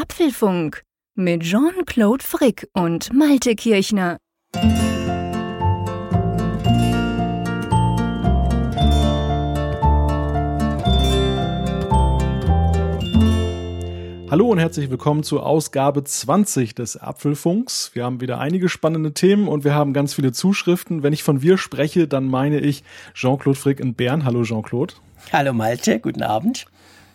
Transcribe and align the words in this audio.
Apfelfunk 0.00 0.84
mit 1.16 1.42
Jean-Claude 1.42 2.22
Frick 2.22 2.68
und 2.72 3.12
Malte 3.12 3.56
Kirchner. 3.56 4.18
Hallo 14.30 14.46
und 14.46 14.58
herzlich 14.58 14.88
willkommen 14.88 15.24
zur 15.24 15.44
Ausgabe 15.44 16.04
20 16.04 16.76
des 16.76 16.96
Apfelfunks. 16.96 17.90
Wir 17.94 18.04
haben 18.04 18.20
wieder 18.20 18.38
einige 18.38 18.68
spannende 18.68 19.12
Themen 19.14 19.48
und 19.48 19.64
wir 19.64 19.74
haben 19.74 19.92
ganz 19.92 20.14
viele 20.14 20.30
Zuschriften. 20.30 21.02
Wenn 21.02 21.12
ich 21.12 21.24
von 21.24 21.42
wir 21.42 21.58
spreche, 21.58 22.06
dann 22.06 22.28
meine 22.28 22.60
ich 22.60 22.84
Jean-Claude 23.14 23.58
Frick 23.58 23.80
in 23.80 23.94
Bern. 23.94 24.24
Hallo 24.24 24.44
Jean-Claude. 24.44 24.94
Hallo 25.32 25.52
Malte, 25.52 25.98
guten 25.98 26.22
Abend. 26.22 26.66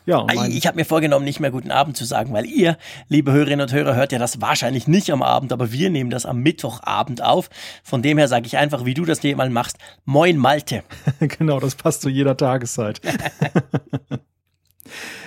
Ja, 0.06 0.26
ich 0.50 0.68
habe 0.68 0.76
mir 0.76 0.86
vorgenommen, 0.86 1.24
nicht 1.24 1.40
mehr 1.40 1.52
guten 1.52 1.72
Abend 1.72 1.96
zu 1.96 2.04
sagen, 2.04 2.34
weil 2.34 2.46
ihr, 2.46 2.78
liebe 3.08 3.32
Hörerinnen 3.32 3.62
und 3.62 3.74
Hörer, 3.74 3.96
hört 3.96 4.12
ja 4.12 4.20
das 4.20 4.42
wahrscheinlich 4.42 4.88
nicht 4.88 5.12
am 5.12 5.22
Abend, 5.24 5.54
aber 5.54 5.72
wir 5.72 5.90
nehmen 5.90 6.10
das 6.10 6.26
am 6.26 6.40
Mittwochabend 6.40 7.24
auf. 7.24 7.50
Von 7.84 8.02
dem 8.02 8.18
her 8.18 8.28
sage 8.28 8.46
ich 8.46 8.58
einfach, 8.58 8.84
wie 8.86 8.94
du 8.94 9.06
das 9.06 9.24
mal 9.24 9.50
machst, 9.50 9.78
Moin 10.06 10.38
Malte. 10.38 10.84
genau, 11.20 11.60
das 11.60 11.76
passt 11.76 12.02
zu 12.02 12.10
jeder 12.10 12.36
Tageszeit. 12.36 13.00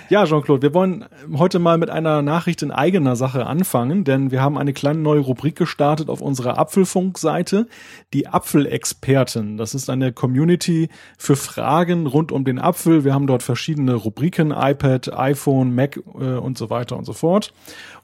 Ja, 0.09 0.23
Jean-Claude, 0.23 0.61
wir 0.61 0.73
wollen 0.73 1.03
heute 1.35 1.59
mal 1.59 1.77
mit 1.77 1.89
einer 1.89 2.21
Nachricht 2.21 2.61
in 2.61 2.71
eigener 2.71 3.17
Sache 3.17 3.45
anfangen, 3.45 4.05
denn 4.05 4.31
wir 4.31 4.41
haben 4.41 4.57
eine 4.57 4.71
kleine 4.71 4.99
neue 4.99 5.19
Rubrik 5.19 5.57
gestartet 5.57 6.09
auf 6.09 6.21
unserer 6.21 6.57
Apfelfunk-Seite, 6.57 7.67
die 8.13 8.25
Apfelexperten. 8.25 9.57
Das 9.57 9.75
ist 9.75 9.89
eine 9.89 10.13
Community 10.13 10.87
für 11.17 11.35
Fragen 11.35 12.07
rund 12.07 12.31
um 12.31 12.45
den 12.45 12.57
Apfel. 12.57 13.03
Wir 13.03 13.13
haben 13.13 13.27
dort 13.27 13.43
verschiedene 13.43 13.95
Rubriken, 13.95 14.51
iPad, 14.51 15.13
iPhone, 15.13 15.75
Mac 15.75 15.97
äh, 15.97 16.35
und 16.35 16.57
so 16.57 16.69
weiter 16.69 16.95
und 16.95 17.03
so 17.03 17.11
fort. 17.11 17.51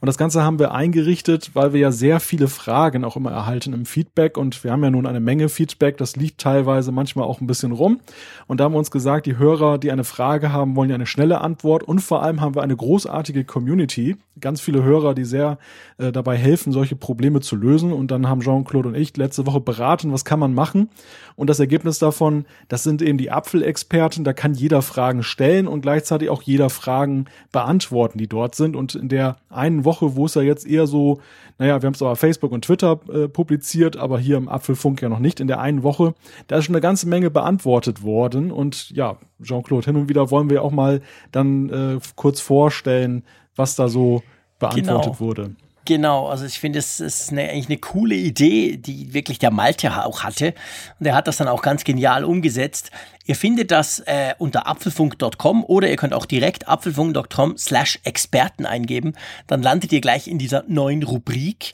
Und 0.02 0.08
das 0.08 0.17
Ganze 0.17 0.44
haben 0.44 0.59
wir 0.59 0.73
eingerichtet, 0.73 1.52
weil 1.53 1.72
wir 1.72 1.80
ja 1.80 1.91
sehr 1.94 2.20
viele 2.20 2.49
Fragen 2.49 3.05
auch 3.05 3.16
immer 3.16 3.31
erhalten 3.31 3.72
im 3.72 3.85
Feedback 3.85 4.38
und 4.38 4.61
wir 4.66 4.73
haben 4.73 4.83
ja 4.83 4.91
nun 4.91 5.06
eine 5.06 5.22
Menge 5.22 5.47
Feedback, 5.47 5.95
das 5.95 6.17
liegt 6.17 6.41
teilweise 6.41 6.91
manchmal 6.91 7.25
auch 7.25 7.39
ein 7.39 7.47
bisschen 7.47 7.72
rum. 7.72 8.02
Und 8.45 8.59
da 8.59 8.66
haben 8.66 8.73
wir 8.73 8.80
uns 8.80 8.91
gesagt, 8.91 9.25
die 9.25 9.38
Hörer, 9.38 9.78
die 9.78 9.94
eine 9.94 10.03
Frage 10.03 10.52
haben, 10.52 10.75
wollen 10.75 10.89
ja 10.89 10.95
eine 10.95 11.06
schnelle 11.06 11.39
Antwort 11.39 11.83
und 11.94 11.99
vor 11.99 12.23
allem 12.23 12.41
haben 12.41 12.55
wir 12.55 12.63
eine 12.63 12.75
großartige 12.75 13.44
Community, 13.44 14.17
ganz 14.41 14.61
viele 14.61 14.81
Hörer, 14.81 15.13
die 15.13 15.25
sehr 15.25 15.59
äh, 16.00 16.11
dabei 16.11 16.35
helfen, 16.35 16.73
solche 16.73 16.95
Probleme 16.95 17.39
zu 17.39 17.55
lösen. 17.55 17.94
Und 17.94 18.09
dann 18.09 18.27
haben 18.27 18.41
Jean-Claude 18.41 18.89
und 18.89 18.95
ich 18.95 19.16
letzte 19.16 19.45
Woche 19.45 19.59
beraten, 19.59 20.11
was 20.11 20.25
kann 20.25 20.39
man 20.39 20.55
machen. 20.55 20.89
Und 21.35 21.52
das 21.52 21.59
Ergebnis 21.59 22.00
davon, 22.00 22.45
das 22.67 22.81
sind 22.81 23.03
eben 23.03 23.19
die 23.19 23.30
Apfelexperten, 23.30 24.23
da 24.23 24.33
kann 24.33 24.55
jeder 24.55 24.81
Fragen 24.81 25.22
stellen 25.22 25.67
und 25.67 25.81
gleichzeitig 25.81 26.31
auch 26.31 26.41
jeder 26.41 26.72
Fragen 26.72 27.25
beantworten, 27.52 28.17
die 28.17 28.28
dort 28.28 28.55
sind. 28.55 28.75
Und 28.75 28.95
in 28.95 29.07
der 29.07 29.38
einen 29.52 29.85
Woche, 29.85 30.16
wo 30.16 30.25
es 30.25 30.33
ja 30.33 30.41
jetzt 30.41 30.66
eher 30.66 30.88
so, 30.88 31.19
naja, 31.59 31.80
wir 31.80 31.85
haben 31.85 31.94
es 31.94 32.02
auf 32.02 32.19
Facebook 32.19 32.52
und 32.52 32.66
Twitter 32.66 33.00
äh, 33.13 33.28
publiziert, 33.28 33.97
aber 33.97 34.17
hier 34.17 34.38
im 34.38 34.50
Apfelfunk 34.50 35.00
ja 35.03 35.09
noch 35.09 35.19
nicht, 35.19 35.39
in 35.39 35.47
der 35.47 35.59
einen 35.59 35.83
Woche, 35.83 36.16
da 36.47 36.57
ist 36.57 36.66
schon 36.66 36.73
eine 36.73 36.81
ganze 36.81 37.07
Menge 37.07 37.30
beantwortet 37.30 38.02
worden. 38.02 38.52
Und 38.52 38.89
ja, 38.89 39.17
Jean-Claude, 39.44 39.85
hin 39.85 39.95
und 39.95 40.09
wieder 40.09 40.31
wollen 40.31 40.50
wir 40.50 40.63
auch 40.63 40.72
mal 40.72 41.02
dann 41.31 41.69
äh, 41.69 41.73
kurz 42.16 42.39
vorstellen, 42.42 43.23
was 43.56 43.76
da 43.76 43.88
so 43.88 44.23
beantwortet 44.59 45.03
genau. 45.03 45.20
wurde. 45.20 45.56
Genau, 45.86 46.28
also 46.28 46.45
ich 46.45 46.59
finde, 46.59 46.80
es 46.80 47.02
ist 47.02 47.31
eine, 47.31 47.50
eigentlich 47.50 47.67
eine 47.67 47.78
coole 47.78 48.16
Idee, 48.16 48.78
die 48.78 49.14
wirklich 49.14 49.38
der 49.38 49.52
Malte 49.52 50.06
auch 50.06 50.23
hatte. 50.23 50.53
Und 51.00 51.06
er 51.06 51.14
hat 51.14 51.28
das 51.28 51.38
dann 51.38 51.50
auch 51.50 51.62
ganz 51.62 51.84
genial 51.84 52.23
umgesetzt. 52.23 52.90
Ihr 53.25 53.36
findet 53.36 53.70
das 53.72 54.00
äh, 54.00 54.34
unter 54.38 54.66
apfelfunk.com 54.66 55.66
oder 55.66 55.90
ihr 55.90 55.98
könnt 55.98 56.14
auch 56.14 56.25
direkt 56.25 56.70
apfelfunk.com 56.70 57.58
slash 57.58 58.00
Experten 58.06 58.66
eingeben. 58.66 59.14
Dann 59.47 59.62
landet 59.62 59.92
ihr 59.92 60.00
gleich 60.00 60.30
in 60.30 60.38
dieser 60.38 60.64
neuen 60.68 61.03
Rubrik. 61.03 61.73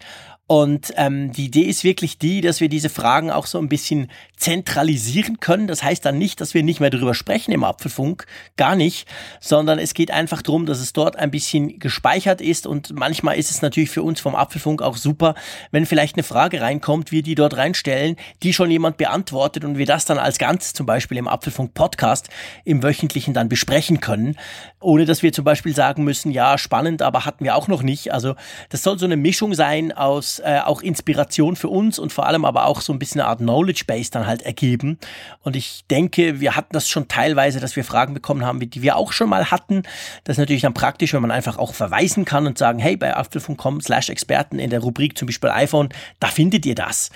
Und 0.52 0.94
ähm, 0.98 1.32
die 1.32 1.46
Idee 1.46 1.62
ist 1.62 1.84
wirklich 1.84 2.18
die, 2.18 2.42
dass 2.42 2.60
wir 2.60 2.70
diese 2.70 2.90
Fragen 2.90 3.30
auch 3.30 3.46
so 3.46 3.60
ein 3.60 3.70
bisschen 3.70 4.10
zentralisieren 4.36 5.40
können. 5.40 5.68
Das 5.68 5.84
heißt 5.84 6.04
dann 6.04 6.18
nicht, 6.18 6.42
dass 6.42 6.56
wir 6.56 6.64
nicht 6.64 6.80
mehr 6.80 6.90
darüber 6.90 7.14
sprechen 7.14 7.52
im 7.52 7.64
Apfelfunk, 7.64 8.26
gar 8.58 8.76
nicht, 8.76 9.08
sondern 9.40 9.78
es 9.78 9.94
geht 9.94 10.10
einfach 10.10 10.42
darum, 10.42 10.66
dass 10.66 10.80
es 10.80 10.92
dort 10.92 11.18
ein 11.18 11.30
bisschen 11.30 11.78
gespeichert 11.78 12.42
ist. 12.42 12.66
Und 12.66 12.98
manchmal 12.98 13.38
ist 13.38 13.52
es 13.52 13.62
natürlich 13.62 13.92
für 13.92 14.02
uns 14.02 14.22
vom 14.22 14.34
Apfelfunk 14.34 14.82
auch 14.82 14.98
super, 14.98 15.36
wenn 15.70 15.86
vielleicht 15.86 16.16
eine 16.16 16.24
Frage 16.24 16.62
reinkommt, 16.62 17.12
wir 17.12 17.22
die 17.22 17.36
dort 17.36 17.56
reinstellen, 17.56 18.16
die 18.42 18.52
schon 18.52 18.72
jemand 18.72 18.98
beantwortet 18.98 19.64
und 19.66 19.78
wir 19.78 19.86
das 19.86 20.06
dann 20.06 20.18
als 20.18 20.40
Ganzes 20.40 20.74
zum 20.74 20.88
Beispiel 20.88 21.20
im 21.20 21.28
Apfelfunk 21.28 21.76
Podcast 21.76 22.30
im 22.66 22.82
wöchentlichen 22.82 23.36
dann 23.36 23.50
besprechen 23.50 24.00
können, 24.00 24.36
ohne 24.80 25.06
dass 25.06 25.22
wir 25.22 25.32
zum 25.32 25.46
Beispiel 25.46 25.76
sagen 25.76 26.04
müssen, 26.04 26.32
ja, 26.32 26.58
spannend, 26.58 27.04
aber 27.04 27.26
hatten 27.26 27.44
wir 27.44 27.56
auch 27.56 27.68
noch 27.68 27.84
nicht. 27.84 28.12
Also 28.14 28.34
das 28.70 28.82
soll 28.82 28.98
so 28.98 29.06
eine 29.06 29.16
Mischung 29.16 29.54
sein 29.54 29.92
aus 29.92 30.39
äh, 30.40 30.60
auch 30.64 30.82
Inspiration 30.82 31.56
für 31.56 31.70
uns 31.70 32.00
und 32.00 32.14
vor 32.14 32.28
allem 32.28 32.46
aber 32.46 32.66
auch 32.66 32.82
so 32.82 32.94
ein 32.94 33.00
bisschen 33.00 33.22
eine 33.22 33.30
Art 33.30 33.40
Knowledge 33.40 33.84
Base 33.86 34.12
dann 34.12 34.28
halt 34.28 34.42
ergeben. 34.42 34.98
Und 35.42 35.56
ich 35.56 35.86
denke, 35.90 36.40
wir 36.40 36.56
hatten 36.56 36.74
das 36.74 36.90
schon 36.90 37.08
teilweise, 37.08 37.60
dass 37.60 37.76
wir 37.76 37.84
Fragen 37.84 38.14
bekommen 38.14 38.46
haben, 38.46 38.60
die 38.60 38.82
wir 38.82 38.96
auch 38.96 39.12
schon 39.12 39.30
mal 39.30 39.52
hatten. 39.52 39.84
Das 40.24 40.36
ist 40.36 40.40
natürlich 40.40 40.62
dann 40.62 40.74
praktisch, 40.74 41.14
wenn 41.14 41.22
man 41.22 41.32
einfach 41.32 41.58
auch 41.58 41.74
verweisen 41.74 42.26
kann 42.26 42.48
und 42.48 42.58
sagen, 42.58 42.80
hey, 42.80 42.98
bei 42.98 43.16
apfel.com 43.16 43.82
slash 43.82 44.10
Experten 44.10 44.60
in 44.60 44.70
der 44.70 44.80
Rubrik 44.80 45.18
zum 45.18 45.26
Beispiel 45.28 45.50
iPhone, 45.50 45.90
da 46.20 46.28
findet 46.28 46.66
ihr 46.66 46.76
das. 46.76 47.10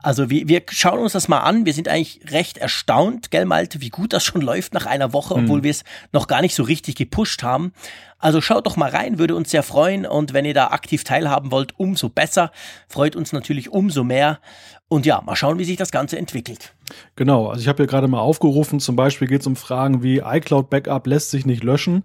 Also 0.00 0.30
wir, 0.30 0.48
wir 0.48 0.62
schauen 0.70 1.00
uns 1.00 1.12
das 1.12 1.28
mal 1.28 1.40
an. 1.40 1.66
Wir 1.66 1.72
sind 1.72 1.88
eigentlich 1.88 2.20
recht 2.30 2.58
erstaunt, 2.58 3.30
gell 3.30 3.44
Malte, 3.44 3.80
wie 3.80 3.90
gut 3.90 4.12
das 4.12 4.24
schon 4.24 4.40
läuft 4.42 4.74
nach 4.74 4.86
einer 4.86 5.12
Woche, 5.12 5.34
obwohl 5.34 5.60
mhm. 5.60 5.64
wir 5.64 5.70
es 5.70 5.84
noch 6.12 6.26
gar 6.26 6.40
nicht 6.40 6.54
so 6.54 6.62
richtig 6.62 6.96
gepusht 6.96 7.42
haben. 7.42 7.72
Also 8.20 8.40
schaut 8.40 8.66
doch 8.66 8.76
mal 8.76 8.90
rein, 8.90 9.18
würde 9.18 9.36
uns 9.36 9.50
sehr 9.50 9.62
freuen. 9.62 10.04
Und 10.04 10.32
wenn 10.32 10.44
ihr 10.44 10.54
da 10.54 10.68
aktiv 10.68 11.04
teilhaben 11.04 11.50
wollt, 11.52 11.78
umso 11.78 12.08
besser. 12.08 12.50
Freut 12.88 13.14
uns 13.14 13.32
natürlich 13.32 13.70
umso 13.70 14.02
mehr. 14.02 14.40
Und 14.88 15.06
ja, 15.06 15.20
mal 15.20 15.36
schauen, 15.36 15.58
wie 15.58 15.64
sich 15.64 15.76
das 15.76 15.92
Ganze 15.92 16.18
entwickelt. 16.18 16.72
Genau, 17.14 17.48
also 17.48 17.60
ich 17.60 17.68
habe 17.68 17.76
hier 17.76 17.86
gerade 17.86 18.08
mal 18.08 18.20
aufgerufen, 18.20 18.80
zum 18.80 18.96
Beispiel 18.96 19.28
geht 19.28 19.42
es 19.42 19.46
um 19.46 19.54
Fragen 19.54 20.02
wie 20.02 20.22
iCloud 20.24 20.70
Backup 20.70 21.06
lässt 21.06 21.30
sich 21.30 21.44
nicht 21.44 21.62
löschen. 21.62 22.04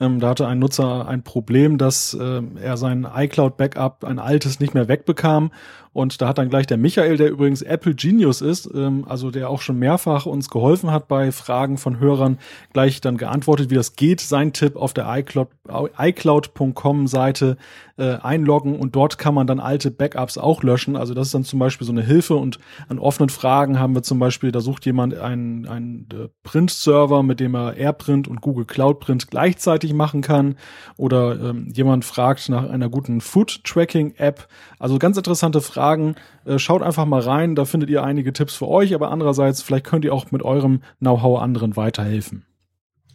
Ähm, 0.00 0.20
da 0.20 0.30
hatte 0.30 0.46
ein 0.46 0.58
Nutzer 0.58 1.08
ein 1.08 1.22
Problem, 1.22 1.78
dass 1.78 2.14
äh, 2.14 2.42
er 2.60 2.76
sein 2.76 3.06
iCloud 3.14 3.56
Backup, 3.56 4.04
ein 4.04 4.18
altes, 4.18 4.60
nicht 4.60 4.74
mehr 4.74 4.88
wegbekam 4.88 5.50
und 5.94 6.20
da 6.20 6.26
hat 6.26 6.38
dann 6.38 6.50
gleich 6.50 6.66
der 6.66 6.76
Michael, 6.76 7.16
der 7.16 7.30
übrigens 7.30 7.62
Apple 7.62 7.94
Genius 7.94 8.40
ist, 8.40 8.68
ähm, 8.74 9.06
also 9.08 9.30
der 9.30 9.48
auch 9.48 9.60
schon 9.60 9.78
mehrfach 9.78 10.26
uns 10.26 10.50
geholfen 10.50 10.90
hat 10.90 11.06
bei 11.06 11.30
Fragen 11.30 11.78
von 11.78 12.00
Hörern, 12.00 12.38
gleich 12.72 13.00
dann 13.00 13.16
geantwortet, 13.16 13.70
wie 13.70 13.76
das 13.76 13.94
geht. 13.94 14.20
Sein 14.20 14.52
Tipp 14.52 14.74
auf 14.74 14.92
der 14.92 15.06
iCloud, 15.16 15.48
iCloud.com 15.96 17.06
Seite 17.06 17.56
äh, 17.96 18.16
einloggen 18.16 18.76
und 18.76 18.96
dort 18.96 19.18
kann 19.18 19.34
man 19.34 19.46
dann 19.46 19.60
alte 19.60 19.92
Backups 19.92 20.36
auch 20.36 20.64
löschen. 20.64 20.96
Also 20.96 21.14
das 21.14 21.28
ist 21.28 21.34
dann 21.34 21.44
zum 21.44 21.60
Beispiel 21.60 21.86
so 21.86 21.92
eine 21.92 22.02
Hilfe 22.02 22.34
und 22.34 22.58
an 22.88 22.98
offenen 22.98 23.28
Fragen 23.28 23.78
haben 23.78 23.94
wir 23.94 24.02
zum 24.02 24.18
Beispiel, 24.18 24.50
da 24.50 24.60
sucht 24.60 24.86
jemand 24.86 25.14
einen, 25.14 25.68
einen 25.68 26.08
äh, 26.12 26.28
Print-Server, 26.42 27.22
mit 27.22 27.38
dem 27.38 27.54
er 27.54 27.76
AirPrint 27.76 28.26
und 28.26 28.40
Google 28.40 28.64
Cloud 28.64 28.98
Print 28.98 29.30
gleichzeitig 29.30 29.83
machen 29.92 30.22
kann 30.22 30.56
oder 30.96 31.38
ähm, 31.50 31.68
jemand 31.70 32.06
fragt 32.06 32.48
nach 32.48 32.70
einer 32.70 32.88
guten 32.88 33.20
Food-Tracking-App. 33.20 34.48
Also 34.78 34.98
ganz 34.98 35.18
interessante 35.18 35.60
Fragen 35.60 35.74
Fragen, 35.74 36.14
äh, 36.46 36.58
schaut 36.58 36.82
einfach 36.82 37.04
mal 37.04 37.20
rein, 37.20 37.54
da 37.54 37.64
findet 37.64 37.90
ihr 37.90 38.02
einige 38.04 38.32
Tipps 38.32 38.54
für 38.54 38.68
euch, 38.68 38.94
aber 38.94 39.10
andererseits, 39.10 39.60
vielleicht 39.60 39.84
könnt 39.84 40.04
ihr 40.04 40.14
auch 40.14 40.30
mit 40.30 40.42
eurem 40.42 40.82
Know-how 41.00 41.40
anderen 41.40 41.76
weiterhelfen. 41.76 42.46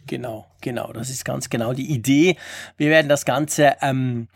Genau, 0.06 0.46
genau, 0.60 0.92
das 0.92 1.10
ist 1.10 1.24
ganz 1.24 1.50
genau 1.50 1.72
die 1.72 1.90
Idee. 1.90 2.36
Wir 2.76 2.90
werden 2.90 3.08
das 3.08 3.24
Ganze 3.24 3.74
ähm, 3.80 4.28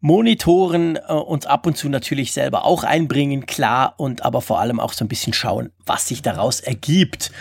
monitoren, 0.00 0.96
äh, 0.96 1.12
uns 1.12 1.46
ab 1.46 1.66
und 1.66 1.76
zu 1.76 1.88
natürlich 1.88 2.32
selber 2.32 2.64
auch 2.64 2.84
einbringen, 2.84 3.46
klar, 3.46 3.94
und 3.98 4.24
aber 4.24 4.40
vor 4.40 4.60
allem 4.60 4.80
auch 4.80 4.92
so 4.92 5.04
ein 5.04 5.08
bisschen 5.08 5.32
schauen, 5.32 5.70
was 5.84 6.08
sich 6.08 6.22
daraus 6.22 6.60
ergibt. 6.60 7.32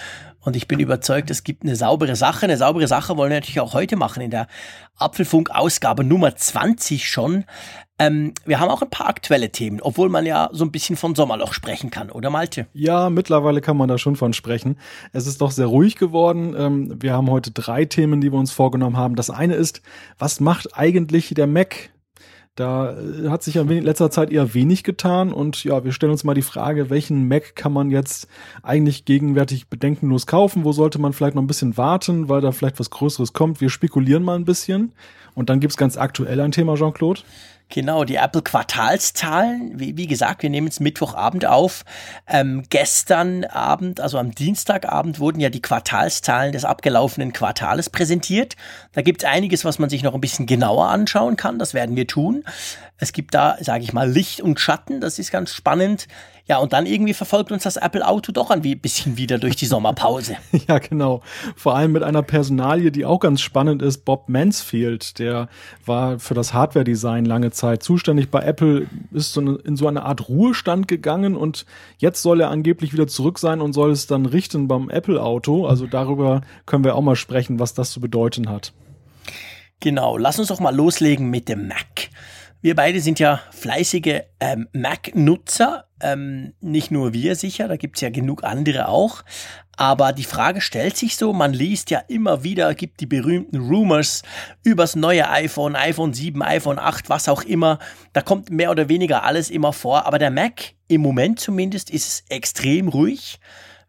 Und 0.44 0.56
ich 0.56 0.68
bin 0.68 0.80
überzeugt, 0.80 1.30
es 1.30 1.44
gibt 1.44 1.64
eine 1.64 1.76
saubere 1.76 2.16
Sache. 2.16 2.46
Eine 2.46 2.58
saubere 2.58 2.88
Sache 2.88 3.16
wollen 3.16 3.30
wir 3.30 3.38
natürlich 3.38 3.60
auch 3.60 3.74
heute 3.74 3.96
machen 3.96 4.22
in 4.22 4.32
der 4.32 4.48
Apfelfunk-Ausgabe 4.98 6.04
Nummer 6.04 6.36
20 6.36 7.08
schon. 7.08 7.46
Ähm, 8.00 8.34
wir 8.46 8.60
haben 8.60 8.70
auch 8.70 8.82
ein 8.82 8.90
paar 8.90 9.08
aktuelle 9.08 9.52
Themen, 9.52 9.80
obwohl 9.80 10.10
man 10.10 10.26
ja 10.26 10.50
so 10.52 10.66
ein 10.66 10.72
bisschen 10.72 10.96
von 10.96 11.14
Sommerloch 11.14 11.54
sprechen 11.54 11.92
kann, 11.92 12.10
oder 12.10 12.32
Malte? 12.32 12.66
Ja, 12.74 13.12
mittlerweile 13.12 13.62
kann 13.62 13.78
man 13.78 13.88
da 13.88 14.00
schon 14.00 14.16
von 14.16 14.34
sprechen. 14.34 14.80
Es 15.14 15.28
ist 15.28 15.40
doch 15.42 15.52
sehr 15.52 15.68
ruhig 15.68 15.98
geworden. 15.98 16.56
Ähm, 16.58 16.96
wir 17.00 17.14
haben 17.14 17.30
heute 17.30 17.52
drei 17.52 17.86
Themen, 17.86 18.20
die 18.20 18.32
wir 18.32 18.40
uns 18.40 18.52
vorgenommen 18.52 18.98
haben. 18.98 19.16
Das 19.16 19.30
eine 19.30 19.54
ist, 19.54 19.84
was 20.18 20.40
macht 20.40 20.76
eigentlich 20.76 21.34
der 21.36 21.46
Mac? 21.46 21.92
Da 22.56 22.98
äh, 23.00 23.30
hat 23.30 23.44
sich 23.44 23.56
ja 23.56 23.62
in 23.62 23.84
letzter 23.84 24.12
Zeit 24.12 24.30
eher 24.30 24.54
wenig 24.54 24.84
getan 24.84 25.32
und 25.32 25.64
ja, 25.64 25.84
wir 25.86 25.94
stellen 25.94 26.12
uns 26.12 26.24
mal 26.24 26.34
die 26.34 26.42
Frage, 26.42 26.90
welchen 26.90 27.28
Mac 27.28 27.56
kann 27.56 27.72
man 27.72 27.90
jetzt 27.90 28.28
eigentlich 28.62 29.06
gegenwärtig 29.06 29.70
bedenkenlos 29.70 30.28
kaufen? 30.28 30.66
Wo 30.66 30.74
sollte 30.74 31.00
man 31.00 31.14
vielleicht 31.14 31.36
noch 31.36 31.44
ein 31.44 31.48
bisschen 31.48 31.78
warten, 31.78 32.28
weil 32.28 32.42
da 32.42 32.52
vielleicht 32.52 32.80
was 32.80 32.90
Größeres 32.90 33.34
kommt? 33.34 33.62
Wir 33.62 33.70
spekulieren 33.70 34.24
mal 34.24 34.36
ein 34.36 34.46
bisschen 34.46 34.92
und 35.34 35.50
dann 35.50 35.62
gibt's 35.62 35.78
ganz 35.78 35.98
aktuell 35.98 36.42
ein 36.42 36.52
Thema, 36.52 36.76
Jean-Claude. 36.76 37.22
Genau, 37.72 38.04
die 38.04 38.16
Apple 38.16 38.42
Quartalszahlen, 38.42 39.80
wie, 39.80 39.96
wie 39.96 40.06
gesagt, 40.06 40.44
wir 40.44 40.50
nehmen 40.50 40.68
es 40.68 40.82
Mittwochabend 40.82 41.46
auf. 41.46 41.86
Ähm, 42.28 42.64
gestern 42.70 43.46
Abend, 43.46 44.02
also 44.02 44.18
am 44.18 44.36
Dienstagabend, 44.36 45.20
wurden 45.20 45.40
ja 45.40 45.50
die 45.50 45.62
Quartalszahlen 45.62 46.52
des 46.52 46.66
abgelaufenen 46.66 47.32
Quartales 47.32 47.90
präsentiert. 47.90 48.58
Da 48.92 49.02
gibt 49.02 49.24
es 49.24 49.30
einiges, 49.30 49.64
was 49.64 49.80
man 49.80 49.90
sich 49.90 50.04
noch 50.04 50.14
ein 50.14 50.20
bisschen 50.20 50.48
genauer 50.48 50.90
anschauen 50.90 51.38
kann. 51.38 51.60
Das 51.60 51.74
werden 51.74 51.96
wir 51.96 52.08
tun. 52.08 52.44
Es 53.02 53.14
gibt 53.14 53.34
da, 53.34 53.58
sage 53.60 53.84
ich 53.84 53.94
mal, 53.94 54.08
Licht 54.08 54.42
und 54.42 54.60
Schatten. 54.60 55.02
Das 55.02 55.18
ist 55.18 55.32
ganz 55.32 55.52
spannend. 55.52 56.08
Ja, 56.46 56.60
und 56.60 56.72
dann 56.72 56.86
irgendwie 56.86 57.16
verfolgt 57.16 57.52
uns 57.52 57.64
das 57.64 57.78
Apple 57.78 58.08
Auto 58.08 58.32
doch 58.32 58.52
ein 58.52 58.62
bisschen 58.62 59.18
wieder 59.18 59.40
durch 59.40 59.56
die 59.56 59.66
Sommerpause. 59.66 60.38
ja, 60.68 60.78
genau. 60.78 61.22
Vor 61.56 61.76
allem 61.76 61.94
mit 61.94 62.04
einer 62.04 62.22
Personalie, 62.22 62.92
die 62.92 63.04
auch 63.04 63.20
ganz 63.20 63.42
spannend 63.42 63.82
ist. 63.82 64.06
Bob 64.06 64.30
Mansfield, 64.30 65.18
der 65.18 65.50
war 65.84 66.20
für 66.20 66.36
das 66.36 66.54
Hardware-Design 66.54 67.26
lange 67.26 67.50
Zeit 67.50 67.82
zuständig 67.82 68.30
bei 68.30 68.44
Apple, 68.44 68.86
ist 69.12 69.34
so 69.34 69.42
eine, 69.42 69.56
in 69.56 69.78
so 69.78 69.88
eine 69.88 70.04
Art 70.04 70.30
Ruhestand 70.30 70.88
gegangen 70.88 71.36
und 71.36 71.66
jetzt 71.98 72.22
soll 72.22 72.40
er 72.40 72.52
angeblich 72.52 72.94
wieder 72.94 73.08
zurück 73.08 73.40
sein 73.40 73.62
und 73.62 73.74
soll 73.74 73.90
es 73.90 74.06
dann 74.06 74.28
richten 74.28 74.68
beim 74.68 74.92
Apple 74.92 75.20
Auto. 75.24 75.66
Also 75.66 75.88
darüber 75.88 76.42
können 76.68 76.84
wir 76.84 76.94
auch 76.94 77.02
mal 77.02 77.16
sprechen, 77.16 77.58
was 77.58 77.74
das 77.74 77.90
zu 77.90 78.00
bedeuten 78.00 78.48
hat. 78.48 78.74
Genau, 79.80 80.18
lass 80.18 80.38
uns 80.38 80.50
doch 80.50 80.60
mal 80.60 80.76
loslegen 80.76 81.32
mit 81.32 81.50
dem 81.50 81.68
Mac. 81.68 82.12
Wir 82.64 82.76
beide 82.76 83.02
sind 83.02 83.18
ja 83.20 83.42
fleißige 83.52 84.22
ähm, 84.40 84.68
Mac-Nutzer. 84.72 85.86
Ähm, 86.00 86.54
nicht 86.62 86.92
nur 86.92 87.12
wir 87.12 87.36
sicher, 87.36 87.68
da 87.68 87.76
gibt's 87.76 88.02
ja 88.02 88.12
genug 88.12 88.44
andere 88.44 88.88
auch. 88.88 89.24
Aber 89.78 90.14
die 90.14 90.26
Frage 90.26 90.62
stellt 90.62 90.96
sich 90.96 91.16
so, 91.16 91.34
man 91.34 91.54
liest 91.54 91.90
ja 91.90 92.04
immer 92.08 92.44
wieder, 92.44 92.76
gibt 92.76 93.00
die 93.00 93.08
berühmten 93.08 93.58
Rumors 93.68 94.22
übers 94.64 94.96
neue 94.96 95.28
iPhone, 95.28 95.76
iPhone 95.76 96.14
7, 96.14 96.44
iPhone 96.44 96.78
8, 96.78 97.10
was 97.10 97.28
auch 97.28 97.42
immer. 97.42 97.80
Da 98.14 98.22
kommt 98.22 98.52
mehr 98.52 98.70
oder 98.70 98.90
weniger 98.90 99.24
alles 99.24 99.50
immer 99.50 99.74
vor. 99.74 100.06
Aber 100.06 100.20
der 100.20 100.30
Mac, 100.30 100.74
im 100.88 101.02
Moment 101.02 101.40
zumindest, 101.40 101.90
ist 101.90 102.26
extrem 102.30 102.90
ruhig. 102.90 103.40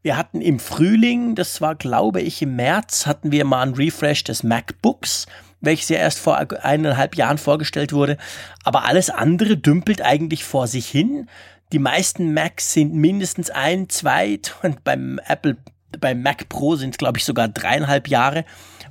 Wir 0.01 0.17
hatten 0.17 0.41
im 0.41 0.59
Frühling, 0.59 1.35
das 1.35 1.61
war 1.61 1.75
glaube 1.75 2.23
ich 2.23 2.41
im 2.41 2.57
März, 2.57 3.07
hatten 3.07 3.31
wir 3.31 3.45
mal 3.45 3.63
einen 3.63 3.75
Refresh 3.75 4.25
des 4.25 4.43
MacBooks 4.43 5.27
welches 5.63 5.89
ja 5.89 5.97
erst 5.97 6.19
vor 6.19 6.37
eineinhalb 6.37 7.17
Jahren 7.17 7.39
vorgestellt 7.39 7.93
wurde. 7.93 8.19
Aber 8.65 8.85
alles 8.85 9.09
andere 9.09 9.57
dümpelt 9.57 10.03
eigentlich 10.03 10.45
vor 10.45 10.67
sich 10.67 10.89
hin. 10.89 11.29
Die 11.73 11.79
meisten 11.79 12.35
Macs 12.35 12.75
sind 12.75 12.93
mindestens 12.93 13.49
ein, 13.49 13.89
zwei 13.89 14.39
und 14.63 14.85
beim 14.85 15.19
Apple, 15.27 15.57
beim 15.99 16.23
Mac 16.23 16.49
Pro 16.49 16.77
sind 16.77 16.91
es, 16.91 16.99
glaube 16.99 17.19
ich, 17.19 17.25
sogar 17.25 17.49
dreieinhalb 17.49 18.09
Jahre 18.09 18.45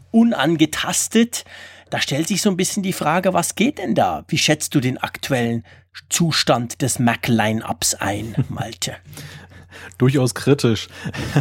unangetastet. 0.10 1.46
Da 1.92 2.00
stellt 2.00 2.28
sich 2.28 2.42
so 2.42 2.50
ein 2.50 2.58
bisschen 2.58 2.84
die 2.84 2.94
Frage, 2.94 3.34
was 3.34 3.56
geht 3.56 3.78
denn 3.78 3.94
da? 3.94 4.24
Wie 4.30 4.38
schätzt 4.38 4.74
du 4.74 4.80
den 4.80 4.98
aktuellen 4.98 5.64
Zustand 6.10 6.82
des 6.82 7.00
Mac-Line-Ups 7.00 7.96
ein, 7.96 8.34
Malte? 8.50 8.96
durchaus 9.98 10.36
kritisch. 10.36 10.90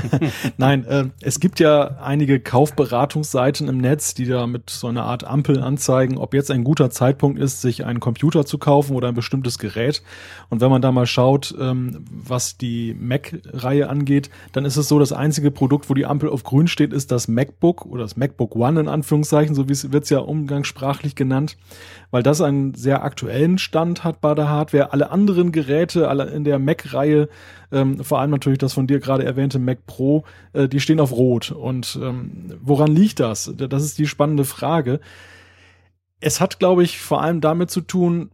Nein, 0.56 0.84
äh, 0.84 1.04
es 1.20 1.40
gibt 1.40 1.60
ja 1.60 1.98
einige 2.02 2.40
Kaufberatungsseiten 2.40 3.68
im 3.68 3.78
Netz, 3.78 4.14
die 4.14 4.26
da 4.26 4.46
mit 4.46 4.70
so 4.70 4.88
einer 4.88 5.04
Art 5.04 5.24
Ampel 5.24 5.62
anzeigen, 5.62 6.18
ob 6.18 6.34
jetzt 6.34 6.50
ein 6.50 6.64
guter 6.64 6.90
Zeitpunkt 6.90 7.38
ist, 7.38 7.60
sich 7.60 7.84
einen 7.84 8.00
Computer 8.00 8.44
zu 8.44 8.58
kaufen 8.58 8.96
oder 8.96 9.08
ein 9.08 9.14
bestimmtes 9.14 9.58
Gerät. 9.58 10.02
Und 10.48 10.60
wenn 10.60 10.70
man 10.70 10.82
da 10.82 10.92
mal 10.92 11.06
schaut, 11.06 11.54
ähm, 11.60 12.04
was 12.10 12.56
die 12.56 12.94
Mac-Reihe 12.98 13.88
angeht, 13.88 14.30
dann 14.52 14.64
ist 14.64 14.76
es 14.76 14.88
so, 14.88 14.98
das 14.98 15.12
einzige 15.12 15.50
Produkt, 15.50 15.90
wo 15.90 15.94
die 15.94 16.06
Ampel 16.06 16.28
auf 16.28 16.42
grün 16.42 16.68
steht, 16.68 16.92
ist 16.92 17.10
das 17.12 17.28
MacBook 17.28 17.86
oder 17.86 18.02
das 18.02 18.16
MacBook 18.16 18.56
One 18.56 18.80
in 18.80 18.88
Anführungszeichen, 18.88 19.54
so 19.54 19.68
wie 19.68 19.72
es 19.72 19.92
wird 19.92 20.08
ja 20.10 20.18
umgangssprachlich 20.18 21.14
genannt, 21.14 21.56
weil 22.10 22.22
das 22.22 22.40
einen 22.40 22.74
sehr 22.74 23.04
aktuellen 23.04 23.58
Stand 23.58 24.04
hat 24.04 24.20
bei 24.20 24.34
der 24.34 24.48
Hardware. 24.48 24.92
Alle 24.92 25.10
anderen 25.10 25.52
Geräte, 25.52 26.08
alle 26.08 26.24
in 26.30 26.44
der 26.44 26.58
Mac-Reihe 26.58 27.28
ähm, 27.72 28.02
vor 28.02 28.20
allem 28.20 28.30
natürlich 28.30 28.58
das 28.58 28.72
von 28.72 28.86
dir 28.86 29.00
gerade 29.00 29.24
erwähnte 29.24 29.58
Mac 29.58 29.86
Pro, 29.86 30.24
äh, 30.52 30.68
die 30.68 30.80
stehen 30.80 31.00
auf 31.00 31.12
Rot. 31.12 31.50
Und 31.50 31.98
ähm, 32.02 32.58
woran 32.60 32.94
liegt 32.94 33.20
das? 33.20 33.52
Das 33.56 33.84
ist 33.84 33.98
die 33.98 34.06
spannende 34.06 34.44
Frage. 34.44 35.00
Es 36.20 36.40
hat, 36.40 36.58
glaube 36.58 36.82
ich, 36.82 37.00
vor 37.00 37.22
allem 37.22 37.40
damit 37.40 37.70
zu 37.70 37.80
tun, 37.80 38.30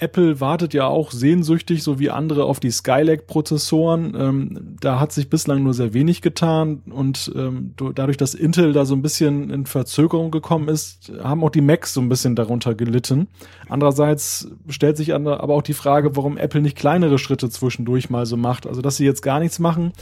Apple 0.00 0.40
wartet 0.40 0.74
ja 0.74 0.86
auch 0.86 1.10
sehnsüchtig, 1.10 1.82
so 1.82 1.98
wie 1.98 2.10
andere, 2.10 2.44
auf 2.44 2.60
die 2.60 2.70
Skylake-Prozessoren. 2.70 4.14
Ähm, 4.16 4.76
da 4.80 5.00
hat 5.00 5.12
sich 5.12 5.28
bislang 5.28 5.64
nur 5.64 5.74
sehr 5.74 5.92
wenig 5.92 6.22
getan 6.22 6.82
und 6.90 7.32
ähm, 7.34 7.74
dadurch, 7.94 8.16
dass 8.16 8.34
Intel 8.34 8.72
da 8.72 8.84
so 8.84 8.94
ein 8.94 9.02
bisschen 9.02 9.50
in 9.50 9.66
Verzögerung 9.66 10.30
gekommen 10.30 10.68
ist, 10.68 11.12
haben 11.22 11.42
auch 11.42 11.50
die 11.50 11.60
Macs 11.60 11.94
so 11.94 12.00
ein 12.00 12.08
bisschen 12.08 12.36
darunter 12.36 12.76
gelitten. 12.76 13.26
Andererseits 13.68 14.48
stellt 14.68 14.96
sich 14.96 15.14
aber 15.14 15.48
auch 15.48 15.62
die 15.62 15.74
Frage, 15.74 16.14
warum 16.16 16.36
Apple 16.36 16.60
nicht 16.60 16.76
kleinere 16.76 17.18
Schritte 17.18 17.50
zwischendurch 17.50 18.08
mal 18.08 18.24
so 18.24 18.36
macht. 18.36 18.66
Also, 18.66 18.82
dass 18.82 18.96
sie 18.96 19.04
jetzt 19.04 19.22
gar 19.22 19.40
nichts 19.40 19.58
machen, 19.58 19.92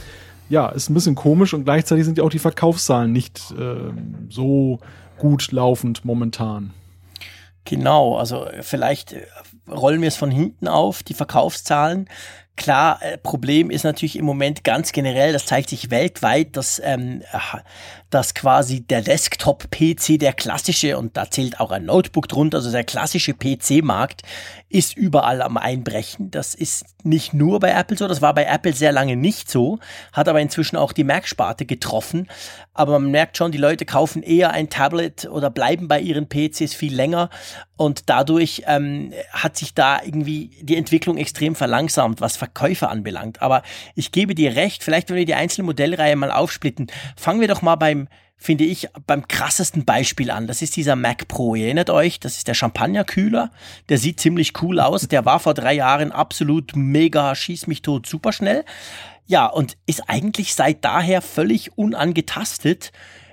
ja, 0.49 0.69
ist 0.69 0.89
ein 0.89 0.93
bisschen 0.93 1.15
komisch 1.15 1.53
und 1.53 1.63
gleichzeitig 1.63 2.05
sind 2.05 2.17
ja 2.17 2.23
auch 2.23 2.29
die 2.29 2.39
Verkaufszahlen 2.39 3.11
nicht 3.11 3.53
äh, 3.59 3.91
so 4.29 4.79
gut 5.17 5.51
laufend 5.51 6.05
momentan. 6.05 6.71
Genau, 7.69 8.15
also 8.15 8.47
vielleicht 8.61 9.13
rollen 9.69 9.99
wir 9.99 10.07
es 10.07 10.15
von 10.15 10.31
hinten 10.31 10.69
auf, 10.69 11.03
die 11.03 11.13
Verkaufszahlen. 11.13 12.07
Klar, 12.57 12.99
äh, 13.03 13.19
Problem 13.19 13.69
ist 13.69 13.83
natürlich 13.83 14.17
im 14.17 14.25
Moment 14.25 14.63
ganz 14.63 14.91
generell, 14.91 15.31
das 15.31 15.45
zeigt 15.45 15.69
sich 15.69 15.91
weltweit, 15.91 16.57
dass, 16.57 16.81
ähm, 16.83 17.21
dass 18.09 18.33
quasi 18.33 18.81
der 18.81 19.03
Desktop-PC, 19.03 20.17
der 20.17 20.33
klassische, 20.33 20.97
und 20.97 21.15
da 21.15 21.29
zählt 21.29 21.59
auch 21.59 21.69
ein 21.69 21.85
Notebook 21.85 22.27
drunter, 22.27 22.57
also 22.57 22.71
der 22.71 22.83
klassische 22.83 23.35
PC-Markt, 23.35 24.23
ist 24.69 24.97
überall 24.97 25.43
am 25.43 25.57
Einbrechen. 25.57 26.31
Das 26.31 26.55
ist 26.55 26.85
nicht 27.03 27.33
nur 27.33 27.59
bei 27.59 27.69
Apple 27.69 27.95
so, 27.95 28.07
das 28.07 28.23
war 28.23 28.33
bei 28.33 28.45
Apple 28.45 28.73
sehr 28.73 28.91
lange 28.91 29.15
nicht 29.15 29.51
so, 29.51 29.77
hat 30.11 30.27
aber 30.27 30.41
inzwischen 30.41 30.77
auch 30.77 30.93
die 30.93 31.03
Mac-Sparte 31.03 31.67
getroffen. 31.67 32.27
Aber 32.73 32.99
man 32.99 33.11
merkt 33.11 33.37
schon, 33.37 33.51
die 33.51 33.59
Leute 33.59 33.85
kaufen 33.85 34.23
eher 34.23 34.51
ein 34.51 34.69
Tablet 34.69 35.25
oder 35.25 35.51
bleiben 35.51 35.87
bei 35.87 35.99
ihren 35.99 36.27
PCs 36.27 36.73
viel 36.73 36.93
länger 36.93 37.29
und 37.77 38.09
dadurch 38.09 38.63
ähm, 38.65 39.13
hat 39.31 39.55
sich 39.55 39.73
da 39.73 40.01
irgendwie 40.03 40.49
die 40.61 40.75
Entwicklung 40.75 41.17
extrem 41.17 41.55
verlangsamt, 41.55 42.21
was 42.21 42.35
Verkäufe 42.35 42.89
anbelangt. 42.89 43.41
Aber 43.41 43.63
ich 43.95 44.11
gebe 44.11 44.35
dir 44.35 44.55
recht, 44.55 44.83
vielleicht 44.83 45.09
wenn 45.09 45.17
wir 45.17 45.25
die 45.25 45.35
einzelne 45.35 45.65
Modellreihe 45.65 46.15
mal 46.15 46.31
aufsplitten, 46.31 46.87
fangen 47.15 47.39
wir 47.39 47.47
doch 47.47 47.61
mal 47.61 47.75
beim 47.75 48.07
finde 48.39 48.65
ich, 48.65 48.87
beim 49.07 49.27
krassesten 49.27 49.83
Beispiel 49.83 50.29
an. 50.29 50.45
Das 50.45 50.61
ist 50.61 50.75
dieser 50.75 50.95
Mac 50.95 51.27
Pro. 51.27 51.55
Ihr 51.55 51.65
erinnert 51.65 51.89
euch, 51.89 52.19
das 52.19 52.37
ist 52.37 52.47
der 52.47 52.53
Champagnerkühler. 52.53 53.49
Der 53.89 53.97
sieht 53.97 54.19
ziemlich 54.19 54.61
cool 54.61 54.79
aus. 54.79 55.07
Der 55.07 55.25
war 55.25 55.39
vor 55.39 55.55
drei 55.55 55.73
Jahren 55.73 56.11
absolut 56.11 56.75
mega, 56.75 57.33
schieß 57.33 57.65
mich 57.65 57.81
tot, 57.81 58.05
super 58.05 58.31
schnell. 58.31 58.63
Ja, 59.25 59.47
und 59.47 59.75
ist 59.87 60.07
eigentlich 60.07 60.53
seit 60.53 60.85
daher 60.85 61.23
völlig 61.23 61.77
unangetastet 61.77 62.91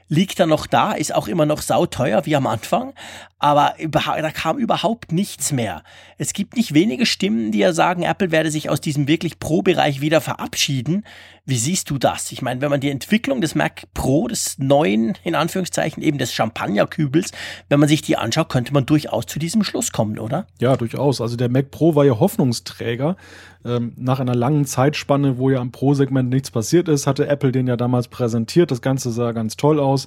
liegt 0.08 0.38
er 0.38 0.46
noch 0.46 0.66
da, 0.66 0.92
ist 0.92 1.14
auch 1.14 1.28
immer 1.28 1.46
noch 1.46 1.62
sauteuer 1.62 2.26
wie 2.26 2.36
am 2.36 2.46
Anfang, 2.46 2.92
aber 3.38 3.74
da 3.78 4.30
kam 4.30 4.58
überhaupt 4.58 5.12
nichts 5.12 5.52
mehr. 5.52 5.82
Es 6.18 6.32
gibt 6.32 6.56
nicht 6.56 6.74
wenige 6.74 7.06
Stimmen, 7.06 7.52
die 7.52 7.58
ja 7.58 7.72
sagen, 7.72 8.02
Apple 8.02 8.30
werde 8.30 8.50
sich 8.50 8.70
aus 8.70 8.80
diesem 8.80 9.08
wirklich 9.08 9.38
Pro-Bereich 9.38 10.00
wieder 10.00 10.20
verabschieden. 10.20 11.04
Wie 11.46 11.58
siehst 11.58 11.90
du 11.90 11.98
das? 11.98 12.32
Ich 12.32 12.40
meine, 12.40 12.62
wenn 12.62 12.70
man 12.70 12.80
die 12.80 12.88
Entwicklung 12.88 13.42
des 13.42 13.54
Mac 13.54 13.82
Pro, 13.92 14.28
des 14.28 14.56
neuen, 14.58 15.12
in 15.24 15.34
Anführungszeichen, 15.34 16.02
eben 16.02 16.16
des 16.16 16.32
Champagnerkübels, 16.32 17.32
wenn 17.68 17.80
man 17.80 17.88
sich 17.88 18.00
die 18.00 18.16
anschaut, 18.16 18.48
könnte 18.48 18.72
man 18.72 18.86
durchaus 18.86 19.26
zu 19.26 19.38
diesem 19.38 19.62
Schluss 19.62 19.92
kommen, 19.92 20.18
oder? 20.18 20.46
Ja, 20.58 20.74
durchaus. 20.74 21.20
Also 21.20 21.36
der 21.36 21.50
Mac 21.50 21.70
Pro 21.70 21.94
war 21.94 22.06
ja 22.06 22.18
Hoffnungsträger. 22.18 23.18
Ähm, 23.66 23.92
nach 23.96 24.20
einer 24.20 24.34
langen 24.34 24.64
Zeitspanne, 24.64 25.36
wo 25.36 25.50
ja 25.50 25.58
am 25.58 25.70
Pro-Segment 25.70 26.30
nichts 26.30 26.50
passiert 26.50 26.88
ist, 26.88 27.06
hatte 27.06 27.26
Apple 27.28 27.52
den 27.52 27.66
ja 27.66 27.76
damals 27.76 28.08
präsentiert. 28.08 28.70
Das 28.70 28.80
Ganze 28.80 29.10
sah 29.10 29.32
ganz 29.32 29.56
toll 29.58 29.80
aus. 29.80 30.06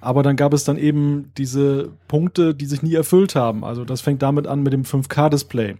Aber 0.00 0.22
dann 0.22 0.36
gab 0.36 0.54
es 0.54 0.64
dann 0.64 0.78
eben 0.78 1.32
diese 1.36 1.90
Punkte, 2.06 2.54
die 2.54 2.66
sich 2.66 2.82
nie 2.82 2.94
erfüllt 2.94 3.34
haben. 3.34 3.62
Also 3.62 3.84
das 3.84 4.00
fängt 4.00 4.22
damit 4.22 4.46
an 4.46 4.62
mit 4.62 4.72
dem 4.72 4.84
5K-Display. 4.84 5.76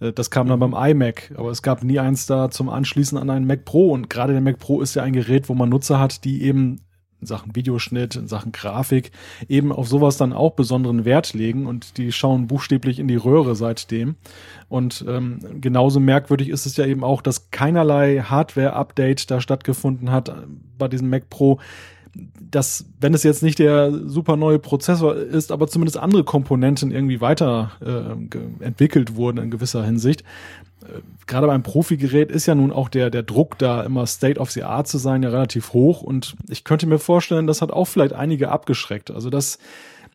Äh, 0.00 0.12
das 0.12 0.30
kam 0.30 0.48
dann 0.48 0.60
beim 0.60 0.74
iMac, 0.74 1.32
aber 1.36 1.50
es 1.50 1.62
gab 1.62 1.82
nie 1.82 1.98
eins 1.98 2.26
da 2.26 2.50
zum 2.50 2.68
Anschließen 2.68 3.18
an 3.18 3.30
einen 3.30 3.46
Mac 3.46 3.64
Pro. 3.64 3.90
Und 3.90 4.10
gerade 4.10 4.32
der 4.32 4.42
Mac 4.42 4.58
Pro 4.58 4.80
ist 4.80 4.94
ja 4.94 5.02
ein 5.02 5.12
Gerät, 5.12 5.48
wo 5.48 5.54
man 5.54 5.68
Nutzer 5.68 5.98
hat, 5.98 6.24
die 6.24 6.42
eben 6.42 6.80
in 7.20 7.26
Sachen 7.26 7.56
Videoschnitt, 7.56 8.16
in 8.16 8.28
Sachen 8.28 8.52
Grafik 8.52 9.10
eben 9.48 9.72
auf 9.72 9.88
sowas 9.88 10.16
dann 10.16 10.32
auch 10.32 10.52
besonderen 10.52 11.04
Wert 11.04 11.34
legen 11.34 11.66
und 11.66 11.98
die 11.98 12.12
schauen 12.12 12.46
buchstäblich 12.46 12.98
in 13.00 13.08
die 13.08 13.16
Röhre 13.16 13.56
seitdem. 13.56 14.14
Und 14.68 15.04
ähm, 15.08 15.40
genauso 15.60 15.98
merkwürdig 15.98 16.48
ist 16.48 16.66
es 16.66 16.76
ja 16.76 16.86
eben 16.86 17.02
auch, 17.02 17.20
dass 17.20 17.50
keinerlei 17.50 18.20
Hardware-Update 18.20 19.30
da 19.30 19.40
stattgefunden 19.40 20.12
hat 20.12 20.32
bei 20.78 20.88
diesem 20.88 21.10
Mac 21.10 21.28
Pro 21.28 21.58
dass, 22.50 22.86
wenn 23.00 23.14
es 23.14 23.22
jetzt 23.22 23.42
nicht 23.42 23.58
der 23.58 23.92
super 23.92 24.36
neue 24.36 24.58
Prozessor 24.58 25.16
ist, 25.16 25.52
aber 25.52 25.68
zumindest 25.68 25.98
andere 25.98 26.24
Komponenten 26.24 26.90
irgendwie 26.90 27.20
weiter 27.20 27.72
äh, 27.80 28.64
entwickelt 28.64 29.16
wurden 29.16 29.38
in 29.38 29.50
gewisser 29.50 29.84
Hinsicht. 29.84 30.22
Äh, 30.82 31.00
gerade 31.26 31.46
beim 31.46 31.62
Profi-Gerät 31.62 32.30
ist 32.30 32.46
ja 32.46 32.54
nun 32.54 32.72
auch 32.72 32.88
der, 32.88 33.10
der 33.10 33.22
Druck 33.22 33.58
da 33.58 33.82
immer 33.82 34.06
State 34.06 34.40
of 34.40 34.50
the 34.50 34.64
Art 34.64 34.88
zu 34.88 34.98
sein 34.98 35.22
ja 35.22 35.30
relativ 35.30 35.72
hoch 35.72 36.02
und 36.02 36.36
ich 36.48 36.64
könnte 36.64 36.86
mir 36.86 36.98
vorstellen, 36.98 37.46
das 37.46 37.62
hat 37.62 37.70
auch 37.70 37.86
vielleicht 37.86 38.12
einige 38.12 38.50
abgeschreckt. 38.50 39.10
Also 39.10 39.30
das, 39.30 39.58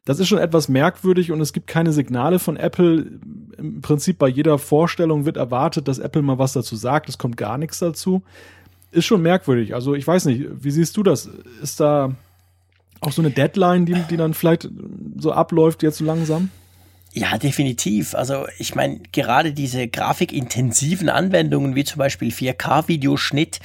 das 0.05 0.19
ist 0.19 0.27
schon 0.27 0.39
etwas 0.39 0.67
merkwürdig 0.67 1.31
und 1.31 1.39
es 1.41 1.53
gibt 1.53 1.67
keine 1.67 1.93
Signale 1.93 2.39
von 2.39 2.57
Apple 2.57 3.19
im 3.57 3.81
Prinzip 3.81 4.17
bei 4.17 4.27
jeder 4.27 4.57
Vorstellung 4.57 5.25
wird 5.25 5.37
erwartet, 5.37 5.87
dass 5.87 5.99
Apple 5.99 6.21
mal 6.21 6.39
was 6.39 6.53
dazu 6.53 6.75
sagt. 6.75 7.07
Es 7.07 7.17
kommt 7.17 7.37
gar 7.37 7.57
nichts 7.57 7.79
dazu. 7.79 8.23
Ist 8.93 9.05
schon 9.05 9.23
merkwürdig. 9.23 9.73
Also 9.73 9.95
ich 9.95 10.05
weiß 10.05 10.25
nicht, 10.25 10.45
wie 10.51 10.71
siehst 10.71 10.95
du 10.97 11.03
das? 11.03 11.27
Ist 11.61 11.79
da 11.79 12.13
auch 13.01 13.11
so 13.11 13.21
eine 13.21 13.31
Deadline, 13.31 13.85
die, 13.85 13.95
die 14.09 14.17
dann 14.17 14.33
vielleicht 14.33 14.69
so 15.17 15.31
abläuft 15.31 15.81
jetzt 15.83 15.97
so 15.97 16.05
langsam? 16.05 16.51
Ja, 17.11 17.37
definitiv. 17.37 18.15
Also 18.15 18.45
ich 18.59 18.75
meine, 18.75 18.99
gerade 19.11 19.51
diese 19.51 19.87
grafikintensiven 19.87 21.09
Anwendungen 21.09 21.75
wie 21.75 21.83
zum 21.83 21.97
Beispiel 21.97 22.29
4K-Videoschnitt, 22.29 23.59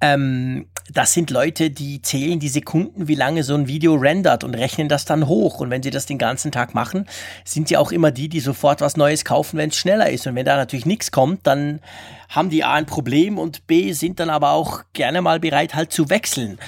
ähm, 0.00 0.66
das 0.92 1.12
sind 1.12 1.30
Leute, 1.30 1.70
die 1.70 2.00
zählen 2.00 2.38
die 2.40 2.48
Sekunden, 2.48 3.08
wie 3.08 3.14
lange 3.14 3.42
so 3.42 3.54
ein 3.54 3.68
Video 3.68 3.94
rendert 3.94 4.42
und 4.44 4.54
rechnen 4.54 4.88
das 4.88 5.04
dann 5.04 5.26
hoch. 5.26 5.60
Und 5.60 5.70
wenn 5.70 5.82
sie 5.82 5.90
das 5.90 6.06
den 6.06 6.18
ganzen 6.18 6.50
Tag 6.50 6.74
machen, 6.74 7.06
sind 7.44 7.68
sie 7.68 7.76
auch 7.76 7.92
immer 7.92 8.10
die, 8.10 8.28
die 8.28 8.40
sofort 8.40 8.80
was 8.80 8.96
Neues 8.96 9.24
kaufen, 9.24 9.58
wenn 9.58 9.70
es 9.70 9.76
schneller 9.76 10.10
ist. 10.10 10.26
Und 10.26 10.34
wenn 10.34 10.46
da 10.46 10.56
natürlich 10.56 10.86
nichts 10.86 11.10
kommt, 11.10 11.46
dann 11.46 11.80
haben 12.28 12.50
die 12.50 12.64
A 12.64 12.74
ein 12.74 12.86
Problem 12.86 13.38
und 13.38 13.66
B 13.66 13.92
sind 13.92 14.20
dann 14.20 14.30
aber 14.30 14.52
auch 14.52 14.82
gerne 14.92 15.20
mal 15.20 15.40
bereit, 15.40 15.74
halt 15.74 15.92
zu 15.92 16.08
wechseln. 16.10 16.58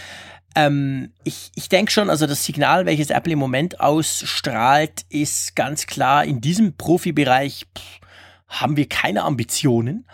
Ähm, 0.54 1.12
ich 1.24 1.52
ich 1.54 1.68
denke 1.68 1.92
schon, 1.92 2.10
also 2.10 2.26
das 2.26 2.44
Signal, 2.44 2.84
welches 2.84 3.10
Apple 3.10 3.34
im 3.34 3.38
Moment 3.38 3.80
ausstrahlt, 3.80 5.04
ist 5.08 5.54
ganz 5.54 5.86
klar 5.86 6.24
in 6.24 6.40
diesem 6.40 6.76
Profibereich. 6.76 7.66
Pff, 7.76 8.00
haben 8.50 8.76
wir 8.76 8.88
keine 8.88 9.22
Ambitionen. 9.22 10.04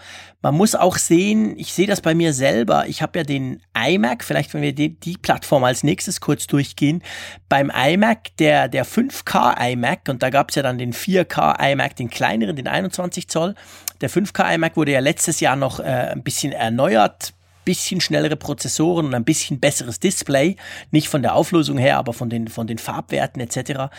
Man 0.47 0.55
muss 0.55 0.77
auch 0.77 0.97
sehen, 0.97 1.59
ich 1.59 1.73
sehe 1.73 1.89
das 1.89 2.01
bei 2.01 2.15
mir 2.15 2.33
selber. 2.33 2.87
Ich 2.87 3.03
habe 3.03 3.19
ja 3.19 3.25
den 3.25 3.61
iMac, 3.77 4.23
vielleicht 4.23 4.55
wenn 4.55 4.63
wir 4.63 4.73
die, 4.73 4.91
die, 4.91 5.17
Plattform 5.17 5.65
als 5.65 5.83
nächstes 5.83 6.21
kurz 6.21 6.47
durchgehen. 6.47 7.03
Beim 7.49 7.69
iMac, 7.69 8.37
der, 8.37 8.69
der 8.69 8.87
5K 8.87 9.73
iMac, 9.73 10.03
und 10.09 10.23
da 10.23 10.31
gab 10.31 10.51
es 10.51 10.55
ja 10.55 10.63
dann 10.63 10.79
den 10.79 10.93
4K 10.93 11.73
iMac, 11.73 11.97
den 11.97 12.11
kleineren, 12.11 12.55
den 12.55 12.69
21 12.69 13.27
Zoll. 13.27 13.57
Der 14.01 14.09
5K 14.09 14.55
iMac 14.55 14.77
wurde 14.77 14.93
ja 14.93 15.01
letztes 15.01 15.41
Jahr 15.41 15.57
noch 15.57 15.81
äh, 15.81 15.83
ein 15.83 16.23
bisschen 16.23 16.53
erneuert, 16.53 17.35
bisschen 17.65 18.01
schnellere 18.01 18.37
Prozessoren 18.37 19.07
und 19.07 19.15
ein 19.17 19.25
bisschen 19.25 19.59
besseres 19.59 19.99
Display. 19.99 20.55
Nicht 20.93 21.09
von 21.09 21.23
der 21.23 21.35
Auflösung 21.35 21.77
her, 21.77 21.99
aber 21.99 22.13
von 22.13 22.31
den, 22.31 22.47
von 22.47 22.69
den 22.69 22.79
Farbwerten 22.79 23.43
etc. 23.43 23.93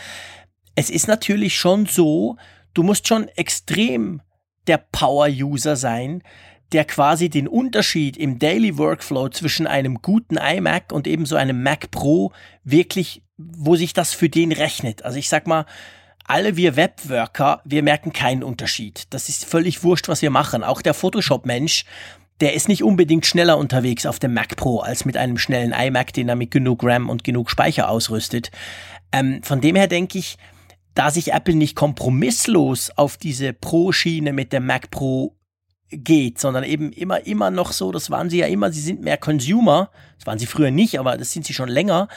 Es 0.76 0.90
ist 0.90 1.10
natürlich 1.10 1.58
schon 1.58 1.88
so, 1.88 2.38
du 2.74 2.84
musst 2.84 3.06
schon 3.06 3.28
extrem 3.36 4.22
der 4.68 4.78
Power-User 4.92 5.76
sein, 5.76 6.24
der 6.72 6.86
quasi 6.86 7.30
den 7.30 7.48
Unterschied 7.48 8.18
im 8.18 8.40
Daily 8.40 8.78
Workflow 8.78 9.30
zwischen 9.30 9.68
einem 9.68 10.02
guten 10.02 10.38
iMac 10.38 10.92
und 10.92 11.08
eben 11.08 11.26
so 11.26 11.36
einem 11.36 11.64
Mac 11.64 11.92
Pro 11.92 12.32
wirklich, 12.64 13.24
wo 13.38 13.76
sich 13.76 13.94
das 13.94 14.14
für 14.14 14.30
den 14.30 14.52
rechnet. 14.52 15.04
Also 15.04 15.18
ich 15.18 15.30
sag 15.30 15.48
mal, 15.48 15.66
alle 16.26 16.58
wir 16.58 16.76
Webworker, 16.76 17.62
wir 17.64 17.84
merken 17.84 18.12
keinen 18.12 18.44
Unterschied. 18.44 19.06
Das 19.12 19.30
ist 19.30 19.46
völlig 19.46 19.84
wurscht, 19.84 20.10
was 20.10 20.22
wir 20.22 20.30
machen. 20.30 20.64
Auch 20.64 20.82
der 20.82 20.94
Photoshop-Mensch, 20.94 21.86
der 22.42 22.54
ist 22.54 22.68
nicht 22.68 22.84
unbedingt 22.84 23.26
schneller 23.26 23.58
unterwegs 23.58 24.06
auf 24.06 24.20
dem 24.20 24.34
Mac 24.34 24.58
Pro 24.58 24.80
als 24.80 25.06
mit 25.06 25.16
einem 25.16 25.38
schnellen 25.38 25.72
iMac, 25.72 26.12
den 26.12 26.28
er 26.28 26.36
mit 26.36 26.52
genug 26.52 26.84
RAM 26.84 27.10
und 27.10 27.24
genug 27.24 27.50
Speicher 27.50 27.90
ausrüstet. 27.90 28.52
Ähm, 29.14 29.42
von 29.42 29.62
dem 29.62 29.78
her 29.78 29.88
denke 29.88 30.18
ich, 30.18 30.38
da 30.98 31.12
sich 31.12 31.32
Apple 31.32 31.54
nicht 31.54 31.76
kompromisslos 31.76 32.92
auf 32.96 33.18
diese 33.18 33.54
Pro-Schiene 33.54 34.34
mit 34.34 34.52
dem 34.52 34.66
Mac 34.66 34.90
Pro 34.90 35.36
geht, 35.90 36.40
sondern 36.40 36.64
eben 36.64 36.92
immer, 36.92 37.26
immer 37.28 37.52
noch 37.52 37.72
so, 37.72 37.92
das 37.92 38.10
waren 38.10 38.32
sie 38.32 38.40
ja 38.40 38.48
immer, 38.48 38.72
sie 38.72 38.82
sind 38.82 39.02
mehr 39.02 39.18
Consumer, 39.18 39.92
das 40.18 40.26
waren 40.26 40.40
sie 40.40 40.48
früher 40.48 40.72
nicht, 40.72 41.00
aber 41.00 41.16
das 41.16 41.32
sind 41.32 41.46
sie 41.46 41.54
schon 41.54 41.70
länger, 41.70 42.08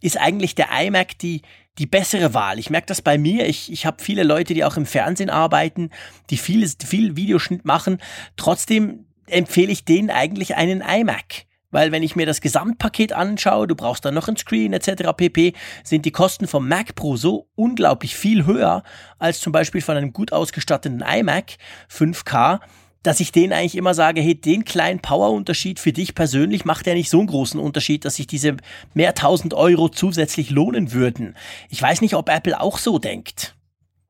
ist 0.00 0.16
eigentlich 0.16 0.54
der 0.54 0.68
iMac 0.70 1.18
die, 1.18 1.42
die 1.78 1.86
bessere 1.86 2.32
Wahl. 2.32 2.60
Ich 2.60 2.70
merke 2.70 2.86
das 2.86 3.02
bei 3.02 3.18
mir, 3.18 3.48
ich, 3.48 3.70
ich 3.72 3.84
habe 3.84 4.02
viele 4.02 4.22
Leute, 4.22 4.54
die 4.54 4.64
auch 4.64 4.76
im 4.76 4.86
Fernsehen 4.86 5.28
arbeiten, 5.28 5.90
die 6.30 6.36
viel, 6.36 6.68
viel 6.68 7.16
Videoschnitt 7.16 7.64
machen, 7.64 7.98
trotzdem 8.36 9.06
empfehle 9.26 9.72
ich 9.72 9.84
denen 9.84 10.10
eigentlich 10.10 10.54
einen 10.54 10.82
iMac. 10.82 11.46
Weil 11.70 11.92
wenn 11.92 12.02
ich 12.02 12.16
mir 12.16 12.26
das 12.26 12.40
Gesamtpaket 12.40 13.12
anschaue, 13.12 13.66
du 13.66 13.74
brauchst 13.74 14.04
dann 14.04 14.14
noch 14.14 14.28
ein 14.28 14.36
Screen 14.36 14.72
etc. 14.72 15.12
pp, 15.16 15.52
sind 15.84 16.04
die 16.04 16.10
Kosten 16.10 16.46
vom 16.46 16.68
Mac 16.68 16.94
Pro 16.94 17.16
so 17.16 17.48
unglaublich 17.54 18.16
viel 18.16 18.46
höher 18.46 18.82
als 19.18 19.40
zum 19.40 19.52
Beispiel 19.52 19.80
von 19.80 19.96
einem 19.96 20.12
gut 20.12 20.32
ausgestatteten 20.32 21.02
iMac 21.02 21.56
5K, 21.90 22.60
dass 23.02 23.20
ich 23.20 23.32
denen 23.32 23.52
eigentlich 23.52 23.76
immer 23.76 23.94
sage, 23.94 24.20
hey, 24.20 24.38
den 24.38 24.64
kleinen 24.64 25.00
Power-Unterschied 25.00 25.78
für 25.78 25.92
dich 25.92 26.14
persönlich 26.14 26.64
macht 26.64 26.86
ja 26.86 26.94
nicht 26.94 27.08
so 27.08 27.18
einen 27.18 27.28
großen 27.28 27.58
Unterschied, 27.58 28.04
dass 28.04 28.16
sich 28.16 28.26
diese 28.26 28.56
mehr 28.92 29.14
tausend 29.14 29.54
Euro 29.54 29.88
zusätzlich 29.88 30.50
lohnen 30.50 30.92
würden. 30.92 31.36
Ich 31.70 31.80
weiß 31.80 32.02
nicht, 32.02 32.14
ob 32.14 32.28
Apple 32.28 32.60
auch 32.60 32.78
so 32.78 32.98
denkt. 32.98 33.56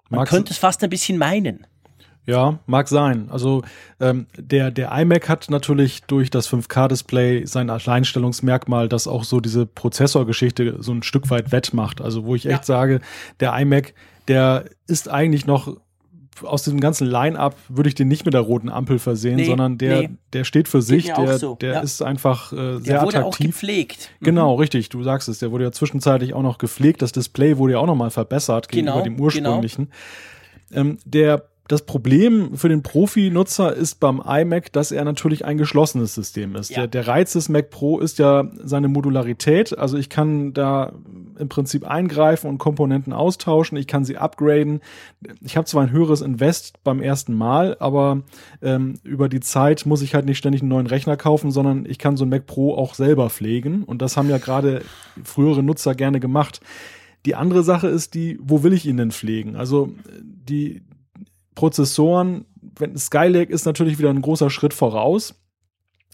Man 0.09 0.21
Mag's 0.21 0.31
könnte 0.31 0.53
es 0.53 0.59
fast 0.59 0.83
ein 0.83 0.91
bisschen 0.91 1.19
meinen. 1.19 1.67
Ja, 2.31 2.59
mag 2.67 2.89
sein. 2.89 3.29
Also 3.31 3.63
ähm, 4.01 4.27
der, 4.37 4.71
der 4.71 4.93
iMac 4.93 5.29
hat 5.29 5.51
natürlich 5.51 6.03
durch 6.05 6.31
das 6.31 6.49
5K-Display 6.51 7.47
sein 7.47 7.71
Alleinstellungsmerkmal, 7.71 8.89
das 8.89 9.07
auch 9.07 9.25
so 9.25 9.41
diese 9.41 9.67
Prozessorgeschichte 9.67 10.77
so 10.81 10.93
ein 10.93 11.03
Stück 11.03 11.31
weit 11.31 11.53
wettmacht. 11.53 12.01
Also 12.01 12.25
wo 12.25 12.35
ich 12.35 12.47
echt 12.47 12.61
ja. 12.61 12.65
sage, 12.65 13.01
der 13.41 13.59
iMac, 13.59 13.95
der 14.29 14.65
ist 14.87 15.09
eigentlich 15.09 15.47
noch 15.47 15.77
aus 16.45 16.63
diesem 16.63 16.81
ganzen 16.81 17.07
Line-up 17.07 17.57
würde 17.69 17.89
ich 17.89 17.95
den 17.95 18.09
nicht 18.09 18.25
mit 18.25 18.35
der 18.35 18.41
roten 18.41 18.69
Ampel 18.69 18.99
versehen, 18.99 19.37
nee, 19.37 19.45
sondern 19.45 19.79
der, 19.79 20.03
nee. 20.03 20.11
der 20.33 20.45
steht 20.45 20.69
für 20.69 20.83
sich, 20.83 21.13
der, 21.13 21.39
so. 21.39 21.57
der 21.57 21.75
ja. 21.75 21.81
ist 21.81 22.03
einfach 22.03 22.53
äh, 22.53 22.57
sehr 22.57 22.81
der 22.81 23.03
wurde 23.03 23.19
attraktiv. 23.19 23.25
Auch 23.25 23.39
gepflegt. 23.39 24.11
Genau, 24.21 24.55
mhm. 24.55 24.61
richtig, 24.61 24.89
du 24.89 25.03
sagst 25.03 25.29
es, 25.29 25.39
der 25.39 25.51
wurde 25.51 25.65
ja 25.65 25.73
zwischenzeitlich 25.73 26.35
auch 26.35 26.43
noch 26.43 26.59
gepflegt, 26.59 27.03
das 27.03 27.13
Display 27.13 27.59
wurde 27.59 27.75
ja 27.75 27.79
auch 27.79 27.87
noch 27.87 27.97
mal 27.97 28.11
verbessert 28.11 28.69
genau, 28.69 29.03
gegenüber 29.03 29.03
dem 29.03 29.21
ursprünglichen. 29.21 29.91
Genau. 30.71 30.81
Ähm, 30.81 30.99
der 31.05 31.50
das 31.71 31.83
Problem 31.83 32.57
für 32.57 32.69
den 32.69 32.83
Profi-Nutzer 32.83 33.77
ist 33.77 34.01
beim 34.01 34.21
iMac, 34.21 34.73
dass 34.73 34.91
er 34.91 35.05
natürlich 35.05 35.45
ein 35.45 35.57
geschlossenes 35.57 36.17
System 36.17 36.57
ist. 36.57 36.71
Ja. 36.71 36.79
Der, 36.79 36.89
der 36.89 37.07
Reiz 37.07 37.35
des 37.35 37.49
Mac 37.49 37.71
Pro 37.71 38.01
ist 38.01 38.19
ja 38.19 38.51
seine 38.57 38.89
Modularität. 38.89 39.79
Also 39.79 39.97
ich 39.97 40.09
kann 40.09 40.53
da 40.53 40.93
im 41.39 41.49
Prinzip 41.49 41.89
eingreifen 41.89 42.51
und 42.51 42.59
Komponenten 42.59 43.13
austauschen. 43.13 43.79
Ich 43.79 43.87
kann 43.87 44.05
sie 44.05 44.19
upgraden. 44.19 44.81
Ich 45.43 45.57
habe 45.57 45.65
zwar 45.65 45.85
ein 45.85 45.93
höheres 45.93 46.23
Invest 46.23 46.83
beim 46.83 47.01
ersten 47.01 47.35
Mal, 47.35 47.77
aber 47.79 48.23
ähm, 48.63 48.95
über 49.05 49.29
die 49.29 49.41
Zeit 49.41 49.87
muss 49.87 50.03
ich 50.03 50.17
halt 50.17 50.27
nicht 50.27 50.39
ständig 50.39 50.63
einen 50.63 50.71
neuen 50.71 50.89
Rechner 50.89 51.17
kaufen, 51.17 51.53
sondern 51.53 51.87
ich 51.87 52.01
kann 52.01 52.17
so 52.17 52.25
ein 52.25 52.31
Mac 52.31 52.47
Pro 52.47 52.75
auch 52.75 52.95
selber 52.95 53.31
pflegen. 53.31 53.85
Und 53.85 54.03
das 54.03 54.17
haben 54.17 54.29
ja 54.29 54.39
gerade 54.39 54.83
frühere 55.23 55.63
Nutzer 55.63 55.95
gerne 55.95 56.19
gemacht. 56.19 56.61
Die 57.27 57.37
andere 57.37 57.63
Sache 57.63 57.87
ist 57.87 58.15
die, 58.15 58.41
wo 58.43 58.65
will 58.65 58.73
ich 58.73 58.87
ihn 58.87 58.97
denn 58.97 59.13
pflegen? 59.13 59.55
Also 59.55 59.93
die, 60.21 60.83
Prozessoren, 61.61 62.47
wenn 62.79 62.97
Skylake 62.97 63.53
ist 63.53 63.67
natürlich 63.67 63.99
wieder 63.99 64.09
ein 64.09 64.23
großer 64.23 64.49
Schritt 64.49 64.73
voraus. 64.73 65.35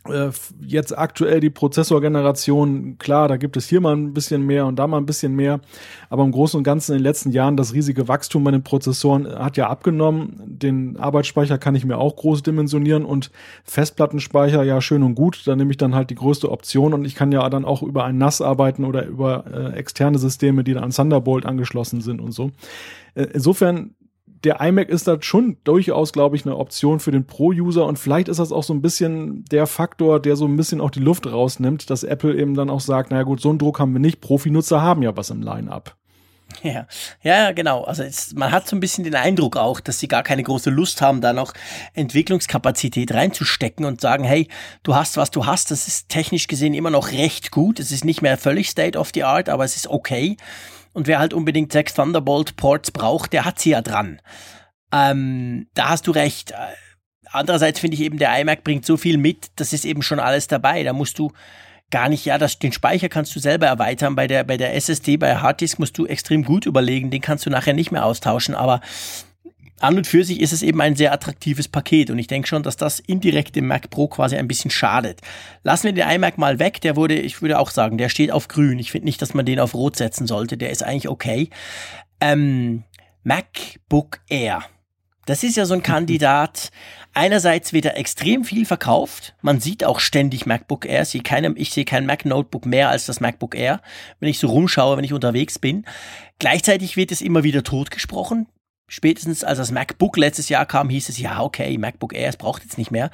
Äh, 0.09 0.31
jetzt 0.61 0.99
aktuell 0.99 1.39
die 1.39 1.51
Prozessorgeneration, 1.51 2.99
klar, 2.99 3.29
da 3.29 3.37
gibt 3.37 3.57
es 3.57 3.69
hier 3.69 3.81
mal 3.81 3.95
ein 3.95 4.13
bisschen 4.13 4.45
mehr 4.45 4.67
und 4.67 4.77
da 4.77 4.89
mal 4.89 4.97
ein 4.97 5.07
bisschen 5.07 5.37
mehr, 5.37 5.61
aber 6.11 6.25
im 6.25 6.33
Großen 6.33 6.59
und 6.59 6.65
Ganzen 6.65 6.93
in 6.93 6.99
den 6.99 7.05
letzten 7.05 7.31
Jahren 7.31 7.57
das 7.57 7.75
riesige 7.75 8.09
Wachstum 8.09 8.43
bei 8.43 8.51
den 8.51 8.65
Prozessoren 8.65 9.29
hat 9.29 9.57
ja 9.57 9.69
abgenommen. 9.69 10.43
Den 10.47 10.97
Arbeitsspeicher 10.97 11.59
kann 11.59 11.77
ich 11.77 11.85
mir 11.85 11.99
auch 11.99 12.17
groß 12.17 12.43
dimensionieren 12.43 13.05
und 13.05 13.31
Festplattenspeicher 13.63 14.65
ja 14.65 14.81
schön 14.81 15.05
und 15.05 15.15
gut, 15.15 15.47
da 15.47 15.55
nehme 15.55 15.71
ich 15.71 15.77
dann 15.77 15.95
halt 15.95 16.11
die 16.11 16.17
größte 16.17 16.51
Option 16.51 16.93
und 16.93 17.05
ich 17.05 17.15
kann 17.15 17.31
ja 17.31 17.49
dann 17.51 17.65
auch 17.65 17.85
über 17.85 18.05
ein 18.05 18.19
NAS 18.19 18.41
arbeiten 18.41 18.85
oder 18.85 19.07
über 19.07 19.45
äh, 19.47 19.77
externe 19.77 20.19
Systeme, 20.19 20.65
die 20.65 20.75
dann 20.75 20.83
an 20.83 20.91
Thunderbolt 20.91 21.47
angeschlossen 21.47 22.01
sind 22.01 22.21
und 22.21 22.33
so. 22.33 22.51
Äh, 23.15 23.29
insofern 23.33 23.95
der 24.45 24.61
iMac 24.61 24.89
ist 24.89 25.09
da 25.09 25.17
schon 25.21 25.57
durchaus, 25.65 26.13
glaube 26.13 26.37
ich, 26.37 26.45
eine 26.45 26.57
Option 26.57 27.01
für 27.01 27.11
den 27.11 27.27
Pro-User 27.27 27.87
und 27.87 27.99
vielleicht 27.99 28.29
ist 28.29 28.39
das 28.39 28.53
auch 28.53 28.63
so 28.63 28.75
ein 28.75 28.83
bisschen 28.83 29.45
der 29.47 29.67
Faktor, 29.67 30.21
der 30.21 30.37
so 30.37 30.47
ein 30.47 30.57
bisschen 30.57 30.81
auch 30.81 30.91
die 30.91 31.01
Luft 31.01 31.27
rausnimmt, 31.27 31.91
dass 31.91 32.05
Apple 32.05 32.37
eben 32.37 32.55
dann 32.55 32.71
auch 32.71 32.81
sagt, 32.81 33.11
naja 33.11 33.23
gut, 33.23 33.41
so 33.41 33.49
einen 33.49 33.59
Druck 33.59 33.81
haben 33.81 33.93
wir 33.93 34.01
nicht, 34.01 34.21
Profi-Nutzer 34.21 34.83
haben 34.83 35.03
ja 35.03 35.17
was 35.17 35.31
im 35.31 35.43
Line-Up. 35.43 35.97
Ja, 36.63 36.87
ja, 37.23 37.53
genau. 37.53 37.85
Also 37.85 38.03
jetzt, 38.03 38.37
man 38.37 38.51
hat 38.51 38.69
so 38.69 38.77
ein 38.77 38.81
bisschen 38.81 39.05
den 39.05 39.15
Eindruck 39.15 39.57
auch, 39.57 39.81
dass 39.81 39.99
sie 39.99 40.09
gar 40.09 40.23
keine 40.23 40.43
große 40.43 40.71
Lust 40.71 41.03
haben, 41.03 41.21
da 41.21 41.33
noch 41.33 41.53
Entwicklungskapazität 41.95 43.13
reinzustecken 43.13 43.85
und 43.85 44.01
sagen, 44.01 44.25
hey, 44.25 44.49
du 44.83 44.95
hast, 44.95 45.17
was 45.17 45.31
du 45.31 45.45
hast, 45.45 45.71
das 45.71 45.89
ist 45.89 46.09
technisch 46.09 46.47
gesehen 46.47 46.75
immer 46.75 46.91
noch 46.91 47.11
recht 47.13 47.51
gut. 47.51 47.81
Es 47.81 47.91
ist 47.91 48.05
nicht 48.05 48.23
mehr 48.23 48.39
völlig 48.39 48.71
State 48.71 48.99
of 48.99 49.11
the 49.13 49.25
Art, 49.25 49.49
aber 49.49 49.65
es 49.65 49.77
ist 49.77 49.89
okay. 49.89 50.37
Und 50.97 51.09
wer 51.09 51.19
halt 51.19 51.35
unbedingt 51.35 51.73
sechs 51.73 51.93
Thunderbolt 51.93 52.57
Ports 52.57 52.91
braucht, 52.91 53.35
der 53.35 53.45
hat 53.45 53.59
sie 53.59 53.69
ja 53.69 53.83
dran. 53.83 54.19
Ähm, 54.91 55.67
da 55.75 55.91
hast 55.91 56.07
du 56.07 56.11
recht. 56.11 56.55
Andererseits 57.31 57.81
finde 57.81 57.97
ich 57.97 58.01
eben, 58.01 58.17
der 58.17 58.35
iMac 58.41 58.65
bringt 58.65 58.87
so 58.87 58.97
viel 58.97 59.19
mit, 59.19 59.49
das 59.57 59.75
ist 59.75 59.85
eben 59.85 60.01
schon 60.01 60.21
alles 60.21 60.47
dabei. 60.47 60.85
Da 60.85 60.95
musst 60.95 61.19
du 61.19 61.33
gar 61.91 62.09
nicht, 62.09 62.25
ja, 62.25 62.39
das, 62.39 62.59
den 62.59 62.73
Speicher 62.73 63.11
kannst 63.11 63.37
du 63.37 63.41
selber 63.41 63.67
erweitern. 63.67 64.17
Bei 64.17 64.27
der, 64.27 64.43
bei 64.45 64.57
der 64.57 64.75
SSD, 64.75 65.19
bei 65.19 65.37
Harddisk 65.37 65.79
musst 65.79 65.99
du 65.99 66.07
extrem 66.07 66.45
gut 66.45 66.65
überlegen. 66.65 67.11
Den 67.11 67.21
kannst 67.21 67.45
du 67.45 67.51
nachher 67.51 67.75
nicht 67.75 67.93
mehr 67.93 68.07
austauschen. 68.07 68.55
Aber 68.55 68.81
an 69.81 69.97
und 69.97 70.07
für 70.07 70.25
sich 70.25 70.41
ist 70.41 70.53
es 70.53 70.63
eben 70.63 70.81
ein 70.81 70.97
sehr 70.97 71.13
attraktives 71.13 71.69
Paket 71.69 72.11
und 72.11 72.19
ich 72.19 72.27
denke 72.27 72.49
schon, 72.49 72.63
dass 72.63 72.77
das 72.77 72.99
indirekt 73.01 73.57
dem 73.57 73.67
Mac 73.67 73.91
Pro 73.91 74.09
quasi 74.09 74.37
ein 74.37 74.49
bisschen 74.49 74.71
schadet. 74.71 75.21
Lassen 75.63 75.85
wir 75.85 75.93
den 75.93 76.09
iMac 76.09 76.39
mal 76.39 76.59
weg, 76.59 76.81
der 76.81 76.97
wurde, 76.97 77.15
ich 77.15 77.43
würde 77.43 77.59
auch 77.59 77.71
sagen, 77.71 77.99
der 77.99 78.09
steht 78.09 78.31
auf 78.31 78.49
grün. 78.49 78.79
Ich 78.79 78.91
finde 78.91 79.07
nicht, 79.07 79.21
dass 79.21 79.35
man 79.35 79.47
den 79.47 79.61
auf 79.61 79.75
rot 79.75 79.97
setzen 79.97 80.27
sollte, 80.27 80.57
der 80.57 80.71
ist 80.71 80.83
eigentlich 80.83 81.09
okay. 81.09 81.51
Ähm, 82.21 82.85
MacBook 83.23 84.21
Air. 84.29 84.65
Das 85.27 85.43
ist 85.43 85.57
ja 85.57 85.67
so 85.67 85.75
ein 85.75 85.83
Kandidat. 85.83 86.71
Einerseits 87.13 87.73
wird 87.73 87.85
er 87.85 87.97
extrem 87.97 88.45
viel 88.45 88.65
verkauft. 88.65 89.35
Man 89.43 89.59
sieht 89.59 89.83
auch 89.83 89.99
ständig 89.99 90.47
MacBook 90.47 90.87
Air. 90.87 91.03
Ich, 91.03 91.25
keinem, 91.25 91.55
ich 91.57 91.71
sehe 91.71 91.85
kein 91.85 92.07
Mac 92.07 92.25
Notebook 92.25 92.65
mehr 92.65 92.91
als 92.91 93.07
das 93.07 93.19
MacBook 93.19 93.57
Air, 93.57 93.83
wenn 94.21 94.29
ich 94.29 94.39
so 94.39 94.47
rumschaue, 94.47 94.97
wenn 94.97 95.05
ich 95.05 95.13
unterwegs 95.13 95.59
bin. 95.59 95.85
Gleichzeitig 96.39 96.97
wird 96.97 97.11
es 97.11 97.21
immer 97.21 97.43
wieder 97.43 97.65
totgesprochen. 97.65 98.47
Spätestens 98.89 99.43
als 99.43 99.59
das 99.59 99.73
MacBook 99.73 100.17
letztes 100.17 100.49
Jahr 100.49 100.67
kam, 100.67 100.89
hieß 100.89 101.09
es, 101.09 101.19
ja, 101.19 101.41
okay, 101.43 101.77
MacBook 101.77 102.15
Air, 102.15 102.29
es 102.29 102.37
braucht 102.37 102.63
jetzt 102.63 102.79
nicht 102.79 102.91
mehr. 102.91 103.11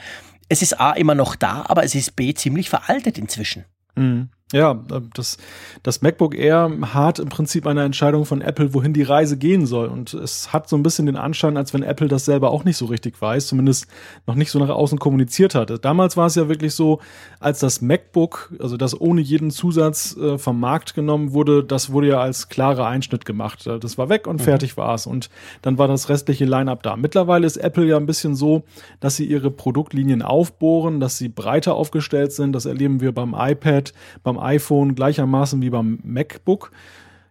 Es 0.49 0.61
ist 0.61 0.79
A 0.79 0.93
immer 0.93 1.15
noch 1.15 1.35
da, 1.35 1.65
aber 1.67 1.83
es 1.83 1.95
ist 1.95 2.15
B 2.15 2.35
ziemlich 2.35 2.69
veraltet 2.69 3.17
inzwischen. 3.17 3.65
Mhm. 3.95 4.29
Ja, 4.53 4.79
das, 5.15 5.39
das 5.83 6.03
MacBook 6.03 6.35
Air 6.35 6.71
hat 6.93 7.19
im 7.19 7.29
Prinzip 7.29 7.67
eine 7.67 7.85
Entscheidung 7.85 8.27
von 8.27 8.43
Apple, 8.43 8.75
wohin 8.75 8.93
die 8.93 9.03
Reise 9.03 9.39
gehen 9.39 9.67
soll. 9.67 9.89
Und 9.89 10.13
es 10.13 10.53
hat 10.53 10.69
so 10.69 10.77
ein 10.77 10.83
bisschen 10.83 11.07
den 11.07 11.17
Anschein, 11.17 11.57
als 11.57 11.73
wenn 11.73 11.83
Apple 11.83 12.09
das 12.09 12.27
selber 12.27 12.51
auch 12.51 12.65
nicht 12.65 12.77
so 12.77 12.87
richtig 12.87 13.21
weiß, 13.21 13.47
zumindest 13.47 13.87
noch 14.27 14.35
nicht 14.35 14.51
so 14.51 14.59
nach 14.59 14.69
außen 14.69 14.99
kommuniziert 14.99 15.55
hatte. 15.55 15.79
Damals 15.79 16.17
war 16.17 16.27
es 16.27 16.35
ja 16.35 16.49
wirklich 16.49 16.75
so, 16.75 17.01
als 17.41 17.61
das 17.61 17.81
MacBook, 17.81 18.53
also 18.59 18.77
das 18.77 18.99
ohne 19.01 19.23
jeden 19.23 19.51
Zusatz 19.51 20.17
äh, 20.17 20.37
vom 20.37 20.61
Markt 20.61 20.95
genommen 20.95 21.33
wurde, 21.33 21.65
das 21.65 21.91
wurde 21.91 22.09
ja 22.09 22.21
als 22.21 22.49
klarer 22.49 22.87
Einschnitt 22.87 23.25
gemacht. 23.25 23.67
Das 23.67 23.97
war 23.97 24.09
weg 24.09 24.27
und 24.27 24.41
mhm. 24.41 24.45
fertig 24.45 24.77
war 24.77 24.95
es. 24.95 25.07
Und 25.07 25.31
dann 25.63 25.79
war 25.79 25.89
das 25.89 26.09
restliche 26.09 26.45
Line-up 26.45 26.83
da. 26.83 26.97
Mittlerweile 26.97 27.47
ist 27.47 27.57
Apple 27.57 27.87
ja 27.87 27.97
ein 27.97 28.07
bisschen 28.07 28.35
so, 28.35 28.65
dass 29.01 29.17
sie 29.17 29.25
ihre 29.25 29.51
Produktlinien 29.51 30.21
aufbohren, 30.21 31.01
dass 31.01 31.17
sie 31.17 31.29
breiter 31.29 31.75
aufgestellt 31.75 32.33
sind. 32.33 32.53
Das 32.53 32.67
erleben 32.67 33.01
wir 33.01 33.13
beim 33.13 33.35
iPad, 33.37 33.93
beim 34.23 34.42
iPhone 34.43 34.95
gleichermaßen 34.95 35.61
wie 35.63 35.71
beim 35.71 35.99
MacBook. 36.03 36.71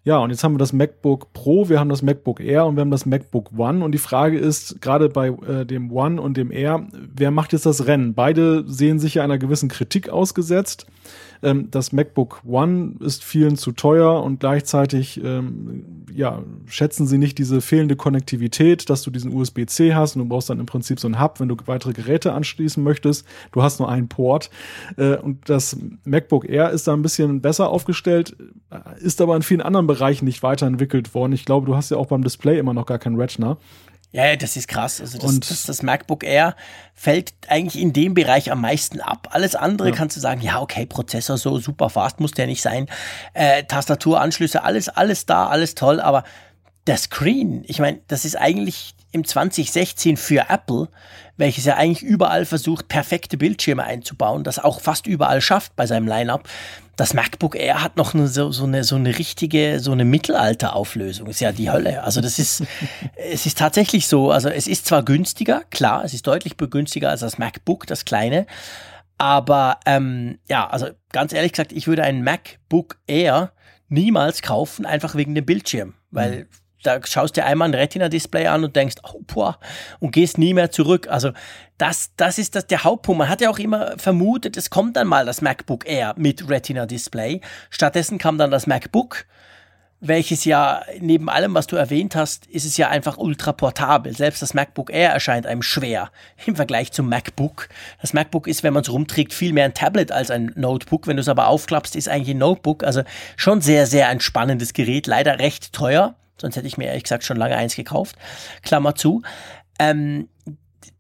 Ja, 0.04 0.18
und 0.18 0.32
jetzt 0.32 0.44
haben 0.44 0.56
wir 0.56 0.58
das 0.58 0.74
MacBook 0.74 1.32
Pro, 1.34 1.70
wir 1.70 1.80
haben 1.80 1.90
das 1.90 2.02
MacBook 2.02 2.40
Air 2.40 2.66
und 2.66 2.76
wir 2.76 2.82
haben 2.82 2.90
das 2.90 3.06
MacBook 3.06 3.52
One. 3.56 3.86
Und 3.86 3.92
die 3.92 4.00
Frage 4.00 4.40
ist, 4.40 4.82
gerade 4.82 5.10
bei 5.10 5.28
äh, 5.28 5.64
dem 5.64 5.92
One 5.92 6.20
und 6.20 6.38
dem 6.38 6.52
Air, 6.52 6.88
wer 6.92 7.30
macht 7.30 7.54
jetzt 7.54 7.68
das 7.68 7.86
Rennen? 7.86 8.16
Beide 8.16 8.64
sehen 8.68 8.98
sich 8.98 9.16
ja 9.16 9.24
einer 9.24 9.38
gewissen 9.38 9.70
Kritik 9.70 10.10
ausgesetzt. 10.10 10.88
Ähm, 11.44 11.70
das 11.72 11.92
MacBook 11.92 12.42
One 12.46 12.96
ist 13.00 13.24
vielen 13.24 13.58
zu 13.58 13.72
teuer 13.72 14.24
und 14.24 14.40
gleichzeitig 14.40 15.22
ähm, 15.24 16.06
ja, 16.14 16.44
schätzen 16.66 17.08
sie 17.08 17.18
nicht 17.18 17.38
diese 17.38 17.62
fehlende 17.62 17.96
Konnektivität, 17.96 18.90
dass 18.90 19.02
du 19.04 19.12
diesen 19.12 19.34
USB-C 19.34 19.96
hast 19.96 20.16
und 20.16 20.24
du 20.24 20.28
brauchst 20.28 20.50
dann 20.50 20.60
im 20.60 20.66
Prinzip 20.66 21.00
so 21.00 21.08
einen 21.08 21.22
Hub, 21.22 21.40
wenn 21.40 21.48
du 21.48 21.56
weitere 21.66 21.94
Geräte 21.94 22.34
anschließen 22.34 22.84
möchtest. 22.84 23.26
Du 23.52 23.64
hast 23.64 23.80
nur 23.80 23.90
einen 23.90 24.08
Port. 24.08 24.50
Äh, 24.98 25.18
und 25.18 25.50
das 25.50 25.78
MacBook 26.04 26.50
Air 26.50 26.72
ist 26.72 26.88
da 26.88 26.94
ein 26.94 27.02
bisschen 27.02 27.42
besser 27.42 27.70
aufgestellt, 27.70 28.36
ist 29.00 29.22
aber 29.22 29.36
in 29.36 29.42
vielen 29.42 29.62
anderen 29.62 29.88
Bereichen 29.88 30.26
nicht 30.26 30.44
weiterentwickelt 30.44 31.14
worden. 31.14 31.34
Ich 31.34 31.46
glaube, 31.46 31.66
du 31.66 31.76
hast 31.76 31.92
ja 31.92 31.98
auch 31.98 32.08
beim 32.08 32.24
Display 32.24 32.58
immer 32.58 32.74
noch 32.74 32.86
gar 32.86 33.00
keinen 33.00 33.20
Retina. 33.20 33.58
Ja, 34.14 34.36
das 34.36 34.58
ist 34.58 34.68
krass. 34.68 35.00
Also 35.00 35.18
das, 35.18 35.40
das, 35.40 35.64
das, 35.66 35.84
MacBook 35.84 36.26
Air 36.26 36.56
fällt 36.94 37.34
eigentlich 37.48 37.82
in 37.82 37.94
dem 37.94 38.14
Bereich 38.14 38.52
am 38.52 38.60
meisten 38.60 39.00
ab. 39.00 39.30
Alles 39.32 39.56
andere 39.56 39.90
ja. 39.90 39.96
kannst 39.96 40.18
du 40.18 40.20
sagen, 40.20 40.42
ja, 40.42 40.60
okay, 40.60 40.86
Prozessor 40.86 41.38
so 41.38 41.60
super 41.60 41.90
fast 41.90 42.20
muss 42.20 42.32
der 42.32 42.48
nicht 42.48 42.62
sein. 42.62 42.88
Äh, 43.34 43.64
Tastaturanschlüsse, 43.64 44.64
alles, 44.64 44.90
alles 44.90 45.26
da, 45.26 45.48
alles 45.48 45.76
toll, 45.76 46.02
aber 46.02 46.26
der 46.88 46.98
Screen, 46.98 47.64
ich 47.68 47.80
meine, 47.80 48.02
das 48.08 48.26
ist 48.26 48.36
eigentlich 48.36 48.96
im 49.12 49.26
2016 49.26 50.18
für 50.18 50.46
Apple, 50.50 50.90
welches 51.38 51.66
ja 51.66 51.76
eigentlich 51.76 52.04
überall 52.04 52.46
versucht, 52.46 52.88
perfekte 52.88 53.38
Bildschirme 53.38 53.84
einzubauen, 53.84 54.44
das 54.44 54.60
auch 54.60 54.80
fast 54.80 55.08
überall 55.08 55.42
schafft 55.42 55.76
bei 55.76 55.86
seinem 55.86 56.08
Lineup. 56.08 56.48
Das 56.96 57.14
MacBook 57.14 57.56
Air 57.56 57.84
hat 57.84 57.98
noch 57.98 58.14
so, 58.14 58.52
so, 58.52 58.64
eine, 58.64 58.84
so 58.84 58.96
eine 58.96 59.18
richtige, 59.18 59.80
so 59.80 59.92
eine 59.92 60.06
Mittelalterauflösung. 60.06 61.28
Ist 61.28 61.40
ja 61.40 61.52
die 61.52 61.72
Hölle. 61.72 62.04
Also 62.04 62.22
das 62.22 62.38
ist, 62.38 62.64
es 63.16 63.46
ist 63.46 63.58
tatsächlich 63.58 64.08
so. 64.08 64.32
Also 64.32 64.50
es 64.50 64.68
ist 64.68 64.86
zwar 64.86 65.04
günstiger, 65.04 65.64
klar, 65.72 66.06
es 66.06 66.14
ist 66.14 66.28
deutlich 66.28 66.58
günstiger 66.58 67.10
als 67.10 67.22
das 67.22 67.38
MacBook, 67.38 67.88
das 67.88 68.06
kleine. 68.06 68.46
Aber 69.18 69.80
ähm, 69.86 70.40
ja, 70.48 70.68
also 70.68 70.88
ganz 71.12 71.34
ehrlich 71.34 71.54
gesagt, 71.54 71.72
ich 71.72 71.88
würde 71.88 72.04
ein 72.04 72.24
MacBook 72.24 72.98
Air 73.08 73.52
niemals 73.88 74.42
kaufen, 74.42 74.86
einfach 74.86 75.16
wegen 75.16 75.34
dem 75.34 75.46
Bildschirm. 75.46 75.96
Weil 76.12 76.42
mhm 76.42 76.61
da 76.84 77.00
schaust 77.06 77.36
dir 77.36 77.46
einmal 77.46 77.70
ein 77.70 77.74
Retina-Display 77.74 78.48
an 78.48 78.64
und 78.64 78.76
denkst, 78.76 78.98
oh, 79.04 79.22
boah, 79.28 79.60
und 80.00 80.12
gehst 80.12 80.38
nie 80.38 80.54
mehr 80.54 80.72
zurück. 80.72 81.08
Also 81.10 81.32
das, 81.78 82.12
das 82.18 82.38
ist 82.38 82.56
das, 82.56 82.68
der 82.68 82.84
Hauptpunkt. 82.84 83.20
Man 83.20 83.30
hat 83.30 83.42
ja 83.42 83.50
auch 83.50 83.60
immer 83.60 83.98
vermutet, 83.98 84.58
es 84.58 84.70
kommt 84.70 84.96
dann 84.96 85.08
mal 85.08 85.26
das 85.26 85.42
MacBook 85.42 85.88
Air 85.88 86.14
mit 86.18 86.50
Retina-Display. 86.50 87.42
Stattdessen 87.70 88.18
kam 88.18 88.38
dann 88.38 88.52
das 88.52 88.68
MacBook, 88.68 89.26
welches 90.02 90.46
ja 90.46 90.82
neben 91.00 91.30
allem, 91.30 91.54
was 91.54 91.68
du 91.68 91.76
erwähnt 91.76 92.16
hast, 92.16 92.48
ist 92.48 92.66
es 92.66 92.76
ja 92.76 92.90
einfach 92.90 93.18
ultra 93.18 93.54
portabel. 93.54 94.16
Selbst 94.16 94.42
das 94.42 94.56
MacBook 94.56 94.92
Air 94.92 95.12
erscheint 95.12 95.46
einem 95.46 95.62
schwer 95.62 96.12
im 96.46 96.56
Vergleich 96.56 96.92
zum 96.92 97.08
MacBook. 97.08 97.70
Das 98.02 98.12
MacBook 98.14 98.48
ist, 98.48 98.64
wenn 98.64 98.74
man 98.74 98.82
es 98.82 98.92
rumträgt, 98.92 99.32
viel 99.32 99.54
mehr 99.54 99.66
ein 99.66 99.76
Tablet 99.76 100.12
als 100.12 100.32
ein 100.32 100.54
Notebook. 100.56 101.06
Wenn 101.06 101.18
du 101.18 101.22
es 101.22 101.30
aber 101.30 101.48
aufklappst, 101.48 101.96
ist 101.96 102.10
eigentlich 102.10 102.36
ein 102.36 102.40
Notebook. 102.40 102.84
Also 102.84 103.04
schon 103.38 103.62
sehr, 103.62 103.86
sehr 103.86 104.08
ein 104.10 104.20
spannendes 104.20 104.74
Gerät. 104.74 105.06
Leider 105.06 105.38
recht 105.38 105.72
teuer. 105.72 106.16
Sonst 106.42 106.56
hätte 106.56 106.68
ich 106.68 106.78
mir 106.78 106.88
ehrlich 106.88 107.04
gesagt 107.04 107.24
schon 107.24 107.38
lange 107.38 107.56
eins 107.56 107.76
gekauft. 107.76 108.16
Klammer 108.64 108.96
zu. 108.96 109.22
Ähm, 109.80 110.28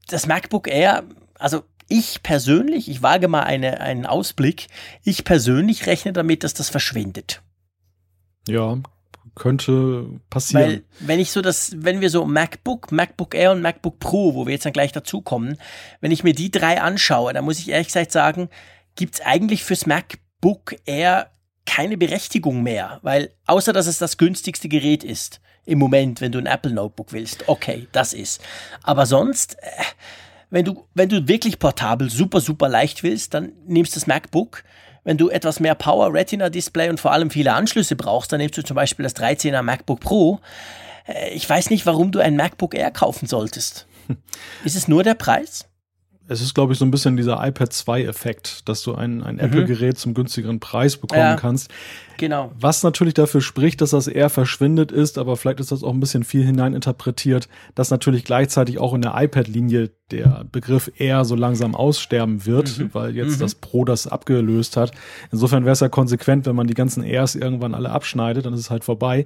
das 0.08 0.28
MacBook 0.28 0.68
Air, 0.68 1.04
also 1.38 1.64
ich 1.88 2.24
persönlich, 2.24 2.90
ich 2.90 3.02
wage 3.02 3.28
mal 3.28 3.42
eine, 3.42 3.82
einen 3.82 4.06
Ausblick, 4.06 4.68
ich 5.04 5.26
persönlich 5.26 5.88
rechne 5.88 6.14
damit, 6.14 6.44
dass 6.44 6.54
das 6.54 6.70
verschwindet. 6.70 7.42
Ja, 8.48 8.78
könnte 9.36 10.20
passieren. 10.30 10.64
Weil, 10.64 10.84
wenn 11.00 11.20
ich 11.20 11.32
so 11.32 11.42
das, 11.42 11.74
wenn 11.76 12.02
wir 12.02 12.10
so 12.10 12.26
MacBook, 12.26 12.92
MacBook 12.92 13.34
Air 13.34 13.52
und 13.52 13.62
MacBook 13.62 14.00
Pro, 14.00 14.36
wo 14.36 14.46
wir 14.46 14.54
jetzt 14.54 14.66
dann 14.66 14.74
gleich 14.74 14.92
dazukommen, 14.92 15.58
wenn 16.00 16.12
ich 16.12 16.24
mir 16.24 16.34
die 16.34 16.52
drei 16.52 16.82
anschaue, 16.82 17.34
dann 17.34 17.46
muss 17.46 17.60
ich 17.60 17.70
ehrlich 17.70 17.88
gesagt 17.88 18.12
sagen, 18.12 18.50
gibt 18.96 19.16
es 19.16 19.22
eigentlich 19.22 19.64
fürs 19.64 19.86
MacBook 19.86 20.76
Air 20.86 21.30
keine 21.66 21.98
Berechtigung 21.98 22.64
mehr, 22.64 23.00
weil 23.02 23.32
außer 23.46 23.74
dass 23.74 23.88
es 23.88 23.98
das 23.98 24.18
günstigste 24.18 24.70
Gerät 24.70 25.04
ist 25.04 25.42
im 25.66 25.80
Moment, 25.80 26.22
wenn 26.22 26.32
du 26.32 26.40
ein 26.40 26.48
Apple 26.48 26.72
Notebook 26.72 27.14
willst, 27.14 27.48
okay, 27.48 27.88
das 27.92 28.14
ist. 28.14 28.42
Aber 28.84 29.06
sonst, 29.06 29.58
äh, 29.62 29.84
wenn 30.50 30.66
du 30.66 30.86
wenn 30.94 31.10
du 31.10 31.28
wirklich 31.28 31.60
portabel 31.60 32.10
super 32.10 32.42
super 32.42 32.68
leicht 32.68 33.04
willst, 33.04 33.34
dann 33.34 33.52
nimmst 33.66 33.96
du 33.96 34.00
das 34.00 34.08
MacBook. 34.08 34.64
Wenn 35.04 35.18
du 35.18 35.30
etwas 35.30 35.60
mehr 35.60 35.74
Power 35.76 36.14
Retina 36.14 36.50
Display 36.50 36.90
und 36.90 37.00
vor 37.00 37.12
allem 37.12 37.32
viele 37.32 37.54
Anschlüsse 37.54 37.96
brauchst, 37.96 38.32
dann 38.32 38.40
nimmst 38.40 38.58
du 38.58 38.64
zum 38.64 38.76
Beispiel 38.76 39.04
das 39.04 39.16
13er 39.16 39.64
MacBook 39.64 40.00
Pro. 40.00 40.40
Äh, 41.08 41.30
ich 41.30 41.50
weiß 41.50 41.70
nicht, 41.70 41.86
warum 41.86 42.12
du 42.12 42.20
ein 42.20 42.36
MacBook 42.36 42.76
Air 42.76 42.92
kaufen 42.92 43.28
solltest. 43.28 43.88
Ist 44.64 44.76
es 44.76 44.88
nur 44.88 45.04
der 45.04 45.16
Preis? 45.16 45.71
Es 46.32 46.42
ist, 46.42 46.54
glaube 46.54 46.72
ich, 46.72 46.80
so 46.80 46.86
ein 46.86 46.92
bisschen 46.92 47.18
dieser 47.18 47.46
iPad 47.46 47.72
2-Effekt, 47.72 48.70
dass 48.70 48.84
du 48.84 48.96
ein, 48.96 49.22
ein 49.22 49.36
mhm. 49.36 49.42
Apple-Gerät 49.42 49.98
zum 49.98 50.14
günstigeren 50.14 50.62
Preis 50.62 50.96
bekommen 50.96 51.22
ja, 51.22 51.36
kannst. 51.36 51.70
Genau. 52.18 52.52
Was 52.58 52.84
natürlich 52.84 53.14
dafür 53.14 53.42
spricht, 53.42 53.82
dass 53.82 53.90
das 53.90 54.08
eher 54.08 54.30
verschwindet 54.30 54.92
ist, 54.92 55.18
aber 55.18 55.36
vielleicht 55.36 55.60
ist 55.60 55.72
das 55.72 55.84
auch 55.84 55.94
ein 55.94 56.00
bisschen 56.00 56.24
viel 56.24 56.46
hineininterpretiert, 56.46 57.50
dass 57.76 57.90
natürlich 57.90 58.24
gleichzeitig 58.24 58.80
auch 58.80 58.94
in 58.94 59.02
der 59.02 59.14
iPad-Linie 59.16 59.92
der 60.12 60.46
Begriff 60.50 60.92
eher 60.98 61.26
so 61.26 61.36
langsam 61.36 61.76
aussterben 61.76 62.46
wird, 62.46 62.78
mhm. 62.78 62.90
weil 62.94 63.16
jetzt 63.16 63.38
mhm. 63.38 63.42
das 63.42 63.56
Pro 63.56 63.84
das 63.84 64.08
abgelöst 64.08 64.78
hat. 64.78 64.92
Insofern 65.32 65.66
wäre 65.66 65.74
es 65.74 65.80
ja 65.82 65.90
konsequent, 65.90 66.46
wenn 66.46 66.56
man 66.56 66.68
die 66.68 66.76
ganzen 66.76 67.04
Airs 67.04 67.36
irgendwann 67.36 67.74
alle 67.74 67.90
abschneidet, 67.90 68.46
dann 68.46 68.54
ist 68.54 68.62
es 68.62 68.72
halt 68.72 68.86
vorbei. 68.86 69.26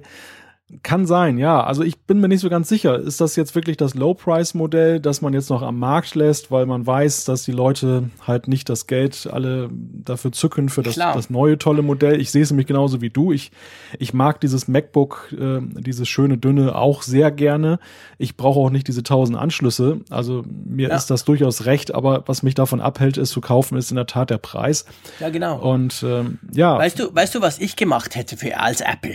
Kann 0.82 1.06
sein, 1.06 1.38
ja. 1.38 1.62
Also 1.62 1.84
ich 1.84 1.96
bin 1.96 2.18
mir 2.18 2.26
nicht 2.26 2.40
so 2.40 2.50
ganz 2.50 2.68
sicher. 2.68 2.98
Ist 2.98 3.20
das 3.20 3.36
jetzt 3.36 3.54
wirklich 3.54 3.76
das 3.76 3.94
Low-Price-Modell, 3.94 4.98
das 4.98 5.22
man 5.22 5.32
jetzt 5.32 5.48
noch 5.48 5.62
am 5.62 5.78
Markt 5.78 6.16
lässt, 6.16 6.50
weil 6.50 6.66
man 6.66 6.84
weiß, 6.84 7.24
dass 7.24 7.44
die 7.44 7.52
Leute 7.52 8.10
halt 8.26 8.48
nicht 8.48 8.68
das 8.68 8.88
Geld 8.88 9.28
alle 9.32 9.70
dafür 9.72 10.32
zücken 10.32 10.68
für 10.68 10.82
das, 10.82 10.96
das 10.96 11.30
neue 11.30 11.56
tolle 11.56 11.82
Modell? 11.82 12.20
Ich 12.20 12.32
sehe 12.32 12.42
es 12.42 12.50
nämlich 12.50 12.66
genauso 12.66 13.00
wie 13.00 13.10
du. 13.10 13.30
Ich, 13.30 13.52
ich 14.00 14.12
mag 14.12 14.40
dieses 14.40 14.66
MacBook, 14.66 15.32
äh, 15.38 15.60
dieses 15.60 16.08
schöne 16.08 16.36
dünne 16.36 16.74
auch 16.74 17.02
sehr 17.02 17.30
gerne. 17.30 17.78
Ich 18.18 18.36
brauche 18.36 18.58
auch 18.58 18.70
nicht 18.70 18.88
diese 18.88 19.04
tausend 19.04 19.38
Anschlüsse. 19.38 20.00
Also 20.10 20.42
mir 20.64 20.88
ja. 20.88 20.96
ist 20.96 21.10
das 21.10 21.24
durchaus 21.24 21.66
recht, 21.66 21.94
aber 21.94 22.24
was 22.26 22.42
mich 22.42 22.56
davon 22.56 22.80
abhält, 22.80 23.18
es 23.18 23.30
zu 23.30 23.40
kaufen, 23.40 23.78
ist 23.78 23.90
in 23.90 23.96
der 23.96 24.06
Tat 24.06 24.30
der 24.30 24.38
Preis. 24.38 24.84
Ja, 25.20 25.28
genau. 25.28 25.60
Und 25.60 26.02
ähm, 26.04 26.40
ja. 26.52 26.76
Weißt 26.76 26.98
du, 26.98 27.14
weißt 27.14 27.36
du, 27.36 27.40
was 27.40 27.60
ich 27.60 27.76
gemacht 27.76 28.16
hätte 28.16 28.36
für 28.36 28.58
als 28.58 28.80
Apple? 28.80 29.14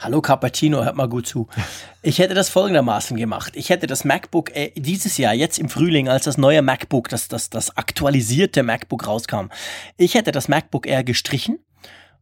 Hallo 0.00 0.22
Cappuccino, 0.22 0.84
hört 0.84 0.94
mal 0.94 1.08
gut 1.08 1.26
zu. 1.26 1.48
Ich 2.02 2.20
hätte 2.20 2.34
das 2.34 2.48
folgendermaßen 2.48 3.16
gemacht. 3.16 3.54
Ich 3.56 3.68
hätte 3.68 3.88
das 3.88 4.04
MacBook 4.04 4.54
äh, 4.54 4.70
dieses 4.76 5.18
Jahr, 5.18 5.34
jetzt 5.34 5.58
im 5.58 5.68
Frühling, 5.68 6.08
als 6.08 6.24
das 6.24 6.38
neue 6.38 6.62
MacBook, 6.62 7.08
das, 7.08 7.26
das, 7.26 7.50
das 7.50 7.76
aktualisierte 7.76 8.62
MacBook 8.62 9.08
rauskam, 9.08 9.48
ich 9.96 10.14
hätte 10.14 10.30
das 10.30 10.46
MacBook 10.46 10.86
Air 10.86 11.02
gestrichen 11.02 11.58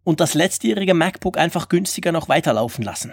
und 0.05 0.21
das 0.21 0.33
letztjährige 0.33 0.95
MacBook 0.95 1.37
einfach 1.37 1.69
günstiger 1.69 2.12
noch 2.12 2.31
weiterlaufen 2.31 2.83
lassen. 2.83 3.12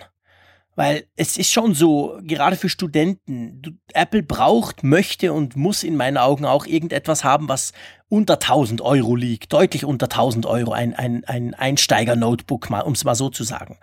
Weil 0.75 1.05
es 1.15 1.37
ist 1.37 1.51
schon 1.51 1.75
so, 1.75 2.17
gerade 2.23 2.55
für 2.55 2.69
Studenten, 2.69 3.61
du, 3.61 3.71
Apple 3.93 4.23
braucht, 4.23 4.83
möchte 4.83 5.31
und 5.31 5.55
muss 5.55 5.83
in 5.83 5.95
meinen 5.95 6.17
Augen 6.17 6.45
auch 6.45 6.65
irgendetwas 6.65 7.23
haben, 7.23 7.47
was 7.47 7.73
unter 8.09 8.35
1000 8.35 8.81
Euro 8.81 9.15
liegt, 9.15 9.53
deutlich 9.53 9.85
unter 9.85 10.05
1000 10.05 10.45
Euro, 10.45 10.71
ein, 10.71 10.93
ein, 10.95 11.23
ein 11.25 11.53
Einsteiger-Notebook, 11.53 12.69
um 12.85 12.93
es 12.93 13.03
mal 13.03 13.15
so 13.15 13.29
zu 13.29 13.43
sagen. 13.43 13.77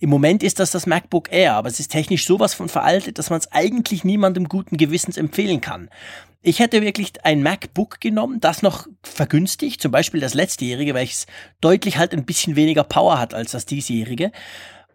Im 0.00 0.10
Moment 0.10 0.42
ist 0.42 0.58
das 0.58 0.70
das 0.70 0.86
MacBook 0.86 1.32
Air, 1.32 1.54
aber 1.54 1.68
es 1.68 1.80
ist 1.80 1.90
technisch 1.90 2.26
sowas 2.26 2.54
von 2.54 2.68
veraltet, 2.68 3.18
dass 3.18 3.30
man 3.30 3.38
es 3.38 3.50
eigentlich 3.52 4.04
niemandem 4.04 4.48
guten 4.48 4.76
Gewissens 4.76 5.16
empfehlen 5.16 5.60
kann. 5.60 5.90
Ich 6.42 6.58
hätte 6.58 6.82
wirklich 6.82 7.24
ein 7.24 7.42
MacBook 7.42 8.00
genommen, 8.00 8.40
das 8.40 8.62
noch 8.62 8.88
vergünstigt, 9.04 9.80
zum 9.80 9.92
Beispiel 9.92 10.20
das 10.20 10.34
letztjährige, 10.34 10.92
welches 10.92 11.26
deutlich 11.60 11.98
halt 11.98 12.12
ein 12.12 12.24
bisschen 12.24 12.56
weniger 12.56 12.82
Power 12.82 13.20
hat 13.20 13.32
als 13.32 13.52
das 13.52 13.64
diesjährige. 13.64 14.32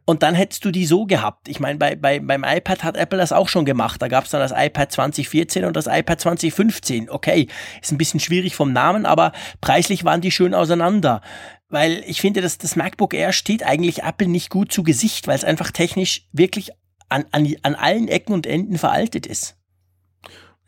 Und 0.10 0.24
dann 0.24 0.36
hättest 0.36 0.64
du 0.64 0.72
die 0.72 0.86
so 0.86 1.06
gehabt. 1.06 1.50
Ich 1.50 1.60
meine, 1.60 1.78
bei, 1.78 1.98
bei, 1.98 2.22
beim 2.22 2.46
iPad 2.46 2.86
hat 2.86 2.96
Apple 2.96 3.20
das 3.20 3.34
auch 3.34 3.50
schon 3.50 3.66
gemacht. 3.66 4.02
Da 4.02 4.08
gab 4.08 4.24
es 4.24 4.32
dann 4.32 4.40
das 4.40 4.54
iPad 4.56 4.90
2014 4.90 5.66
und 5.66 5.76
das 5.76 5.86
iPad 5.86 6.22
2015. 6.22 7.10
Okay, 7.10 7.50
ist 7.82 7.92
ein 7.92 7.98
bisschen 7.98 8.22
schwierig 8.22 8.56
vom 8.56 8.72
Namen, 8.72 9.06
aber 9.06 9.34
preislich 9.60 10.06
waren 10.06 10.22
die 10.22 10.32
schön 10.32 10.54
auseinander. 10.54 11.20
Weil 11.68 12.06
ich 12.08 12.22
finde, 12.22 12.40
dass 12.40 12.58
das 12.58 12.78
MacBook 12.78 13.14
Air 13.14 13.34
steht 13.34 13.64
eigentlich 13.64 14.04
Apple 14.04 14.30
nicht 14.30 14.50
gut 14.50 14.72
zu 14.72 14.82
Gesicht, 14.82 15.28
weil 15.28 15.36
es 15.36 15.44
einfach 15.44 15.72
technisch 15.72 16.26
wirklich 16.32 16.72
an, 17.10 17.26
an, 17.32 17.54
an 17.64 17.76
allen 17.76 18.08
Ecken 18.08 18.32
und 18.32 18.48
Enden 18.48 18.78
veraltet 18.78 19.26
ist. 19.26 19.57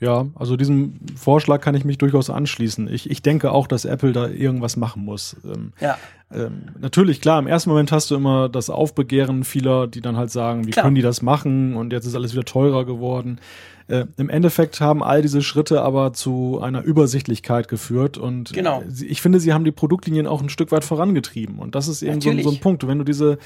Ja, 0.01 0.27
also 0.35 0.55
diesem 0.55 0.93
Vorschlag 1.17 1.59
kann 1.59 1.75
ich 1.75 1.83
mich 1.83 1.97
durchaus 1.97 2.29
anschließen. 2.29 2.87
Ich, 2.87 3.09
ich 3.09 3.21
denke 3.21 3.51
auch, 3.51 3.67
dass 3.67 3.83
Apple 3.83 4.13
da 4.13 4.27
irgendwas 4.29 4.77
machen 4.77 5.03
muss. 5.03 5.35
Ähm, 5.43 5.73
ja. 5.81 5.97
Ähm, 6.31 6.61
natürlich, 6.79 7.19
klar, 7.19 7.39
im 7.39 7.47
ersten 7.47 7.69
Moment 7.69 7.91
hast 7.91 8.09
du 8.09 8.15
immer 8.15 8.47
das 8.47 8.69
Aufbegehren 8.69 9.43
vieler, 9.43 9.87
die 9.87 9.99
dann 9.99 10.15
halt 10.15 10.31
sagen, 10.31 10.67
wie 10.67 10.71
klar. 10.71 10.85
können 10.85 10.95
die 10.95 11.01
das 11.01 11.21
machen 11.21 11.75
und 11.75 11.91
jetzt 11.91 12.05
ist 12.05 12.15
alles 12.15 12.31
wieder 12.31 12.45
teurer 12.45 12.85
geworden. 12.85 13.39
Äh, 13.89 14.05
Im 14.17 14.29
Endeffekt 14.29 14.79
haben 14.79 15.03
all 15.03 15.21
diese 15.21 15.41
Schritte 15.41 15.81
aber 15.81 16.13
zu 16.13 16.61
einer 16.61 16.83
Übersichtlichkeit 16.83 17.67
geführt 17.67 18.17
und 18.17 18.53
genau. 18.53 18.83
ich 19.01 19.21
finde, 19.21 19.39
sie 19.39 19.51
haben 19.51 19.65
die 19.65 19.71
Produktlinien 19.71 20.27
auch 20.27 20.41
ein 20.41 20.49
Stück 20.49 20.71
weit 20.71 20.85
vorangetrieben 20.85 21.59
und 21.59 21.75
das 21.75 21.87
ist 21.87 22.03
eben 22.03 22.21
so, 22.21 22.31
so 22.41 22.51
ein 22.51 22.59
Punkt. 22.59 22.87
Wenn 22.87 22.99
du 22.99 23.03
diese 23.03 23.39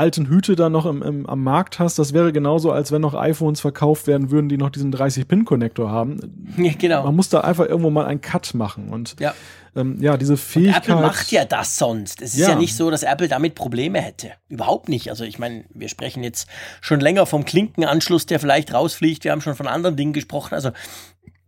alten 0.00 0.28
Hüte 0.28 0.56
da 0.56 0.70
noch 0.70 0.86
im, 0.86 1.02
im, 1.02 1.26
am 1.26 1.44
Markt 1.44 1.78
hast, 1.78 1.98
das 1.98 2.14
wäre 2.14 2.32
genauso, 2.32 2.72
als 2.72 2.90
wenn 2.90 3.02
noch 3.02 3.14
iPhones 3.14 3.60
verkauft 3.60 4.06
werden 4.06 4.30
würden, 4.30 4.48
die 4.48 4.56
noch 4.56 4.70
diesen 4.70 4.92
30-Pin-Konnektor 4.94 5.90
haben. 5.90 6.54
Ja, 6.56 6.72
genau. 6.72 7.04
Man 7.04 7.14
muss 7.14 7.28
da 7.28 7.42
einfach 7.42 7.66
irgendwo 7.66 7.90
mal 7.90 8.06
einen 8.06 8.22
Cut 8.22 8.54
machen. 8.54 8.88
Und 8.88 9.16
ja, 9.20 9.34
ähm, 9.76 9.98
ja 10.00 10.16
diese 10.16 10.38
Fähigkeit. 10.38 10.88
Und 10.88 10.94
Apple 10.94 11.06
macht 11.06 11.30
ja 11.30 11.44
das 11.44 11.76
sonst. 11.76 12.22
Es 12.22 12.32
ist 12.32 12.40
ja. 12.40 12.50
ja 12.50 12.54
nicht 12.54 12.74
so, 12.74 12.90
dass 12.90 13.02
Apple 13.02 13.28
damit 13.28 13.54
Probleme 13.54 14.00
hätte. 14.00 14.32
Überhaupt 14.48 14.88
nicht. 14.88 15.10
Also 15.10 15.24
ich 15.24 15.38
meine, 15.38 15.64
wir 15.74 15.90
sprechen 15.90 16.24
jetzt 16.24 16.48
schon 16.80 17.00
länger 17.00 17.26
vom 17.26 17.44
Klinkenanschluss, 17.44 18.24
der 18.24 18.40
vielleicht 18.40 18.72
rausfliegt. 18.72 19.24
Wir 19.24 19.32
haben 19.32 19.42
schon 19.42 19.54
von 19.54 19.66
anderen 19.66 19.96
Dingen 19.96 20.14
gesprochen. 20.14 20.54
Also 20.54 20.70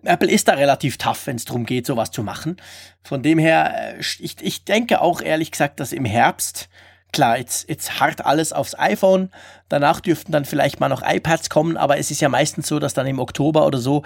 Apple 0.04 0.30
ist 0.30 0.48
da 0.48 0.54
relativ 0.54 0.98
tough, 0.98 1.26
wenn 1.26 1.36
es 1.36 1.44
darum 1.44 1.64
geht, 1.64 1.86
sowas 1.86 2.10
zu 2.10 2.22
machen. 2.22 2.56
Von 3.02 3.22
dem 3.22 3.38
her, 3.38 3.94
äh, 3.96 4.00
ich, 4.00 4.36
ich 4.40 4.64
denke 4.64 5.00
auch 5.00 5.22
ehrlich 5.22 5.50
gesagt, 5.50 5.80
dass 5.80 5.92
im 5.92 6.04
Herbst 6.04 6.68
Klar, 7.12 7.36
jetzt, 7.36 7.68
jetzt 7.68 8.00
hart 8.00 8.24
alles 8.24 8.54
aufs 8.54 8.78
iPhone. 8.78 9.30
Danach 9.68 10.00
dürften 10.00 10.32
dann 10.32 10.46
vielleicht 10.46 10.80
mal 10.80 10.88
noch 10.88 11.02
iPads 11.06 11.50
kommen, 11.50 11.76
aber 11.76 11.98
es 11.98 12.10
ist 12.10 12.22
ja 12.22 12.30
meistens 12.30 12.68
so, 12.68 12.78
dass 12.78 12.94
dann 12.94 13.06
im 13.06 13.18
Oktober 13.18 13.66
oder 13.66 13.78
so 13.78 14.02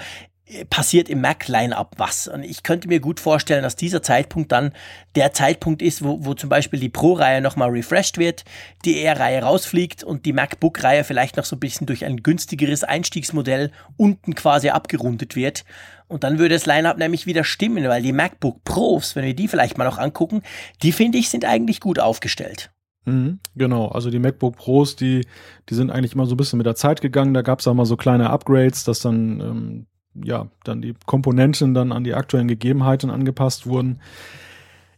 äh, 0.46 0.64
passiert 0.64 1.08
im 1.08 1.20
Mac-Line-Up 1.20 1.94
was. 1.98 2.26
Und 2.26 2.42
ich 2.42 2.64
könnte 2.64 2.88
mir 2.88 2.98
gut 2.98 3.20
vorstellen, 3.20 3.62
dass 3.62 3.76
dieser 3.76 4.02
Zeitpunkt 4.02 4.50
dann 4.50 4.72
der 5.14 5.32
Zeitpunkt 5.32 5.82
ist, 5.82 6.02
wo, 6.02 6.24
wo 6.24 6.34
zum 6.34 6.48
Beispiel 6.48 6.80
die 6.80 6.88
Pro-Reihe 6.88 7.40
nochmal 7.40 7.70
refreshed 7.70 8.18
wird, 8.18 8.44
die 8.84 8.98
Air-Reihe 8.98 9.42
rausfliegt 9.42 10.02
und 10.02 10.26
die 10.26 10.32
MacBook-Reihe 10.32 11.04
vielleicht 11.04 11.36
noch 11.36 11.44
so 11.44 11.54
ein 11.54 11.60
bisschen 11.60 11.86
durch 11.86 12.04
ein 12.04 12.24
günstigeres 12.24 12.82
Einstiegsmodell 12.82 13.70
unten 13.96 14.34
quasi 14.34 14.70
abgerundet 14.70 15.36
wird. 15.36 15.64
Und 16.08 16.24
dann 16.24 16.40
würde 16.40 16.56
das 16.56 16.66
Line-Up 16.66 16.98
nämlich 16.98 17.26
wieder 17.26 17.44
stimmen, 17.44 17.88
weil 17.88 18.02
die 18.02 18.12
MacBook 18.12 18.64
Pros, 18.64 19.14
wenn 19.14 19.24
wir 19.24 19.34
die 19.34 19.46
vielleicht 19.46 19.78
mal 19.78 19.84
noch 19.84 19.98
angucken, 19.98 20.42
die 20.82 20.90
finde 20.90 21.18
ich 21.18 21.30
sind 21.30 21.44
eigentlich 21.44 21.80
gut 21.80 22.00
aufgestellt. 22.00 22.70
Mhm, 23.06 23.38
genau, 23.54 23.86
also 23.88 24.10
die 24.10 24.18
MacBook 24.18 24.56
Pros, 24.56 24.96
die, 24.96 25.24
die 25.68 25.74
sind 25.74 25.90
eigentlich 25.90 26.14
immer 26.14 26.26
so 26.26 26.34
ein 26.34 26.36
bisschen 26.36 26.58
mit 26.58 26.66
der 26.66 26.74
Zeit 26.74 27.00
gegangen. 27.00 27.34
Da 27.34 27.42
gab 27.42 27.60
es 27.60 27.68
auch 27.68 27.74
mal 27.74 27.86
so 27.86 27.96
kleine 27.96 28.30
Upgrades, 28.30 28.84
dass 28.84 29.00
dann, 29.00 29.40
ähm, 29.40 29.86
ja, 30.14 30.48
dann 30.64 30.82
die 30.82 30.94
Komponenten 31.06 31.72
dann 31.72 31.92
an 31.92 32.02
die 32.04 32.14
aktuellen 32.14 32.48
Gegebenheiten 32.48 33.10
angepasst 33.10 33.66
wurden. 33.66 34.00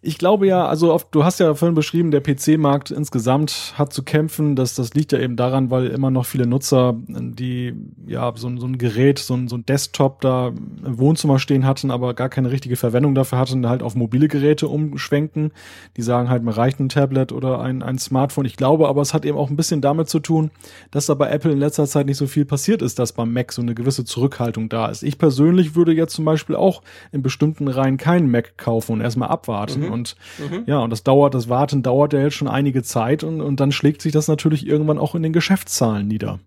Ich 0.01 0.17
glaube 0.17 0.47
ja, 0.47 0.65
also 0.65 0.93
oft, 0.93 1.09
du 1.11 1.25
hast 1.25 1.41
ja 1.41 1.55
vorhin 1.55 1.75
beschrieben, 1.75 2.13
der 2.13 2.21
PC-Markt 2.21 2.93
insgesamt 2.93 3.75
hat 3.77 3.93
zu 3.93 4.05
kämpfen. 4.05 4.55
Das, 4.55 4.77
das 4.77 4.95
liegt 4.95 5.11
ja 5.11 5.19
eben 5.19 5.35
daran, 5.35 5.73
weil 5.73 5.89
immer 5.89 6.13
noch 6.13 6.25
viele 6.25 6.47
Nutzer, 6.47 6.95
die 7.09 7.75
ja 8.07 8.33
so, 8.37 8.57
so 8.59 8.67
ein 8.67 8.79
Gerät, 8.79 9.19
so 9.19 9.35
ein, 9.35 9.49
so 9.49 9.57
ein 9.57 9.67
Desktop 9.67 10.21
da 10.21 10.49
im 10.49 10.99
Wohnzimmer 10.99 11.41
stehen 11.41 11.67
hatten, 11.67 11.91
aber 11.91 12.15
gar 12.15 12.29
keine 12.29 12.53
richtige 12.53 12.77
Verwendung 12.77 13.17
dafür 13.17 13.39
hatten, 13.39 13.69
halt 13.69 13.83
auf 13.83 13.97
mobile 13.97 14.29
Geräte 14.29 14.69
umschwenken. 14.69 15.51
Die 15.97 16.03
sagen 16.03 16.31
halt, 16.31 16.45
mir 16.45 16.57
reicht 16.57 16.79
ein 16.79 16.89
Tablet 16.89 17.33
oder 17.33 17.61
ein, 17.61 17.83
ein 17.83 17.99
Smartphone. 17.99 18.45
Ich 18.45 18.57
glaube 18.57 18.87
aber, 18.89 19.03
es 19.03 19.15
hat 19.15 19.25
eben 19.25 19.37
auch 19.37 19.51
ein 19.51 19.57
bisschen 19.57 19.81
damit 19.81 20.09
zu 20.09 20.21
tun, 20.21 20.53
dass 20.93 21.07
da 21.07 21.15
bei 21.15 21.29
Apple 21.29 21.51
in 21.51 21.59
letzter 21.59 21.87
Zeit 21.87 22.07
nicht 22.07 22.19
so 22.19 22.29
viel 22.29 22.45
passiert 22.45 22.83
ist, 22.83 23.01
dass 23.01 23.15
beim 23.15 23.33
Mac 23.33 23.53
so 23.53 23.63
eine 23.63 23.75
gewisse 23.75 24.05
Zurückhaltung 24.05 24.69
da 24.69 24.87
ist. 24.87 25.03
Ich 25.03 25.19
persönlich 25.19 25.75
würde 25.75 25.93
jetzt 25.93 26.15
zum 26.15 26.25
Beispiel 26.25 26.55
auch 26.55 26.83
in 27.11 27.23
bestimmten 27.23 27.67
Reihen 27.67 27.97
keinen 27.97 28.31
Mac 28.31 28.57
kaufen 28.57 28.93
und 28.93 29.01
erstmal 29.01 29.31
abwarten. 29.31 29.81
Mhm. 29.81 29.88
Und 29.93 30.17
mhm. 30.39 30.65
ja, 30.67 30.79
und 30.79 30.91
das 30.91 31.03
dauert, 31.03 31.35
das 31.35 31.49
Warten 31.49 31.83
dauert 31.83 32.13
ja 32.13 32.21
jetzt 32.21 32.35
schon 32.35 32.49
einige 32.49 32.83
Zeit 32.83 33.25
und, 33.25 33.41
und 33.41 33.61
dann 33.61 33.73
schlägt 33.73 34.03
sich 34.03 34.13
das 34.13 34.29
natürlich 34.29 34.67
irgendwann 34.67 34.99
auch 34.99 35.15
in 35.15 35.23
den 35.23 35.33
Geschäftszahlen 35.33 36.07
nieder. 36.07 36.39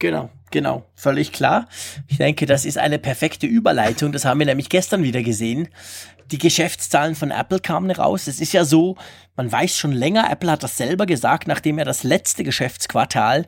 Genau, 0.00 0.30
genau, 0.50 0.84
völlig 0.94 1.30
klar. 1.30 1.68
Ich 2.08 2.16
denke, 2.16 2.46
das 2.46 2.64
ist 2.64 2.78
eine 2.78 2.98
perfekte 2.98 3.46
Überleitung. 3.46 4.12
Das 4.12 4.24
haben 4.24 4.40
wir 4.40 4.46
nämlich 4.46 4.70
gestern 4.70 5.02
wieder 5.02 5.22
gesehen. 5.22 5.68
Die 6.30 6.38
Geschäftszahlen 6.38 7.14
von 7.14 7.30
Apple 7.30 7.60
kamen 7.60 7.90
raus. 7.90 8.26
Es 8.26 8.40
ist 8.40 8.52
ja 8.52 8.64
so, 8.64 8.96
man 9.36 9.50
weiß 9.50 9.76
schon 9.76 9.92
länger, 9.92 10.30
Apple 10.30 10.50
hat 10.50 10.62
das 10.62 10.76
selber 10.76 11.06
gesagt, 11.06 11.48
nachdem 11.48 11.78
er 11.78 11.84
das 11.84 12.02
letzte 12.02 12.44
Geschäftsquartal 12.44 13.46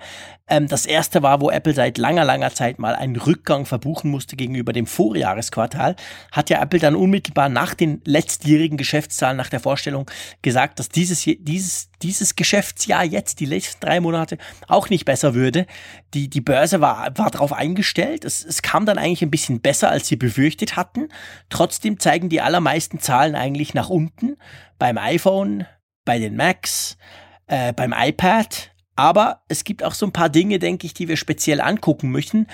ähm, 0.48 0.68
das 0.68 0.86
erste 0.86 1.22
war, 1.22 1.40
wo 1.40 1.50
Apple 1.50 1.72
seit 1.72 1.98
langer, 1.98 2.24
langer 2.24 2.52
Zeit 2.52 2.78
mal 2.78 2.94
einen 2.94 3.16
Rückgang 3.16 3.64
verbuchen 3.64 4.10
musste 4.10 4.36
gegenüber 4.36 4.72
dem 4.72 4.86
Vorjahresquartal, 4.86 5.96
hat 6.30 6.50
ja 6.50 6.60
Apple 6.60 6.78
dann 6.78 6.94
unmittelbar 6.94 7.48
nach 7.48 7.74
den 7.74 8.02
letztjährigen 8.04 8.76
Geschäftszahlen, 8.76 9.36
nach 9.36 9.48
der 9.48 9.60
Vorstellung 9.60 10.10
gesagt, 10.42 10.78
dass 10.78 10.88
dieses, 10.88 11.24
dieses, 11.24 11.90
dieses 12.02 12.36
Geschäftsjahr 12.36 13.04
jetzt, 13.04 13.40
die 13.40 13.46
letzten 13.46 13.80
drei 13.80 14.00
Monate, 14.00 14.36
auch 14.68 14.90
nicht 14.90 15.04
besser 15.04 15.34
würde. 15.34 15.66
Die, 16.12 16.28
die 16.28 16.40
Börse 16.42 16.80
war, 16.80 17.16
war 17.16 17.30
darauf 17.30 17.52
eingestellt. 17.52 18.24
Es, 18.24 18.44
es 18.44 18.60
kam 18.60 18.84
dann 18.84 18.98
eigentlich 18.98 19.22
ein 19.22 19.30
bisschen 19.30 19.60
besser, 19.60 19.90
als 19.90 20.08
sie 20.08 20.16
befürchtet 20.16 20.76
hatten. 20.76 21.08
Trotzdem 21.48 21.98
zeigen 21.98 22.28
die 22.28 22.40
allermeisten 22.40 22.98
Zahlen 22.98 23.36
eigentlich 23.36 23.72
nach 23.72 23.88
unten. 23.88 24.36
Beim 24.82 24.98
iPhone, 24.98 25.64
bei 26.04 26.18
den 26.18 26.34
Macs, 26.34 26.96
äh, 27.46 27.72
beim 27.72 27.94
iPad. 27.96 28.72
Aber 28.96 29.42
es 29.46 29.62
gibt 29.62 29.84
auch 29.84 29.94
so 29.94 30.06
ein 30.06 30.12
paar 30.12 30.28
Dinge, 30.28 30.58
denke 30.58 30.86
ich, 30.86 30.92
die 30.92 31.06
wir 31.06 31.16
speziell 31.16 31.60
angucken 31.60 32.10
möchten. 32.10 32.48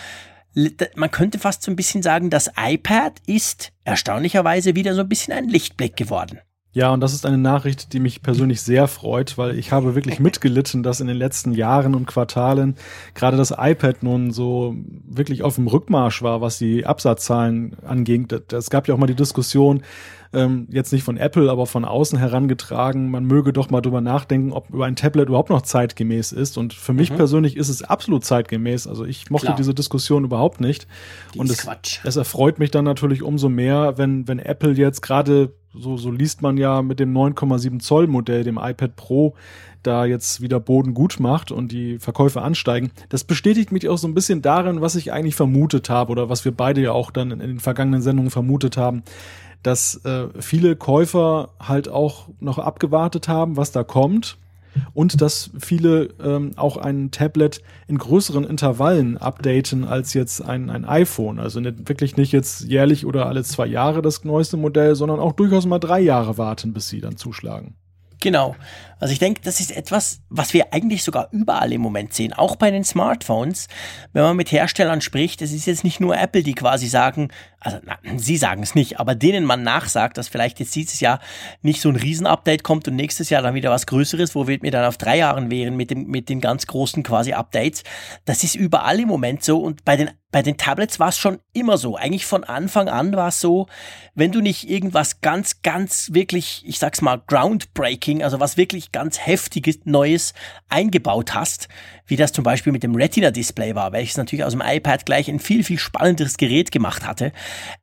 Man 0.95 1.11
könnte 1.11 1.39
fast 1.39 1.63
so 1.63 1.71
ein 1.71 1.77
bisschen 1.77 2.03
sagen, 2.03 2.29
das 2.29 2.51
iPad 2.55 3.15
ist 3.25 3.73
erstaunlicherweise 3.85 4.75
wieder 4.75 4.93
so 4.93 5.01
ein 5.01 5.09
bisschen 5.09 5.33
ein 5.33 5.49
Lichtblick 5.49 5.97
geworden. 5.97 6.39
Ja, 6.73 6.93
und 6.93 7.01
das 7.01 7.15
ist 7.15 7.25
eine 7.25 7.39
Nachricht, 7.39 7.95
die 7.95 7.99
mich 7.99 8.23
persönlich 8.23 8.61
sehr 8.61 8.89
freut, 8.89 9.39
weil 9.39 9.59
ich 9.59 9.73
habe 9.73 9.95
wirklich 9.95 10.21
mitgelitten, 10.21 10.83
dass 10.83 11.01
in 11.01 11.07
den 11.07 11.17
letzten 11.17 11.53
Jahren 11.53 11.95
und 11.95 12.05
Quartalen 12.05 12.77
gerade 13.15 13.39
das 13.39 13.55
iPad 13.57 14.03
nun 14.03 14.33
so 14.33 14.77
wirklich 15.07 15.43
auf 15.43 15.55
dem 15.55 15.67
Rückmarsch 15.67 16.21
war, 16.21 16.43
was 16.43 16.59
die 16.59 16.85
Absatzzahlen 16.85 17.79
anging. 17.85 18.29
Es 18.53 18.69
gab 18.69 18.87
ja 18.87 18.93
auch 18.93 18.99
mal 18.99 19.07
die 19.07 19.15
Diskussion, 19.15 19.83
ähm, 20.33 20.67
jetzt 20.71 20.93
nicht 20.93 21.03
von 21.03 21.17
Apple, 21.17 21.51
aber 21.51 21.67
von 21.67 21.85
außen 21.85 22.19
herangetragen, 22.19 23.11
man 23.11 23.25
möge 23.25 23.53
doch 23.53 23.71
mal 23.71 23.81
drüber 23.81 24.01
nachdenken, 24.01 24.53
ob 24.53 24.71
über 24.71 24.87
ein 24.87 24.97
Tablet 24.97 25.29
überhaupt 25.29 25.51
noch 25.51 25.63
zeitgemäß 25.63 26.33
ist. 26.33 26.59
Und 26.59 26.75
für 26.75 26.93
mich 26.93 27.11
mhm. 27.11 27.17
persönlich 27.17 27.57
ist 27.57 27.69
es 27.69 27.83
absolut 27.83 28.25
zeitgemäß. 28.25 28.87
Also 28.87 29.05
ich 29.05 29.31
mochte 29.31 29.47
Klar. 29.47 29.57
diese 29.57 29.75
Diskussion 29.75 30.25
überhaupt 30.25 30.61
nicht. 30.61 30.87
Die 31.35 31.39
und 31.39 31.51
es, 31.51 31.67
es 32.05 32.17
erfreut 32.17 32.59
mich 32.59 32.71
dann 32.71 32.85
natürlich 32.85 33.23
umso 33.23 33.49
mehr, 33.49 33.97
wenn, 33.97 34.29
wenn 34.29 34.39
Apple 34.39 34.73
jetzt 34.73 35.01
gerade 35.01 35.53
so, 35.75 35.97
so 35.97 36.11
liest 36.11 36.43
man 36.43 36.57
ja 36.57 36.83
mit 36.83 36.99
dem 36.99 37.13
9,7 37.15 37.81
Zoll 37.81 38.07
Modell, 38.07 38.43
dem 38.45 38.59
iPad 38.59 38.97
Pro, 38.97 39.35
da 39.83 40.05
jetzt 40.05 40.41
wieder 40.41 40.61
Boden 40.61 40.95
gut 40.95 41.21
macht 41.21 41.53
und 41.53 41.73
die 41.73 41.99
Verkäufe 41.99 42.43
ansteigen. 42.43 42.91
Das 43.09 43.25
bestätigt 43.25 43.71
mich 43.71 43.89
auch 43.89 43.99
so 43.99 44.09
ein 44.09 44.15
bisschen 44.15 44.43
darin, 44.43 44.81
was 44.81 44.97
ich 44.97 45.13
eigentlich 45.13 45.37
vermutet 45.37 45.89
habe 45.89 46.11
oder 46.11 46.29
was 46.29 46.45
wir 46.45 46.53
beide 46.53 46.81
ja 46.81 46.93
auch 46.93 47.11
dann 47.11 47.31
in 47.31 47.41
den 47.41 47.61
vergangenen 47.61 48.03
Sendungen 48.03 48.31
vermutet 48.31 48.77
haben, 48.77 49.03
dass 49.63 50.05
äh, 50.05 50.29
viele 50.39 50.77
Käufer 50.77 51.51
halt 51.61 51.89
auch 51.89 52.29
noch 52.41 52.59
abgewartet 52.59 53.29
haben, 53.29 53.57
was 53.57 53.73
da 53.73 53.85
kommt 53.85 54.39
und 54.95 55.21
dass 55.21 55.51
viele 55.59 56.11
ähm, 56.23 56.53
auch 56.57 56.77
ein 56.77 57.11
Tablet 57.11 57.63
in 57.87 57.99
größeren 57.99 58.45
Intervallen 58.45 59.17
updaten 59.17 59.85
als 59.85 60.15
jetzt 60.15 60.41
ein, 60.41 60.71
ein 60.71 60.85
iPhone. 60.85 61.39
Also 61.39 61.61
nicht, 61.61 61.89
wirklich 61.89 62.17
nicht 62.17 62.33
jetzt 62.33 62.63
jährlich 62.63 63.07
oder 63.07 63.27
alle 63.27 63.43
zwei 63.45 63.67
Jahre 63.67 64.03
das 64.03 64.25
neueste 64.25 64.57
Modell, 64.57 64.95
sondern 64.95 65.21
auch 65.21 65.33
durchaus 65.33 65.67
mal 65.67 65.79
drei 65.79 66.01
Jahre 66.01 66.39
warten, 66.39 66.73
bis 66.73 66.89
sie 66.89 67.01
dann 67.01 67.17
zuschlagen. 67.17 67.75
Genau. 68.21 68.57
Also 69.01 69.13
ich 69.13 69.19
denke, 69.19 69.41
das 69.43 69.61
ist 69.61 69.71
etwas, 69.71 70.21
was 70.29 70.53
wir 70.55 70.73
eigentlich 70.73 71.05
sogar 71.05 71.29
überall 71.33 71.73
im 71.73 71.81
Moment 71.81 72.15
sehen, 72.15 72.33
auch 72.33 72.57
bei 72.57 72.71
den 72.71 72.85
Smartphones. 72.85 73.69
Wenn 74.13 74.23
man 74.23 74.37
mit 74.37 74.53
Herstellern 74.53 75.01
spricht, 75.01 75.43
es 75.43 75.53
ist 75.53 75.67
jetzt 75.67 75.85
nicht 75.85 76.01
nur 76.01 76.17
Apple, 76.17 76.43
die 76.43 76.55
quasi 76.55 76.89
sagen, 76.89 77.29
also 77.61 77.79
na, 77.85 77.99
sie 78.17 78.37
sagen 78.37 78.63
es 78.63 78.75
nicht, 78.75 79.01
aber 79.01 79.15
denen 79.15 79.45
man 79.45 79.63
nachsagt, 79.63 80.19
dass 80.19 80.29
vielleicht 80.29 80.61
jetzt 80.61 80.75
dieses 80.75 81.01
Jahr 81.01 81.21
nicht 81.63 81.81
so 81.81 81.89
ein 81.89 81.97
Riesenupdate 81.97 82.63
kommt 82.63 82.87
und 82.89 82.97
nächstes 82.97 83.31
Jahr 83.31 83.43
dann 83.43 83.55
wieder 83.55 83.71
was 83.71 83.87
Größeres, 83.87 84.35
wo 84.35 84.47
wir 84.47 84.59
dann 84.59 84.85
auf 84.85 84.97
drei 84.97 85.19
Jahren 85.19 85.51
wären 85.51 85.77
mit, 85.77 85.91
dem, 85.91 86.07
mit 86.07 86.29
den 86.29 86.41
ganz 86.41 86.67
großen 86.67 87.03
quasi 87.03 87.33
Updates. 87.33 87.83
Das 88.25 88.45
ist 88.45 88.55
überall 88.55 89.01
im 89.01 89.09
Moment 89.09 89.43
so 89.45 89.59
und 89.59 89.85
bei 89.85 89.97
den 89.97 90.11
bei 90.31 90.43
den 90.43 90.59
Tablets 90.59 91.01
war 91.01 91.09
es 91.09 91.19
schon 91.19 91.39
immer 91.55 91.79
so. 91.79 91.97
Eigentlich 91.97 92.27
von 92.27 92.45
Anfang 92.45 92.89
an 92.89 93.17
war 93.17 93.29
es 93.29 93.41
so, 93.41 93.67
wenn 94.15 94.31
du 94.31 94.41
nicht 94.41 94.69
irgendwas 94.69 95.23
ganz, 95.23 95.63
ganz 95.63 96.13
wirklich, 96.13 96.63
ich 96.67 96.79
sag's 96.79 97.01
mal, 97.01 97.23
groundbreaking, 97.27 98.23
also 98.23 98.39
was 98.39 98.59
wirklich 98.59 98.88
ganz 98.93 99.19
heftiges 99.27 99.81
Neues 99.85 100.35
eingebaut 100.69 101.35
hast, 101.35 101.69
wie 102.07 102.17
das 102.17 102.33
zum 102.33 102.45
Beispiel 102.45 102.73
mit 102.73 102.83
dem 102.83 102.95
Retina-Display 102.95 103.75
war, 103.75 103.93
welches 103.93 104.17
natürlich 104.17 104.45
aus 104.45 104.53
dem 104.53 104.63
iPad 104.65 105.07
gleich 105.07 105.29
ein 105.29 105.41
viel, 105.41 105.65
viel 105.65 105.79
spannenderes 105.79 106.37
Gerät 106.37 106.71
gemacht 106.71 107.07
hatte, 107.07 107.33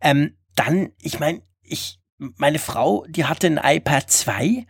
ähm, 0.01 0.35
dann, 0.55 0.89
ich 1.01 1.19
meine, 1.19 1.41
ich, 1.61 1.99
meine 2.17 2.59
Frau, 2.59 3.05
die 3.09 3.25
hatte 3.25 3.47
ein 3.47 3.59
iPad 3.61 4.09
2 4.09 4.65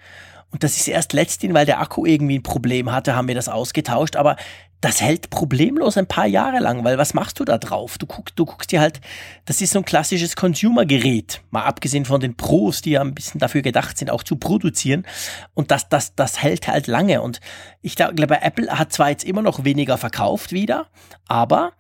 und 0.56 0.63
das 0.63 0.78
ist 0.78 0.88
erst 0.88 1.13
letztendlich, 1.13 1.54
weil 1.54 1.65
der 1.65 1.82
Akku 1.82 2.06
irgendwie 2.06 2.39
ein 2.39 2.43
Problem 2.43 2.91
hatte, 2.91 3.15
haben 3.15 3.28
wir 3.28 3.36
das 3.36 3.50
ausgetauscht. 3.50 4.15
Aber 4.15 4.38
das 4.86 5.02
hält 5.02 5.32
problemlos 5.32 5.98
ein 5.98 6.06
paar 6.06 6.28
Jahre 6.28 6.60
lang, 6.60 6.84
weil 6.84 7.00
was 7.00 7.15
machst 7.15 7.39
du 7.39 7.43
da 7.43 7.58
drauf? 7.58 7.98
Du 7.98 8.06
guckst, 8.06 8.38
du 8.38 8.45
guckst 8.45 8.71
dir 8.71 8.82
halt, 8.82 9.02
das 9.45 9.60
ist 9.60 9.74
so 9.74 9.80
ein 9.80 9.86
klassisches 9.86 10.36
Consumer-Gerät, 10.36 11.41
mal 11.50 11.63
abgesehen 11.63 12.06
von 12.06 12.21
den 12.21 12.38
Pros, 12.38 12.84
die 12.84 12.91
ja 12.91 13.02
ein 13.02 13.15
bisschen 13.15 13.39
dafür 13.39 13.63
gedacht 13.63 13.98
sind, 13.98 14.12
auch 14.12 14.21
zu 14.21 14.36
produzieren. 14.36 15.08
Und 15.56 15.71
das, 15.71 15.89
das, 15.89 16.13
das 16.13 16.43
hält 16.43 16.67
halt 16.67 16.86
lange. 16.86 17.24
Und 17.24 17.39
ich 17.82 17.95
glaube, 17.95 18.39
Apple 18.41 18.67
hat 18.78 18.93
zwar 18.93 19.10
jetzt 19.10 19.24
immer 19.24 19.41
noch 19.41 19.63
weniger 19.63 19.98
verkauft 19.98 20.52
wieder, 20.52 20.86
aber 21.28 21.71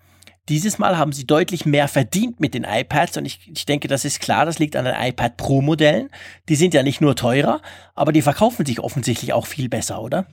dieses 0.49 0.79
Mal 0.79 0.97
haben 0.97 1.11
sie 1.11 1.27
deutlich 1.27 1.67
mehr 1.67 1.87
verdient 1.87 2.39
mit 2.39 2.55
den 2.55 2.63
iPads 2.63 3.17
und 3.17 3.25
ich, 3.25 3.51
ich 3.53 3.67
denke, 3.67 3.87
das 3.87 4.03
ist 4.03 4.19
klar, 4.19 4.47
das 4.47 4.57
liegt 4.57 4.75
an 4.75 4.85
den 4.85 4.95
iPad 4.99 5.37
Pro 5.37 5.61
Modellen. 5.61 6.09
Die 6.49 6.55
sind 6.55 6.73
ja 6.73 6.81
nicht 6.81 7.01
nur 7.01 7.15
teurer, 7.15 7.61
aber 7.93 8.11
die 8.11 8.23
verkaufen 8.23 8.65
sich 8.65 8.79
offensichtlich 8.79 9.31
auch 9.31 9.45
viel 9.45 9.69
besser, 9.69 10.01
oder? 10.01 10.25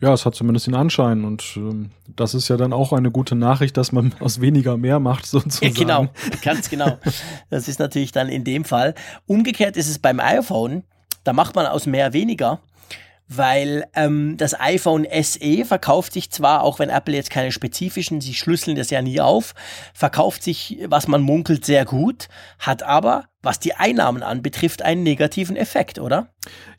Ja, 0.00 0.12
es 0.12 0.26
hat 0.26 0.34
zumindest 0.34 0.66
den 0.66 0.74
Anschein 0.74 1.24
und 1.24 1.54
ähm, 1.56 1.90
das 2.16 2.34
ist 2.34 2.48
ja 2.48 2.56
dann 2.56 2.72
auch 2.72 2.92
eine 2.92 3.10
gute 3.10 3.34
Nachricht, 3.34 3.76
dass 3.76 3.92
man 3.92 4.14
aus 4.20 4.40
weniger 4.40 4.76
mehr 4.76 4.98
macht 4.98 5.26
sozusagen. 5.26 5.72
Ja, 5.72 5.78
genau, 5.78 6.08
ganz 6.42 6.68
genau. 6.68 6.98
Das 7.50 7.68
ist 7.68 7.78
natürlich 7.78 8.12
dann 8.12 8.28
in 8.28 8.44
dem 8.44 8.64
Fall. 8.64 8.94
Umgekehrt 9.26 9.76
ist 9.76 9.88
es 9.88 9.98
beim 9.98 10.20
iPhone, 10.20 10.82
da 11.24 11.32
macht 11.32 11.54
man 11.54 11.66
aus 11.66 11.86
mehr 11.86 12.12
weniger 12.12 12.60
weil 13.36 13.86
ähm, 13.94 14.36
das 14.36 14.58
iPhone 14.58 15.06
SE 15.22 15.64
verkauft 15.64 16.12
sich 16.12 16.30
zwar, 16.30 16.62
auch 16.62 16.78
wenn 16.78 16.90
Apple 16.90 17.14
jetzt 17.14 17.30
keine 17.30 17.52
spezifischen, 17.52 18.20
sie 18.20 18.34
schlüsseln 18.34 18.76
das 18.76 18.90
ja 18.90 19.02
nie 19.02 19.20
auf, 19.20 19.54
verkauft 19.94 20.42
sich, 20.42 20.78
was 20.86 21.08
man 21.08 21.22
munkelt, 21.22 21.64
sehr 21.64 21.84
gut, 21.84 22.28
hat 22.58 22.82
aber, 22.82 23.24
was 23.42 23.58
die 23.58 23.74
Einnahmen 23.74 24.22
anbetrifft, 24.22 24.82
einen 24.82 25.02
negativen 25.02 25.56
Effekt, 25.56 25.98
oder? 25.98 26.28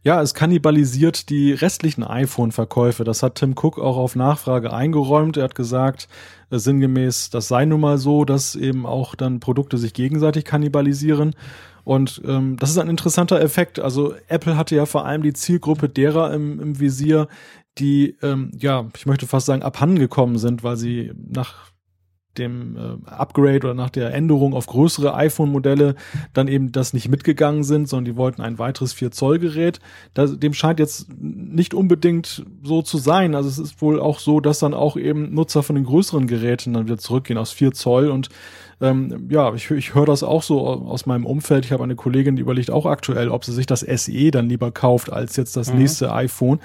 Ja, 0.01 0.21
es 0.21 0.33
kannibalisiert 0.33 1.29
die 1.29 1.51
restlichen 1.51 2.03
iPhone-Verkäufe. 2.03 3.03
Das 3.03 3.21
hat 3.21 3.35
Tim 3.35 3.51
Cook 3.51 3.79
auch 3.79 3.97
auf 3.97 4.15
Nachfrage 4.15 4.73
eingeräumt. 4.73 5.37
Er 5.37 5.43
hat 5.43 5.55
gesagt, 5.55 6.07
äh, 6.49 6.57
sinngemäß, 6.57 7.29
das 7.29 7.49
sei 7.49 7.65
nun 7.65 7.81
mal 7.81 7.97
so, 7.97 8.23
dass 8.25 8.55
eben 8.55 8.85
auch 8.85 9.15
dann 9.15 9.39
Produkte 9.39 9.77
sich 9.77 9.93
gegenseitig 9.93 10.45
kannibalisieren. 10.45 11.35
Und 11.83 12.21
ähm, 12.25 12.55
das 12.57 12.69
ist 12.69 12.77
ein 12.77 12.89
interessanter 12.89 13.41
Effekt. 13.41 13.79
Also 13.79 14.13
Apple 14.27 14.55
hatte 14.55 14.75
ja 14.75 14.85
vor 14.85 15.05
allem 15.05 15.21
die 15.21 15.33
Zielgruppe 15.33 15.89
derer 15.89 16.33
im, 16.33 16.61
im 16.61 16.79
Visier, 16.79 17.27
die, 17.77 18.15
ähm, 18.21 18.51
ja, 18.57 18.87
ich 18.95 19.05
möchte 19.05 19.27
fast 19.27 19.47
sagen, 19.47 19.63
abhandengekommen 19.63 20.37
sind, 20.37 20.63
weil 20.63 20.77
sie 20.77 21.11
nach 21.17 21.72
dem 22.37 22.77
äh, 22.77 23.09
Upgrade 23.09 23.59
oder 23.59 23.73
nach 23.73 23.89
der 23.89 24.13
Änderung 24.13 24.53
auf 24.53 24.65
größere 24.65 25.13
iPhone-Modelle 25.15 25.95
dann 26.33 26.47
eben 26.47 26.71
das 26.71 26.93
nicht 26.93 27.09
mitgegangen 27.09 27.63
sind, 27.63 27.87
sondern 27.87 28.05
die 28.05 28.17
wollten 28.17 28.41
ein 28.41 28.59
weiteres 28.59 28.95
4-Zoll-Gerät. 28.95 29.79
Dem 30.15 30.53
scheint 30.53 30.79
jetzt 30.79 31.07
nicht 31.19 31.73
unbedingt 31.73 32.45
so 32.63 32.81
zu 32.81 32.97
sein. 32.97 33.35
Also 33.35 33.49
es 33.49 33.59
ist 33.59 33.81
wohl 33.81 33.99
auch 33.99 34.19
so, 34.19 34.39
dass 34.39 34.59
dann 34.59 34.73
auch 34.73 34.97
eben 34.97 35.33
Nutzer 35.33 35.63
von 35.63 35.75
den 35.75 35.85
größeren 35.85 36.27
Geräten 36.27 36.73
dann 36.73 36.85
wieder 36.85 36.97
zurückgehen 36.97 37.37
aus 37.37 37.51
4 37.51 37.71
Zoll 37.73 38.09
und 38.09 38.29
ähm, 38.81 39.27
ja, 39.29 39.53
ich, 39.53 39.71
ich 39.71 39.95
höre 39.95 40.05
das 40.05 40.23
auch 40.23 40.43
so 40.43 40.67
aus 40.67 41.05
meinem 41.05 41.25
Umfeld. 41.25 41.63
Ich 41.63 41.71
habe 41.71 41.83
eine 41.83 41.95
Kollegin, 41.95 42.35
die 42.35 42.41
überlegt 42.41 42.69
auch 42.69 42.85
aktuell, 42.85 43.29
ob 43.29 43.45
sie 43.45 43.53
sich 43.53 43.65
das 43.65 43.79
SE 43.81 44.31
dann 44.31 44.49
lieber 44.49 44.71
kauft 44.71 45.11
als 45.11 45.37
jetzt 45.37 45.55
das 45.55 45.71
mhm. 45.71 45.79
nächste 45.79 46.11
iPhone. 46.11 46.59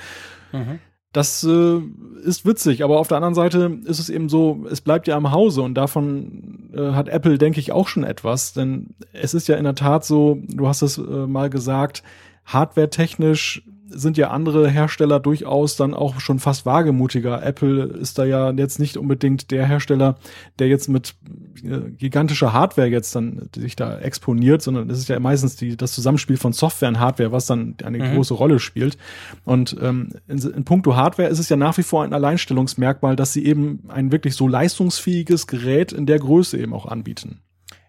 Mhm. 0.53 0.81
Das 1.13 1.43
äh, 1.43 1.81
ist 2.23 2.45
witzig, 2.45 2.85
aber 2.85 2.99
auf 2.99 3.09
der 3.09 3.17
anderen 3.17 3.35
Seite 3.35 3.79
ist 3.85 3.99
es 3.99 4.11
eben 4.11 4.29
so, 4.29 4.67
es 4.71 4.83
bleibt 4.83 5.09
ja 5.09 5.17
am 5.17 5.33
Hause 5.33 5.63
und 5.63 5.75
davon 5.75 6.71
äh, 6.75 6.93
hat 6.93 7.09
Apple, 7.09 7.39
denke 7.39 7.61
ich, 7.61 7.73
auch 7.73 7.89
schon 7.89 8.05
etwas. 8.05 8.53
Denn 8.53 8.95
es 9.13 9.33
ist 9.33 9.49
ja 9.49 9.57
in 9.57 9.65
der 9.65 9.75
Tat 9.75 10.05
so, 10.05 10.39
du 10.49 10.69
hast 10.69 10.83
es 10.83 10.99
äh, 10.99 11.01
mal 11.01 11.49
gesagt, 11.49 12.03
hardware-technisch 12.45 13.63
sind 13.91 14.17
ja 14.17 14.31
andere 14.31 14.69
Hersteller 14.69 15.21
durchaus 15.21 15.77
dann 15.77 15.95
auch 15.95 16.21
schon 16.21 16.39
fast 16.39 16.67
wagemutiger. 16.67 17.43
Apple 17.43 17.85
ist 17.85 18.19
da 18.19 18.25
ja 18.25 18.51
jetzt 18.51 18.79
nicht 18.79 18.97
unbedingt 18.97 19.51
der 19.51 19.67
Hersteller, 19.67 20.17
der 20.59 20.69
jetzt 20.69 20.89
mit 20.89 21.15
äh, 21.63 21.91
gigantischer 21.91 22.53
Hardware 22.53 22.89
jetzt 22.89 23.15
dann 23.15 23.49
sich 23.55 23.77
da 23.77 23.99
exponiert, 23.99 24.63
sondern 24.63 24.91
es 24.91 24.99
ist 24.99 25.09
ja 25.09 25.19
meistens 25.21 25.57
die, 25.57 25.77
das 25.77 25.93
Zusammenspiel 25.93 26.37
von 26.37 26.53
Software 26.53 26.89
und 26.89 27.01
Hardware, 27.01 27.33
was 27.33 27.47
dann 27.47 27.77
eine 27.83 27.99
mhm. 27.99 28.15
große 28.15 28.35
Rolle 28.35 28.59
spielt. 28.59 28.99
Und 29.45 29.77
ähm, 29.81 30.11
in, 30.27 30.39
in 30.39 30.65
puncto 30.65 30.97
Hardware 30.97 31.29
ist 31.29 31.39
es 31.39 31.49
ja 31.49 31.57
nach 31.57 31.77
wie 31.79 31.83
vor 31.83 32.05
ein 32.05 32.13
Alleinstellungsmerkmal, 32.13 33.17
dass 33.17 33.33
sie 33.33 33.45
eben 33.45 33.85
ein 33.89 34.13
wirklich 34.13 34.35
so 34.35 34.49
leistungsfähiges 34.49 35.47
Gerät 35.47 35.93
in 35.93 36.07
der 36.07 36.19
Größe 36.19 36.59
eben 36.59 36.75
auch 36.75 36.87
anbieten. 36.87 37.41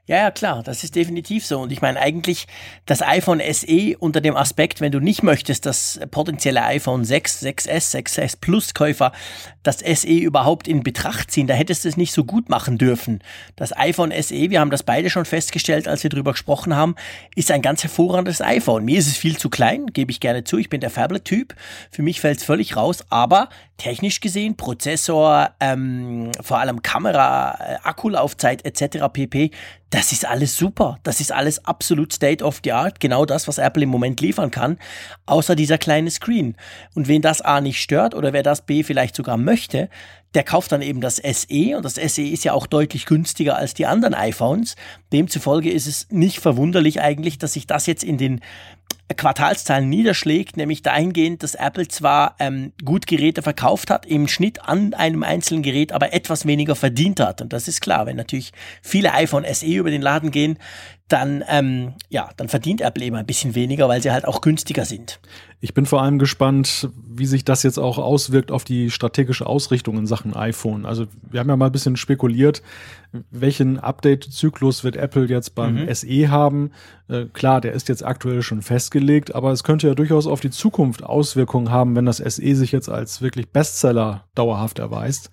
Ja, 0.09 0.15
ja, 0.17 0.31
klar, 0.31 0.63
das 0.63 0.83
ist 0.83 0.95
definitiv 0.95 1.45
so. 1.45 1.59
Und 1.59 1.71
ich 1.71 1.83
meine 1.83 1.99
eigentlich 1.99 2.47
das 2.87 3.03
iPhone 3.03 3.39
SE 3.51 3.95
unter 3.99 4.21
dem 4.21 4.35
Aspekt, 4.35 4.81
wenn 4.81 4.91
du 4.91 4.99
nicht 4.99 5.21
möchtest, 5.21 5.67
dass 5.67 5.99
potenzielle 6.09 6.63
iPhone 6.63 7.05
6, 7.05 7.43
6S, 7.43 7.95
6S 7.95 8.37
Plus 8.41 8.73
Käufer 8.73 9.11
das 9.61 9.81
SE 9.81 10.07
überhaupt 10.07 10.67
in 10.67 10.81
Betracht 10.81 11.29
ziehen, 11.29 11.45
da 11.45 11.53
hättest 11.53 11.85
du 11.85 11.89
es 11.89 11.95
nicht 11.95 12.11
so 12.11 12.23
gut 12.23 12.49
machen 12.49 12.79
dürfen. 12.79 13.21
Das 13.55 13.71
iPhone 13.77 14.11
SE, 14.19 14.49
wir 14.49 14.59
haben 14.59 14.71
das 14.71 14.81
beide 14.81 15.11
schon 15.11 15.25
festgestellt, 15.25 15.87
als 15.87 16.01
wir 16.01 16.09
drüber 16.09 16.31
gesprochen 16.31 16.75
haben, 16.75 16.95
ist 17.35 17.51
ein 17.51 17.61
ganz 17.61 17.83
hervorragendes 17.83 18.41
iPhone. 18.41 18.85
Mir 18.85 18.97
ist 18.97 19.09
es 19.09 19.15
viel 19.15 19.37
zu 19.37 19.51
klein, 19.51 19.85
gebe 19.93 20.09
ich 20.09 20.19
gerne 20.19 20.43
zu. 20.43 20.57
Ich 20.57 20.69
bin 20.69 20.81
der 20.81 20.89
Phablet-Typ. 20.89 21.53
Für 21.91 22.01
mich 22.01 22.19
fällt 22.19 22.39
es 22.39 22.43
völlig 22.43 22.75
raus, 22.75 23.05
aber 23.11 23.49
technisch 23.77 24.21
gesehen, 24.21 24.57
Prozessor, 24.57 25.51
ähm, 25.59 26.31
vor 26.41 26.59
allem 26.59 26.81
Kamera, 26.81 27.57
äh, 27.59 27.77
Akkulaufzeit 27.83 28.65
etc. 28.65 29.05
pp. 29.13 29.51
Das 29.89 30.12
ist 30.12 30.25
alles 30.25 30.56
super. 30.56 30.99
Das 31.04 31.19
ist 31.19 31.32
alles 31.32 31.65
absolut 31.65 32.13
State 32.13 32.43
of 32.43 32.62
the 32.63 32.73
Art. 32.73 32.99
Genau 32.99 33.25
das, 33.25 33.47
was 33.47 33.58
Apple 33.58 33.84
im 33.84 33.89
Moment 33.89 34.21
liefern 34.21 34.52
kann. 34.52 34.78
Außer 35.25 35.56
dieser 35.56 35.80
kleine 35.80 36.12
Screen. 36.12 36.56
Und 36.93 37.08
wen 37.08 37.23
das 37.23 37.41
A 37.41 37.60
nicht 37.60 37.82
stört 37.82 38.13
oder 38.13 38.32
wer 38.32 38.43
das 38.43 38.65
B 38.65 38.84
vielleicht 38.84 39.15
sogar 39.15 39.38
möchte, 39.38 39.89
der 40.36 40.43
kauft 40.43 40.71
dann 40.71 40.84
eben 40.84 41.02
das 41.02 41.15
SE 41.15 41.75
und 41.75 41.84
das 41.84 41.95
SE 41.95 42.21
ist 42.21 42.43
ja 42.43 42.54
auch 42.54 42.67
deutlich 42.67 43.08
günstiger 43.08 43.56
als 43.56 43.73
die 43.73 43.88
anderen 43.88 44.13
iPhones. 44.13 44.75
Demzufolge 45.12 45.71
ist 45.71 45.88
es 45.88 46.08
nicht 46.12 46.39
verwunderlich 46.39 47.02
eigentlich, 47.02 47.39
dass 47.39 47.54
sich 47.54 47.65
das 47.65 47.88
jetzt 47.88 48.04
in 48.04 48.19
den 48.19 48.41
Quartalszahlen 49.15 49.89
niederschlägt, 49.89 50.57
nämlich 50.57 50.81
dahingehend, 50.81 51.43
dass 51.43 51.55
Apple 51.55 51.87
zwar 51.87 52.35
ähm, 52.39 52.73
gut 52.85 53.07
Geräte 53.07 53.41
verkauft 53.41 53.89
hat, 53.89 54.05
im 54.05 54.27
Schnitt 54.27 54.67
an 54.67 54.93
einem 54.93 55.23
einzelnen 55.23 55.63
Gerät 55.63 55.91
aber 55.91 56.13
etwas 56.13 56.45
weniger 56.45 56.75
verdient 56.75 57.19
hat. 57.19 57.41
Und 57.41 57.51
das 57.53 57.67
ist 57.67 57.81
klar, 57.81 58.05
wenn 58.05 58.17
natürlich 58.17 58.51
viele 58.81 59.13
iPhone 59.13 59.45
SE 59.51 59.65
über 59.65 59.89
den 59.89 60.01
Laden 60.01 60.31
gehen, 60.31 60.57
dann, 61.09 61.43
ähm, 61.49 61.93
ja, 62.09 62.29
dann 62.37 62.49
verdient 62.49 62.81
Apple 62.81 63.03
eben 63.03 63.15
ein 63.15 63.25
bisschen 63.25 63.55
weniger, 63.55 63.89
weil 63.89 64.01
sie 64.01 64.11
halt 64.11 64.25
auch 64.25 64.41
günstiger 64.41 64.85
sind. 64.85 65.19
Ich 65.59 65.73
bin 65.73 65.85
vor 65.85 66.01
allem 66.01 66.19
gespannt, 66.19 66.87
wie 67.09 67.25
sich 67.25 67.43
das 67.43 67.63
jetzt 67.63 67.79
auch 67.79 67.97
auswirkt 67.97 68.51
auf 68.51 68.63
die 68.63 68.91
strategische 68.91 69.47
Ausrichtung 69.47 69.97
in 69.97 70.05
Sachen 70.05 70.35
iPhone. 70.35 70.85
Also 70.85 71.07
wir 71.29 71.39
haben 71.39 71.49
ja 71.49 71.57
mal 71.57 71.65
ein 71.65 71.71
bisschen 71.71 71.97
spekuliert, 71.97 72.61
welchen 73.31 73.79
Update-Zyklus 73.79 74.83
wird 74.83 74.95
Apple 74.95 75.25
jetzt 75.25 75.55
beim 75.55 75.85
mhm. 75.85 75.93
SE 75.93 76.29
haben. 76.29 76.71
Äh, 77.09 77.25
klar, 77.33 77.59
der 77.59 77.73
ist 77.73 77.89
jetzt 77.89 78.05
aktuell 78.05 78.43
schon 78.43 78.61
festgelegt, 78.61 78.98
aber 79.33 79.51
es 79.51 79.63
könnte 79.63 79.88
ja 79.88 79.95
durchaus 79.95 80.27
auf 80.27 80.39
die 80.39 80.49
Zukunft 80.49 81.03
Auswirkungen 81.03 81.71
haben, 81.71 81.95
wenn 81.95 82.05
das 82.05 82.17
SE 82.17 82.55
sich 82.55 82.71
jetzt 82.71 82.89
als 82.89 83.21
wirklich 83.21 83.49
Bestseller 83.49 84.25
dauerhaft 84.35 84.79
erweist. 84.79 85.31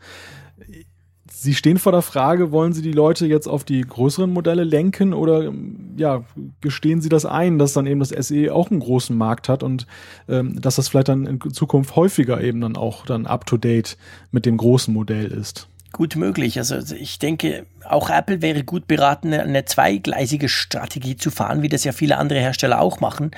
Sie 1.38 1.55
stehen 1.55 1.79
vor 1.79 1.92
der 1.92 2.02
Frage, 2.02 2.50
wollen 2.50 2.72
Sie 2.72 2.83
die 2.83 2.92
Leute 2.92 3.26
jetzt 3.26 3.46
auf 3.46 3.62
die 3.62 3.83
größeren 3.83 4.33
Modelle 4.33 4.64
lenken 4.64 5.12
oder 5.12 5.52
ja, 5.96 6.24
gestehen 6.61 7.00
Sie 7.00 7.09
das 7.11 7.26
ein, 7.26 7.59
dass 7.59 7.74
dann 7.74 7.87
eben 7.87 8.00
das 8.00 8.09
SE 8.09 8.52
auch 8.55 8.70
einen 8.70 8.81
großen 8.81 9.16
Markt 9.16 9.48
hat 9.48 9.62
und 9.62 9.87
ähm, 10.29 10.61
dass 10.61 10.76
das 10.76 10.88
vielleicht 10.88 11.09
dann 11.09 11.26
in 11.26 11.38
Zukunft 11.52 11.94
häufiger 11.94 12.40
eben 12.40 12.62
dann 12.62 12.76
auch 12.76 13.05
dann 13.05 13.26
up-to-date 13.26 13.98
mit 14.31 14.46
dem 14.46 14.57
großen 14.57 14.92
Modell 14.94 15.26
ist? 15.26 15.68
Gut 15.96 16.14
möglich. 16.14 16.59
Also 16.59 16.76
ich 16.94 17.18
denke, 17.18 17.64
auch 17.82 18.11
Apple 18.11 18.42
wäre 18.42 18.64
gut 18.64 18.87
beraten, 18.87 19.32
eine 19.32 19.64
zweigleisige 19.64 20.50
Strategie 20.50 21.16
zu 21.16 21.30
fahren, 21.30 21.62
wie 21.62 21.70
das 21.70 21.85
ja 21.85 21.92
viele 21.92 22.18
andere 22.18 22.38
Hersteller 22.38 22.82
auch 22.82 23.00
machen. 23.00 23.30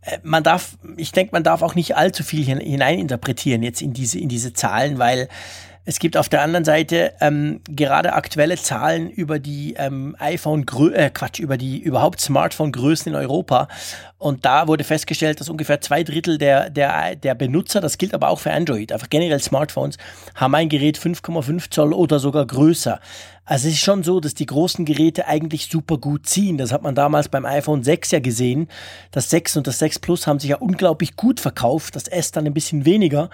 äh, 0.00 0.16
man 0.22 0.42
darf, 0.42 0.78
ich 0.96 1.12
denke, 1.12 1.32
man 1.32 1.44
darf 1.44 1.60
auch 1.60 1.74
nicht 1.74 1.98
allzu 1.98 2.22
viel 2.24 2.42
hineininterpretieren 2.42 3.62
jetzt 3.62 3.82
in 3.82 3.92
diese, 3.92 4.18
in 4.18 4.30
diese 4.30 4.54
Zahlen, 4.54 4.98
weil 4.98 5.28
es 5.90 5.98
gibt 5.98 6.16
auf 6.16 6.28
der 6.28 6.42
anderen 6.42 6.64
Seite 6.64 7.14
ähm, 7.20 7.62
gerade 7.68 8.12
aktuelle 8.12 8.54
Zahlen 8.56 9.10
über 9.10 9.40
die 9.40 9.74
ähm, 9.76 10.14
iPhone, 10.20 10.64
äh, 10.94 11.10
Quatsch, 11.10 11.40
über 11.40 11.56
die 11.56 11.80
überhaupt 11.80 12.20
Smartphone-Größen 12.20 13.10
in 13.10 13.18
Europa. 13.18 13.66
Und 14.16 14.44
da 14.44 14.68
wurde 14.68 14.84
festgestellt, 14.84 15.40
dass 15.40 15.48
ungefähr 15.48 15.80
zwei 15.80 16.04
Drittel 16.04 16.38
der, 16.38 16.70
der, 16.70 17.16
der 17.16 17.34
Benutzer, 17.34 17.80
das 17.80 17.98
gilt 17.98 18.14
aber 18.14 18.28
auch 18.28 18.38
für 18.38 18.52
Android, 18.52 18.92
einfach 18.92 19.10
generell 19.10 19.40
Smartphones, 19.40 19.96
haben 20.36 20.54
ein 20.54 20.68
Gerät 20.68 20.96
5,5 20.96 21.72
Zoll 21.72 21.92
oder 21.92 22.20
sogar 22.20 22.46
größer. 22.46 23.00
Also 23.50 23.66
es 23.66 23.74
ist 23.74 23.80
schon 23.80 24.04
so, 24.04 24.20
dass 24.20 24.34
die 24.34 24.46
großen 24.46 24.84
Geräte 24.84 25.26
eigentlich 25.26 25.66
super 25.66 25.98
gut 25.98 26.26
ziehen. 26.26 26.56
Das 26.56 26.70
hat 26.70 26.82
man 26.82 26.94
damals 26.94 27.28
beim 27.28 27.44
iPhone 27.44 27.82
6 27.82 28.12
ja 28.12 28.20
gesehen. 28.20 28.68
Das 29.10 29.28
6 29.28 29.56
und 29.56 29.66
das 29.66 29.80
6 29.80 29.98
Plus 29.98 30.28
haben 30.28 30.38
sich 30.38 30.50
ja 30.50 30.58
unglaublich 30.58 31.16
gut 31.16 31.40
verkauft, 31.40 31.96
das 31.96 32.06
S 32.06 32.30
dann 32.30 32.46
ein 32.46 32.54
bisschen 32.54 32.84
weniger. 32.84 33.28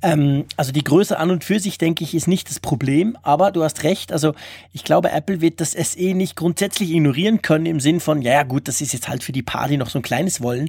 Ähm, 0.00 0.44
also 0.56 0.70
die 0.70 0.84
Größe 0.84 1.18
an 1.18 1.32
und 1.32 1.42
für 1.42 1.58
sich, 1.58 1.76
denke 1.76 2.04
ich, 2.04 2.14
ist 2.14 2.28
nicht 2.28 2.48
das 2.48 2.60
Problem, 2.60 3.18
aber 3.24 3.50
du 3.50 3.64
hast 3.64 3.82
recht. 3.82 4.12
Also 4.12 4.32
ich 4.72 4.84
glaube, 4.84 5.10
Apple 5.10 5.40
wird 5.40 5.60
das 5.60 5.72
SE 5.72 6.14
nicht 6.14 6.36
grundsätzlich 6.36 6.92
ignorieren 6.92 7.42
können 7.42 7.66
im 7.66 7.80
Sinn 7.80 7.98
von, 7.98 8.22
ja, 8.22 8.34
ja 8.34 8.42
gut, 8.44 8.68
das 8.68 8.80
ist 8.80 8.92
jetzt 8.92 9.08
halt 9.08 9.24
für 9.24 9.32
die 9.32 9.42
Party 9.42 9.76
noch 9.76 9.90
so 9.90 9.98
ein 9.98 10.02
kleines 10.02 10.40
Wollen. 10.40 10.68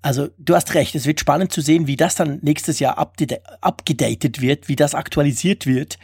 Also 0.00 0.28
du 0.38 0.54
hast 0.54 0.74
recht, 0.74 0.94
es 0.94 1.06
wird 1.06 1.18
spannend 1.18 1.50
zu 1.50 1.60
sehen, 1.60 1.88
wie 1.88 1.96
das 1.96 2.14
dann 2.14 2.38
nächstes 2.42 2.78
Jahr 2.78 2.98
abgedatet 2.98 4.40
wird, 4.40 4.68
wie 4.68 4.76
das 4.76 4.94
aktualisiert 4.94 5.66
wird. 5.66 5.98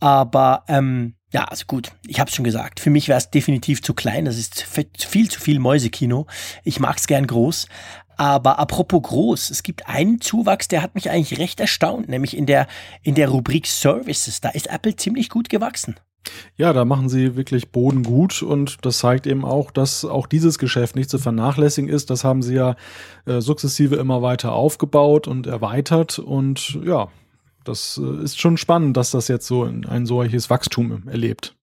Aber 0.00 0.64
ähm, 0.66 1.14
ja, 1.32 1.44
also 1.44 1.64
gut, 1.66 1.92
ich 2.06 2.18
habe 2.18 2.30
schon 2.30 2.44
gesagt. 2.44 2.80
Für 2.80 2.90
mich 2.90 3.08
wäre 3.08 3.18
es 3.18 3.30
definitiv 3.30 3.82
zu 3.82 3.94
klein. 3.94 4.24
Das 4.24 4.36
ist 4.36 4.62
viel 4.96 5.30
zu 5.30 5.40
viel 5.40 5.60
Mäusekino. 5.60 6.26
Ich 6.64 6.80
mag 6.80 6.98
es 6.98 7.06
gern 7.06 7.26
groß. 7.26 7.68
Aber 8.16 8.58
apropos 8.58 9.02
groß, 9.02 9.48
es 9.48 9.62
gibt 9.62 9.88
einen 9.88 10.20
Zuwachs, 10.20 10.68
der 10.68 10.82
hat 10.82 10.94
mich 10.94 11.08
eigentlich 11.08 11.38
recht 11.38 11.58
erstaunt, 11.58 12.10
nämlich 12.10 12.36
in 12.36 12.44
der, 12.44 12.66
in 13.02 13.14
der 13.14 13.30
Rubrik 13.30 13.66
Services. 13.66 14.42
Da 14.42 14.50
ist 14.50 14.66
Apple 14.66 14.94
ziemlich 14.96 15.30
gut 15.30 15.48
gewachsen. 15.48 15.96
Ja, 16.56 16.74
da 16.74 16.84
machen 16.84 17.08
sie 17.08 17.36
wirklich 17.36 17.70
Boden 17.70 18.02
gut 18.02 18.42
und 18.42 18.84
das 18.84 18.98
zeigt 18.98 19.26
eben 19.26 19.44
auch, 19.44 19.70
dass 19.70 20.04
auch 20.04 20.26
dieses 20.26 20.58
Geschäft 20.58 20.96
nicht 20.96 21.08
zu 21.08 21.18
vernachlässigen 21.18 21.88
ist. 21.88 22.10
Das 22.10 22.24
haben 22.24 22.42
sie 22.42 22.56
ja 22.56 22.76
äh, 23.24 23.40
sukzessive 23.40 23.96
immer 23.96 24.20
weiter 24.20 24.52
aufgebaut 24.52 25.26
und 25.26 25.46
erweitert 25.46 26.18
und 26.18 26.78
ja, 26.84 27.08
das 27.70 28.00
äh, 28.02 28.24
ist 28.24 28.40
schon 28.40 28.56
spannend, 28.56 28.96
dass 28.96 29.12
das 29.12 29.28
jetzt 29.28 29.46
so 29.46 29.64
ein 29.64 30.06
solches 30.06 30.50
Wachstum 30.50 31.08
erlebt. 31.08 31.54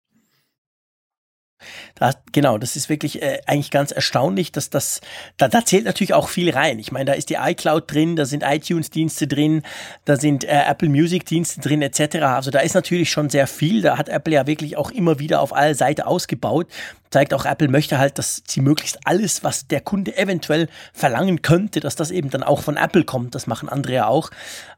Da, 1.95 2.13
genau, 2.31 2.57
das 2.59 2.75
ist 2.75 2.89
wirklich 2.89 3.21
äh, 3.21 3.41
eigentlich 3.47 3.71
ganz 3.71 3.91
erstaunlich, 3.91 4.51
dass 4.51 4.69
das, 4.69 5.01
da, 5.37 5.47
da 5.47 5.65
zählt 5.65 5.85
natürlich 5.85 6.13
auch 6.13 6.29
viel 6.29 6.51
rein. 6.51 6.77
Ich 6.77 6.91
meine, 6.91 7.05
da 7.05 7.13
ist 7.13 7.29
die 7.29 7.37
iCloud 7.39 7.91
drin, 7.91 8.15
da 8.15 8.25
sind 8.25 8.43
iTunes-Dienste 8.43 9.27
drin, 9.27 9.63
da 10.05 10.17
sind 10.17 10.43
äh, 10.43 10.63
Apple 10.67 10.89
Music-Dienste 10.89 11.59
drin, 11.61 11.81
etc. 11.81 12.17
Also 12.17 12.51
da 12.51 12.59
ist 12.59 12.75
natürlich 12.75 13.09
schon 13.09 13.29
sehr 13.29 13.47
viel. 13.47 13.81
Da 13.81 13.97
hat 13.97 14.09
Apple 14.09 14.33
ja 14.33 14.45
wirklich 14.45 14.77
auch 14.77 14.91
immer 14.91 15.17
wieder 15.17 15.41
auf 15.41 15.53
alle 15.53 15.73
Seiten 15.73 16.01
ausgebaut. 16.01 16.67
Zeigt 17.09 17.33
auch, 17.33 17.45
Apple 17.45 17.69
möchte 17.69 17.97
halt, 17.97 18.19
dass 18.19 18.43
sie 18.47 18.61
möglichst 18.61 18.99
alles, 19.05 19.43
was 19.43 19.67
der 19.67 19.81
Kunde 19.81 20.15
eventuell 20.17 20.67
verlangen 20.93 21.41
könnte, 21.41 21.79
dass 21.79 21.95
das 21.95 22.11
eben 22.11 22.29
dann 22.29 22.43
auch 22.43 22.61
von 22.61 22.77
Apple 22.77 23.05
kommt. 23.05 23.33
Das 23.33 23.47
machen 23.47 23.69
andere 23.69 23.93
ja 23.93 24.07
auch. 24.07 24.29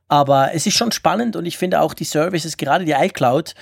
Aber 0.09 0.53
es 0.53 0.65
ist 0.65 0.75
schon 0.75 0.91
spannend 0.91 1.35
und 1.35 1.45
ich 1.45 1.57
finde 1.57 1.79
auch 1.79 1.93
die 1.93 2.03
Services, 2.03 2.57
gerade 2.57 2.83
die 2.83 2.91
iCloud, 2.91 3.55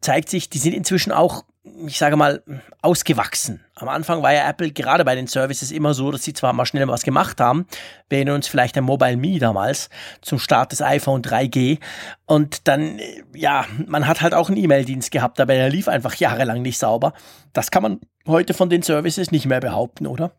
zeigt 0.00 0.28
sich, 0.30 0.50
die 0.50 0.58
sind 0.58 0.72
inzwischen 0.72 1.12
auch 1.12 1.44
ich 1.86 1.98
sage 1.98 2.16
mal, 2.16 2.42
ausgewachsen. 2.80 3.64
Am 3.76 3.88
Anfang 3.88 4.22
war 4.22 4.32
ja 4.32 4.48
Apple 4.48 4.72
gerade 4.72 5.04
bei 5.04 5.14
den 5.14 5.28
Services 5.28 5.70
immer 5.70 5.94
so, 5.94 6.10
dass 6.10 6.24
sie 6.24 6.32
zwar 6.32 6.52
mal 6.52 6.66
schnell 6.66 6.88
was 6.88 7.04
gemacht 7.04 7.40
haben, 7.40 7.66
wir 8.08 8.18
erinnern 8.18 8.36
uns 8.36 8.48
vielleicht 8.48 8.76
an 8.76 8.84
Mobile 8.84 9.16
Me 9.16 9.38
damals 9.38 9.88
zum 10.22 10.38
Start 10.40 10.72
des 10.72 10.82
iPhone 10.82 11.22
3G 11.22 11.78
und 12.26 12.66
dann, 12.66 12.98
ja, 13.34 13.64
man 13.86 14.08
hat 14.08 14.22
halt 14.22 14.34
auch 14.34 14.48
einen 14.48 14.58
E-Mail-Dienst 14.58 15.12
gehabt, 15.12 15.40
aber 15.40 15.54
der 15.54 15.70
lief 15.70 15.86
einfach 15.86 16.14
jahrelang 16.16 16.62
nicht 16.62 16.78
sauber. 16.78 17.12
Das 17.52 17.70
kann 17.70 17.82
man 17.82 18.00
heute 18.26 18.54
von 18.54 18.70
den 18.70 18.82
Services 18.82 19.30
nicht 19.30 19.46
mehr 19.46 19.60
behaupten, 19.60 20.06
oder? 20.06 20.32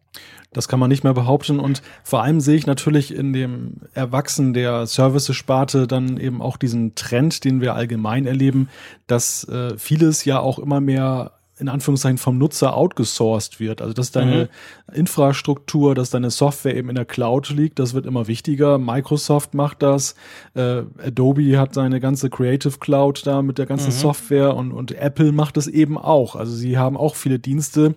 Das 0.53 0.67
kann 0.67 0.79
man 0.79 0.89
nicht 0.89 1.03
mehr 1.03 1.13
behaupten 1.13 1.59
und 1.59 1.81
vor 2.03 2.23
allem 2.23 2.39
sehe 2.39 2.55
ich 2.55 2.67
natürlich 2.67 3.13
in 3.13 3.33
dem 3.33 3.77
Erwachsen 3.93 4.53
der 4.53 4.85
Services-Sparte 4.85 5.87
dann 5.87 6.17
eben 6.17 6.41
auch 6.41 6.57
diesen 6.57 6.93
Trend, 6.95 7.43
den 7.43 7.59
wir 7.59 7.73
allgemein 7.73 8.27
erleben, 8.27 8.69
dass 9.07 9.47
äh, 9.47 9.77
vieles 9.77 10.25
ja 10.25 10.39
auch 10.39 10.59
immer 10.59 10.79
mehr 10.79 11.31
in 11.63 11.69
Anführungszeichen 11.69 12.17
vom 12.17 12.37
Nutzer 12.37 12.75
outgesourced 12.75 13.61
wird. 13.61 13.81
Also 13.81 13.93
dass 13.93 14.11
deine 14.11 14.49
mhm. 14.89 14.95
Infrastruktur, 14.95 15.95
dass 15.95 16.09
deine 16.09 16.29
Software 16.29 16.75
eben 16.75 16.89
in 16.89 16.95
der 16.95 17.05
Cloud 17.05 17.49
liegt, 17.51 17.79
das 17.79 17.93
wird 17.93 18.05
immer 18.05 18.27
wichtiger. 18.27 18.77
Microsoft 18.77 19.53
macht 19.53 19.81
das, 19.81 20.15
äh, 20.55 20.83
Adobe 21.01 21.57
hat 21.57 21.73
seine 21.73 22.01
ganze 22.01 22.29
Creative 22.29 22.77
Cloud 22.79 23.25
da 23.25 23.41
mit 23.41 23.57
der 23.57 23.65
ganzen 23.65 23.87
mhm. 23.87 23.97
Software 23.97 24.55
und, 24.57 24.73
und 24.73 24.91
Apple 24.91 25.31
macht 25.31 25.55
es 25.55 25.67
eben 25.67 25.97
auch. 25.97 26.35
Also 26.35 26.53
sie 26.53 26.77
haben 26.77 26.97
auch 26.97 27.15
viele 27.15 27.39
Dienste, 27.39 27.95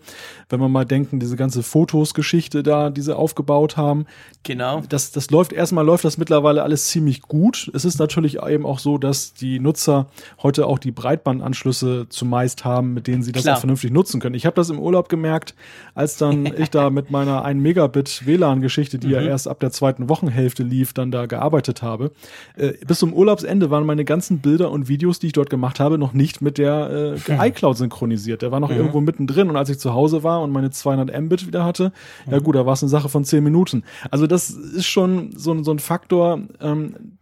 wenn 0.49 0.61
man 0.61 0.71
mal 0.71 0.85
denken, 0.85 1.19
diese 1.19 1.37
ganze 1.37 1.65
Fotos-Geschichte 1.65 2.63
da, 2.63 2.91
die 2.91 3.03
sie 3.03 3.17
aufgebaut 3.17 3.77
haben. 3.77 4.07
Genau. 4.45 4.81
Das, 4.89 5.11
das 5.11 5.29
läuft, 5.33 5.53
erstmal 5.53 5.85
läuft 5.85 6.05
das 6.05 6.19
mittlerweile 6.19 6.63
alles 6.63 6.87
ziemlich 6.87 7.23
gut. 7.23 7.69
Es 7.75 7.85
ist 7.85 7.99
natürlich 7.99 8.41
eben 8.41 8.65
auch 8.65 8.79
so, 8.79 8.97
dass 8.97 9.35
die 9.35 9.59
Nutzer 9.59 10.07
heute 10.41 10.69
auch 10.69 10.79
die 10.79 10.93
Breitbandanschlüsse 10.93 12.07
zumeist 12.11 12.65
haben, 12.65 12.95
mit 12.95 13.09
denen 13.09 13.25
sie 13.25 13.33
das 13.33 13.56
Auch 13.57 13.61
vernünftig 13.61 13.91
nutzen 13.91 14.21
können. 14.21 14.35
Ich 14.35 14.47
habe 14.47 14.57
das 14.57 14.71
im 14.71 14.79
Urlaub 14.79 15.09
gemerkt, 15.09 15.55
als 15.95 16.17
dann 16.17 16.47
ich 16.59 16.71
da 16.71 16.91
mit 16.91 17.11
meiner 17.11 17.45
1 17.45 17.61
Megabit 17.61 18.27
WLAN-Geschichte, 18.27 18.99
die 18.99 19.09
mhm. 19.09 19.13
ja 19.15 19.21
erst 19.23 19.49
ab 19.49 19.61
der 19.61 19.71
zweiten 19.71 20.09
Wochenhälfte 20.09 20.63
lief, 20.63 20.93
dann 20.93 21.11
da 21.11 21.27
gearbeitet 21.27 21.83
habe. 21.83 22.13
Äh, 22.57 22.73
bis 22.87 22.99
zum 22.99 23.13
Urlaubsende 23.13 23.71
waren 23.71 23.87
meine 23.87 24.05
ganzen 24.05 24.39
Bilder 24.39 24.71
und 24.71 24.89
Videos, 24.89 25.19
die 25.19 25.29
ich 25.29 25.33
dort 25.33 25.51
gemacht 25.51 25.81
habe, 25.81 25.99
noch 25.99 26.13
nicht 26.13 26.41
mit 26.41 26.59
der 26.59 27.17
äh, 27.29 27.49
iCloud 27.49 27.77
synchronisiert. 27.77 28.43
Der 28.43 28.53
war 28.53 28.61
noch 28.61 28.71
mhm. 28.71 28.77
irgendwo 28.77 29.01
mittendrin 29.01 29.49
und 29.49 29.57
als 29.57 29.69
ich 29.69 29.79
zu 29.79 29.95
Hause 29.95 30.23
war 30.23 30.43
und 30.43 30.51
meine 30.53 30.71
200 30.71 31.19
Mbit 31.21 31.47
wieder 31.47 31.65
hatte, 31.65 31.93
mhm. 32.27 32.33
ja 32.33 32.39
gut, 32.39 32.57
da 32.57 32.67
war 32.67 32.75
es 32.75 32.83
eine 32.83 32.91
Sache 32.91 33.09
von 33.09 33.25
10 33.25 33.43
Minuten. 33.43 33.85
Also 34.11 34.27
das 34.27 34.51
ist 34.51 34.87
schon 34.87 35.31
so, 35.37 35.63
so 35.63 35.71
ein 35.71 35.79
Faktor, 35.79 36.41
ähm, 36.61 37.16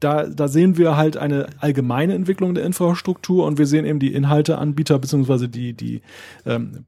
da, 0.00 0.26
da 0.26 0.48
sehen 0.48 0.76
wir 0.76 0.96
halt 0.96 1.16
eine 1.16 1.46
allgemeine 1.58 2.14
Entwicklung 2.14 2.54
der 2.54 2.64
Infrastruktur 2.64 3.46
und 3.46 3.58
wir 3.58 3.66
sehen 3.66 3.84
eben 3.84 3.98
die 3.98 4.12
Inhalteanbieter 4.12 4.98
beziehungsweise 4.98 5.48
die, 5.48 5.74
die 5.74 6.02
ähm, 6.46 6.84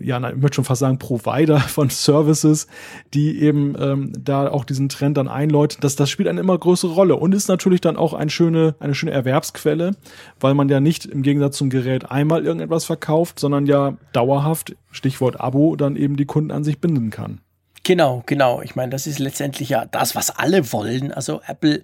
ja, 0.00 0.16
ich 0.30 0.36
möchte 0.36 0.56
schon 0.56 0.64
fast 0.64 0.80
sagen, 0.80 0.98
Provider 0.98 1.58
von 1.60 1.90
Services, 1.90 2.66
die 3.14 3.40
eben 3.40 3.74
ähm, 3.78 4.12
da 4.18 4.48
auch 4.48 4.64
diesen 4.64 4.88
Trend 4.88 5.16
dann 5.16 5.28
einläuten, 5.28 5.78
dass 5.80 5.96
das 5.96 6.10
spielt 6.10 6.28
eine 6.28 6.40
immer 6.40 6.58
größere 6.58 6.92
Rolle 6.92 7.16
und 7.16 7.34
ist 7.34 7.48
natürlich 7.48 7.80
dann 7.80 7.96
auch 7.96 8.14
eine 8.14 8.30
schöne, 8.30 8.74
eine 8.80 8.94
schöne 8.94 9.12
Erwerbsquelle, 9.12 9.92
weil 10.40 10.54
man 10.54 10.68
ja 10.68 10.80
nicht 10.80 11.06
im 11.06 11.22
Gegensatz 11.22 11.56
zum 11.56 11.70
Gerät 11.70 12.10
einmal 12.10 12.44
irgendetwas 12.44 12.84
verkauft, 12.84 13.38
sondern 13.38 13.66
ja 13.66 13.96
dauerhaft, 14.12 14.76
Stichwort 14.90 15.40
Abo, 15.40 15.76
dann 15.76 15.96
eben 15.96 16.16
die 16.16 16.26
Kunden 16.26 16.50
an 16.50 16.64
sich 16.64 16.80
binden 16.80 17.10
kann. 17.10 17.40
Genau, 17.84 18.24
genau. 18.26 18.62
Ich 18.62 18.74
meine, 18.74 18.90
das 18.90 19.06
ist 19.06 19.20
letztendlich 19.20 19.68
ja 19.68 19.84
das, 19.84 20.16
was 20.16 20.36
alle 20.36 20.72
wollen. 20.72 21.12
Also 21.12 21.40
Apple 21.46 21.82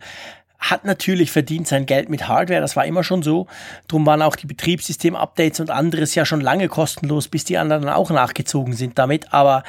hat 0.62 0.84
natürlich 0.84 1.32
verdient 1.32 1.66
sein 1.66 1.86
Geld 1.86 2.08
mit 2.08 2.28
Hardware, 2.28 2.60
das 2.60 2.76
war 2.76 2.86
immer 2.86 3.02
schon 3.02 3.24
so. 3.24 3.48
Drum 3.88 4.06
waren 4.06 4.22
auch 4.22 4.36
die 4.36 4.46
Betriebssystem-Updates 4.46 5.58
und 5.58 5.70
anderes 5.70 6.14
ja 6.14 6.24
schon 6.24 6.40
lange 6.40 6.68
kostenlos, 6.68 7.26
bis 7.26 7.44
die 7.44 7.58
anderen 7.58 7.88
auch 7.88 8.10
nachgezogen 8.10 8.74
sind 8.74 8.96
damit. 8.96 9.34
Aber 9.34 9.64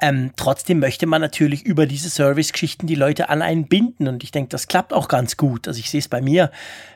ähm, 0.00 0.32
trotzdem 0.36 0.80
möchte 0.80 1.06
man 1.06 1.22
natürlich 1.22 1.62
über 1.62 1.86
diese 1.86 2.10
Service-Geschichten 2.10 2.86
die 2.86 2.94
Leute 2.94 3.30
an 3.30 3.40
einen 3.40 3.68
binden. 3.68 4.06
Und 4.06 4.22
ich 4.22 4.32
denke, 4.32 4.50
das 4.50 4.68
klappt 4.68 4.92
auch 4.92 5.08
ganz 5.08 5.38
gut. 5.38 5.66
Also 5.66 5.80
ich 5.80 5.90
sehe 5.90 6.00
es 6.00 6.08
bei 6.08 6.20
mir, 6.20 6.50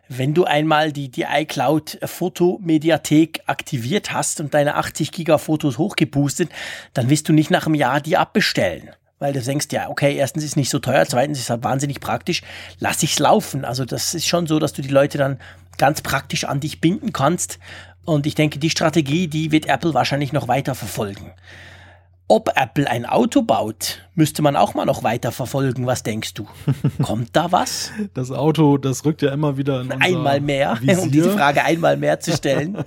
wenn 0.09 0.35
du 0.35 0.45
einmal 0.45 0.93
die, 0.93 1.11
die 1.11 1.23
iCloud-Fotomediathek 1.23 3.45
aktiviert 3.47 4.13
hast 4.13 4.41
und 4.41 4.53
deine 4.53 4.75
80 4.75 5.11
Giga 5.11 5.39
Fotos 5.39 5.79
hochgeboostet, 5.79 6.51
dann 6.93 7.09
wirst 7.09 7.31
du 7.31 7.33
nicht 7.33 7.51
nach 7.51 7.65
einem 7.65 7.77
Jahr 7.77 8.03
die 8.03 8.19
abbestellen 8.19 8.91
weil 9.19 9.33
du 9.33 9.41
denkst, 9.41 9.67
ja, 9.73 9.89
okay, 9.89 10.17
erstens 10.17 10.45
ist 10.45 10.51
es 10.51 10.57
nicht 10.57 10.71
so 10.71 10.79
teuer, 10.79 11.05
zweitens 11.07 11.39
ist 11.39 11.45
es 11.45 11.51
halt 11.51 11.65
wahnsinnig 11.65 12.01
praktisch, 12.01 12.43
lass 12.79 13.03
ich's 13.03 13.19
laufen. 13.19 13.65
Also 13.65 13.85
das 13.85 14.15
ist 14.15 14.27
schon 14.27 14.47
so, 14.47 14.59
dass 14.59 14.73
du 14.73 14.83
die 14.83 14.89
Leute 14.89 15.19
dann 15.19 15.39
ganz 15.77 16.03
praktisch 16.03 16.45
an 16.45 16.61
dich 16.61 16.81
binden 16.81 17.13
kannst. 17.13 17.59
Und 18.05 18.27
ich 18.27 18.35
denke, 18.35 18.59
die 18.59 18.71
Strategie, 18.71 19.29
die 19.29 19.53
wird 19.53 19.67
Apple 19.67 19.95
wahrscheinlich 19.95 20.33
noch 20.33 20.49
weiter 20.49 20.75
verfolgen. 20.75 21.33
Ob 22.31 22.51
Apple 22.57 22.89
ein 22.89 23.07
Auto 23.07 23.41
baut, 23.41 24.03
müsste 24.15 24.43
man 24.43 24.55
auch 24.55 24.75
mal 24.75 24.85
noch 24.85 25.03
weiter 25.03 25.33
verfolgen. 25.33 25.87
Was 25.87 26.03
denkst 26.03 26.35
du? 26.35 26.47
Kommt 27.03 27.35
da 27.35 27.53
was? 27.53 27.91
Das 28.13 28.31
Auto, 28.31 28.77
das 28.77 29.05
rückt 29.07 29.23
ja 29.23 29.33
immer 29.33 29.57
wieder 29.57 29.81
in 29.81 29.93
Einmal 29.93 30.41
mehr, 30.41 30.77
Visier. 30.81 30.99
um 31.03 31.11
diese 31.11 31.31
Frage 31.31 31.65
einmal 31.65 31.97
mehr 31.97 32.21
zu 32.21 32.33
stellen. 32.33 32.77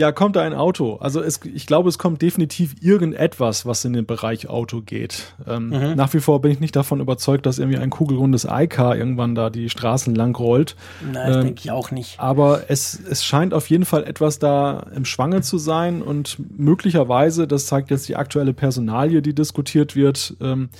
Ja, 0.00 0.12
kommt 0.12 0.34
da 0.34 0.40
ein 0.40 0.54
Auto? 0.54 0.96
Also 0.96 1.20
es, 1.20 1.40
ich 1.44 1.66
glaube, 1.66 1.90
es 1.90 1.98
kommt 1.98 2.22
definitiv 2.22 2.74
irgendetwas, 2.80 3.66
was 3.66 3.84
in 3.84 3.92
den 3.92 4.06
Bereich 4.06 4.48
Auto 4.48 4.80
geht. 4.80 5.34
Ähm, 5.46 5.68
mhm. 5.68 5.94
Nach 5.94 6.14
wie 6.14 6.20
vor 6.20 6.40
bin 6.40 6.50
ich 6.50 6.58
nicht 6.58 6.74
davon 6.74 7.00
überzeugt, 7.00 7.44
dass 7.44 7.58
irgendwie 7.58 7.76
ein 7.76 7.90
kugelrundes 7.90 8.46
iCar 8.50 8.96
irgendwann 8.96 9.34
da 9.34 9.50
die 9.50 9.68
Straßen 9.68 10.14
lang 10.14 10.34
rollt. 10.34 10.74
Nein, 11.12 11.34
ähm, 11.34 11.42
denke 11.42 11.60
ich 11.62 11.70
auch 11.70 11.90
nicht. 11.90 12.18
Aber 12.18 12.62
es, 12.68 12.98
es 12.98 13.22
scheint 13.26 13.52
auf 13.52 13.68
jeden 13.68 13.84
Fall 13.84 14.04
etwas 14.04 14.38
da 14.38 14.86
im 14.96 15.04
Schwange 15.04 15.42
zu 15.42 15.58
sein 15.58 16.00
und 16.00 16.38
möglicherweise, 16.56 17.46
das 17.46 17.66
zeigt 17.66 17.90
jetzt 17.90 18.08
die 18.08 18.16
aktuelle 18.16 18.54
Personalie, 18.54 19.20
die 19.20 19.34
diskutiert 19.34 19.96
wird, 19.96 20.34
ähm, 20.40 20.70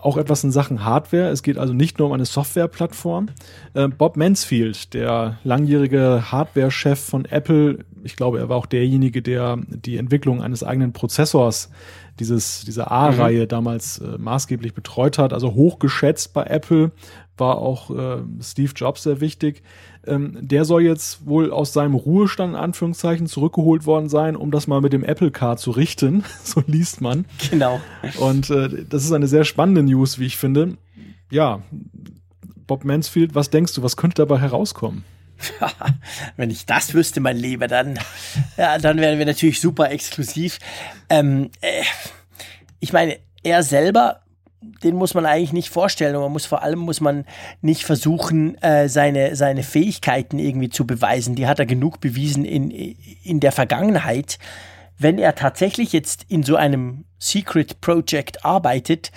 auch 0.00 0.16
etwas 0.16 0.44
in 0.44 0.52
Sachen 0.52 0.84
Hardware. 0.84 1.30
Es 1.30 1.42
geht 1.42 1.58
also 1.58 1.74
nicht 1.74 1.98
nur 1.98 2.06
um 2.06 2.14
eine 2.14 2.26
Softwareplattform. 2.26 3.28
Äh, 3.74 3.88
Bob 3.88 4.16
Mansfield, 4.16 4.94
der 4.94 5.38
langjährige 5.42 6.30
Hardware-Chef 6.30 7.00
von 7.00 7.24
Apple, 7.24 7.80
ich 8.06 8.16
glaube, 8.16 8.38
er 8.38 8.48
war 8.48 8.56
auch 8.56 8.66
derjenige, 8.66 9.20
der 9.20 9.58
die 9.68 9.98
Entwicklung 9.98 10.42
eines 10.42 10.62
eigenen 10.62 10.92
Prozessors, 10.92 11.70
dieses, 12.18 12.64
diese 12.64 12.90
A-Reihe 12.90 13.42
mhm. 13.42 13.48
damals 13.48 13.98
äh, 13.98 14.16
maßgeblich 14.16 14.72
betreut 14.72 15.18
hat, 15.18 15.32
also 15.32 15.52
hochgeschätzt 15.52 16.32
bei 16.32 16.44
Apple, 16.44 16.92
war 17.36 17.58
auch 17.58 17.90
äh, 17.90 18.22
Steve 18.40 18.72
Jobs 18.74 19.02
sehr 19.02 19.20
wichtig. 19.20 19.62
Ähm, 20.06 20.38
der 20.40 20.64
soll 20.64 20.82
jetzt 20.82 21.26
wohl 21.26 21.50
aus 21.50 21.72
seinem 21.72 21.94
Ruhestand 21.94 22.54
in 22.54 22.58
Anführungszeichen 22.58 23.26
zurückgeholt 23.26 23.84
worden 23.84 24.08
sein, 24.08 24.36
um 24.36 24.50
das 24.50 24.66
mal 24.66 24.80
mit 24.80 24.92
dem 24.92 25.04
Apple 25.04 25.30
Car 25.30 25.56
zu 25.56 25.72
richten. 25.72 26.24
so 26.42 26.62
liest 26.66 27.00
man. 27.00 27.26
Genau. 27.50 27.80
Und 28.18 28.48
äh, 28.50 28.86
das 28.88 29.04
ist 29.04 29.12
eine 29.12 29.26
sehr 29.26 29.44
spannende 29.44 29.82
News, 29.82 30.18
wie 30.18 30.26
ich 30.26 30.36
finde. 30.36 30.78
Ja, 31.28 31.60
Bob 32.66 32.84
Mansfield, 32.84 33.34
was 33.34 33.50
denkst 33.50 33.74
du, 33.74 33.82
was 33.82 33.96
könnte 33.96 34.22
dabei 34.22 34.38
herauskommen? 34.38 35.04
Wenn 36.36 36.50
ich 36.50 36.66
das 36.66 36.94
wüsste, 36.94 37.20
mein 37.20 37.36
Lieber, 37.36 37.68
dann, 37.68 37.98
ja, 38.56 38.78
dann 38.78 38.98
wären 38.98 39.18
wir 39.18 39.26
natürlich 39.26 39.60
super 39.60 39.90
exklusiv. 39.90 40.58
Ähm, 41.08 41.50
äh, 41.60 41.82
ich 42.80 42.92
meine, 42.92 43.18
er 43.42 43.62
selber 43.62 44.20
den 44.82 44.96
muss 44.96 45.14
man 45.14 45.26
eigentlich 45.26 45.52
nicht 45.52 45.70
vorstellen 45.70 46.16
und 46.16 46.22
man 46.22 46.32
muss 46.32 46.46
vor 46.46 46.62
allem 46.62 46.78
muss 46.78 47.00
man 47.00 47.24
nicht 47.60 47.84
versuchen, 47.84 48.60
äh, 48.62 48.88
seine, 48.88 49.36
seine 49.36 49.62
Fähigkeiten 49.62 50.38
irgendwie 50.38 50.70
zu 50.70 50.86
beweisen. 50.86 51.34
Die 51.34 51.46
hat 51.46 51.58
er 51.58 51.66
genug 51.66 52.00
bewiesen 52.00 52.44
in, 52.44 52.70
in 52.70 53.40
der 53.40 53.52
Vergangenheit. 53.52 54.38
Wenn 54.98 55.18
er 55.18 55.34
tatsächlich 55.34 55.92
jetzt 55.92 56.24
in 56.28 56.42
so 56.42 56.56
einem 56.56 57.04
Secret 57.18 57.80
Project 57.80 58.44
arbeitet 58.44 59.12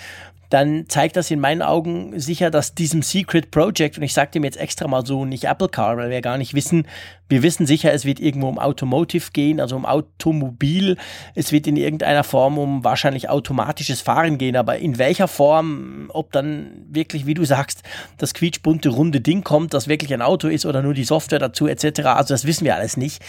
dann 0.50 0.86
zeigt 0.88 1.16
das 1.16 1.30
in 1.30 1.40
meinen 1.40 1.62
Augen 1.62 2.18
sicher, 2.18 2.50
dass 2.50 2.74
diesem 2.74 3.02
Secret 3.02 3.50
Project, 3.52 3.96
und 3.96 4.02
ich 4.02 4.12
sage 4.12 4.32
dem 4.32 4.44
jetzt 4.44 4.58
extra 4.58 4.88
mal 4.88 5.06
so, 5.06 5.24
nicht 5.24 5.44
Apple 5.44 5.68
Car, 5.68 5.96
weil 5.96 6.10
wir 6.10 6.20
gar 6.20 6.38
nicht 6.38 6.54
wissen, 6.54 6.86
wir 7.28 7.44
wissen 7.44 7.66
sicher, 7.66 7.92
es 7.92 8.04
wird 8.04 8.18
irgendwo 8.18 8.48
um 8.48 8.58
Automotive 8.58 9.30
gehen, 9.32 9.60
also 9.60 9.76
um 9.76 9.86
Automobil, 9.86 10.96
es 11.36 11.52
wird 11.52 11.68
in 11.68 11.76
irgendeiner 11.76 12.24
Form 12.24 12.58
um 12.58 12.82
wahrscheinlich 12.82 13.28
automatisches 13.28 14.00
Fahren 14.00 14.38
gehen, 14.38 14.56
aber 14.56 14.78
in 14.78 14.98
welcher 14.98 15.28
Form, 15.28 16.10
ob 16.12 16.32
dann 16.32 16.84
wirklich, 16.90 17.26
wie 17.26 17.34
du 17.34 17.44
sagst, 17.44 17.84
das 18.18 18.34
quietschbunte 18.34 18.88
runde 18.88 19.20
Ding 19.20 19.44
kommt, 19.44 19.72
das 19.72 19.86
wirklich 19.86 20.12
ein 20.12 20.22
Auto 20.22 20.48
ist 20.48 20.66
oder 20.66 20.82
nur 20.82 20.94
die 20.94 21.04
Software 21.04 21.38
dazu 21.38 21.68
etc., 21.68 22.00
also 22.06 22.34
das 22.34 22.44
wissen 22.44 22.64
wir 22.64 22.74
alles 22.74 22.96
nicht. 22.96 23.22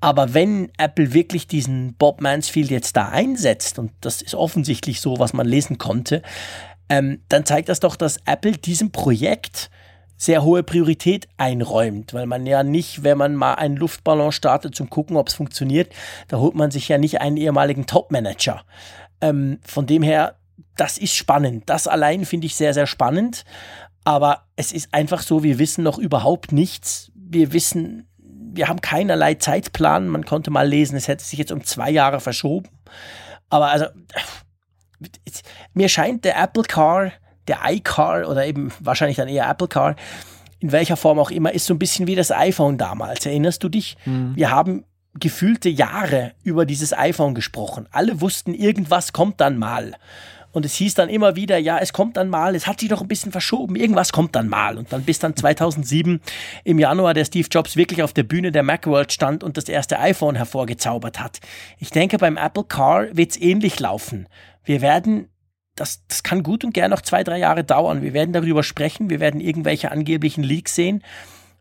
Aber 0.00 0.34
wenn 0.34 0.70
Apple 0.78 1.12
wirklich 1.12 1.46
diesen 1.46 1.94
Bob 1.94 2.20
Mansfield 2.20 2.70
jetzt 2.70 2.96
da 2.96 3.08
einsetzt, 3.08 3.78
und 3.78 3.92
das 4.00 4.22
ist 4.22 4.34
offensichtlich 4.34 5.00
so, 5.00 5.18
was 5.18 5.32
man 5.32 5.46
lesen 5.46 5.78
konnte, 5.78 6.22
ähm, 6.88 7.22
dann 7.28 7.44
zeigt 7.44 7.68
das 7.68 7.80
doch, 7.80 7.96
dass 7.96 8.18
Apple 8.24 8.52
diesem 8.52 8.92
Projekt 8.92 9.70
sehr 10.16 10.42
hohe 10.42 10.62
Priorität 10.62 11.28
einräumt, 11.38 12.12
weil 12.12 12.26
man 12.26 12.44
ja 12.44 12.62
nicht, 12.62 13.04
wenn 13.04 13.16
man 13.16 13.34
mal 13.34 13.54
einen 13.54 13.76
Luftballon 13.76 14.32
startet 14.32 14.74
zum 14.74 14.90
gucken, 14.90 15.16
ob 15.16 15.28
es 15.28 15.34
funktioniert, 15.34 15.92
da 16.28 16.38
holt 16.38 16.54
man 16.54 16.70
sich 16.70 16.88
ja 16.88 16.98
nicht 16.98 17.22
einen 17.22 17.38
ehemaligen 17.38 17.86
Top-Manager. 17.86 18.62
Ähm, 19.22 19.60
von 19.62 19.86
dem 19.86 20.02
her, 20.02 20.36
das 20.76 20.98
ist 20.98 21.14
spannend. 21.14 21.64
Das 21.70 21.86
allein 21.86 22.26
finde 22.26 22.46
ich 22.46 22.54
sehr, 22.54 22.74
sehr 22.74 22.86
spannend. 22.86 23.44
Aber 24.04 24.44
es 24.56 24.72
ist 24.72 24.92
einfach 24.92 25.22
so, 25.22 25.42
wir 25.42 25.58
wissen 25.58 25.84
noch 25.84 25.98
überhaupt 25.98 26.52
nichts. 26.52 27.10
Wir 27.14 27.52
wissen 27.52 28.09
wir 28.52 28.68
haben 28.68 28.80
keinerlei 28.80 29.34
Zeitplan. 29.34 30.08
Man 30.08 30.24
konnte 30.24 30.50
mal 30.50 30.68
lesen, 30.68 30.96
es 30.96 31.08
hätte 31.08 31.24
sich 31.24 31.38
jetzt 31.38 31.52
um 31.52 31.64
zwei 31.64 31.90
Jahre 31.90 32.20
verschoben. 32.20 32.68
Aber 33.48 33.68
also, 33.68 33.86
mir 35.74 35.88
scheint 35.88 36.24
der 36.24 36.40
Apple 36.40 36.64
Car, 36.64 37.12
der 37.48 37.58
iCar 37.68 38.28
oder 38.28 38.46
eben 38.46 38.72
wahrscheinlich 38.80 39.16
dann 39.16 39.28
eher 39.28 39.48
Apple 39.48 39.68
Car, 39.68 39.96
in 40.60 40.72
welcher 40.72 40.96
Form 40.96 41.18
auch 41.18 41.30
immer, 41.30 41.52
ist 41.52 41.66
so 41.66 41.74
ein 41.74 41.78
bisschen 41.78 42.06
wie 42.06 42.14
das 42.14 42.30
iPhone 42.30 42.78
damals. 42.78 43.24
Erinnerst 43.24 43.64
du 43.64 43.68
dich? 43.68 43.96
Mhm. 44.04 44.36
Wir 44.36 44.50
haben 44.50 44.84
gefühlte 45.14 45.68
Jahre 45.68 46.32
über 46.42 46.66
dieses 46.66 46.96
iPhone 46.96 47.34
gesprochen. 47.34 47.88
Alle 47.90 48.20
wussten, 48.20 48.54
irgendwas 48.54 49.12
kommt 49.12 49.40
dann 49.40 49.58
mal. 49.58 49.94
Und 50.52 50.64
es 50.64 50.74
hieß 50.74 50.94
dann 50.94 51.08
immer 51.08 51.36
wieder, 51.36 51.58
ja, 51.58 51.78
es 51.78 51.92
kommt 51.92 52.16
dann 52.16 52.28
mal, 52.28 52.54
es 52.54 52.66
hat 52.66 52.80
sich 52.80 52.88
doch 52.88 53.00
ein 53.00 53.08
bisschen 53.08 53.32
verschoben, 53.32 53.76
irgendwas 53.76 54.12
kommt 54.12 54.34
dann 54.34 54.48
mal. 54.48 54.78
Und 54.78 54.92
dann 54.92 55.02
bis 55.02 55.18
dann 55.18 55.36
2007 55.36 56.20
im 56.64 56.78
Januar 56.78 57.14
der 57.14 57.24
Steve 57.24 57.48
Jobs 57.50 57.76
wirklich 57.76 58.02
auf 58.02 58.12
der 58.12 58.24
Bühne 58.24 58.52
der 58.52 58.62
Macworld 58.62 59.12
stand 59.12 59.44
und 59.44 59.56
das 59.56 59.68
erste 59.68 59.98
iPhone 60.00 60.36
hervorgezaubert 60.36 61.20
hat. 61.20 61.40
Ich 61.78 61.90
denke, 61.90 62.18
beim 62.18 62.36
Apple 62.36 62.64
Car 62.64 63.06
wird 63.12 63.30
es 63.30 63.40
ähnlich 63.40 63.78
laufen. 63.78 64.28
Wir 64.64 64.80
werden 64.80 65.28
das, 65.76 66.04
das 66.08 66.22
kann 66.22 66.42
gut 66.42 66.64
und 66.64 66.74
gern 66.74 66.90
noch 66.90 67.00
zwei, 67.00 67.24
drei 67.24 67.38
Jahre 67.38 67.64
dauern. 67.64 68.02
Wir 68.02 68.12
werden 68.12 68.32
darüber 68.32 68.62
sprechen, 68.62 69.08
wir 69.08 69.20
werden 69.20 69.40
irgendwelche 69.40 69.90
angeblichen 69.90 70.42
Leaks 70.42 70.74
sehen. 70.74 71.02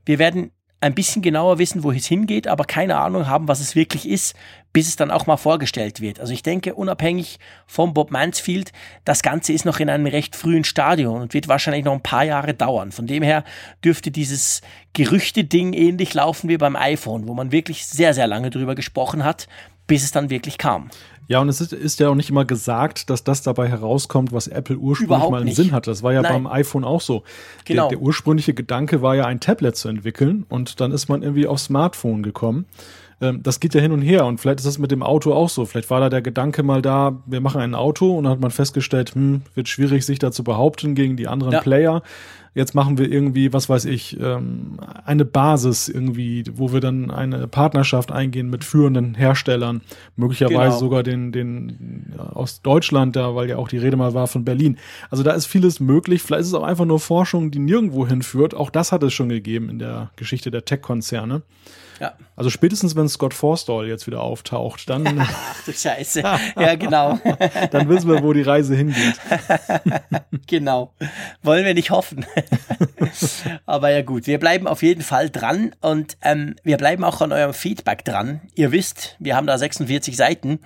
Wir 0.05 0.19
werden 0.19 0.51
ein 0.81 0.95
bisschen 0.95 1.21
genauer 1.21 1.59
wissen, 1.59 1.83
wo 1.83 1.91
es 1.91 2.05
hingeht, 2.05 2.47
aber 2.47 2.63
keine 2.63 2.97
Ahnung 2.97 3.27
haben, 3.27 3.47
was 3.47 3.59
es 3.59 3.75
wirklich 3.75 4.07
ist, 4.07 4.33
bis 4.71 4.87
es 4.87 4.95
dann 4.95 5.11
auch 5.11 5.25
mal 5.25 5.37
vorgestellt 5.37 5.99
wird. 5.99 6.19
Also 6.19 6.31
ich 6.31 6.43
denke, 6.43 6.73
unabhängig 6.73 7.39
vom 7.67 7.93
Bob 7.93 8.11
Mansfield, 8.11 8.71
das 9.03 9.21
Ganze 9.21 9.51
ist 9.51 9.65
noch 9.65 9.79
in 9.79 9.89
einem 9.89 10.05
recht 10.05 10.35
frühen 10.35 10.63
Stadion 10.63 11.21
und 11.21 11.33
wird 11.33 11.47
wahrscheinlich 11.47 11.83
noch 11.83 11.93
ein 11.93 12.03
paar 12.03 12.23
Jahre 12.23 12.53
dauern. 12.53 12.91
Von 12.91 13.07
dem 13.07 13.23
her 13.23 13.43
dürfte 13.83 14.09
dieses 14.09 14.61
Gerüchte-Ding 14.93 15.73
ähnlich 15.73 16.13
laufen 16.13 16.49
wie 16.49 16.57
beim 16.57 16.77
iPhone, 16.77 17.27
wo 17.27 17.33
man 17.33 17.51
wirklich 17.51 17.85
sehr, 17.85 18.13
sehr 18.13 18.27
lange 18.27 18.49
drüber 18.49 18.75
gesprochen 18.75 19.23
hat, 19.25 19.47
bis 19.87 20.03
es 20.03 20.11
dann 20.11 20.29
wirklich 20.29 20.57
kam. 20.57 20.89
Ja, 21.29 21.39
und 21.41 21.47
es 21.47 21.61
ist, 21.61 21.73
ist, 21.73 21.99
ja 21.99 22.09
auch 22.09 22.15
nicht 22.15 22.31
immer 22.31 22.43
gesagt, 22.43 23.11
dass 23.11 23.23
das 23.23 23.43
dabei 23.43 23.67
herauskommt, 23.67 24.33
was 24.33 24.47
Apple 24.47 24.77
ursprünglich 24.77 25.15
Überhaupt 25.15 25.31
mal 25.31 25.41
im 25.41 25.45
nicht. 25.45 25.57
Sinn 25.57 25.71
hatte. 25.71 25.91
Das 25.91 26.01
war 26.01 26.11
ja 26.11 26.23
Nein. 26.23 26.43
beim 26.43 26.47
iPhone 26.47 26.83
auch 26.83 27.01
so. 27.01 27.21
Genau. 27.65 27.87
Der, 27.87 27.97
der, 27.97 28.03
ursprüngliche 28.03 28.55
Gedanke 28.55 29.03
war 29.03 29.15
ja, 29.15 29.27
ein 29.27 29.39
Tablet 29.39 29.75
zu 29.75 29.89
entwickeln 29.89 30.47
und 30.49 30.81
dann 30.81 30.91
ist 30.91 31.07
man 31.07 31.21
irgendwie 31.21 31.45
aufs 31.45 31.65
Smartphone 31.65 32.23
gekommen. 32.23 32.65
Ähm, 33.21 33.43
das 33.43 33.59
geht 33.59 33.73
ja 33.73 33.81
hin 33.81 33.91
und 33.91 34.01
her 34.01 34.25
und 34.25 34.39
vielleicht 34.39 34.59
ist 34.59 34.65
das 34.65 34.79
mit 34.79 34.91
dem 34.91 35.03
Auto 35.03 35.33
auch 35.33 35.49
so. 35.49 35.65
Vielleicht 35.65 35.89
war 35.89 35.99
da 35.99 36.09
der 36.09 36.21
Gedanke 36.21 36.63
mal 36.63 36.81
da, 36.81 37.21
wir 37.25 37.41
machen 37.41 37.61
ein 37.61 37.75
Auto 37.75 38.17
und 38.17 38.23
dann 38.25 38.33
hat 38.33 38.39
man 38.39 38.51
festgestellt, 38.51 39.15
hm, 39.15 39.41
wird 39.55 39.67
schwierig, 39.67 40.05
sich 40.05 40.19
da 40.19 40.31
zu 40.31 40.43
behaupten 40.43 40.95
gegen 40.95 41.17
die 41.17 41.27
anderen 41.27 41.53
ja. 41.53 41.61
Player 41.61 42.01
jetzt 42.55 42.75
machen 42.75 42.97
wir 42.97 43.11
irgendwie, 43.11 43.53
was 43.53 43.69
weiß 43.69 43.85
ich, 43.85 44.19
ähm, 44.19 44.79
eine 45.05 45.25
Basis 45.25 45.87
irgendwie, 45.87 46.43
wo 46.53 46.73
wir 46.73 46.79
dann 46.79 47.11
eine 47.11 47.47
Partnerschaft 47.47 48.11
eingehen 48.11 48.49
mit 48.49 48.63
führenden 48.63 49.15
Herstellern, 49.15 49.81
möglicherweise 50.15 50.69
genau. 50.69 50.79
sogar 50.79 51.03
den, 51.03 51.31
den 51.31 52.13
aus 52.17 52.61
Deutschland 52.61 53.15
da, 53.15 53.35
weil 53.35 53.49
ja 53.49 53.57
auch 53.57 53.67
die 53.67 53.77
Rede 53.77 53.97
mal 53.97 54.13
war 54.13 54.27
von 54.27 54.45
Berlin. 54.45 54.77
Also 55.09 55.23
da 55.23 55.31
ist 55.31 55.45
vieles 55.45 55.79
möglich. 55.79 56.21
Vielleicht 56.21 56.41
ist 56.41 56.47
es 56.47 56.53
auch 56.53 56.63
einfach 56.63 56.85
nur 56.85 56.99
Forschung, 56.99 57.51
die 57.51 57.59
nirgendwo 57.59 58.07
hinführt. 58.07 58.53
Auch 58.53 58.69
das 58.69 58.91
hat 58.91 59.03
es 59.03 59.13
schon 59.13 59.29
gegeben 59.29 59.69
in 59.69 59.79
der 59.79 60.11
Geschichte 60.15 60.51
der 60.51 60.65
Tech-Konzerne. 60.65 61.43
Ja. 61.99 62.13
Also 62.35 62.49
spätestens, 62.49 62.95
wenn 62.95 63.09
Scott 63.09 63.33
Forstall 63.33 63.87
jetzt 63.87 64.07
wieder 64.07 64.21
auftaucht, 64.21 64.89
dann. 64.89 65.19
Ach 65.19 65.63
du 65.65 65.73
Scheiße. 65.73 66.23
Ja, 66.59 66.75
genau. 66.75 67.19
dann 67.71 67.89
wissen 67.89 68.09
wir, 68.09 68.23
wo 68.23 68.33
die 68.33 68.41
Reise 68.41 68.75
hingeht. 68.75 69.15
genau. 70.47 70.93
Wollen 71.41 71.65
wir 71.65 71.73
nicht 71.73 71.91
hoffen. 71.91 72.25
Aber 73.65 73.89
ja 73.91 74.01
gut, 74.01 74.27
wir 74.27 74.39
bleiben 74.39 74.67
auf 74.67 74.83
jeden 74.83 75.01
Fall 75.01 75.29
dran 75.29 75.75
und 75.81 76.17
ähm, 76.21 76.55
wir 76.63 76.77
bleiben 76.77 77.03
auch 77.03 77.21
an 77.21 77.31
eurem 77.31 77.53
Feedback 77.53 78.05
dran. 78.05 78.41
Ihr 78.55 78.71
wisst, 78.71 79.15
wir 79.19 79.35
haben 79.35 79.47
da 79.47 79.57
46 79.57 80.15
Seiten 80.15 80.59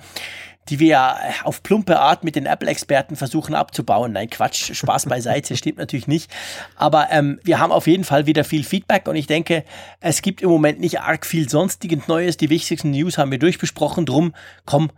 die 0.69 0.79
wir 0.79 0.87
ja 0.87 1.17
auf 1.43 1.63
plumpe 1.63 1.99
Art 1.99 2.23
mit 2.23 2.35
den 2.35 2.45
Apple-Experten 2.45 3.15
versuchen 3.15 3.55
abzubauen. 3.55 4.13
Nein, 4.13 4.29
Quatsch, 4.29 4.73
Spaß 4.73 5.07
beiseite, 5.07 5.55
stimmt 5.57 5.77
natürlich 5.77 6.07
nicht. 6.07 6.31
Aber 6.75 7.07
ähm, 7.11 7.39
wir 7.43 7.59
haben 7.59 7.71
auf 7.71 7.87
jeden 7.87 8.03
Fall 8.03 8.25
wieder 8.25 8.43
viel 8.43 8.63
Feedback 8.63 9.07
und 9.07 9.15
ich 9.15 9.27
denke, 9.27 9.63
es 9.99 10.21
gibt 10.21 10.41
im 10.41 10.49
Moment 10.49 10.79
nicht 10.79 11.01
arg 11.01 11.25
viel 11.25 11.49
sonstiges 11.49 12.07
Neues. 12.07 12.37
Die 12.37 12.49
wichtigsten 12.49 12.91
News 12.91 13.17
haben 13.17 13.31
wir 13.31 13.39
durchbesprochen. 13.39 14.05
Drum, 14.05 14.33
komm, 14.65 14.91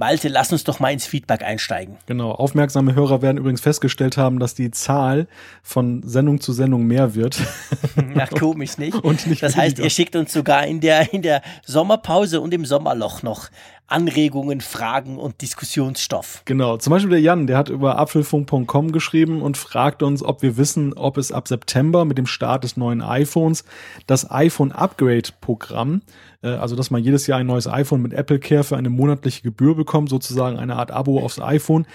Malte, 0.00 0.28
lass 0.28 0.52
uns 0.52 0.62
doch 0.62 0.78
mal 0.78 0.92
ins 0.92 1.06
Feedback 1.06 1.42
einsteigen. 1.42 1.96
Genau, 2.06 2.30
aufmerksame 2.30 2.94
Hörer 2.94 3.20
werden 3.20 3.36
übrigens 3.36 3.60
festgestellt 3.60 4.16
haben, 4.16 4.38
dass 4.38 4.54
die 4.54 4.70
Zahl 4.70 5.26
von 5.60 6.04
Sendung 6.04 6.40
zu 6.40 6.52
Sendung 6.52 6.84
mehr 6.84 7.16
wird. 7.16 7.42
Na, 7.96 8.26
komisch 8.26 8.78
nicht. 8.78 8.94
Und 8.94 9.26
nicht 9.26 9.42
das 9.42 9.56
heißt, 9.56 9.80
ihr 9.80 9.90
schickt 9.90 10.14
uns 10.14 10.32
sogar 10.32 10.64
in 10.68 10.80
der, 10.80 11.12
in 11.12 11.22
der 11.22 11.42
Sommerpause 11.66 12.40
und 12.40 12.54
im 12.54 12.64
Sommerloch 12.64 13.24
noch 13.24 13.48
Anregungen, 13.88 14.60
Fragen 14.60 15.18
und 15.18 15.40
Diskussionsstoff. 15.40 16.42
Genau, 16.44 16.76
zum 16.76 16.90
Beispiel 16.90 17.10
der 17.10 17.20
Jan, 17.20 17.46
der 17.46 17.56
hat 17.56 17.70
über 17.70 17.98
apfelfunk.com 17.98 18.92
geschrieben 18.92 19.40
und 19.40 19.56
fragt 19.56 20.02
uns, 20.02 20.22
ob 20.22 20.42
wir 20.42 20.58
wissen, 20.58 20.92
ob 20.92 21.16
es 21.16 21.32
ab 21.32 21.48
September 21.48 22.04
mit 22.04 22.18
dem 22.18 22.26
Start 22.26 22.64
des 22.64 22.76
neuen 22.76 23.00
iPhones 23.00 23.64
das 24.06 24.30
iPhone 24.30 24.72
Upgrade 24.72 25.30
Programm, 25.40 26.02
äh, 26.42 26.48
also 26.48 26.76
dass 26.76 26.90
man 26.90 27.02
jedes 27.02 27.26
Jahr 27.26 27.38
ein 27.38 27.46
neues 27.46 27.66
iPhone 27.66 28.02
mit 28.02 28.12
Apple 28.12 28.38
Care 28.38 28.62
für 28.62 28.76
eine 28.76 28.90
monatliche 28.90 29.42
Gebühr 29.42 29.74
bekommt, 29.74 30.10
sozusagen 30.10 30.58
eine 30.58 30.76
Art 30.76 30.90
Abo 30.90 31.20
aufs 31.20 31.40
iPhone, 31.40 31.86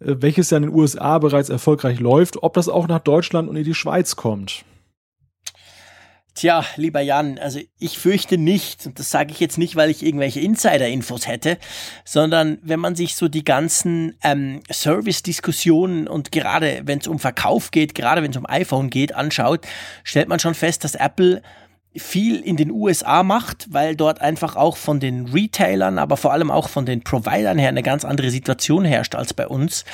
äh, 0.00 0.16
welches 0.18 0.50
ja 0.50 0.58
in 0.58 0.64
den 0.64 0.74
USA 0.74 1.18
bereits 1.18 1.48
erfolgreich 1.48 1.98
läuft, 1.98 2.42
ob 2.42 2.52
das 2.52 2.68
auch 2.68 2.88
nach 2.88 3.00
Deutschland 3.00 3.48
und 3.48 3.56
in 3.56 3.64
die 3.64 3.74
Schweiz 3.74 4.16
kommt. 4.16 4.64
Tja, 6.38 6.64
lieber 6.76 7.00
Jan, 7.00 7.36
also 7.40 7.58
ich 7.80 7.98
fürchte 7.98 8.38
nicht, 8.38 8.86
und 8.86 9.00
das 9.00 9.10
sage 9.10 9.32
ich 9.32 9.40
jetzt 9.40 9.58
nicht, 9.58 9.74
weil 9.74 9.90
ich 9.90 10.04
irgendwelche 10.04 10.38
Insider-Infos 10.38 11.26
hätte, 11.26 11.58
sondern 12.04 12.58
wenn 12.62 12.78
man 12.78 12.94
sich 12.94 13.16
so 13.16 13.26
die 13.26 13.42
ganzen 13.42 14.16
ähm, 14.22 14.60
Service-Diskussionen 14.70 16.06
und 16.06 16.30
gerade 16.30 16.82
wenn 16.84 17.00
es 17.00 17.08
um 17.08 17.18
Verkauf 17.18 17.72
geht, 17.72 17.96
gerade 17.96 18.22
wenn 18.22 18.30
es 18.30 18.36
um 18.36 18.46
iPhone 18.46 18.88
geht, 18.88 19.16
anschaut, 19.16 19.66
stellt 20.04 20.28
man 20.28 20.38
schon 20.38 20.54
fest, 20.54 20.84
dass 20.84 20.94
Apple 20.94 21.42
viel 21.96 22.38
in 22.38 22.56
den 22.56 22.70
USA 22.70 23.24
macht, 23.24 23.66
weil 23.72 23.96
dort 23.96 24.20
einfach 24.20 24.54
auch 24.54 24.76
von 24.76 25.00
den 25.00 25.26
Retailern, 25.26 25.98
aber 25.98 26.16
vor 26.16 26.32
allem 26.32 26.52
auch 26.52 26.68
von 26.68 26.86
den 26.86 27.02
Providern 27.02 27.58
her 27.58 27.70
eine 27.70 27.82
ganz 27.82 28.04
andere 28.04 28.30
Situation 28.30 28.84
herrscht 28.84 29.16
als 29.16 29.34
bei 29.34 29.48
uns. 29.48 29.84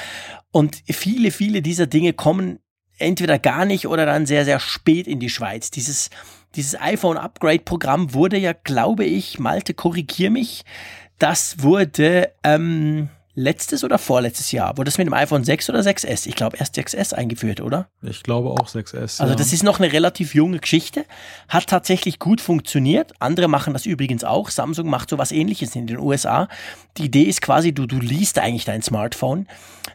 Und 0.50 0.82
viele, 0.86 1.30
viele 1.30 1.62
dieser 1.62 1.86
Dinge 1.86 2.12
kommen 2.12 2.58
entweder 2.98 3.38
gar 3.38 3.64
nicht 3.64 3.86
oder 3.86 4.06
dann 4.06 4.26
sehr, 4.26 4.44
sehr 4.44 4.60
spät 4.60 5.06
in 5.06 5.20
die 5.20 5.30
Schweiz. 5.30 5.70
Dieses, 5.70 6.10
dieses 6.54 6.80
iPhone-Upgrade-Programm 6.80 8.14
wurde 8.14 8.38
ja, 8.38 8.52
glaube 8.52 9.04
ich, 9.04 9.38
Malte, 9.38 9.74
korrigier 9.74 10.30
mich, 10.30 10.64
das 11.18 11.62
wurde 11.62 12.32
ähm, 12.42 13.08
letztes 13.34 13.84
oder 13.84 13.98
vorletztes 13.98 14.52
Jahr? 14.52 14.76
Wurde 14.76 14.86
das 14.86 14.98
mit 14.98 15.06
dem 15.06 15.14
iPhone 15.14 15.44
6 15.44 15.70
oder 15.70 15.80
6S? 15.80 16.26
Ich 16.26 16.34
glaube 16.36 16.56
erst 16.56 16.76
6S 16.76 17.14
eingeführt, 17.14 17.60
oder? 17.60 17.88
Ich 18.02 18.22
glaube 18.22 18.50
auch 18.50 18.68
6S. 18.68 19.20
Also 19.20 19.26
ja. 19.26 19.34
das 19.34 19.52
ist 19.52 19.62
noch 19.62 19.80
eine 19.80 19.92
relativ 19.92 20.34
junge 20.34 20.58
Geschichte, 20.58 21.04
hat 21.48 21.66
tatsächlich 21.66 22.18
gut 22.18 22.40
funktioniert. 22.40 23.12
Andere 23.18 23.48
machen 23.48 23.72
das 23.72 23.86
übrigens 23.86 24.24
auch. 24.24 24.50
Samsung 24.50 24.88
macht 24.88 25.10
sowas 25.10 25.32
ähnliches 25.32 25.74
in 25.74 25.86
den 25.86 25.98
USA. 25.98 26.48
Die 26.96 27.04
Idee 27.04 27.24
ist 27.24 27.40
quasi, 27.40 27.72
du, 27.72 27.86
du 27.86 27.98
liest 27.98 28.38
eigentlich 28.38 28.64
dein 28.64 28.82
Smartphone, 28.82 29.48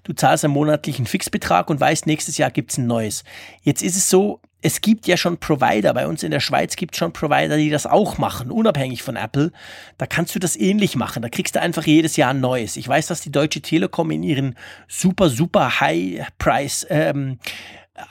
du 0.03 0.13
zahlst 0.13 0.43
einen 0.43 0.53
monatlichen 0.53 1.05
Fixbetrag 1.05 1.69
und 1.69 1.79
weißt, 1.79 2.07
nächstes 2.07 2.37
Jahr 2.37 2.51
gibt's 2.51 2.77
ein 2.77 2.87
neues. 2.87 3.23
Jetzt 3.61 3.81
ist 3.81 3.95
es 3.95 4.09
so, 4.09 4.41
es 4.61 4.81
gibt 4.81 5.07
ja 5.07 5.15
schon 5.15 5.37
Provider, 5.37 5.93
bei 5.93 6.05
uns 6.05 6.23
in 6.23 6.31
der 6.31 6.41
Schweiz 6.41 6.75
gibt 6.75 6.93
es 6.93 6.99
schon 6.99 7.13
Provider, 7.13 7.55
die 7.55 7.69
das 7.69 7.85
auch 7.85 8.17
machen, 8.17 8.51
unabhängig 8.51 9.03
von 9.03 9.15
Apple. 9.15 9.51
Da 9.97 10.05
kannst 10.05 10.35
du 10.35 10.39
das 10.39 10.57
ähnlich 10.57 10.95
machen. 10.95 11.21
Da 11.21 11.29
kriegst 11.29 11.55
du 11.55 11.61
einfach 11.61 11.85
jedes 11.85 12.17
Jahr 12.17 12.31
ein 12.31 12.41
neues. 12.41 12.75
Ich 12.75 12.87
weiß, 12.87 13.07
dass 13.07 13.21
die 13.21 13.31
Deutsche 13.31 13.61
Telekom 13.61 14.11
in 14.11 14.23
ihren 14.23 14.55
super, 14.87 15.29
super 15.29 15.79
High-Price 15.79 16.87
ähm, 16.89 17.39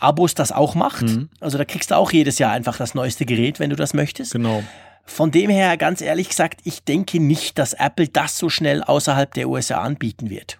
Abos 0.01 0.35
das 0.35 0.53
auch 0.53 0.75
macht. 0.75 1.03
Mhm. 1.03 1.29
Also 1.41 1.59
da 1.59 1.65
kriegst 1.65 1.91
du 1.91 1.97
auch 1.97 2.13
jedes 2.13 2.39
Jahr 2.39 2.53
einfach 2.53 2.77
das 2.79 2.95
neueste 2.95 3.27
Gerät, 3.27 3.61
wenn 3.61 3.71
du 3.71 3.77
das 3.77 3.93
möchtest. 3.93 4.33
Genau. 4.33 4.63
Von 5.05 5.31
dem 5.31 5.51
her, 5.51 5.79
ganz 5.79 6.03
ehrlich 6.03 6.29
gesagt, 6.29 6.61
ich 6.65 6.85
denke 6.85 7.19
nicht, 7.19 7.59
dass 7.59 7.73
Apple 7.73 8.09
das 8.09 8.37
so 8.37 8.51
schnell 8.51 8.83
außerhalb 8.83 9.33
der 9.33 9.49
USA 9.49 9.81
anbieten 9.81 10.29
wird 10.29 10.59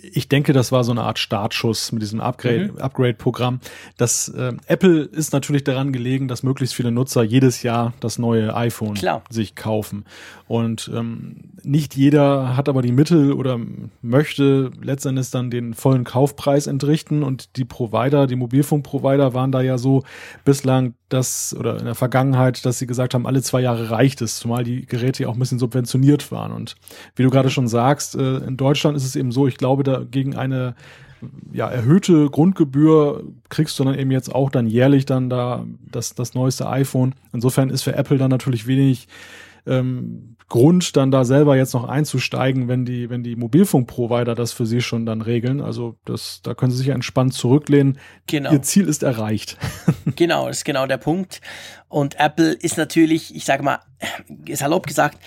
ich 0.00 0.28
denke, 0.28 0.52
das 0.52 0.72
war 0.72 0.84
so 0.84 0.92
eine 0.92 1.02
Art 1.02 1.18
Startschuss 1.18 1.92
mit 1.92 2.02
diesem 2.02 2.20
Upgrade, 2.20 2.72
mhm. 2.72 2.78
Upgrade-Programm. 2.78 3.60
Das 3.96 4.28
äh, 4.28 4.52
Apple 4.66 5.02
ist 5.02 5.32
natürlich 5.32 5.64
daran 5.64 5.92
gelegen, 5.92 6.28
dass 6.28 6.42
möglichst 6.42 6.74
viele 6.74 6.90
Nutzer 6.90 7.22
jedes 7.22 7.62
Jahr 7.62 7.92
das 8.00 8.18
neue 8.18 8.54
iPhone 8.54 8.94
Klar. 8.94 9.22
sich 9.30 9.54
kaufen. 9.54 10.04
Und 10.46 10.90
ähm, 10.94 11.36
nicht 11.62 11.96
jeder 11.96 12.56
hat 12.56 12.68
aber 12.68 12.82
die 12.82 12.92
Mittel 12.92 13.32
oder 13.32 13.58
möchte 14.02 14.70
letztendlich 14.82 15.30
dann 15.30 15.50
den 15.50 15.72
vollen 15.72 16.04
Kaufpreis 16.04 16.66
entrichten. 16.66 17.22
Und 17.22 17.56
die 17.56 17.64
Provider, 17.64 18.26
die 18.26 18.36
Mobilfunkprovider 18.36 19.32
waren 19.32 19.52
da 19.52 19.62
ja 19.62 19.78
so 19.78 20.02
bislang, 20.44 20.94
dass 21.08 21.54
oder 21.58 21.78
in 21.78 21.84
der 21.86 21.94
Vergangenheit, 21.94 22.66
dass 22.66 22.78
sie 22.78 22.86
gesagt 22.86 23.14
haben, 23.14 23.26
alle 23.26 23.40
zwei 23.40 23.60
Jahre 23.60 23.90
reicht 23.90 24.20
es, 24.20 24.36
zumal 24.36 24.64
die 24.64 24.84
Geräte 24.84 25.22
ja 25.22 25.28
auch 25.28 25.34
ein 25.34 25.38
bisschen 25.38 25.58
subventioniert 25.58 26.30
waren. 26.32 26.52
Und 26.52 26.74
wie 27.16 27.22
du 27.22 27.30
gerade 27.30 27.50
schon 27.50 27.68
sagst, 27.68 28.16
äh, 28.16 28.38
in 28.38 28.56
Deutschland 28.56 28.96
ist 28.96 29.04
es 29.04 29.16
eben 29.16 29.32
so, 29.32 29.46
ich 29.46 29.56
glaube, 29.56 29.83
da 29.84 30.04
gegen 30.04 30.36
eine 30.36 30.74
ja, 31.52 31.68
erhöhte 31.68 32.28
Grundgebühr 32.28 33.24
kriegst 33.48 33.78
du 33.78 33.84
dann 33.84 33.98
eben 33.98 34.10
jetzt 34.10 34.34
auch 34.34 34.50
dann 34.50 34.66
jährlich 34.66 35.06
dann 35.06 35.30
da 35.30 35.64
das, 35.90 36.14
das 36.14 36.34
neueste 36.34 36.68
iPhone. 36.68 37.14
Insofern 37.32 37.70
ist 37.70 37.82
für 37.82 37.94
Apple 37.94 38.18
dann 38.18 38.30
natürlich 38.30 38.66
wenig 38.66 39.08
ähm, 39.66 40.36
Grund, 40.48 40.96
dann 40.96 41.10
da 41.10 41.24
selber 41.24 41.56
jetzt 41.56 41.72
noch 41.72 41.88
einzusteigen, 41.88 42.68
wenn 42.68 42.84
die, 42.84 43.08
wenn 43.08 43.22
die 43.22 43.34
Mobilfunkprovider 43.34 44.34
das 44.34 44.52
für 44.52 44.66
sie 44.66 44.82
schon 44.82 45.06
dann 45.06 45.22
regeln. 45.22 45.60
Also 45.60 45.96
das, 46.04 46.42
da 46.42 46.54
können 46.54 46.70
sie 46.70 46.78
sich 46.78 46.88
entspannt 46.88 47.32
zurücklehnen. 47.32 47.98
Genau. 48.26 48.52
Ihr 48.52 48.62
Ziel 48.62 48.86
ist 48.86 49.02
erreicht. 49.02 49.56
genau, 50.16 50.48
das 50.48 50.58
ist 50.58 50.64
genau 50.64 50.86
der 50.86 50.98
Punkt. 50.98 51.40
Und 51.94 52.18
Apple 52.18 52.54
ist 52.54 52.76
natürlich, 52.76 53.32
ich 53.36 53.44
sage 53.44 53.62
mal, 53.62 53.78
salopp 54.52 54.88
gesagt, 54.88 55.18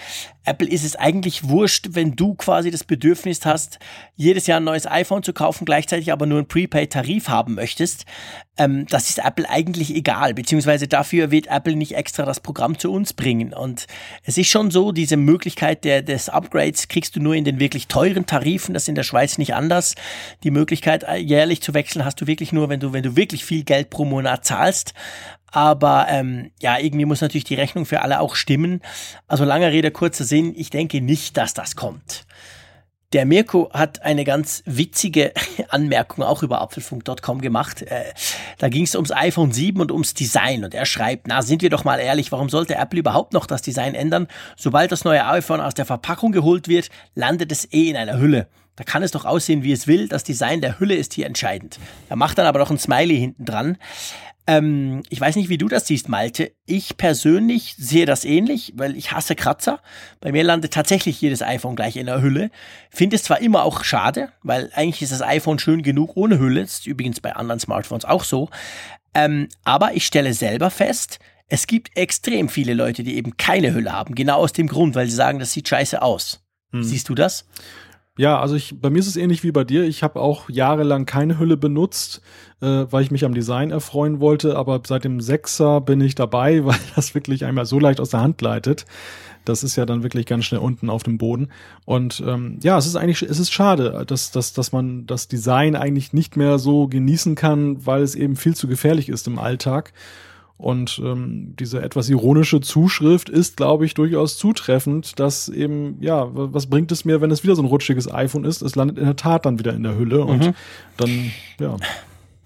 Apple 0.44 0.68
ist 0.68 0.86
es 0.86 0.96
eigentlich 0.96 1.48
wurscht, 1.48 1.90
wenn 1.92 2.16
du 2.16 2.36
quasi 2.36 2.72
das 2.72 2.84
Bedürfnis 2.84 3.46
hast, 3.46 3.80
jedes 4.16 4.48
Jahr 4.48 4.60
ein 4.60 4.64
neues 4.64 4.86
iPhone 4.86 5.24
zu 5.24 5.34
kaufen, 5.34 5.66
gleichzeitig 5.66 6.12
aber 6.12 6.26
nur 6.26 6.40
einen 6.40 6.48
Prepaid-Tarif 6.48 7.28
haben 7.28 7.56
möchtest. 7.56 8.06
Ähm, 8.58 8.86
das 8.90 9.10
ist 9.10 9.20
Apple 9.20 9.50
eigentlich 9.50 9.94
egal, 9.94 10.34
beziehungsweise 10.34 10.88
dafür 10.88 11.32
wird 11.32 11.48
Apple 11.48 11.76
nicht 11.76 11.96
extra 11.96 12.24
das 12.24 12.40
Programm 12.40 12.80
zu 12.80 12.92
uns 12.92 13.14
bringen. 13.14 13.54
Und 13.54 13.88
es 14.24 14.38
ist 14.38 14.50
schon 14.50 14.72
so, 14.72 14.92
diese 14.92 15.18
Möglichkeit 15.18 15.84
der, 15.84 16.02
des 16.02 16.30
Upgrades 16.30 16.88
kriegst 16.88 17.16
du 17.16 17.22
nur 17.22 17.36
in 17.36 17.44
den 17.44 17.60
wirklich 17.60 17.88
teuren 17.88 18.26
Tarifen, 18.26 18.74
das 18.74 18.84
ist 18.84 18.90
in 18.90 18.96
der 18.96 19.04
Schweiz 19.04 19.38
nicht 19.38 19.54
anders. 19.54 19.96
Die 20.44 20.52
Möglichkeit, 20.52 21.04
äh, 21.04 21.16
jährlich 21.16 21.62
zu 21.62 21.74
wechseln, 21.74 22.06
hast 22.06 22.22
du 22.22 22.28
wirklich 22.28 22.54
nur, 22.54 22.70
wenn 22.70 22.80
du, 22.80 22.94
wenn 22.94 23.04
du 23.04 23.16
wirklich 23.16 23.44
viel 23.44 23.64
Geld 23.64 23.90
pro 23.90 24.06
Monat 24.06 24.46
zahlst. 24.46 24.94
Aber 25.58 26.06
ähm, 26.08 26.52
ja, 26.62 26.78
irgendwie 26.78 27.06
muss 27.06 27.22
natürlich 27.22 27.44
die 27.44 27.56
Rechnung 27.56 27.88
für 27.88 28.04
alle 28.04 28.20
auch 28.20 28.36
stimmen. 28.36 28.80
Also 29.28 29.44
langer 29.44 29.72
Rede, 29.72 29.90
kurzer 29.90 30.24
Sinn, 30.24 30.54
ich 30.56 30.70
denke 30.70 31.02
nicht, 31.02 31.36
dass 31.36 31.56
das 31.56 31.76
kommt. 31.76 32.28
Der 33.12 33.26
Mirko 33.26 33.72
hat 33.74 34.04
eine 34.04 34.24
ganz 34.24 34.62
witzige 34.68 35.34
Anmerkung 35.70 36.24
auch 36.24 36.44
über 36.44 36.62
apfelfunk.com 36.62 37.42
gemacht. 37.42 37.82
Äh, 37.82 38.04
da 38.60 38.70
ging 38.70 38.84
es 38.84 38.94
ums 38.94 39.12
iPhone 39.12 39.52
7 39.52 39.82
und 39.82 39.92
ums 39.92 40.14
Design. 40.14 40.64
Und 40.64 40.76
er 40.76 40.86
schreibt, 40.86 41.26
na, 41.26 41.42
sind 41.42 41.64
wir 41.64 41.72
doch 41.72 41.84
mal 41.84 42.00
ehrlich, 42.00 42.32
warum 42.32 42.50
sollte 42.50 42.76
Apple 42.76 43.00
überhaupt 43.00 43.34
noch 43.34 43.48
das 43.48 43.64
Design 43.64 43.96
ändern? 43.96 44.28
Sobald 44.58 44.92
das 44.92 45.06
neue 45.06 45.26
iPhone 45.26 45.60
aus 45.60 45.74
der 45.74 45.86
Verpackung 45.86 46.34
geholt 46.34 46.68
wird, 46.68 46.92
landet 47.16 47.52
es 47.52 47.74
eh 47.74 47.90
in 47.90 47.98
einer 47.98 48.20
Hülle. 48.20 48.48
Da 48.78 48.84
kann 48.84 49.02
es 49.02 49.10
doch 49.10 49.26
aussehen, 49.26 49.64
wie 49.64 49.72
es 49.72 49.88
will. 49.88 50.08
Das 50.08 50.24
Design 50.24 50.62
der 50.62 50.80
Hülle 50.80 50.94
ist 50.94 51.16
hier 51.16 51.26
entscheidend. 51.26 51.80
Er 52.10 52.16
macht 52.16 52.38
dann 52.38 52.46
aber 52.46 52.60
noch 52.60 52.70
ein 52.70 52.78
Smiley 52.78 53.18
hinten 53.18 53.44
dran. 53.44 53.78
Ähm, 54.50 55.04
ich 55.10 55.20
weiß 55.20 55.36
nicht, 55.36 55.50
wie 55.50 55.58
du 55.58 55.68
das 55.68 55.88
siehst, 55.88 56.08
Malte. 56.08 56.54
Ich 56.66 56.96
persönlich 56.96 57.76
sehe 57.78 58.06
das 58.06 58.24
ähnlich, 58.24 58.74
weil 58.78 58.96
ich 58.96 59.12
hasse 59.12 59.36
Kratzer. 59.36 59.82
Bei 60.22 60.32
mir 60.32 60.44
landet 60.44 60.74
tatsächlich 60.74 61.20
jedes 61.20 61.42
iPhone 61.42 61.76
gleich 61.76 61.98
in 61.98 62.06
der 62.06 62.22
Hülle. 62.22 62.50
Finde 62.90 63.18
es 63.18 63.24
zwar 63.24 63.42
immer 63.42 63.64
auch 63.64 63.84
schade, 63.84 64.30
weil 64.44 64.72
eigentlich 64.74 65.02
ist 65.02 65.12
das 65.12 65.22
iPhone 65.22 65.60
schön 65.60 65.84
genug 65.84 66.16
ohne 66.16 66.40
Hülle. 66.40 66.62
Das 66.62 66.80
ist 66.80 66.88
übrigens 66.88 67.20
bei 67.20 67.36
anderen 67.36 67.60
Smartphones 67.60 68.06
auch 68.06 68.24
so. 68.24 68.50
Ähm, 69.14 69.50
aber 69.66 69.96
ich 69.96 70.06
stelle 70.06 70.34
selber 70.34 70.70
fest, 70.70 71.20
es 71.50 71.68
gibt 71.68 71.96
extrem 71.98 72.48
viele 72.48 72.74
Leute, 72.74 73.04
die 73.04 73.18
eben 73.18 73.36
keine 73.36 73.74
Hülle 73.74 73.92
haben. 73.92 74.16
Genau 74.16 74.38
aus 74.38 74.54
dem 74.54 74.68
Grund, 74.68 74.96
weil 74.96 75.08
sie 75.08 75.16
sagen, 75.16 75.40
das 75.40 75.52
sieht 75.52 75.68
scheiße 75.68 76.02
aus. 76.02 76.42
Hm. 76.72 76.84
Siehst 76.84 77.10
du 77.10 77.16
das? 77.16 77.46
Ja, 78.18 78.40
also 78.40 78.56
ich, 78.56 78.80
bei 78.82 78.90
mir 78.90 79.00
ist 79.00 79.08
es 79.08 79.16
ähnlich 79.16 79.44
wie 79.44 79.52
bei 79.52 79.64
dir. 79.64 79.84
Ich 79.84 80.02
habe 80.02 80.20
auch 80.20 80.50
jahrelang 80.50 81.06
keine 81.06 81.40
Hülle 81.40 81.56
benutzt, 81.56 82.22
äh, 82.62 82.86
weil 82.90 83.04
ich 83.04 83.12
mich 83.12 83.26
am 83.26 83.34
Design 83.34 83.70
erfreuen 83.70 84.20
wollte. 84.20 84.58
Aber 84.58 84.82
seit 84.86 85.04
dem 85.04 85.22
Sechser 85.22 85.82
bin 85.82 86.02
ich 86.02 86.16
dabei, 86.16 86.66
weil 86.66 86.80
das 86.96 87.14
wirklich 87.16 87.46
einmal 87.46 87.66
so 87.66 87.80
leicht 87.80 88.00
aus 88.00 88.10
der 88.10 88.22
Hand 88.22 88.42
leitet. 88.42 88.86
Das 89.46 89.64
ist 89.64 89.78
ja 89.78 89.86
dann 89.86 90.04
wirklich 90.04 90.26
ganz 90.26 90.46
schnell 90.46 90.60
unten 90.60 90.90
auf 90.90 91.04
dem 91.04 91.18
Boden. 91.18 91.50
Und 91.86 92.22
ähm, 92.26 92.60
ja, 92.62 92.78
es 92.78 92.86
ist 92.86 92.98
eigentlich, 92.98 93.22
es 93.22 93.40
ist 93.40 93.52
schade, 93.52 94.04
dass, 94.06 94.32
dass, 94.32 94.52
dass 94.52 94.72
man 94.74 95.06
das 95.06 95.30
Design 95.30 95.76
eigentlich 95.76 96.12
nicht 96.12 96.36
mehr 96.36 96.60
so 96.60 96.88
genießen 96.88 97.36
kann, 97.36 97.86
weil 97.86 98.02
es 98.02 98.16
eben 98.16 98.36
viel 98.36 98.56
zu 98.56 98.68
gefährlich 98.68 99.08
ist 99.08 99.28
im 99.28 99.40
Alltag. 99.40 99.94
Und 100.58 101.00
ähm, 101.04 101.54
diese 101.60 101.82
etwas 101.84 102.10
ironische 102.10 102.62
Zuschrift 102.62 103.30
ist, 103.30 103.58
glaube 103.58 103.86
ich, 103.86 103.94
durchaus 103.94 104.38
zutreffend, 104.38 105.20
dass 105.20 105.50
eben, 105.50 105.98
ja, 106.02 106.28
was 106.32 106.66
bringt 106.68 106.92
es 106.92 107.06
mir, 107.06 107.22
wenn 107.22 107.30
es 107.30 107.44
wieder 107.44 107.56
so 107.56 107.62
ein 107.62 107.68
rutschiges 107.68 108.12
iPhone 108.12 108.44
ist? 108.44 108.64
Es 108.64 108.76
landet 108.76 108.98
in 108.98 109.06
der 109.06 109.16
Tat 109.16 109.46
dann 109.46 109.60
wieder 109.60 109.74
in 109.74 109.84
der 109.84 109.98
Hülle 109.98 110.26
und 110.26 110.48
mhm. 110.48 110.54
dann, 110.98 111.32
ja. 111.60 111.78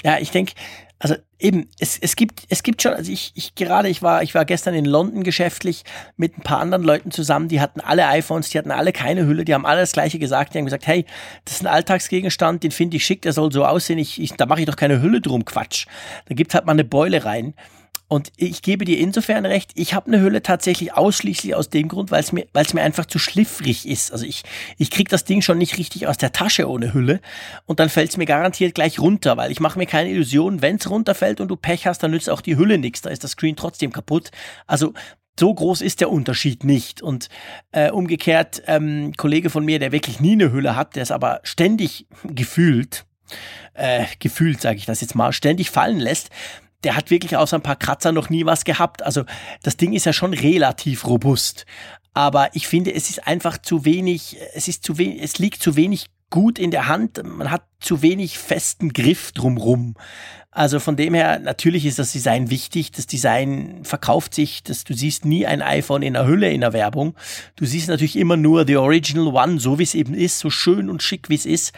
Ja, 0.03 0.17
ich 0.19 0.31
denke, 0.31 0.53
also 0.99 1.15
eben, 1.39 1.67
es, 1.79 1.97
es 1.97 2.15
gibt, 2.15 2.43
es 2.49 2.61
gibt 2.61 2.83
schon, 2.83 2.93
also 2.93 3.11
ich, 3.11 3.31
ich 3.33 3.55
gerade, 3.55 3.89
ich 3.89 4.03
war, 4.03 4.21
ich 4.21 4.35
war 4.35 4.45
gestern 4.45 4.75
in 4.75 4.85
London 4.85 5.23
geschäftlich 5.23 5.83
mit 6.15 6.37
ein 6.37 6.41
paar 6.41 6.59
anderen 6.59 6.83
Leuten 6.83 7.09
zusammen, 7.09 7.47
die 7.47 7.59
hatten 7.59 7.81
alle 7.81 8.07
iPhones, 8.07 8.49
die 8.49 8.59
hatten 8.59 8.69
alle 8.69 8.91
keine 8.91 9.25
Hülle, 9.25 9.43
die 9.43 9.53
haben 9.55 9.65
alle 9.65 9.81
das 9.81 9.93
gleiche 9.93 10.19
gesagt, 10.19 10.53
die 10.53 10.59
haben 10.59 10.65
gesagt, 10.65 10.85
hey, 10.85 11.05
das 11.45 11.55
ist 11.55 11.61
ein 11.61 11.67
Alltagsgegenstand, 11.67 12.63
den 12.63 12.69
finde 12.69 12.97
ich 12.97 13.05
schick, 13.05 13.23
der 13.23 13.33
soll 13.33 13.51
so 13.51 13.65
aussehen, 13.65 13.97
ich, 13.97 14.21
ich 14.21 14.33
da 14.33 14.45
mache 14.45 14.59
ich 14.59 14.67
doch 14.67 14.75
keine 14.75 15.01
Hülle 15.01 15.21
drum, 15.21 15.43
Quatsch. 15.43 15.87
Da 16.27 16.35
gibt 16.35 16.53
halt 16.53 16.67
mal 16.67 16.73
eine 16.73 16.83
Beule 16.83 17.25
rein. 17.25 17.55
Und 18.11 18.33
ich 18.35 18.61
gebe 18.61 18.83
dir 18.83 18.99
insofern 18.99 19.45
recht, 19.45 19.71
ich 19.75 19.93
habe 19.93 20.07
eine 20.07 20.19
Hülle 20.19 20.43
tatsächlich 20.43 20.93
ausschließlich 20.93 21.55
aus 21.55 21.69
dem 21.69 21.87
Grund, 21.87 22.11
weil 22.11 22.19
es 22.19 22.33
mir, 22.33 22.45
weil 22.51 22.65
mir 22.73 22.83
einfach 22.83 23.05
zu 23.05 23.19
schliffrig 23.19 23.87
ist. 23.87 24.11
Also 24.11 24.25
ich, 24.25 24.43
ich 24.77 24.91
krieg 24.91 25.07
das 25.07 25.23
Ding 25.23 25.41
schon 25.41 25.57
nicht 25.57 25.77
richtig 25.77 26.07
aus 26.07 26.17
der 26.17 26.33
Tasche 26.33 26.69
ohne 26.69 26.93
Hülle 26.93 27.21
und 27.67 27.79
dann 27.79 27.87
fällt 27.87 28.09
es 28.09 28.17
mir 28.17 28.25
garantiert 28.25 28.75
gleich 28.75 28.99
runter, 28.99 29.37
weil 29.37 29.49
ich 29.49 29.61
mache 29.61 29.79
mir 29.79 29.85
keine 29.85 30.09
Illusionen, 30.09 30.61
wenn 30.61 30.75
es 30.75 30.89
runterfällt 30.89 31.39
und 31.39 31.47
du 31.47 31.55
Pech 31.55 31.87
hast, 31.87 32.03
dann 32.03 32.11
nützt 32.11 32.29
auch 32.29 32.41
die 32.41 32.57
Hülle 32.57 32.77
nichts, 32.77 32.99
da 32.99 33.09
ist 33.09 33.23
das 33.23 33.31
Screen 33.31 33.55
trotzdem 33.55 33.93
kaputt. 33.93 34.31
Also 34.67 34.93
so 35.39 35.53
groß 35.53 35.79
ist 35.79 36.01
der 36.01 36.11
Unterschied 36.11 36.65
nicht. 36.65 37.01
Und 37.01 37.29
äh, 37.71 37.91
umgekehrt, 37.91 38.61
ähm, 38.67 39.13
Kollege 39.15 39.49
von 39.49 39.63
mir, 39.63 39.79
der 39.79 39.93
wirklich 39.93 40.19
nie 40.19 40.33
eine 40.33 40.51
Hülle 40.51 40.75
hat, 40.75 40.97
der 40.97 41.03
es 41.03 41.11
aber 41.11 41.39
ständig 41.43 42.07
gefühlt, 42.25 43.05
äh, 43.73 44.03
gefühlt 44.19 44.59
sage 44.59 44.79
ich 44.79 44.85
das 44.85 44.99
jetzt 44.99 45.15
mal, 45.15 45.31
ständig 45.31 45.69
fallen 45.69 45.99
lässt, 46.01 46.29
der 46.83 46.95
hat 46.95 47.11
wirklich 47.11 47.37
außer 47.37 47.57
ein 47.57 47.63
paar 47.63 47.75
Kratzer 47.75 48.11
noch 48.11 48.29
nie 48.29 48.45
was 48.45 48.65
gehabt. 48.65 49.03
Also 49.03 49.23
das 49.63 49.77
Ding 49.77 49.93
ist 49.93 50.05
ja 50.05 50.13
schon 50.13 50.33
relativ 50.33 51.05
robust. 51.05 51.65
Aber 52.13 52.49
ich 52.55 52.67
finde, 52.67 52.93
es 52.93 53.09
ist 53.09 53.27
einfach 53.27 53.57
zu 53.57 53.85
wenig, 53.85 54.37
es 54.53 54.67
ist 54.67 54.83
zu 54.83 54.97
wenig, 54.97 55.21
es 55.21 55.39
liegt 55.39 55.61
zu 55.61 55.75
wenig 55.75 56.07
gut 56.31 56.57
in 56.57 56.71
der 56.71 56.87
Hand. 56.87 57.21
Man 57.23 57.51
hat 57.51 57.63
zu 57.79 58.01
wenig 58.01 58.39
festen 58.39 58.93
Griff 58.93 59.31
drumrum. 59.33 59.93
Also 60.53 60.79
von 60.79 60.97
dem 60.97 61.13
her, 61.13 61.39
natürlich 61.39 61.85
ist 61.85 61.97
das 61.97 62.11
Design 62.11 62.49
wichtig. 62.49 62.91
Das 62.91 63.07
Design 63.07 63.81
verkauft 63.83 64.33
sich, 64.33 64.63
dass 64.63 64.83
du 64.83 64.93
siehst 64.93 65.23
nie 65.23 65.45
ein 65.45 65.61
iPhone 65.61 66.01
in 66.01 66.13
der 66.13 66.25
Hülle 66.25 66.51
in 66.51 66.61
der 66.61 66.73
Werbung. 66.73 67.15
Du 67.55 67.65
siehst 67.65 67.87
natürlich 67.87 68.17
immer 68.17 68.35
nur 68.35 68.67
the 68.67 68.75
original 68.75 69.27
one, 69.27 69.59
so 69.59 69.79
wie 69.79 69.83
es 69.83 69.95
eben 69.95 70.13
ist, 70.13 70.39
so 70.39 70.49
schön 70.49 70.89
und 70.89 71.03
schick 71.03 71.29
wie 71.29 71.35
es 71.35 71.45
ist. 71.45 71.73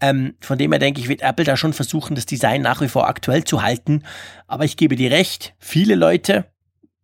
Ähm, 0.00 0.34
von 0.40 0.56
dem 0.56 0.70
her 0.70 0.78
denke 0.78 1.00
ich, 1.00 1.08
wird 1.08 1.22
Apple 1.22 1.44
da 1.44 1.56
schon 1.56 1.72
versuchen, 1.72 2.14
das 2.14 2.26
Design 2.26 2.62
nach 2.62 2.80
wie 2.80 2.88
vor 2.88 3.08
aktuell 3.08 3.42
zu 3.42 3.62
halten. 3.62 4.04
Aber 4.46 4.64
ich 4.64 4.76
gebe 4.76 4.94
dir 4.94 5.10
recht, 5.10 5.54
viele 5.58 5.96
Leute, 5.96 6.51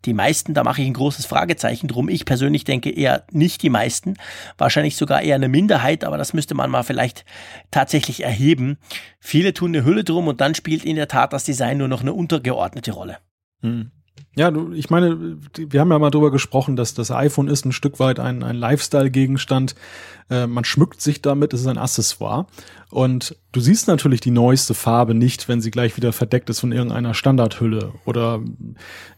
die 0.05 0.14
meisten, 0.14 0.55
da 0.55 0.62
mache 0.62 0.80
ich 0.80 0.86
ein 0.86 0.94
großes 0.94 1.26
Fragezeichen 1.26 1.88
drum. 1.88 2.09
Ich 2.09 2.24
persönlich 2.24 2.64
denke 2.64 2.90
eher 2.90 3.24
nicht 3.32 3.62
die 3.62 3.70
meisten, 3.70 4.14
wahrscheinlich 4.57 4.96
sogar 4.96 5.22
eher 5.22 5.34
eine 5.34 5.49
Minderheit, 5.49 6.05
aber 6.05 6.18
das 6.18 6.32
müsste 6.32 6.55
man 6.55 6.70
mal 6.70 6.84
vielleicht 6.84 7.24
tatsächlich 7.70 8.22
erheben. 8.22 8.78
Viele 9.18 9.53
tun 9.55 9.74
eine 9.74 9.84
Hülle 9.84 10.05
drum 10.05 10.28
und 10.28 10.40
dann 10.40 10.55
spielt 10.55 10.84
in 10.84 10.96
der 10.96 11.09
Tat 11.09 11.32
das 11.32 11.44
Design 11.44 11.78
nur 11.78 11.88
noch 11.88 12.03
eine 12.03 12.12
untergeordnete 12.12 12.92
Rolle. 12.92 13.18
Hm. 13.62 13.90
Ja, 14.36 14.51
du, 14.51 14.72
ich 14.72 14.90
meine, 14.90 15.38
wir 15.57 15.80
haben 15.80 15.90
ja 15.90 15.99
mal 15.99 16.11
drüber 16.11 16.30
gesprochen, 16.30 16.76
dass 16.76 16.94
das 16.94 17.11
iPhone 17.11 17.49
ist 17.49 17.64
ein 17.64 17.72
Stück 17.72 17.99
weit 17.99 18.20
ein, 18.20 18.42
ein 18.42 18.57
Lifestyle-Gegenstand. 18.57 19.74
Äh, 20.30 20.46
man 20.46 20.64
schmückt 20.64 21.01
sich 21.01 21.22
damit, 21.22 21.53
es 21.53 21.62
ist 21.62 21.66
ein 21.66 21.78
Accessoire. 21.78 22.46
Und 22.91 23.36
du 23.53 23.61
siehst 23.61 23.86
natürlich 23.86 24.20
die 24.20 24.30
neueste 24.30 24.72
Farbe 24.72 25.12
nicht, 25.12 25.47
wenn 25.47 25.61
sie 25.61 25.70
gleich 25.70 25.97
wieder 25.99 26.12
verdeckt 26.14 26.49
ist 26.49 26.61
von 26.61 26.72
irgendeiner 26.72 27.12
Standardhülle. 27.12 27.93
Oder 28.07 28.41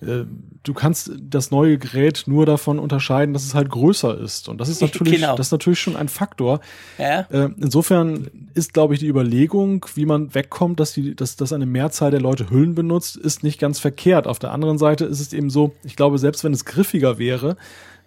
äh, 0.01 0.25
du 0.65 0.75
kannst 0.75 1.13
das 1.21 1.53
neue 1.53 1.79
Gerät 1.79 2.25
nur 2.27 2.47
davon 2.47 2.81
unterscheiden, 2.81 3.33
dass 3.33 3.45
es 3.45 3.55
halt 3.55 3.71
größer 3.71 4.19
ist. 4.19 4.49
Und 4.49 4.61
das 4.61 4.69
ist 4.69 4.81
natürlich, 4.83 5.21
genau. 5.21 5.37
das 5.37 5.49
ist 5.49 5.53
natürlich 5.53 5.79
schon 5.79 5.95
ein 5.95 6.09
Faktor. 6.09 6.61
Ja. 6.99 7.21
Äh, 7.31 7.51
insofern 7.61 8.29
ist, 8.55 8.75
glaube 8.75 8.95
ich, 8.95 9.01
die 9.01 9.09
Überlegung, 9.09 9.87
wie 9.95 10.07
man 10.07 10.35
wegkommt, 10.35 10.81
dass, 10.81 10.93
die, 10.93 11.15
dass, 11.15 11.37
dass 11.37 11.53
eine 11.53 11.67
Mehrzahl 11.67 12.11
der 12.11 12.21
Leute 12.21 12.51
Hüllen 12.51 12.75
benutzt, 12.75 13.17
ist 13.17 13.45
nicht 13.45 13.61
ganz 13.61 13.79
verkehrt. 13.79 14.27
Auf 14.27 14.41
der 14.41 14.51
anderen 14.51 14.79
Seite 14.79 15.05
ist 15.05 15.21
es 15.21 15.33
eben 15.33 15.49
so, 15.49 15.75
ich 15.85 15.95
glaube, 15.95 16.19
selbst 16.19 16.43
wenn 16.43 16.53
es 16.53 16.65
griffiger 16.65 17.19
wäre, 17.19 17.57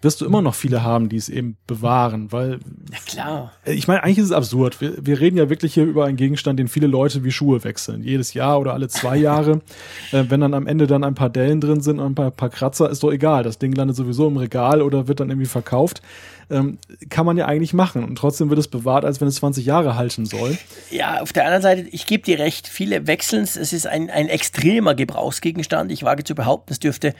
wirst 0.03 0.21
du 0.21 0.25
immer 0.25 0.41
noch 0.41 0.55
viele 0.55 0.83
haben, 0.83 1.09
die 1.09 1.17
es 1.17 1.29
eben 1.29 1.57
bewahren, 1.67 2.31
weil. 2.31 2.59
Ja, 2.91 2.97
klar. 3.05 3.51
Ich 3.65 3.87
meine, 3.87 4.03
eigentlich 4.03 4.19
ist 4.19 4.25
es 4.25 4.31
absurd. 4.31 4.81
Wir, 4.81 4.93
wir 5.05 5.19
reden 5.19 5.37
ja 5.37 5.49
wirklich 5.49 5.73
hier 5.73 5.85
über 5.85 6.05
einen 6.05 6.17
Gegenstand, 6.17 6.59
den 6.59 6.67
viele 6.67 6.87
Leute 6.87 7.23
wie 7.23 7.31
Schuhe 7.31 7.63
wechseln. 7.63 8.03
Jedes 8.03 8.33
Jahr 8.33 8.59
oder 8.59 8.73
alle 8.73 8.87
zwei 8.87 9.17
Jahre. 9.17 9.61
äh, 10.11 10.25
wenn 10.29 10.41
dann 10.41 10.53
am 10.53 10.67
Ende 10.67 10.87
dann 10.87 11.03
ein 11.03 11.15
paar 11.15 11.29
Dellen 11.29 11.61
drin 11.61 11.81
sind 11.81 11.99
und 11.99 12.11
ein 12.11 12.15
paar, 12.15 12.31
paar 12.31 12.49
Kratzer, 12.49 12.89
ist 12.89 13.03
doch 13.03 13.11
egal. 13.11 13.43
Das 13.43 13.59
Ding 13.59 13.73
landet 13.73 13.95
sowieso 13.95 14.27
im 14.27 14.37
Regal 14.37 14.81
oder 14.81 15.07
wird 15.07 15.19
dann 15.19 15.29
irgendwie 15.29 15.47
verkauft. 15.47 16.01
Ähm, 16.49 16.77
kann 17.09 17.25
man 17.25 17.37
ja 17.37 17.45
eigentlich 17.45 17.73
machen. 17.73 18.03
Und 18.03 18.17
trotzdem 18.17 18.49
wird 18.49 18.59
es 18.59 18.67
bewahrt, 18.67 19.05
als 19.05 19.21
wenn 19.21 19.27
es 19.27 19.35
20 19.35 19.65
Jahre 19.65 19.95
halten 19.95 20.25
soll. 20.25 20.57
Ja, 20.91 21.21
auf 21.21 21.33
der 21.33 21.45
anderen 21.45 21.61
Seite, 21.61 21.87
ich 21.89 22.05
gebe 22.05 22.23
dir 22.23 22.39
recht, 22.39 22.67
viele 22.67 23.07
wechseln 23.07 23.43
es. 23.43 23.55
Es 23.55 23.73
ist 23.73 23.87
ein, 23.87 24.09
ein 24.09 24.27
extremer 24.27 24.93
Gebrauchsgegenstand. 24.93 25.91
Ich 25.91 26.03
wage 26.03 26.23
zu 26.23 26.35
behaupten, 26.35 26.73
es 26.73 26.79
dürfte 26.79 27.13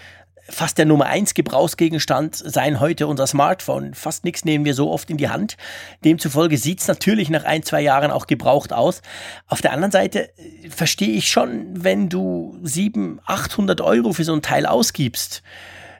fast 0.50 0.78
der 0.78 0.86
Nummer 0.86 1.06
eins 1.06 1.34
Gebrauchsgegenstand 1.34 2.36
sein 2.36 2.80
heute 2.80 3.08
unser 3.08 3.28
Smartphone. 3.28 3.94
Fast 3.94 4.26
nichts 4.26 4.46
nehmen 4.46 4.66
wir 4.66 4.74
so 4.74 4.92
oft 4.92 5.10
in 5.10 5.18
die 5.18 5.30
Hand. 5.30 5.58
Demzufolge 6.04 6.58
sieht 6.58 6.82
es 6.82 6.88
natürlich 6.88 7.30
nach 7.30 7.46
ein, 7.46 7.64
zwei 7.64 7.82
Jahren 7.82 8.12
auch 8.12 8.28
gebraucht 8.28 8.74
aus. 8.74 9.02
Auf 9.48 9.62
der 9.62 9.72
anderen 9.72 9.92
Seite 9.92 10.30
äh, 10.38 10.70
verstehe 10.70 11.16
ich 11.16 11.30
schon, 11.30 11.84
wenn 11.84 12.10
du 12.10 12.58
sieben, 12.62 13.20
achthundert 13.26 13.82
Euro 13.82 14.14
für 14.14 14.24
so 14.24 14.34
ein 14.34 14.42
Teil 14.42 14.66
ausgibst 14.66 15.44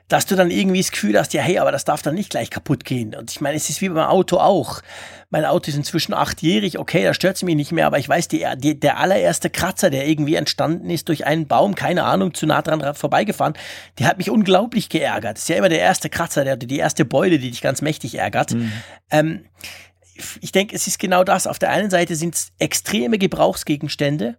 dass 0.08 0.26
du 0.26 0.36
dann 0.36 0.50
irgendwie 0.50 0.80
das 0.80 0.90
Gefühl 0.90 1.18
hast, 1.18 1.32
ja, 1.32 1.42
hey, 1.42 1.58
aber 1.58 1.72
das 1.72 1.84
darf 1.84 2.02
dann 2.02 2.14
nicht 2.14 2.30
gleich 2.30 2.50
kaputt 2.50 2.84
gehen. 2.84 3.14
Und 3.14 3.30
ich 3.30 3.40
meine, 3.40 3.56
es 3.56 3.70
ist 3.70 3.80
wie 3.80 3.88
beim 3.88 4.06
Auto 4.06 4.36
auch. 4.36 4.82
Mein 5.34 5.46
Auto 5.46 5.68
ist 5.68 5.76
inzwischen 5.76 6.14
achtjährig, 6.14 6.78
okay, 6.78 7.02
da 7.02 7.12
stört 7.12 7.34
es 7.34 7.42
mich 7.42 7.56
nicht 7.56 7.72
mehr, 7.72 7.88
aber 7.88 7.98
ich 7.98 8.08
weiß, 8.08 8.28
die, 8.28 8.46
die, 8.56 8.78
der 8.78 8.98
allererste 8.98 9.50
Kratzer, 9.50 9.90
der 9.90 10.06
irgendwie 10.06 10.36
entstanden 10.36 10.88
ist 10.90 11.08
durch 11.08 11.26
einen 11.26 11.48
Baum, 11.48 11.74
keine 11.74 12.04
Ahnung, 12.04 12.34
zu 12.34 12.46
nah 12.46 12.62
dran 12.62 12.94
vorbeigefahren, 12.94 13.54
der 13.98 14.06
hat 14.06 14.18
mich 14.18 14.30
unglaublich 14.30 14.90
geärgert. 14.90 15.36
Das 15.36 15.42
ist 15.42 15.48
ja 15.48 15.56
immer 15.56 15.68
der 15.68 15.80
erste 15.80 16.08
Kratzer, 16.08 16.44
der, 16.44 16.56
die 16.56 16.78
erste 16.78 17.04
Beule, 17.04 17.40
die 17.40 17.50
dich 17.50 17.62
ganz 17.62 17.82
mächtig 17.82 18.14
ärgert. 18.14 18.52
Mhm. 18.52 18.72
Ähm, 19.10 19.44
ich 20.40 20.52
denke, 20.52 20.76
es 20.76 20.86
ist 20.86 21.00
genau 21.00 21.24
das. 21.24 21.48
Auf 21.48 21.58
der 21.58 21.70
einen 21.70 21.90
Seite 21.90 22.14
sind 22.14 22.36
es 22.36 22.52
extreme 22.60 23.18
Gebrauchsgegenstände, 23.18 24.38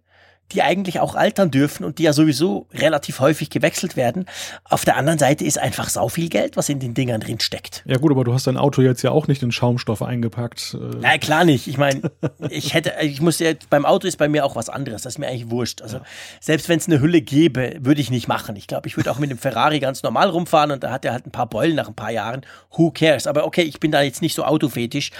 die 0.52 0.62
eigentlich 0.62 1.00
auch 1.00 1.14
altern 1.14 1.50
dürfen 1.50 1.84
und 1.84 1.98
die 1.98 2.04
ja 2.04 2.12
sowieso 2.12 2.66
relativ 2.72 3.20
häufig 3.20 3.50
gewechselt 3.50 3.96
werden. 3.96 4.26
Auf 4.64 4.84
der 4.84 4.96
anderen 4.96 5.18
Seite 5.18 5.44
ist 5.44 5.58
einfach 5.58 5.88
sau 5.88 6.08
viel 6.08 6.28
Geld, 6.28 6.56
was 6.56 6.68
in 6.68 6.78
den 6.78 6.94
Dingern 6.94 7.20
drin 7.20 7.40
steckt. 7.40 7.82
Ja 7.84 7.96
gut, 7.96 8.12
aber 8.12 8.22
du 8.24 8.32
hast 8.32 8.46
dein 8.46 8.56
Auto 8.56 8.80
jetzt 8.80 9.02
ja 9.02 9.10
auch 9.10 9.26
nicht 9.26 9.42
in 9.42 9.50
Schaumstoff 9.50 10.02
eingepackt. 10.02 10.74
Äh. 10.74 10.98
Nein, 10.98 11.20
klar 11.20 11.44
nicht. 11.44 11.66
Ich 11.66 11.78
meine, 11.78 12.02
ich 12.50 12.74
hätte, 12.74 12.94
ich 13.02 13.20
muss 13.20 13.38
ja, 13.40 13.52
beim 13.70 13.84
Auto 13.84 14.06
ist 14.06 14.18
bei 14.18 14.28
mir 14.28 14.44
auch 14.44 14.54
was 14.54 14.68
anderes. 14.68 15.02
Das 15.02 15.14
ist 15.14 15.18
mir 15.18 15.26
eigentlich 15.26 15.50
wurscht. 15.50 15.82
Also 15.82 15.98
ja. 15.98 16.04
selbst 16.40 16.68
wenn 16.68 16.78
es 16.78 16.86
eine 16.86 17.00
Hülle 17.00 17.22
gäbe, 17.22 17.76
würde 17.80 18.00
ich 18.00 18.10
nicht 18.10 18.28
machen. 18.28 18.54
Ich 18.54 18.68
glaube, 18.68 18.86
ich 18.86 18.96
würde 18.96 19.10
auch 19.10 19.18
mit 19.18 19.30
dem 19.30 19.38
Ferrari 19.38 19.80
ganz 19.80 20.02
normal 20.04 20.30
rumfahren 20.30 20.70
und 20.70 20.84
da 20.84 20.90
hat 20.90 21.04
er 21.04 21.12
halt 21.12 21.26
ein 21.26 21.32
paar 21.32 21.48
Beulen 21.48 21.74
nach 21.74 21.88
ein 21.88 21.94
paar 21.94 22.12
Jahren. 22.12 22.46
Who 22.76 22.92
cares? 22.92 23.26
Aber 23.26 23.44
okay, 23.44 23.62
ich 23.62 23.80
bin 23.80 23.90
da 23.90 24.02
jetzt 24.02 24.22
nicht 24.22 24.34
so 24.34 24.44
autofetisch. 24.44 25.10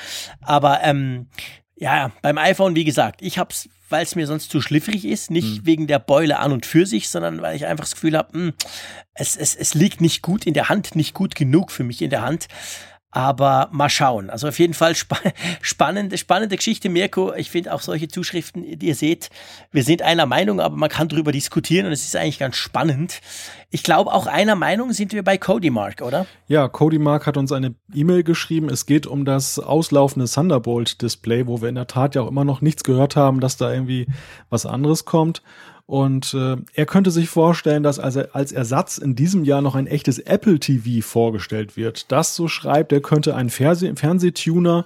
Aber 0.40 0.80
ähm, 0.82 1.26
ja, 1.76 2.10
beim 2.22 2.38
iPhone, 2.38 2.74
wie 2.74 2.84
gesagt, 2.84 3.20
ich 3.22 3.38
hab's, 3.38 3.68
weil 3.88 4.02
es 4.02 4.14
mir 4.14 4.26
sonst 4.26 4.50
zu 4.50 4.60
schliffrig 4.60 5.04
ist, 5.04 5.30
nicht 5.30 5.62
mhm. 5.62 5.66
wegen 5.66 5.86
der 5.86 5.98
Beule 5.98 6.38
an 6.38 6.52
und 6.52 6.66
für 6.66 6.86
sich, 6.86 7.08
sondern 7.08 7.42
weil 7.42 7.56
ich 7.56 7.66
einfach 7.66 7.84
das 7.84 7.94
Gefühl 7.94 8.16
habe, 8.16 8.32
hm, 8.32 8.52
es, 9.14 9.36
es, 9.36 9.54
es 9.54 9.74
liegt 9.74 10.00
nicht 10.00 10.22
gut 10.22 10.46
in 10.46 10.54
der 10.54 10.68
Hand, 10.68 10.96
nicht 10.96 11.14
gut 11.14 11.34
genug 11.34 11.70
für 11.70 11.84
mich 11.84 12.02
in 12.02 12.10
der 12.10 12.22
Hand. 12.22 12.48
Aber 13.12 13.70
mal 13.72 13.88
schauen. 13.88 14.28
Also 14.28 14.48
auf 14.48 14.58
jeden 14.58 14.74
Fall 14.74 14.94
spa 14.96 15.16
spannende, 15.62 16.18
spannende 16.18 16.56
Geschichte, 16.56 16.90
Mirko. 16.90 17.32
Ich 17.34 17.50
finde 17.50 17.72
auch 17.72 17.80
solche 17.80 18.08
Zuschriften, 18.08 18.62
ihr 18.62 18.94
seht, 18.94 19.30
wir 19.72 19.84
sind 19.84 20.02
einer 20.02 20.26
Meinung, 20.26 20.60
aber 20.60 20.76
man 20.76 20.90
kann 20.90 21.08
darüber 21.08 21.32
diskutieren 21.32 21.86
und 21.86 21.92
es 21.92 22.04
ist 22.04 22.14
eigentlich 22.14 22.38
ganz 22.38 22.56
spannend. 22.56 23.20
Ich 23.70 23.82
glaube, 23.82 24.12
auch 24.12 24.26
einer 24.26 24.54
Meinung 24.54 24.92
sind 24.92 25.12
wir 25.12 25.24
bei 25.24 25.38
Cody 25.38 25.70
Mark, 25.70 26.00
oder? 26.00 26.26
Ja, 26.46 26.68
Cody 26.68 26.98
Mark 26.98 27.26
hat 27.26 27.36
uns 27.36 27.50
eine 27.50 27.74
E-Mail 27.92 28.22
geschrieben. 28.22 28.68
Es 28.68 28.86
geht 28.86 29.06
um 29.06 29.24
das 29.24 29.58
auslaufende 29.58 30.28
Thunderbolt-Display, 30.28 31.46
wo 31.46 31.60
wir 31.60 31.68
in 31.68 31.74
der 31.74 31.88
Tat 31.88 32.14
ja 32.14 32.22
auch 32.22 32.28
immer 32.28 32.44
noch 32.44 32.60
nichts 32.60 32.84
gehört 32.84 33.16
haben, 33.16 33.40
dass 33.40 33.56
da 33.56 33.72
irgendwie 33.72 34.06
was 34.50 34.66
anderes 34.66 35.04
kommt. 35.04 35.42
Und 35.86 36.34
äh, 36.34 36.56
er 36.74 36.86
könnte 36.86 37.12
sich 37.12 37.28
vorstellen, 37.28 37.84
dass 37.84 38.00
also 38.00 38.22
als 38.32 38.50
Ersatz 38.50 38.98
in 38.98 39.14
diesem 39.14 39.44
Jahr 39.44 39.62
noch 39.62 39.76
ein 39.76 39.86
echtes 39.86 40.18
Apple 40.18 40.58
TV 40.58 41.06
vorgestellt 41.06 41.76
wird. 41.76 42.10
Das, 42.10 42.34
so 42.34 42.48
schreibt, 42.48 42.92
er 42.92 43.00
könnte 43.00 43.36
einen 43.36 43.50
Fernseh 43.50 43.94
Fernsehtuner 43.94 44.84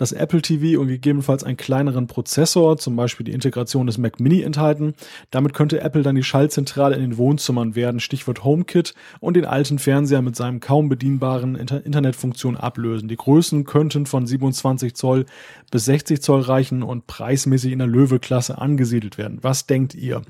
das 0.00 0.12
Apple 0.12 0.40
TV 0.40 0.80
und 0.80 0.88
gegebenenfalls 0.88 1.44
einen 1.44 1.58
kleineren 1.58 2.06
Prozessor, 2.06 2.78
zum 2.78 2.96
Beispiel 2.96 3.24
die 3.24 3.32
Integration 3.32 3.86
des 3.86 3.98
Mac 3.98 4.18
Mini 4.18 4.40
enthalten. 4.40 4.94
Damit 5.30 5.52
könnte 5.52 5.80
Apple 5.82 6.02
dann 6.02 6.14
die 6.14 6.22
Schaltzentrale 6.22 6.96
in 6.96 7.02
den 7.02 7.18
Wohnzimmern 7.18 7.74
werden, 7.74 8.00
Stichwort 8.00 8.42
HomeKit, 8.42 8.94
und 9.20 9.34
den 9.34 9.44
alten 9.44 9.78
Fernseher 9.78 10.22
mit 10.22 10.36
seinem 10.36 10.60
kaum 10.60 10.88
bedienbaren 10.88 11.54
Inter 11.54 11.84
Internetfunktion 11.84 12.56
ablösen. 12.56 13.08
Die 13.08 13.16
Größen 13.16 13.64
könnten 13.64 14.06
von 14.06 14.26
27 14.26 14.94
Zoll 14.94 15.26
bis 15.70 15.84
60 15.84 16.22
Zoll 16.22 16.40
reichen 16.40 16.82
und 16.82 17.06
preismäßig 17.06 17.72
in 17.72 17.78
der 17.78 17.88
Löwe-Klasse 17.88 18.56
angesiedelt 18.56 19.18
werden. 19.18 19.38
Was 19.42 19.66
denkt 19.66 19.94
ihr? 19.94 20.22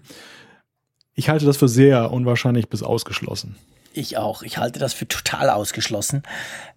Ich 1.14 1.29
halte 1.29 1.47
das 1.47 1.59
für 1.59 1.68
sehr 1.68 2.11
unwahrscheinlich 2.11 2.68
bis 2.68 2.83
ausgeschlossen. 2.83 3.55
Ich 3.93 4.16
auch. 4.16 4.43
Ich 4.43 4.59
halte 4.59 4.79
das 4.79 4.95
für 4.95 5.09
total 5.09 5.51
ausgeschlossen. 5.51 6.23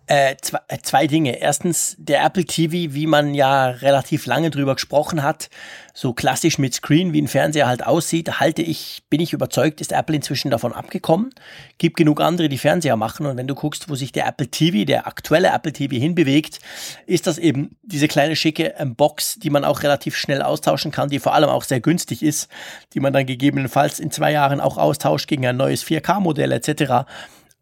Äh, 0.06 0.36
zwei, 0.42 0.60
äh, 0.68 0.80
zwei 0.82 1.08
Dinge. 1.08 1.40
Erstens, 1.40 1.96
der 1.98 2.26
Apple 2.26 2.44
TV, 2.44 2.94
wie 2.94 3.08
man 3.08 3.34
ja 3.34 3.68
relativ 3.68 4.26
lange 4.26 4.50
drüber 4.50 4.74
gesprochen 4.76 5.24
hat, 5.24 5.50
so 5.94 6.12
klassisch 6.12 6.58
mit 6.58 6.74
Screen, 6.74 7.14
wie 7.14 7.22
ein 7.22 7.30
Fernseher 7.30 7.68
halt 7.68 7.86
aussieht, 7.86 8.42
halte 8.42 8.62
ich, 8.64 9.04
bin 9.10 9.22
ich 9.22 9.32
überzeugt, 9.32 9.80
ist 9.80 9.94
Apple 9.94 10.18
inzwischen 10.18 10.52
davon 10.52 10.74
abgekommen. 10.74 11.30
Gibt 11.78 11.96
genug 11.96 12.20
andere, 12.20 12.50
die 12.50 12.58
Fernseher 12.58 12.98
machen. 12.98 13.26
Und 13.26 13.38
wenn 13.38 13.48
du 13.48 13.56
guckst, 13.56 13.90
wo 13.90 13.96
sich 13.96 14.12
der 14.12 14.28
Apple 14.28 14.48
TV, 14.48 14.84
der 14.84 15.08
aktuelle 15.08 15.54
Apple 15.54 15.72
TV 15.72 15.96
hinbewegt, 15.96 16.60
ist 17.06 17.26
das 17.26 17.38
eben 17.38 17.78
diese 17.82 18.10
kleine 18.10 18.36
schicke 18.36 18.74
ähm, 18.78 18.96
Box, 18.96 19.40
die 19.40 19.50
man 19.50 19.64
auch 19.64 19.84
relativ 19.84 20.18
schnell 20.18 20.42
austauschen 20.42 20.92
kann, 20.92 21.08
die 21.08 21.20
vor 21.20 21.34
allem 21.34 21.50
auch 21.50 21.64
sehr 21.64 21.80
günstig 21.80 22.24
ist, 22.24 22.50
die 22.94 23.00
man 23.00 23.14
dann 23.14 23.26
gegebenenfalls 23.26 24.00
in 24.02 24.12
zwei 24.12 24.34
Jahren 24.34 24.60
auch 24.60 24.78
austauscht 24.78 25.30
gegen 25.30 25.48
ein 25.48 25.56
neues 25.56 25.86
4K-Modell 25.86 26.52
etc 26.52 27.06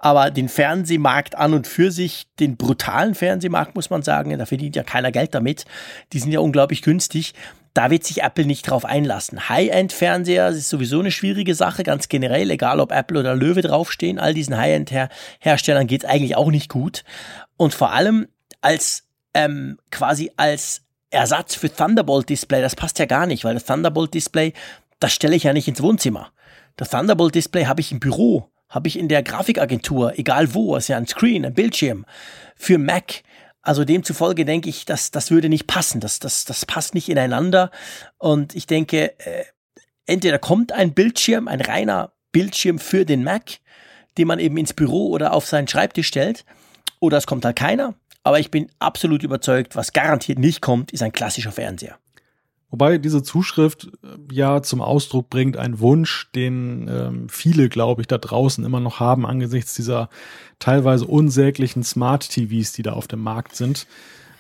aber 0.02 0.32
den 0.32 0.50
Fernsehmarkt 0.50 1.38
an 1.38 1.54
und 1.54 1.68
für 1.68 1.92
sich, 1.92 2.26
den 2.40 2.58
brutalen 2.58 3.14
Fernsehmarkt, 3.14 3.76
muss 3.76 3.92
man 3.92 4.02
sagen, 4.02 4.36
da 4.36 4.48
verdient 4.48 4.76
ja 4.76 4.82
keiner 4.82 5.12
Geld 5.12 5.36
damit. 5.36 5.66
Die 6.12 6.20
sind 6.20 6.32
ja 6.32 6.40
unglaublich 6.40 6.82
günstig. 6.82 7.36
Da 7.76 7.92
wird 7.92 8.04
sich 8.04 8.24
Apple 8.24 8.46
nicht 8.46 8.64
drauf 8.64 8.84
einlassen. 8.84 9.48
High-End-Fernseher 9.48 10.50
ist 10.50 10.70
sowieso 10.70 11.00
eine 11.00 11.12
schwierige 11.12 11.54
Sache, 11.54 11.84
ganz 11.84 12.10
generell, 12.10 12.50
egal 12.50 12.80
ob 12.80 12.92
Apple 12.92 13.20
oder 13.20 13.36
Löwe 13.36 13.62
draufstehen. 13.62 14.18
All 14.18 14.34
diesen 14.34 14.58
High-End-Herstellern 14.58 15.86
geht 15.86 16.04
es 16.04 16.10
eigentlich 16.10 16.36
auch 16.36 16.50
nicht 16.50 16.68
gut. 16.68 17.04
Und 17.56 17.76
vor 17.76 17.92
allem 17.92 18.28
als 18.62 19.04
ähm, 19.36 19.78
quasi 19.92 20.32
als 20.36 20.82
Ersatz 21.12 21.54
für 21.54 21.72
Thunderbolt-Display, 21.72 22.62
das 22.62 22.76
passt 22.76 22.98
ja 22.98 23.06
gar 23.06 23.28
nicht, 23.28 23.46
weil 23.46 23.54
das 23.54 23.66
Thunderbolt-Display, 23.66 24.54
das 25.00 25.14
stelle 25.14 25.36
ich 25.36 25.44
ja 25.44 25.54
nicht 25.54 25.68
ins 25.68 25.82
Wohnzimmer. 25.82 26.32
Das 26.76 26.90
Thunderbolt-Display 26.90 27.66
habe 27.66 27.82
ich 27.82 27.92
im 27.92 28.00
Büro 28.00 28.51
habe 28.72 28.88
ich 28.88 28.98
in 28.98 29.10
der 29.10 29.22
Grafikagentur, 29.22 30.18
egal 30.18 30.56
wo, 30.56 30.76
ist 30.76 30.88
ja 30.88 30.98
ein 30.98 31.06
Screen, 31.06 31.46
ein 31.46 31.54
Bildschirm 31.54 32.06
für 32.56 32.80
Mac. 32.80 33.22
Also 33.62 33.84
demzufolge 33.84 34.46
denke 34.46 34.70
ich, 34.70 34.86
dass 34.86 35.12
das 35.12 35.30
würde 35.30 35.50
nicht 35.50 35.68
passen. 35.68 36.00
Das, 36.00 36.18
das, 36.18 36.46
das 36.46 36.66
passt 36.66 36.96
nicht 36.96 37.10
ineinander. 37.10 37.70
Und 38.18 38.56
ich 38.56 38.66
denke, 38.66 39.20
äh, 39.20 39.44
entweder 40.08 40.40
kommt 40.40 40.72
ein 40.72 40.94
Bildschirm, 40.94 41.48
ein 41.48 41.62
reiner 41.62 42.14
Bildschirm 42.32 42.80
für 42.80 43.06
den 43.06 43.24
Mac, 43.24 43.60
den 44.18 44.28
man 44.28 44.40
eben 44.40 44.58
ins 44.58 44.74
Büro 44.74 45.10
oder 45.10 45.34
auf 45.34 45.46
seinen 45.46 45.68
Schreibtisch 45.68 46.08
stellt, 46.08 46.46
oder 47.00 47.18
es 47.18 47.28
kommt 47.28 47.46
halt 47.46 47.58
keiner. 47.58 47.94
Aber 48.24 48.40
ich 48.40 48.52
bin 48.52 48.72
absolut 48.80 49.24
überzeugt, 49.24 49.76
was 49.76 49.94
garantiert 49.94 50.40
nicht 50.40 50.62
kommt, 50.62 50.92
ist 50.92 51.04
ein 51.04 51.12
klassischer 51.12 51.52
Fernseher. 51.52 51.98
Wobei 52.72 52.98
diese 52.98 53.22
Zuschrift 53.22 53.92
äh, 54.04 54.34
ja 54.34 54.64
zum 54.64 54.82
Ausdruck 54.82 55.30
bringt, 55.30 55.58
ein 55.58 55.80
Wunsch, 55.80 56.32
den 56.34 56.88
ähm, 56.90 57.30
viele, 57.30 57.70
glaube 57.70 58.02
ich, 58.02 58.08
da 58.08 58.18
draußen 58.18 58.64
immer 58.64 58.80
noch 58.80 59.00
haben 59.00 59.26
angesichts 59.26 59.76
dieser 59.76 60.10
teilweise 60.58 61.06
unsäglichen 61.06 61.84
Smart 61.84 62.30
TVs, 62.30 62.72
die 62.72 62.82
da 62.82 62.94
auf 62.94 63.08
dem 63.08 63.22
Markt 63.22 63.56
sind. 63.56 63.86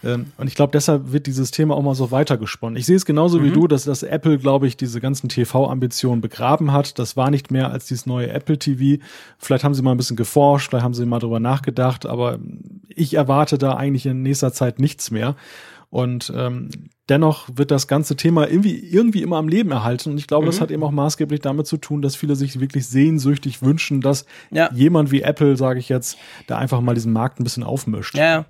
Ähm, 0.04 0.28
und 0.38 0.48
ich 0.48 0.56
glaube, 0.56 0.72
deshalb 0.72 1.12
wird 1.12 1.28
dieses 1.28 1.52
Thema 1.52 1.76
auch 1.76 1.84
mal 1.84 1.94
so 1.94 2.12
weitergesponnen. 2.12 2.78
Ich 2.78 2.86
sehe 2.86 2.96
es 2.96 3.06
genauso 3.06 3.40
mhm. 3.40 3.44
wie 3.44 3.52
du, 3.52 3.68
dass 3.68 3.84
das 3.84 4.02
Apple, 4.04 4.38
glaube 4.38 4.68
ich, 4.68 4.78
diese 4.78 5.02
ganzen 5.02 5.30
TV-Ambitionen 5.30 6.22
begraben 6.22 6.72
hat. 6.72 7.00
Das 7.00 7.18
war 7.18 7.32
nicht 7.32 7.52
mehr 7.52 7.72
als 7.72 7.86
dieses 7.88 8.06
neue 8.06 8.30
Apple 8.30 8.58
TV. 8.58 9.04
Vielleicht 9.38 9.64
haben 9.64 9.74
sie 9.74 9.82
mal 9.82 9.92
ein 9.92 9.98
bisschen 9.98 10.16
geforscht, 10.16 10.70
vielleicht 10.70 10.84
haben 10.84 10.94
sie 10.94 11.06
mal 11.06 11.20
drüber 11.20 11.40
nachgedacht, 11.40 12.06
aber 12.06 12.40
ich 12.88 13.14
erwarte 13.14 13.58
da 13.58 13.76
eigentlich 13.76 14.06
in 14.06 14.22
nächster 14.24 14.54
Zeit 14.54 14.80
nichts 14.80 15.12
mehr. 15.12 15.36
Und 15.90 16.32
ähm, 16.34 16.70
dennoch 17.12 17.50
wird 17.54 17.72
das 17.72 17.88
ganze 17.88 18.16
Thema 18.16 18.48
irgendwie, 18.48 18.80
irgendwie 18.80 19.22
immer 19.22 19.36
am 19.36 19.50
Leben 19.50 19.72
erhalten. 19.72 20.12
Und 20.12 20.18
ich 20.18 20.28
glaube, 20.28 20.46
mhm. 20.46 20.52
das 20.52 20.62
hat 20.62 20.72
eben 20.72 20.82
auch 20.82 20.92
maßgeblich 20.92 21.42
damit 21.42 21.68
zu 21.68 21.76
tun, 21.76 22.02
dass 22.02 22.16
viele 22.16 22.38
sich 22.38 22.62
wirklich 22.62 22.88
sehnsüchtig 22.88 23.62
wünschen, 23.62 24.00
dass 24.00 24.26
ja. 24.50 24.72
jemand 24.74 25.12
wie 25.12 25.22
Apple, 25.22 25.58
sage 25.58 25.80
ich 25.80 25.90
jetzt, 25.90 26.18
da 26.48 26.58
einfach 26.58 26.80
mal 26.80 26.96
diesen 26.96 27.12
Markt 27.12 27.40
ein 27.40 27.44
bisschen 27.44 27.64
aufmischt. 27.64 28.16
Ja. 28.16 28.46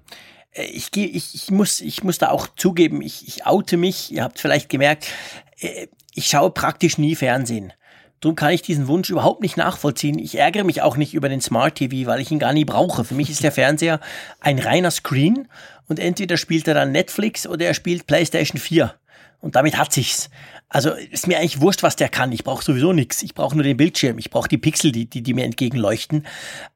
Äh, 0.51 0.65
ich, 0.65 0.95
ich, 0.95 1.33
ich, 1.33 1.49
muss, 1.49 1.81
ich 1.81 2.03
muss 2.03 2.19
da 2.19 2.29
auch 2.29 2.47
zugeben, 2.55 3.01
ich, 3.01 3.27
ich 3.27 3.47
oute 3.47 3.77
mich, 3.77 4.11
ihr 4.11 4.23
habt 4.23 4.39
vielleicht 4.39 4.69
gemerkt, 4.69 5.07
äh, 5.59 5.87
ich 6.13 6.27
schaue 6.27 6.51
praktisch 6.51 6.99
nie 6.99 7.15
Fernsehen. 7.15 7.73
Darum 8.21 8.35
kann 8.35 8.51
ich 8.51 8.61
diesen 8.61 8.87
Wunsch 8.87 9.09
überhaupt 9.09 9.41
nicht 9.41 9.57
nachvollziehen. 9.57 10.19
Ich 10.19 10.37
ärgere 10.37 10.63
mich 10.63 10.83
auch 10.83 10.95
nicht 10.95 11.15
über 11.15 11.27
den 11.27 11.41
Smart 11.41 11.75
TV, 11.75 12.07
weil 12.07 12.21
ich 12.21 12.31
ihn 12.31 12.37
gar 12.37 12.53
nie 12.53 12.65
brauche. 12.65 13.03
Für 13.03 13.15
mich 13.15 13.31
ist 13.31 13.43
der 13.43 13.51
Fernseher 13.51 13.99
ein 14.39 14.59
reiner 14.59 14.91
Screen 14.91 15.47
und 15.87 15.99
entweder 15.99 16.37
spielt 16.37 16.67
er 16.67 16.75
dann 16.75 16.91
Netflix 16.91 17.47
oder 17.47 17.65
er 17.65 17.73
spielt 17.73 18.05
PlayStation 18.05 18.59
4. 18.59 18.93
Und 19.39 19.55
damit 19.55 19.75
hat 19.75 19.91
sich's. 19.91 20.29
Also 20.69 20.91
ist 20.91 21.27
mir 21.27 21.39
eigentlich 21.39 21.59
wurscht, 21.59 21.83
was 21.83 21.95
der 21.95 22.07
kann. 22.07 22.31
Ich 22.31 22.43
brauche 22.43 22.63
sowieso 22.63 22.93
nichts. 22.93 23.23
Ich 23.23 23.33
brauche 23.33 23.55
nur 23.55 23.63
den 23.63 23.75
Bildschirm. 23.75 24.19
Ich 24.19 24.29
brauche 24.29 24.47
die 24.47 24.59
Pixel, 24.59 24.91
die, 24.91 25.05
die, 25.07 25.21
die 25.23 25.33
mir 25.33 25.43
entgegenleuchten. 25.43 26.25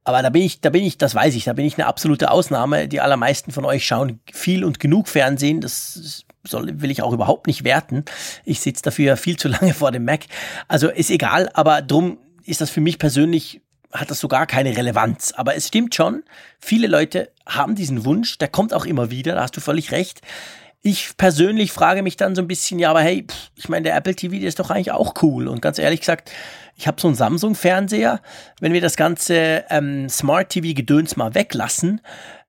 Aber 0.04 0.22
da 0.22 0.30
bin 0.30 0.42
ich, 0.42 0.60
da 0.60 0.72
bin 0.72 0.84
ich, 0.84 0.98
das 0.98 1.16
weiß 1.16 1.36
ich, 1.36 1.46
da 1.46 1.54
bin 1.54 1.66
ich 1.66 1.78
eine 1.78 1.86
absolute 1.86 2.32
Ausnahme. 2.32 2.90
Die 2.90 3.00
allermeisten 3.00 3.52
von 3.52 3.64
euch 3.64 3.86
schauen 3.86 4.20
viel 4.34 4.66
und 4.66 4.80
genug 4.80 5.08
Fernsehen. 5.08 5.62
Das 5.62 6.25
soll, 6.48 6.82
will 6.82 6.92
ich 6.92 7.02
auch 7.02 7.14
überhaupt 7.14 7.48
nicht 7.48 7.64
werten. 7.64 8.06
Ich 8.44 8.60
sitze 8.60 8.84
dafür 8.84 9.18
viel 9.18 9.38
zu 9.38 9.48
lange 9.48 9.74
vor 9.76 9.92
dem 9.92 10.06
Mac. 10.06 10.22
Also 10.68 10.90
ist 10.90 11.10
egal, 11.10 11.50
aber 11.54 11.82
drum 11.82 12.18
ist 12.44 12.62
das 12.62 12.70
für 12.70 12.82
mich 12.82 13.00
persönlich 13.00 13.62
hat 13.92 14.12
das 14.12 14.20
sogar 14.20 14.46
keine 14.46 14.76
Relevanz. 14.76 15.34
Aber 15.36 15.56
es 15.56 15.68
stimmt 15.68 15.96
schon, 15.96 16.24
viele 16.60 16.88
Leute 16.88 17.32
haben 17.48 17.76
diesen 17.76 18.06
Wunsch, 18.06 18.38
der 18.38 18.48
kommt 18.48 18.74
auch 18.74 18.86
immer 18.86 19.10
wieder, 19.10 19.36
da 19.36 19.44
hast 19.44 19.56
du 19.56 19.62
völlig 19.62 19.92
recht. 19.92 20.22
Ich 20.82 21.18
persönlich 21.18 21.72
frage 21.72 22.04
mich 22.04 22.16
dann 22.16 22.36
so 22.36 22.42
ein 22.42 22.48
bisschen, 22.48 22.78
ja, 22.78 22.92
aber 22.92 23.02
hey, 23.02 23.26
pff, 23.28 23.50
ich 23.56 23.70
meine, 23.70 23.84
der 23.84 23.96
Apple 23.96 24.16
TV, 24.16 24.36
der 24.36 24.48
ist 24.48 24.60
doch 24.60 24.70
eigentlich 24.70 24.92
auch 24.92 25.16
cool. 25.24 25.48
Und 25.48 25.62
ganz 25.62 25.80
ehrlich 25.80 26.02
gesagt, 26.02 26.32
ich 26.76 26.88
habe 26.88 27.02
so 27.02 27.08
einen 27.08 27.16
Samsung-Fernseher. 27.16 28.22
Wenn 28.60 28.74
wir 28.74 28.82
das 28.82 28.96
ganze 28.96 29.64
ähm, 29.70 30.10
Smart 30.10 30.50
TV-Gedöns 30.50 31.16
mal 31.16 31.34
weglassen, 31.34 32.02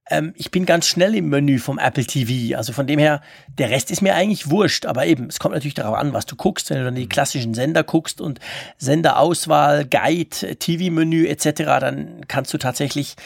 ähm, 0.09 0.33
ich 0.37 0.51
bin 0.51 0.67
ganz 0.67 0.87
schnell 0.87 1.15
im 1.15 1.29
Menü 1.29 1.59
vom 1.59 1.79
Apple 1.79 2.05
TV. 2.05 2.57
Also 2.57 2.73
von 2.73 2.87
dem 2.87 2.99
her, 2.99 3.23
der 3.59 3.71
Rest 3.71 3.91
ist 3.91 4.03
mir 4.03 4.15
eigentlich 4.15 4.51
wurscht. 4.51 4.87
Aber 4.87 5.07
eben, 5.07 5.27
es 5.27 5.39
kommt 5.39 5.55
natürlich 5.55 5.75
darauf 5.75 5.97
an, 5.97 6.13
was 6.13 6.27
du 6.27 6.37
guckst. 6.37 6.71
Wenn 6.71 6.79
du 6.79 6.85
dann 6.85 6.95
die 6.95 7.09
klassischen 7.09 7.55
Sender 7.55 7.83
guckst 7.83 8.21
und 8.21 8.39
Senderauswahl, 8.79 9.85
Guide, 9.85 10.57
TV-Menü 10.59 11.27
etc., 11.27 11.63
dann 11.81 12.21
kannst 12.29 12.55
du 12.55 12.59
tatsächlich 12.59 13.17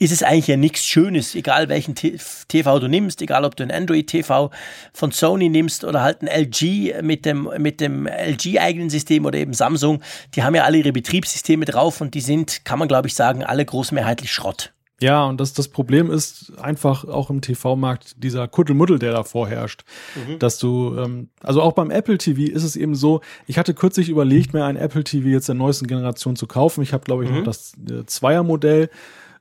ist 0.00 0.12
es 0.12 0.22
eigentlich 0.22 0.46
ja 0.46 0.56
nichts 0.56 0.86
Schönes, 0.86 1.34
egal 1.34 1.68
welchen 1.68 1.94
TV 1.94 2.78
du 2.78 2.88
nimmst, 2.88 3.20
egal 3.20 3.44
ob 3.44 3.54
du 3.54 3.62
ein 3.62 3.70
Android-TV 3.70 4.50
von 4.94 5.12
Sony 5.12 5.50
nimmst 5.50 5.84
oder 5.84 6.00
halt 6.00 6.22
ein 6.22 6.26
LG 6.26 7.02
mit 7.02 7.26
dem, 7.26 7.50
mit 7.58 7.82
dem 7.82 8.06
LG-eigenen 8.06 8.88
System 8.88 9.26
oder 9.26 9.38
eben 9.38 9.52
Samsung. 9.52 10.00
Die 10.34 10.42
haben 10.42 10.54
ja 10.54 10.64
alle 10.64 10.78
ihre 10.78 10.92
Betriebssysteme 10.92 11.66
drauf 11.66 12.00
und 12.00 12.14
die 12.14 12.22
sind, 12.22 12.64
kann 12.64 12.78
man 12.78 12.88
glaube 12.88 13.08
ich 13.08 13.14
sagen, 13.14 13.44
alle 13.44 13.62
großmehrheitlich 13.62 14.32
Schrott. 14.32 14.72
Ja, 15.02 15.24
und 15.24 15.40
das, 15.40 15.54
das 15.54 15.68
Problem 15.68 16.10
ist 16.10 16.52
einfach 16.58 17.04
auch 17.06 17.30
im 17.30 17.40
TV-Markt 17.40 18.22
dieser 18.22 18.48
Kuddelmuddel, 18.48 18.98
der 18.98 19.12
da 19.12 19.24
vorherrscht. 19.24 19.84
Mhm. 20.14 20.38
Dass 20.38 20.58
du, 20.58 20.96
ähm, 20.98 21.30
also 21.40 21.62
auch 21.62 21.72
beim 21.72 21.90
Apple 21.90 22.18
TV 22.18 22.52
ist 22.52 22.64
es 22.64 22.76
eben 22.76 22.94
so, 22.94 23.22
ich 23.46 23.58
hatte 23.58 23.72
kürzlich 23.72 24.10
überlegt, 24.10 24.52
mir 24.52 24.64
ein 24.64 24.76
Apple 24.76 25.04
TV 25.04 25.28
jetzt 25.28 25.48
der 25.48 25.54
neuesten 25.54 25.86
Generation 25.86 26.36
zu 26.36 26.46
kaufen. 26.46 26.82
Ich 26.82 26.92
habe, 26.92 27.04
glaube 27.04 27.24
ich, 27.24 27.30
mhm. 27.30 27.38
noch 27.38 27.44
das 27.44 27.72
äh, 27.88 28.04
Zweier-Modell. 28.04 28.90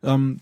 Ähm, 0.01 0.39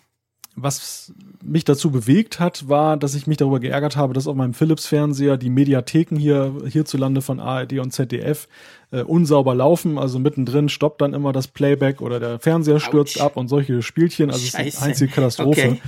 was 0.60 1.14
mich 1.44 1.66
dazu 1.66 1.92
bewegt 1.92 2.40
hat, 2.40 2.68
war, 2.68 2.98
dass 2.98 3.14
ich 3.14 3.28
mich 3.28 3.38
darüber 3.38 3.60
geärgert 3.60 3.96
habe, 3.96 4.14
dass 4.14 4.26
auf 4.28 4.36
meinem 4.36 4.56
Philips-Fernseher 4.56 5.38
die 5.38 5.52
Mediatheken 5.52 6.18
hier 6.18 6.52
hierzulande 6.68 7.22
von 7.22 7.40
ARD 7.40 7.74
und 7.74 7.92
ZDF 7.92 8.48
äh, 8.92 9.04
unsauber 9.04 9.54
laufen. 9.54 10.00
Also 10.00 10.18
mittendrin 10.18 10.68
stoppt 10.68 11.02
dann 11.02 11.14
immer 11.14 11.32
das 11.32 11.48
Playback 11.48 12.02
oder 12.02 12.20
der 12.20 12.40
Fernseher 12.40 12.80
stürzt 12.80 13.18
Autsch. 13.18 13.26
ab 13.26 13.38
und 13.38 13.50
solche 13.50 13.84
Spielchen. 13.84 14.32
Also 14.32 14.46
Scheiße. 14.48 14.68
es 14.68 14.74
ist 14.74 14.82
eine 14.82 14.92
einzige 14.92 15.12
Katastrophe. 15.14 15.62
Okay. 15.62 15.82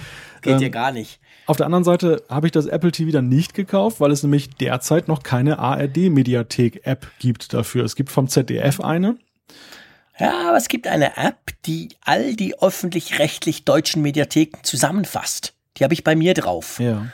Geht 0.44 0.54
ähm, 0.54 0.62
ja 0.62 0.70
gar 0.70 0.92
nicht. 0.92 1.20
Auf 1.48 1.58
der 1.58 1.66
anderen 1.66 1.84
Seite 1.84 2.22
habe 2.30 2.46
ich 2.46 2.52
das 2.52 2.68
Apple 2.68 2.92
TV 2.92 3.12
dann 3.12 3.28
nicht 3.28 3.56
gekauft, 3.56 4.00
weil 4.00 4.12
es 4.12 4.22
nämlich 4.22 4.52
derzeit 4.52 5.08
noch 5.08 5.24
keine 5.24 5.58
ARD-Mediathek-App 5.58 7.08
gibt 7.18 7.56
dafür. 7.56 7.84
Es 7.84 7.96
gibt 7.96 8.12
vom 8.12 8.28
ZDF 8.28 8.80
eine. 8.82 9.18
Ja, 10.20 10.50
aber 10.50 10.58
es 10.58 10.68
gibt 10.68 10.88
eine 10.88 11.18
App, 11.18 11.54
die 11.66 11.90
all 12.02 12.36
die 12.36 12.60
öffentlich-rechtlich 12.62 13.64
deutschen 13.64 14.02
Mediatheken 14.02 14.60
zusammenfasst. 14.64 15.54
Die 15.78 15.84
habe 15.84 15.94
ich 15.94 16.04
bei 16.04 16.16
mir 16.16 16.34
drauf. 16.34 16.80
Ja. 16.80 17.08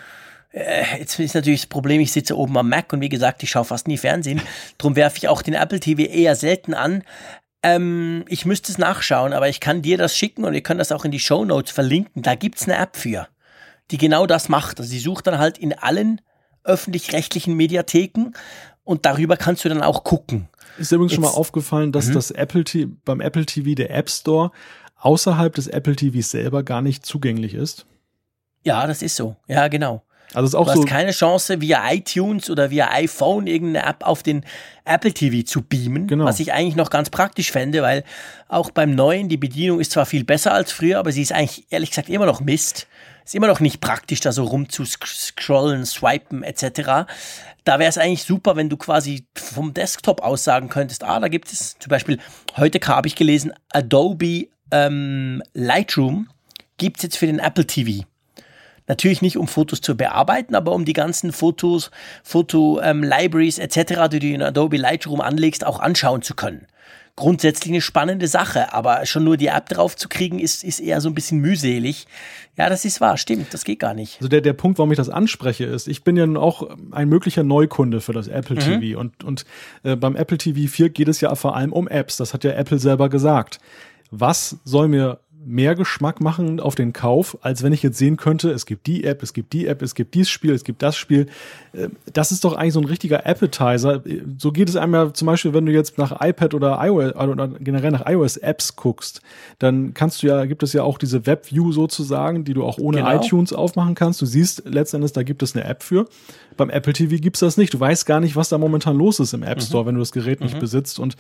Äh, 0.52 1.00
jetzt 1.00 1.20
ist 1.20 1.36
natürlich 1.36 1.62
das 1.62 1.70
Problem, 1.70 2.02
ich 2.02 2.12
sitze 2.12 2.38
oben 2.38 2.58
am 2.58 2.70
Mac 2.70 2.92
und 2.94 3.02
wie 3.02 3.10
gesagt, 3.10 3.44
ich 3.44 3.52
schaue 3.52 3.66
fast 3.66 3.88
nie 3.88 3.98
Fernsehen. 3.98 4.42
Drum 4.78 4.96
werfe 4.96 5.18
ich 5.18 5.28
auch 5.28 5.42
den 5.42 5.54
Apple 5.54 5.80
TV 5.80 6.02
eher 6.02 6.36
selten 6.36 6.74
an. 6.74 7.04
Ähm, 7.62 8.26
ich 8.28 8.46
müsste 8.46 8.72
es 8.72 8.78
nachschauen, 8.78 9.34
aber 9.34 9.50
ich 9.50 9.60
kann 9.60 9.82
dir 9.82 9.98
das 9.98 10.18
schicken 10.18 10.46
und 10.46 10.54
ihr 10.54 10.62
könnt 10.62 10.80
das 10.80 10.92
auch 10.92 11.06
in 11.06 11.12
die 11.12 11.20
Show 11.20 11.46
Notes 11.46 11.72
verlinken. 11.72 12.24
Da 12.24 12.36
gibt's 12.36 12.68
eine 12.68 12.78
App 12.78 12.96
für, 12.96 13.28
die 13.92 13.98
genau 13.98 14.26
das 14.26 14.50
macht. 14.50 14.80
Also 14.80 14.90
sie 14.90 15.00
sucht 15.00 15.28
dann 15.28 15.38
halt 15.38 15.58
in 15.58 15.74
allen 15.74 16.22
öffentlich-rechtlichen 16.64 17.56
Mediatheken 17.56 18.32
und 18.86 19.06
darüber 19.06 19.36
kannst 19.36 19.66
du 19.66 19.70
dann 19.70 19.84
auch 19.84 20.06
gucken. 20.06 20.48
Ist 20.78 20.92
übrigens 20.92 21.12
Jetzt, 21.12 21.16
schon 21.16 21.32
mal 21.32 21.38
aufgefallen, 21.38 21.92
dass 21.92 22.08
mhm. 22.08 22.14
das 22.14 22.32
Apple 22.32 22.64
TV, 22.64 22.92
beim 23.04 23.20
Apple 23.20 23.46
TV 23.46 23.76
der 23.76 23.92
App 23.92 24.10
Store 24.10 24.52
außerhalb 24.98 25.54
des 25.54 25.68
Apple 25.68 25.96
TVs 25.96 26.32
selber 26.32 26.64
gar 26.64 26.82
nicht 26.82 27.06
zugänglich 27.06 27.54
ist? 27.54 27.86
Ja, 28.64 28.88
das 28.88 29.02
ist 29.02 29.16
so. 29.16 29.36
Ja, 29.48 29.68
genau. 29.68 30.02
Also 30.34 30.48
ist 30.48 30.56
auch 30.56 30.68
du 30.68 30.74
so 30.74 30.80
hast 30.82 30.90
keine 30.90 31.12
Chance, 31.12 31.62
via 31.62 31.92
iTunes 31.94 32.50
oder 32.50 32.70
via 32.72 32.92
iPhone 32.92 33.48
irgendeine 33.48 33.88
App 33.88 34.06
auf 34.06 34.24
den 34.24 34.44
Apple 34.84 35.14
TV 35.14 35.46
zu 35.46 35.62
beamen, 35.62 36.08
genau. 36.08 36.26
was 36.26 36.40
ich 36.40 36.52
eigentlich 36.52 36.76
noch 36.76 36.90
ganz 36.90 37.10
praktisch 37.10 37.52
fände, 37.52 37.82
weil 37.82 38.04
auch 38.48 38.72
beim 38.72 38.96
neuen, 38.96 39.30
die 39.30 39.38
Bedienung 39.38 39.80
ist 39.80 39.92
zwar 39.92 40.06
viel 40.06 40.24
besser 40.24 40.54
als 40.54 40.72
früher, 40.72 41.00
aber 41.00 41.12
sie 41.12 41.22
ist 41.22 41.32
eigentlich 41.32 41.68
ehrlich 41.70 41.92
gesagt 41.92 42.10
immer 42.10 42.26
noch 42.26 42.42
Mist. 42.42 42.88
Ist 43.26 43.34
immer 43.34 43.48
noch 43.48 43.60
nicht 43.60 43.82
praktisch, 43.82 44.20
da 44.20 44.32
so 44.32 44.44
rumzuscrollen, 44.44 45.86
swipen 45.86 46.44
etc. 46.44 47.08
Da 47.64 47.80
wäre 47.80 47.90
es 47.90 47.98
eigentlich 47.98 48.24
super, 48.24 48.56
wenn 48.56 48.70
du 48.70 48.78
quasi 48.78 49.26
vom 49.34 49.74
Desktop 49.74 50.22
aus 50.22 50.44
sagen 50.44 50.70
könntest, 50.70 51.04
ah, 51.04 51.20
da 51.20 51.28
gibt 51.28 51.52
es 51.52 51.76
zum 51.80 51.90
Beispiel, 51.90 52.20
heute 52.56 52.80
habe 52.88 53.08
ich 53.08 53.16
gelesen, 53.16 53.52
Adobe 53.70 54.48
ähm, 54.70 55.42
Lightroom 55.54 56.30
gibt 56.78 56.98
es 56.98 57.04
jetzt 57.04 57.18
für 57.18 57.26
den 57.26 57.40
Apple 57.40 57.66
TV. 57.66 58.06
Natürlich 58.88 59.24
nicht, 59.24 59.38
um 59.38 59.48
Fotos 59.48 59.82
zu 59.82 59.98
bearbeiten, 59.98 60.54
aber 60.54 60.74
um 60.74 60.86
die 60.86 60.94
ganzen 60.94 61.32
Fotos, 61.32 61.90
Foto-Libraries 62.24 63.58
ähm, 63.58 63.64
etc., 63.66 64.08
die 64.12 64.20
du 64.20 64.28
in 64.28 64.44
Adobe 64.44 64.78
Lightroom 64.78 65.22
anlegst, 65.22 65.66
auch 65.66 65.80
anschauen 65.80 66.22
zu 66.22 66.36
können. 66.36 66.68
Grundsätzlich 67.18 67.72
eine 67.72 67.82
spannende 67.82 68.28
Sache, 68.28 68.74
aber 68.74 69.06
schon 69.06 69.24
nur 69.24 69.38
die 69.38 69.48
App 69.48 69.70
drauf 69.70 69.96
zu 69.96 70.10
kriegen, 70.10 70.38
ist, 70.38 70.64
ist 70.64 70.82
eher 70.82 71.00
so 71.00 71.10
ein 71.10 71.16
bisschen 71.16 71.40
mühselig. 71.40 72.08
Ja, 72.58 72.68
das 72.70 72.84
ist 72.84 73.00
wahr, 73.00 73.18
stimmt, 73.18 73.54
das 73.54 73.64
geht 73.64 73.80
gar 73.80 73.94
nicht. 73.94 74.18
Also 74.18 74.28
der, 74.28 74.42
der 74.42 74.54
Punkt, 74.54 74.78
warum 74.80 74.92
ich 74.92 74.98
das 74.98 75.10
anspreche, 75.10 75.64
ist, 75.64 75.88
ich 75.88 76.04
bin 76.04 76.18
ja 76.18 76.26
nun 76.26 76.38
auch 76.38 76.70
ein 76.92 77.08
möglicher 77.08 77.44
Neukunde 77.44 78.02
für 78.02 78.14
das 78.14 78.28
Apple 78.28 78.56
mhm. 78.56 78.82
TV 78.82 79.00
und, 79.00 79.24
und 79.24 79.46
äh, 79.84 79.96
beim 79.96 80.16
Apple 80.16 80.38
TV 80.38 80.70
4 80.70 80.90
geht 80.90 81.08
es 81.08 81.22
ja 81.22 81.34
vor 81.36 81.56
allem 81.56 81.72
um 81.72 81.88
Apps, 81.88 82.18
das 82.18 82.34
hat 82.34 82.44
ja 82.44 82.52
Apple 82.52 82.80
selber 82.80 83.08
gesagt. 83.10 83.60
Was 84.12 84.58
soll 84.64 84.88
mir 84.88 85.20
mehr 85.46 85.76
Geschmack 85.76 86.22
machen 86.22 86.60
auf 86.60 86.76
den 86.76 86.92
Kauf, 86.94 87.38
als 87.42 87.64
wenn 87.64 87.72
ich 87.72 87.84
jetzt 87.84 87.98
sehen 87.98 88.18
könnte, 88.18 88.52
es 88.52 88.66
gibt 88.66 88.88
die 88.88 89.04
App, 89.04 89.22
es 89.24 89.34
gibt 89.34 89.54
die 89.54 89.68
App, 89.68 89.82
es 89.82 89.96
gibt 89.96 90.16
dieses 90.16 90.30
Spiel, 90.30 90.54
es 90.54 90.64
gibt 90.64 90.82
das 90.82 90.98
Spiel. 90.98 91.28
Äh, 91.74 91.90
das 92.14 92.32
ist 92.32 92.44
doch 92.44 92.54
eigentlich 92.54 92.74
so 92.74 92.80
ein 92.80 92.86
richtiger 92.86 93.26
Appetizer. 93.26 94.04
So 94.38 94.52
geht 94.52 94.70
es 94.70 94.76
einem 94.76 94.94
ja 94.94 95.14
zum 95.14 95.28
Beispiel, 95.28 95.54
wenn 95.54 95.66
du 95.66 95.72
jetzt 95.72 95.98
nach 95.98 96.22
iPad 96.22 96.54
oder 96.54 96.80
iOS 96.82 97.16
oder 97.16 97.48
generell 97.48 97.92
nach 97.92 98.06
iOS-Apps 98.06 98.76
guckst, 98.76 99.22
dann 99.60 99.94
kannst 99.94 100.24
du 100.24 100.28
ja, 100.28 100.46
gibt 100.46 100.64
es 100.64 100.74
ja 100.74 100.84
auch 100.84 100.98
diese 100.98 101.26
Webview 101.26 101.72
sozusagen, 101.72 102.44
die 102.44 102.54
du 102.54 102.64
auch 102.64 102.78
ohne 102.78 102.98
genau. 102.98 103.22
iTunes 103.22 103.54
aufmachen 103.54 103.96
kannst. 103.96 104.22
Du 104.22 104.26
siehst 104.26 104.64
letztendlich, 104.66 105.14
da 105.14 105.24
gibt 105.24 105.44
es 105.44 105.56
eine 105.56 105.66
App 105.66 105.84
für. 105.84 106.08
Beim 106.58 106.70
Apple 106.70 106.94
TV 106.94 107.18
gibt's 107.22 107.42
das 107.42 107.58
nicht. 107.58 107.74
Du 107.74 107.80
weißt 107.80 108.06
gar 108.06 108.20
nicht, 108.20 108.36
was 108.36 108.50
da 108.50 108.58
momentan 108.58 108.98
los 108.98 109.20
ist 109.20 109.34
im 109.34 109.44
App 109.44 109.58
mhm. 109.58 109.62
Store, 109.62 109.84
mhm. 109.84 109.88
wenn 109.88 109.96
du 109.96 110.00
das 110.00 110.12
Gerät 110.12 110.42
nicht 110.42 110.56
mhm. 110.56 110.60
besitzt. 110.60 111.00
Und 111.00 111.16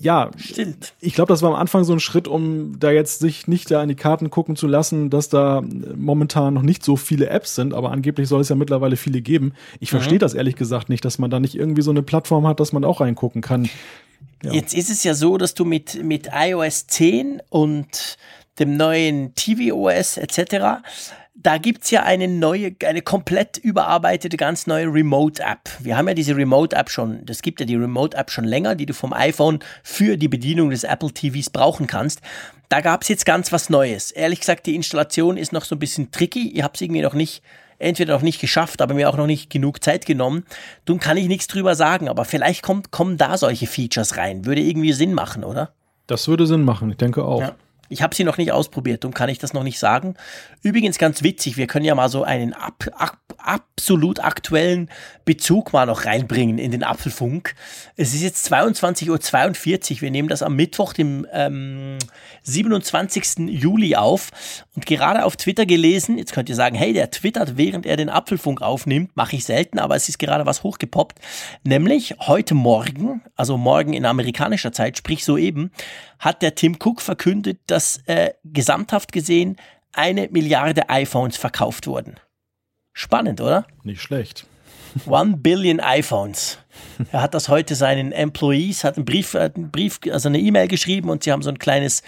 ja, 0.00 0.30
Stimmt. 0.36 0.94
ich 1.00 1.14
glaube, 1.14 1.32
das 1.32 1.42
war 1.42 1.50
am 1.50 1.56
Anfang 1.56 1.84
so 1.84 1.92
ein 1.92 2.00
Schritt, 2.00 2.28
um 2.28 2.78
da 2.78 2.90
jetzt 2.90 3.20
sich 3.20 3.48
nicht 3.48 3.70
da 3.70 3.82
in 3.82 3.88
die 3.88 3.94
Karten 3.94 4.30
gucken 4.30 4.56
zu 4.56 4.66
lassen, 4.66 5.10
dass 5.10 5.28
da 5.28 5.62
momentan 5.96 6.54
noch 6.54 6.62
nicht 6.62 6.84
so 6.84 6.96
viele 6.96 7.28
Apps 7.28 7.54
sind, 7.54 7.74
aber 7.74 7.90
angeblich 7.90 8.28
soll 8.28 8.40
es 8.40 8.48
ja 8.48 8.56
mittlerweile 8.56 8.96
viele 8.96 9.20
geben. 9.20 9.52
Ich 9.80 9.92
mhm. 9.92 9.96
verstehe 9.96 10.18
das 10.18 10.34
ehrlich 10.34 10.56
gesagt 10.56 10.88
nicht, 10.88 11.04
dass 11.04 11.18
man 11.18 11.30
da 11.30 11.40
nicht 11.40 11.54
irgendwie 11.54 11.82
so 11.82 11.90
eine 11.90 12.02
Plattform 12.02 12.46
hat, 12.46 12.60
dass 12.60 12.72
man 12.72 12.84
auch 12.84 13.00
reingucken 13.00 13.42
kann. 13.42 13.68
Ja. 14.42 14.52
Jetzt 14.52 14.74
ist 14.74 14.90
es 14.90 15.02
ja 15.02 15.14
so, 15.14 15.36
dass 15.36 15.54
du 15.54 15.64
mit, 15.64 16.02
mit 16.02 16.28
iOS 16.32 16.86
10 16.86 17.42
und 17.48 18.16
dem 18.58 18.76
neuen 18.76 19.34
tvOS 19.34 20.16
etc 20.16 20.82
da 21.40 21.56
gibt's 21.58 21.90
ja 21.92 22.02
eine 22.02 22.26
neue, 22.26 22.74
eine 22.84 23.00
komplett 23.00 23.58
überarbeitete, 23.58 24.36
ganz 24.36 24.66
neue 24.66 24.86
Remote-App. 24.86 25.70
Wir 25.78 25.96
haben 25.96 26.08
ja 26.08 26.14
diese 26.14 26.36
Remote-App 26.36 26.90
schon, 26.90 27.24
das 27.24 27.42
gibt 27.42 27.60
ja 27.60 27.66
die 27.66 27.76
Remote-App 27.76 28.32
schon 28.32 28.44
länger, 28.44 28.74
die 28.74 28.86
du 28.86 28.92
vom 28.92 29.12
iPhone 29.12 29.60
für 29.84 30.16
die 30.16 30.26
Bedienung 30.26 30.70
des 30.70 30.82
Apple 30.82 31.12
TVs 31.12 31.50
brauchen 31.50 31.86
kannst. 31.86 32.22
Da 32.68 32.80
gab's 32.80 33.08
jetzt 33.08 33.24
ganz 33.24 33.52
was 33.52 33.70
Neues. 33.70 34.10
Ehrlich 34.10 34.40
gesagt, 34.40 34.66
die 34.66 34.74
Installation 34.74 35.36
ist 35.36 35.52
noch 35.52 35.64
so 35.64 35.76
ein 35.76 35.78
bisschen 35.78 36.10
tricky. 36.10 36.48
Ihr 36.48 36.64
habt's 36.64 36.80
irgendwie 36.80 37.02
noch 37.02 37.14
nicht, 37.14 37.42
entweder 37.78 38.14
noch 38.14 38.22
nicht 38.22 38.40
geschafft, 38.40 38.82
aber 38.82 38.94
mir 38.94 39.08
auch 39.08 39.16
noch 39.16 39.28
nicht 39.28 39.48
genug 39.48 39.82
Zeit 39.82 40.06
genommen. 40.06 40.44
Nun 40.88 40.98
kann 40.98 41.16
ich 41.16 41.28
nichts 41.28 41.46
drüber 41.46 41.76
sagen, 41.76 42.08
aber 42.08 42.24
vielleicht 42.24 42.62
kommt, 42.64 42.90
kommen 42.90 43.16
da 43.16 43.38
solche 43.38 43.68
Features 43.68 44.16
rein. 44.16 44.44
Würde 44.44 44.60
irgendwie 44.60 44.92
Sinn 44.92 45.14
machen, 45.14 45.44
oder? 45.44 45.72
Das 46.08 46.26
würde 46.26 46.48
Sinn 46.48 46.64
machen, 46.64 46.90
ich 46.90 46.96
denke 46.96 47.24
auch. 47.24 47.42
Ja. 47.42 47.54
Ich 47.88 48.02
habe 48.02 48.14
sie 48.14 48.24
noch 48.24 48.36
nicht 48.36 48.52
ausprobiert, 48.52 49.04
darum 49.04 49.14
kann 49.14 49.28
ich 49.28 49.38
das 49.38 49.52
noch 49.52 49.62
nicht 49.62 49.78
sagen. 49.78 50.14
Übrigens 50.62 50.98
ganz 50.98 51.22
witzig, 51.22 51.56
wir 51.56 51.66
können 51.66 51.84
ja 51.84 51.94
mal 51.94 52.08
so 52.08 52.22
einen 52.22 52.52
ab, 52.52 52.84
ab, 52.96 53.18
absolut 53.38 54.20
aktuellen 54.20 54.90
Bezug 55.24 55.72
mal 55.72 55.86
noch 55.86 56.04
reinbringen 56.04 56.58
in 56.58 56.70
den 56.70 56.84
Apfelfunk. 56.84 57.54
Es 57.96 58.14
ist 58.14 58.22
jetzt 58.22 58.52
22.42 58.52 59.96
Uhr, 59.96 60.00
wir 60.02 60.10
nehmen 60.10 60.28
das 60.28 60.42
am 60.42 60.56
Mittwoch, 60.56 60.92
dem 60.92 61.26
ähm, 61.32 61.98
27. 62.42 63.48
Juli 63.48 63.94
auf 63.96 64.30
und 64.74 64.86
gerade 64.86 65.24
auf 65.24 65.36
Twitter 65.36 65.66
gelesen, 65.66 66.18
jetzt 66.18 66.32
könnt 66.32 66.48
ihr 66.48 66.54
sagen, 66.54 66.76
hey, 66.76 66.92
der 66.92 67.10
twittert, 67.10 67.56
während 67.56 67.86
er 67.86 67.96
den 67.96 68.10
Apfelfunk 68.10 68.62
aufnimmt, 68.62 69.16
mache 69.16 69.36
ich 69.36 69.44
selten, 69.44 69.78
aber 69.78 69.96
es 69.96 70.08
ist 70.08 70.18
gerade 70.18 70.46
was 70.46 70.62
hochgepoppt, 70.62 71.18
nämlich 71.64 72.16
heute 72.20 72.54
Morgen, 72.54 73.22
also 73.36 73.56
morgen 73.56 73.92
in 73.92 74.04
amerikanischer 74.04 74.72
Zeit, 74.72 74.98
sprich 74.98 75.24
soeben, 75.24 75.70
hat 76.18 76.42
der 76.42 76.54
Tim 76.54 76.76
Cook 76.82 77.00
verkündet, 77.00 77.60
dass 77.66 77.77
äh, 78.06 78.32
gesamthaft 78.44 79.12
gesehen 79.12 79.56
eine 79.92 80.28
Milliarde 80.30 80.88
iPhones 80.88 81.36
verkauft 81.36 81.86
wurden. 81.86 82.16
Spannend, 82.92 83.40
oder? 83.40 83.66
Nicht 83.84 84.02
schlecht. 84.02 84.46
One 85.06 85.36
Billion 85.36 85.80
iPhones. 85.80 86.58
Er 87.12 87.22
hat 87.22 87.34
das 87.34 87.48
heute 87.48 87.74
seinen 87.74 88.12
Employees, 88.12 88.84
hat 88.84 88.96
einen 88.96 89.04
Brief, 89.04 89.34
einen 89.34 89.70
Brief 89.70 90.00
also 90.10 90.28
eine 90.28 90.38
E-Mail 90.38 90.68
geschrieben 90.68 91.10
und 91.10 91.24
sie 91.24 91.32
haben 91.32 91.42
so 91.42 91.50
ein 91.50 91.58
kleines 91.58 92.02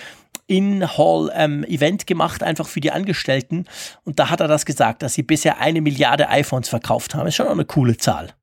In-Hall-Event 0.46 2.02
ähm, 2.02 2.06
gemacht, 2.06 2.42
einfach 2.42 2.66
für 2.66 2.80
die 2.80 2.90
Angestellten. 2.90 3.66
Und 4.04 4.18
da 4.18 4.30
hat 4.30 4.40
er 4.40 4.48
das 4.48 4.66
gesagt, 4.66 5.02
dass 5.02 5.14
sie 5.14 5.22
bisher 5.22 5.60
eine 5.60 5.80
Milliarde 5.80 6.28
iPhones 6.28 6.68
verkauft 6.68 7.14
haben. 7.14 7.26
Ist 7.28 7.36
schon 7.36 7.46
auch 7.46 7.52
eine 7.52 7.64
coole 7.64 7.96
Zahl. 7.96 8.34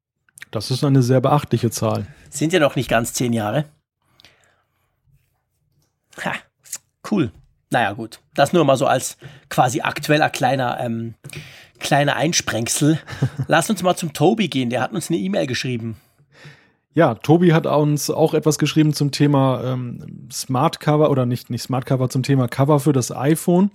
Das 0.51 0.71
ist 0.71 0.83
eine 0.83 1.03
sehr 1.03 1.19
beachtliche 1.19 1.69
Zahl. 1.69 2.07
Sind 2.29 2.53
ja 2.53 2.59
noch 2.59 2.75
nicht 2.75 2.89
ganz 2.89 3.13
zehn 3.13 3.33
Jahre. 3.33 3.65
Ha, 6.23 6.33
cool. 7.11 7.31
Naja, 7.69 7.93
gut. 7.93 8.19
Das 8.33 8.53
nur 8.53 8.63
mal 8.63 8.77
so 8.77 8.85
als 8.85 9.17
quasi 9.49 9.81
aktueller 9.81 10.29
kleiner, 10.29 10.79
ähm, 10.79 11.15
kleiner 11.79 12.15
Einsprengsel. 12.15 12.99
Lass 13.47 13.69
uns 13.69 13.83
mal 13.83 13.95
zum 13.95 14.13
Tobi 14.13 14.47
gehen. 14.47 14.69
Der 14.69 14.81
hat 14.81 14.93
uns 14.93 15.09
eine 15.09 15.19
E-Mail 15.19 15.47
geschrieben. 15.47 15.97
Ja, 16.93 17.13
Tobi 17.13 17.53
hat 17.53 17.67
uns 17.67 18.09
auch 18.09 18.33
etwas 18.33 18.57
geschrieben 18.57 18.93
zum 18.93 19.11
Thema 19.11 19.61
ähm, 19.63 20.29
Smart 20.31 20.79
Cover 20.79 21.11
oder 21.11 21.27
nicht, 21.27 21.49
nicht 21.51 21.61
Smart 21.61 21.85
Cover, 21.85 22.09
zum 22.09 22.23
Thema 22.23 22.47
Cover 22.47 22.79
für 22.79 22.93
das 22.93 23.11
iPhone. 23.11 23.69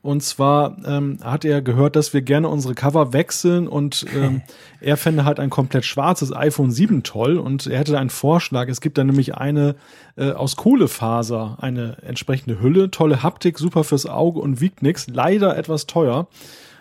Und 0.00 0.22
zwar 0.22 0.76
ähm, 0.86 1.18
hat 1.24 1.44
er 1.44 1.60
gehört, 1.60 1.96
dass 1.96 2.14
wir 2.14 2.22
gerne 2.22 2.48
unsere 2.48 2.74
Cover 2.74 3.12
wechseln 3.12 3.66
und 3.66 4.06
ähm, 4.14 4.42
er 4.80 4.96
fände 4.96 5.24
halt 5.24 5.40
ein 5.40 5.50
komplett 5.50 5.84
schwarzes 5.84 6.32
iPhone 6.34 6.70
7 6.70 7.02
toll 7.02 7.36
und 7.36 7.66
er 7.66 7.80
hätte 7.80 7.98
einen 7.98 8.10
Vorschlag. 8.10 8.68
Es 8.68 8.80
gibt 8.80 8.96
da 8.96 9.02
nämlich 9.02 9.34
eine 9.34 9.74
äh, 10.16 10.30
aus 10.30 10.54
Kohlefaser, 10.56 11.58
eine 11.60 11.96
entsprechende 12.02 12.60
Hülle, 12.60 12.92
tolle 12.92 13.24
Haptik, 13.24 13.58
super 13.58 13.82
fürs 13.82 14.06
Auge 14.06 14.38
und 14.38 14.60
wiegt 14.60 14.82
nichts, 14.82 15.08
leider 15.08 15.56
etwas 15.56 15.86
teuer. 15.86 16.28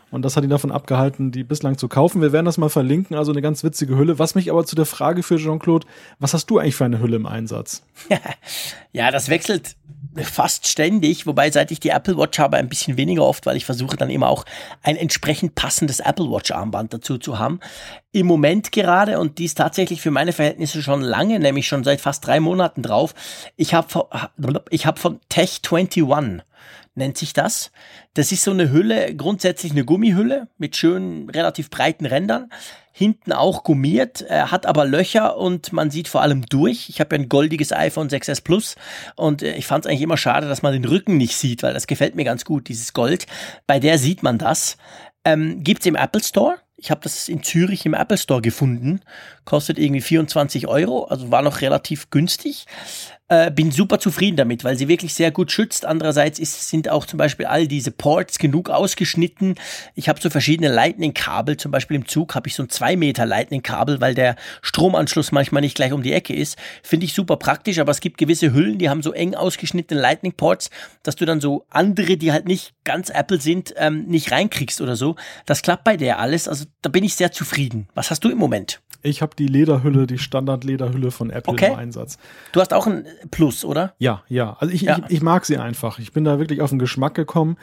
Und 0.10 0.24
das 0.24 0.38
hat 0.38 0.44
ihn 0.44 0.50
davon 0.50 0.72
abgehalten, 0.72 1.32
die 1.32 1.44
bislang 1.44 1.78
zu 1.78 1.90
kaufen. 1.90 2.22
Wir 2.22 2.32
werden 2.32 2.46
das 2.46 2.58
mal 2.58 2.70
verlinken, 2.70 3.18
also 3.18 3.32
eine 3.32 3.42
ganz 3.42 3.64
witzige 3.64 3.98
Hülle. 3.98 4.20
Was 4.20 4.36
mich 4.36 4.50
aber 4.50 4.66
zu 4.66 4.76
der 4.76 4.86
Frage 4.86 5.22
für 5.22 5.38
Jean-Claude, 5.38 5.86
was 6.20 6.34
hast 6.34 6.50
du 6.50 6.60
eigentlich 6.60 6.76
für 6.76 6.86
eine 6.86 7.00
Hülle 7.00 7.18
im 7.18 7.26
Einsatz? 7.26 7.84
ja, 8.94 9.12
das 9.12 9.28
wechselt 9.28 9.76
fast 10.24 10.68
ständig, 10.68 11.26
wobei 11.26 11.52
seit 11.52 11.72
ich 11.72 11.80
die 11.80 11.90
Apple 11.90 12.18
Watch 12.18 12.40
habe, 12.40 12.58
ein 12.58 12.70
bisschen 12.70 12.98
weniger 12.98 13.24
oft, 13.24 13.46
weil 13.46 13.58
ich 13.58 13.66
versuche 13.66 13.98
dann 13.98 14.10
immer 14.10 14.30
auch 14.30 14.46
ein 14.84 14.96
entsprechend 14.96 15.56
passendes 15.56 16.00
Apple 16.00 16.30
Watch 16.32 16.52
Armband 16.52 16.94
dazu 16.94 17.18
zu 17.18 17.40
haben. 17.40 17.60
Im 18.12 18.28
Moment 18.28 18.72
gerade, 18.72 19.20
und 19.20 19.38
dies 19.38 19.56
tatsächlich 19.56 20.02
für 20.02 20.12
meine 20.12 20.34
Verhältnisse 20.34 20.82
schon 20.82 21.02
lange, 21.02 21.40
nämlich 21.40 21.68
schon 21.68 21.84
seit 21.84 22.02
fast 22.02 22.26
drei 22.26 22.40
Monaten 22.40 22.82
drauf, 22.82 23.14
ich 23.56 23.74
habe 23.74 24.08
ich 24.70 24.86
hab 24.86 25.00
von 25.00 25.20
Tech 25.30 25.62
21 25.64 26.04
nennt 26.98 27.18
sich 27.18 27.34
das. 27.34 27.72
Das 28.14 28.32
ist 28.32 28.44
so 28.44 28.52
eine 28.52 28.72
Hülle, 28.72 29.16
grundsätzlich 29.16 29.72
eine 29.72 29.86
Gummihülle 29.86 30.48
mit 30.58 30.76
schönen, 30.76 31.30
relativ 31.30 31.70
breiten 31.70 32.06
Rändern. 32.06 32.50
Hinten 32.92 33.32
auch 33.32 33.64
gummiert, 33.64 34.24
äh, 34.28 34.42
hat 34.42 34.66
aber 34.66 34.86
Löcher 34.86 35.38
und 35.38 35.72
man 35.72 35.92
sieht 35.92 36.08
vor 36.08 36.24
allem 36.24 36.46
durch. 36.48 36.90
Ich 36.90 37.00
habe 37.00 37.16
ja 37.16 37.22
ein 37.22 37.30
goldiges 37.30 37.72
iPhone 37.72 38.10
6s 38.10 38.44
Plus 38.44 38.76
und 39.16 39.44
äh, 39.44 39.56
ich 39.56 39.68
fand 39.68 39.86
es 39.86 39.90
eigentlich 39.90 40.02
immer 40.02 40.18
schade, 40.18 40.48
dass 40.48 40.64
man 40.64 40.74
den 40.74 40.86
Rücken 40.86 41.16
nicht 41.16 41.38
sieht, 41.38 41.62
weil 41.62 41.76
das 41.76 41.86
gefällt 41.86 42.16
mir 42.16 42.26
ganz 42.26 42.44
gut, 42.44 42.68
dieses 42.68 42.94
Gold. 42.94 43.28
Bei 43.68 43.80
der 43.80 44.00
sieht 44.00 44.24
man 44.24 44.40
das. 44.40 44.78
Ähm, 45.24 45.64
gibt's 45.64 45.86
im 45.86 45.96
Apple 45.96 46.24
Store. 46.24 46.56
Ich 46.76 46.92
habe 46.92 47.02
das 47.02 47.28
in 47.28 47.44
Zürich 47.44 47.86
im 47.86 47.94
Apple 47.94 48.18
Store 48.18 48.42
gefunden. 48.42 49.02
Kostet 49.46 49.80
irgendwie 49.80 50.02
24 50.02 50.68
Euro, 50.68 51.06
also 51.06 51.32
war 51.32 51.42
noch 51.42 51.62
relativ 51.62 52.12
günstig. 52.12 52.66
Äh, 53.30 53.52
bin 53.52 53.72
super 53.72 54.00
zufrieden 54.00 54.38
damit, 54.38 54.64
weil 54.64 54.78
sie 54.78 54.88
wirklich 54.88 55.14
sehr 55.14 55.32
gut 55.32 55.52
schützt. 55.52 55.86
Andererseits 55.86 56.40
ist, 56.40 56.70
sind 56.70 56.88
auch 56.88 57.06
zum 57.06 57.18
Beispiel 57.18 57.46
all 57.46 57.68
diese 57.68 57.92
Ports 57.92 58.40
genug 58.40 58.70
ausgeschnitten. 58.70 59.56
Ich 59.96 60.08
habe 60.08 60.22
so 60.22 60.30
verschiedene 60.30 60.70
Lightning-Kabel, 60.70 61.58
zum 61.58 61.72
Beispiel 61.72 61.98
im 61.98 62.08
Zug 62.08 62.36
habe 62.36 62.48
ich 62.48 62.56
so 62.56 62.64
ein 62.64 62.70
2 62.70 62.96
Meter 62.96 63.26
Lightning-Kabel, 63.26 64.00
weil 64.00 64.16
der 64.16 64.38
Stromanschluss 64.62 65.34
manchmal 65.34 65.62
nicht 65.62 65.76
gleich 65.76 65.92
um 65.92 66.04
die 66.04 66.14
Ecke 66.14 66.34
ist. 66.34 66.58
Finde 66.84 67.06
ich 67.06 67.14
super 67.14 67.36
praktisch, 67.36 67.80
aber 67.80 67.92
es 67.92 68.00
gibt 68.00 68.18
gewisse 68.18 68.54
Hüllen, 68.54 68.78
die 68.78 68.90
haben 68.90 69.04
so 69.04 69.12
eng 69.12 69.36
ausgeschnittene 69.36 70.00
Lightning-Ports, 70.00 70.70
dass 71.04 71.18
du 71.18 71.26
dann 71.26 71.42
so 71.42 71.66
andere, 71.70 72.16
die 72.16 72.32
halt 72.32 72.48
nicht 72.48 72.76
ganz 72.86 73.10
Apple 73.10 73.42
sind, 73.42 73.74
ähm, 73.76 74.06
nicht 74.06 74.32
reinkriegst 74.32 74.80
oder 74.80 74.96
so. 74.96 75.18
Das 75.46 75.64
klappt 75.64 75.84
bei 75.84 75.98
der 75.98 76.20
alles. 76.20 76.48
Also 76.48 76.64
da 76.82 76.90
bin 76.90 77.04
ich 77.04 77.16
sehr 77.16 77.34
zufrieden. 77.34 77.90
Was 77.94 78.10
hast 78.10 78.24
du 78.24 78.30
im 78.30 78.38
Moment? 78.38 78.80
Ich 79.02 79.22
habe 79.22 79.36
die 79.38 79.48
Lederhülle, 79.48 80.08
die 80.08 80.18
Standard-Lederhülle 80.18 81.12
von 81.12 81.30
Apple 81.30 81.54
Okay. 81.54 81.72
im 81.74 81.76
Einsatz. 81.80 82.18
Du 82.52 82.60
hast 82.60 82.74
auch 82.74 82.88
ein 82.88 83.06
Plus, 83.32 83.64
oder? 83.66 83.94
Ja, 84.00 84.24
ja. 84.28 84.58
Also 84.60 84.74
ich, 84.74 84.82
Ja. 84.82 85.00
ich, 85.08 85.16
ich 85.18 85.22
mag 85.22 85.46
sie 85.46 85.58
einfach. 85.58 86.00
Ich 86.00 86.12
bin 86.12 86.24
da 86.24 86.40
wirklich 86.40 86.62
auf 86.62 86.70
den 86.70 86.80
Geschmack 86.80 87.14
gekommen. 87.16 87.58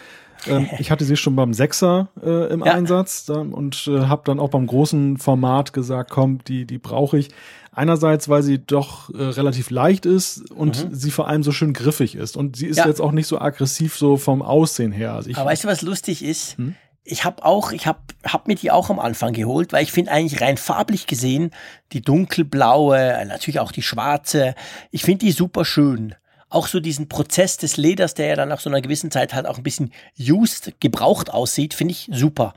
Ähm, 0.47 0.68
ich 0.78 0.91
hatte 0.91 1.05
sie 1.05 1.16
schon 1.16 1.37
beim 1.37 1.55
Sechser 1.55 2.09
äh, 2.22 2.53
im 2.53 2.64
Ja. 2.64 2.72
Einsatz 2.74 3.24
da, 3.24 3.35
und 3.41 3.87
äh, 3.89 4.01
habe 4.07 4.22
dann 4.24 4.39
auch 4.41 4.51
beim 4.51 4.66
großen 4.66 5.16
Format 5.18 5.72
gesagt, 5.72 6.11
komm, 6.11 6.39
die, 6.45 6.66
die 6.66 6.78
brauche 6.78 7.18
ich. 7.18 7.30
Einerseits, 7.76 8.28
weil 8.28 8.45
sie 8.45 8.61
doch 8.61 9.11
äh, 9.12 9.20
relativ 9.20 9.70
leicht 9.70 10.07
ist 10.07 10.49
und 10.53 10.87
sie 10.93 11.11
vor 11.11 11.26
allem 11.26 11.43
so 11.43 11.51
schön 11.51 11.72
griffig 11.72 12.14
ist. 12.14 12.37
Und 12.37 12.55
sie 12.57 12.66
ist 12.66 12.76
Mhm. 12.76 12.82
Ja. 12.82 12.87
jetzt 12.89 13.01
auch 13.01 13.11
nicht 13.11 13.26
so 13.26 13.41
aggressiv 13.41 13.97
so 13.97 14.16
vom 14.16 14.43
Aussehen 14.43 14.93
her. 14.93 15.12
Also 15.14 15.30
ich, 15.30 15.37
Aber 15.37 15.51
weißt 15.51 15.64
du, 15.64 15.68
was 15.68 15.82
lustig 15.82 16.24
ist? 16.24 16.57
Hm? 16.57 16.76
Ich 17.07 17.25
habe 17.25 17.45
auch, 17.45 17.73
ich 17.73 17.87
habe 17.87 18.01
hab 18.25 18.49
mir 18.49 18.55
die 18.55 18.71
auch 18.71 18.89
am 18.89 18.99
Anfang 18.99 19.35
geholt, 19.35 19.73
weil 19.73 19.83
ich 19.83 19.93
finde 19.93 20.11
eigentlich 20.11 20.41
rein 20.41 20.57
farblich 20.57 21.07
gesehen 21.07 21.51
die 21.93 22.01
dunkelblaue, 22.01 22.99
äh, 22.99 23.25
natürlich 23.27 23.61
auch 23.61 23.73
die 23.73 23.83
schwarze, 23.83 24.55
ich 24.91 25.03
finde 25.03 25.27
die 25.27 25.33
super 25.33 25.65
schön. 25.65 26.15
Auch 26.49 26.67
so 26.67 26.81
diesen 26.81 27.09
Prozess 27.09 27.57
des 27.59 27.77
Leders, 27.77 28.15
der 28.15 28.27
ja 28.27 28.37
dann 28.37 28.49
nach 28.49 28.61
so 28.61 28.71
einer 28.71 28.81
gewissen 28.81 29.11
Zeit 29.11 29.35
halt 29.35 29.47
auch 29.47 29.59
ein 29.59 29.63
bisschen 29.63 29.93
used, 30.19 30.81
gebraucht 30.81 31.31
aussieht, 31.31 31.75
finde 31.75 31.93
ich 31.93 32.09
super. 32.11 32.55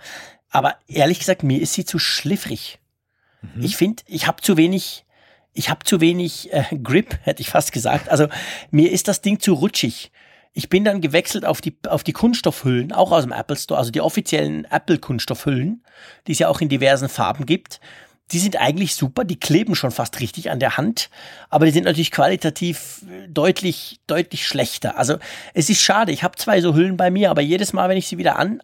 Aber 0.50 0.76
ehrlich 0.88 1.20
gesagt, 1.20 1.44
mir 1.44 1.62
ist 1.62 1.74
sie 1.74 1.84
zu 1.84 2.00
schliffrig. 2.00 2.80
Mhm. 3.42 3.64
Ich 3.64 3.76
finde, 3.76 4.04
ich 4.08 4.28
habe 4.28 4.42
zu 4.42 4.56
wenig, 4.56 5.06
ich 5.54 5.70
habe 5.70 5.84
zu 5.84 6.00
wenig 6.00 6.54
äh, 6.54 6.64
Grip, 6.84 7.20
hätte 7.24 7.42
ich 7.42 7.50
fast 7.50 7.72
gesagt. 7.72 8.10
Also 8.10 8.28
mir 8.72 8.92
ist 8.92 9.08
das 9.08 9.22
Ding 9.22 9.40
zu 9.40 9.54
rutschig. 9.54 10.12
Ich 10.58 10.70
bin 10.70 10.84
dann 10.84 11.02
gewechselt 11.02 11.46
auf 11.46 11.62
die, 11.62 11.78
auf 11.88 12.04
die 12.04 12.14
Kunststoffhüllen, 12.14 12.92
auch 12.92 13.12
aus 13.12 13.22
dem 13.22 13.32
Apple 13.32 13.56
Store, 13.56 13.78
also 13.78 13.92
die 13.92 14.02
offiziellen 14.02 14.66
Apple-Kunststoffhüllen, 14.66 15.84
die 16.26 16.32
es 16.32 16.40
ja 16.40 16.48
auch 16.48 16.62
in 16.62 16.68
diversen 16.68 17.10
Farben 17.10 17.46
gibt. 17.46 17.80
Die 18.32 18.40
sind 18.40 18.60
eigentlich 18.60 18.96
super, 18.96 19.24
die 19.24 19.40
kleben 19.40 19.76
schon 19.76 19.92
fast 19.92 20.20
richtig 20.20 20.50
an 20.50 20.60
der 20.60 20.76
Hand, 20.76 21.12
aber 21.52 21.66
die 21.66 21.72
sind 21.72 21.84
natürlich 21.84 22.10
qualitativ 22.10 23.04
äh, 23.08 23.28
deutlich, 23.28 24.00
deutlich 24.08 24.48
schlechter. 24.48 24.98
Also 24.98 25.20
es 25.54 25.70
ist 25.70 25.84
schade, 25.84 26.12
ich 26.12 26.24
habe 26.24 26.36
zwei 26.38 26.60
so 26.60 26.74
Hüllen 26.74 26.98
bei 26.98 27.12
mir, 27.12 27.30
aber 27.30 27.42
jedes 27.42 27.72
Mal, 27.72 27.88
wenn 27.88 27.98
ich 27.98 28.08
sie 28.08 28.18
wieder 28.18 28.40
an, 28.40 28.60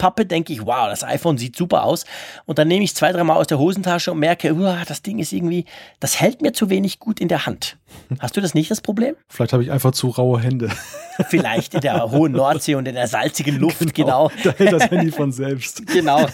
anpappe, 0.00 0.26
denke 0.26 0.52
ich, 0.52 0.64
wow, 0.64 0.88
das 0.88 1.04
iPhone 1.04 1.36
sieht 1.38 1.56
super 1.56 1.84
aus. 1.84 2.04
Und 2.46 2.58
dann 2.58 2.68
nehme 2.68 2.84
ich 2.84 2.94
zwei, 2.94 3.12
dreimal 3.12 3.36
aus 3.36 3.46
der 3.46 3.58
Hosentasche 3.58 4.12
und 4.12 4.18
merke, 4.18 4.54
uah, 4.54 4.84
das 4.86 5.02
Ding 5.02 5.18
ist 5.18 5.32
irgendwie, 5.32 5.66
das 6.00 6.20
hält 6.20 6.40
mir 6.42 6.52
zu 6.52 6.70
wenig 6.70 6.98
gut 6.98 7.20
in 7.20 7.28
der 7.28 7.46
Hand. 7.46 7.76
Hast 8.20 8.36
du 8.36 8.40
das 8.40 8.54
nicht, 8.54 8.70
das 8.70 8.80
Problem? 8.80 9.14
vielleicht 9.28 9.52
habe 9.52 9.62
ich 9.62 9.70
einfach 9.70 9.92
zu 9.92 10.08
raue 10.08 10.40
Hände. 10.40 10.70
Vielleicht 11.28 11.74
in 11.74 11.80
der 11.82 12.10
hohen 12.10 12.32
Nordsee 12.32 12.76
und 12.76 12.88
in 12.88 12.94
der 12.94 13.08
salzigen 13.08 13.58
Luft, 13.58 13.94
genau. 13.94 14.30
Da 14.42 14.52
hält 14.52 14.72
das 14.72 14.90
Handy 14.90 15.10
von 15.10 15.32
selbst. 15.32 15.86
Genau. 15.86 16.26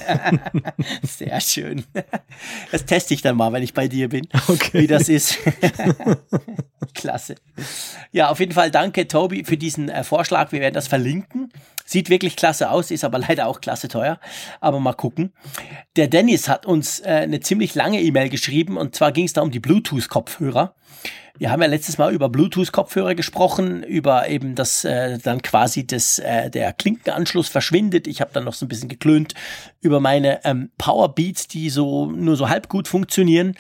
Sehr 1.03 1.41
schön. 1.41 1.85
Das 2.71 2.85
teste 2.85 3.15
ich 3.15 3.23
dann 3.23 3.37
mal, 3.37 3.53
wenn 3.53 3.63
ich 3.63 3.75
bei 3.75 3.89
dir 3.89 4.09
bin, 4.09 4.29
Okay. 4.49 4.83
wie 4.83 4.87
das 4.87 5.09
ist. 5.09 5.39
Klasse. 6.95 7.35
Ja, 8.13 8.31
auf 8.31 8.39
jeden 8.39 8.53
Fall 8.53 8.71
danke, 8.71 9.09
Tobi, 9.09 9.45
für 9.45 9.57
diesen 9.57 9.89
äh, 9.89 10.05
Vorschlag. 10.05 10.53
Wir 10.53 10.61
werden 10.61 10.75
das 10.75 10.87
verlinken. 10.89 11.53
Sieht 11.87 12.11
wirklich 12.11 12.37
klasse 12.37 12.71
aus, 12.71 12.91
ist 12.91 13.05
aber 13.05 13.19
leider 13.29 13.47
auch 13.47 13.61
klasse 13.61 13.89
teuer. 13.89 14.21
Aber 14.61 14.81
mal 14.81 14.93
gucken. 14.93 15.33
Der 15.97 16.09
Dennis 16.09 16.49
hat 16.49 16.67
uns 16.67 17.01
äh, 17.01 17.21
eine 17.23 17.41
ziemlich 17.41 17.75
lange 17.75 18.03
E-Mail 18.03 18.29
geschrieben 18.29 18.77
und 18.77 18.95
zwar 18.95 19.13
ging 19.13 19.25
es 19.25 19.33
da 19.33 19.41
um 19.41 19.51
die 19.51 19.61
Bluetooth-Kopfhörer. 19.61 20.75
Wir 21.39 21.51
haben 21.51 21.61
ja 21.61 21.69
letztes 21.69 21.99
Mal 21.99 22.15
über 22.15 22.29
Bluetooth-Kopfhörer 22.29 23.15
gesprochen, 23.15 23.83
über 23.83 24.29
eben, 24.29 24.55
dass 24.55 24.85
äh, 24.85 25.19
dann 25.19 25.43
quasi 25.43 25.87
das, 25.87 26.19
äh, 26.19 26.51
der 26.51 26.73
Klinkenanschluss 26.73 27.49
verschwindet. 27.49 28.07
Ich 28.07 28.21
habe 28.23 28.31
dann 28.33 28.45
noch 28.45 28.55
so 28.55 28.65
ein 28.65 28.69
bisschen 28.69 28.89
geklönt 28.89 29.35
über 29.81 30.01
meine 30.01 30.45
ähm, 30.45 30.71
Powerbeats, 30.79 31.47
die 31.47 31.69
so 31.69 32.07
nur 32.07 32.37
so 32.37 32.49
halb 32.49 32.69
gut 32.69 32.89
funktionieren. 32.89 33.55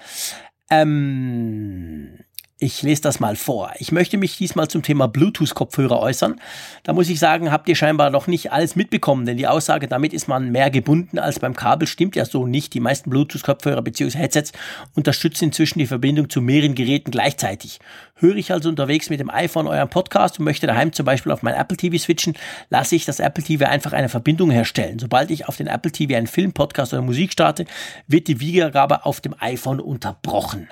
Ähm, 0.71 2.19
ich 2.59 2.81
lese 2.83 3.03
das 3.03 3.21
mal 3.21 3.37
vor. 3.37 3.73
Ich 3.79 3.93
möchte 3.93 4.17
mich 4.17 4.39
diesmal 4.39 4.67
zum 4.69 4.83
Thema 4.83 5.09
Bluetooth-Kopfhörer 5.09 6.01
äußern. 6.01 6.41
Da 6.85 6.95
muss 6.95 7.11
ich 7.11 7.19
sagen, 7.19 7.53
habt 7.53 7.69
ihr 7.69 7.77
scheinbar 7.77 8.09
noch 8.09 8.29
nicht 8.29 8.51
alles 8.51 8.77
mitbekommen, 8.77 9.27
denn 9.27 9.37
die 9.37 9.47
Aussage, 9.47 9.89
damit 9.89 10.15
ist 10.15 10.27
man 10.27 10.51
mehr 10.51 10.71
gebunden 10.71 11.19
als 11.19 11.39
beim 11.39 11.55
Kabel, 11.55 11.87
stimmt 11.87 12.17
ja 12.17 12.25
so 12.25 12.47
nicht. 12.47 12.73
Die 12.73 12.81
meisten 12.81 13.11
Bluetooth-Kopfhörer 13.11 13.83
bzw. 13.83 14.17
Headsets 14.17 14.53
unterstützen 14.95 15.45
inzwischen 15.45 15.81
die 15.81 15.87
Verbindung 15.87 16.31
zu 16.31 16.41
mehreren 16.41 16.75
Geräten 16.75 17.11
gleichzeitig. 17.11 17.79
Höre 18.15 18.37
ich 18.37 18.51
also 18.51 18.71
unterwegs 18.71 19.11
mit 19.11 19.21
dem 19.21 19.29
iPhone 19.29 19.67
euren 19.67 19.91
Podcast 19.91 20.39
und 20.39 20.47
möchte 20.47 20.67
daheim 20.67 20.95
zum 20.95 21.05
Beispiel 21.05 21.33
auf 21.33 21.43
mein 21.43 21.55
Apple 21.55 21.77
TV 21.77 21.99
switchen, 21.99 22.39
lasse 22.71 22.97
ich 22.97 23.05
das 23.05 23.21
Apple 23.21 23.45
TV 23.45 23.67
einfach 23.67 23.93
eine 23.93 24.09
Verbindung 24.09 24.51
herstellen. 24.51 24.99
Sobald 24.99 25.31
ich 25.31 25.47
auf 25.47 25.59
den 25.59 25.67
Apple 25.67 25.93
TV 25.93 26.17
einen 26.17 26.27
Film, 26.27 26.53
Podcast 26.53 26.95
oder 26.95 27.03
Musik 27.03 27.33
starte, 27.33 27.67
wird 28.07 28.29
die 28.29 28.41
Wiedergabe 28.41 29.05
auf 29.05 29.21
dem 29.21 29.35
iPhone 29.41 29.79
unterbrochen. 29.79 30.69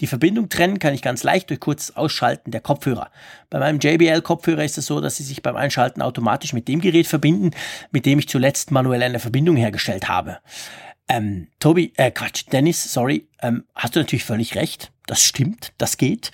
Die 0.00 0.06
Verbindung 0.06 0.50
trennen 0.50 0.78
kann 0.78 0.92
ich 0.92 1.00
ganz 1.00 1.22
leicht 1.22 1.48
durch 1.48 1.60
kurzes 1.60 1.96
Ausschalten 1.96 2.50
der 2.50 2.60
Kopfhörer. 2.60 3.10
Bei 3.48 3.58
meinem 3.58 3.78
JBL-Kopfhörer 3.80 4.64
ist 4.64 4.76
es 4.76 4.86
so, 4.86 5.00
dass 5.00 5.16
sie 5.16 5.22
sich 5.22 5.42
beim 5.42 5.56
Einschalten 5.56 6.02
automatisch 6.02 6.52
mit 6.52 6.68
dem 6.68 6.80
Gerät 6.80 7.06
verbinden, 7.06 7.52
mit 7.92 8.04
dem 8.04 8.18
ich 8.18 8.28
zuletzt 8.28 8.70
manuell 8.70 9.02
eine 9.02 9.20
Verbindung 9.20 9.56
hergestellt 9.56 10.08
habe. 10.08 10.38
Ähm, 11.08 11.48
Tobi, 11.60 11.92
äh, 11.96 12.10
Quatsch, 12.10 12.44
Dennis, 12.52 12.92
sorry, 12.92 13.28
ähm, 13.40 13.64
hast 13.74 13.96
du 13.96 14.00
natürlich 14.00 14.24
völlig 14.24 14.54
recht. 14.54 14.92
Das 15.06 15.22
stimmt, 15.22 15.72
das 15.78 15.98
geht. 15.98 16.32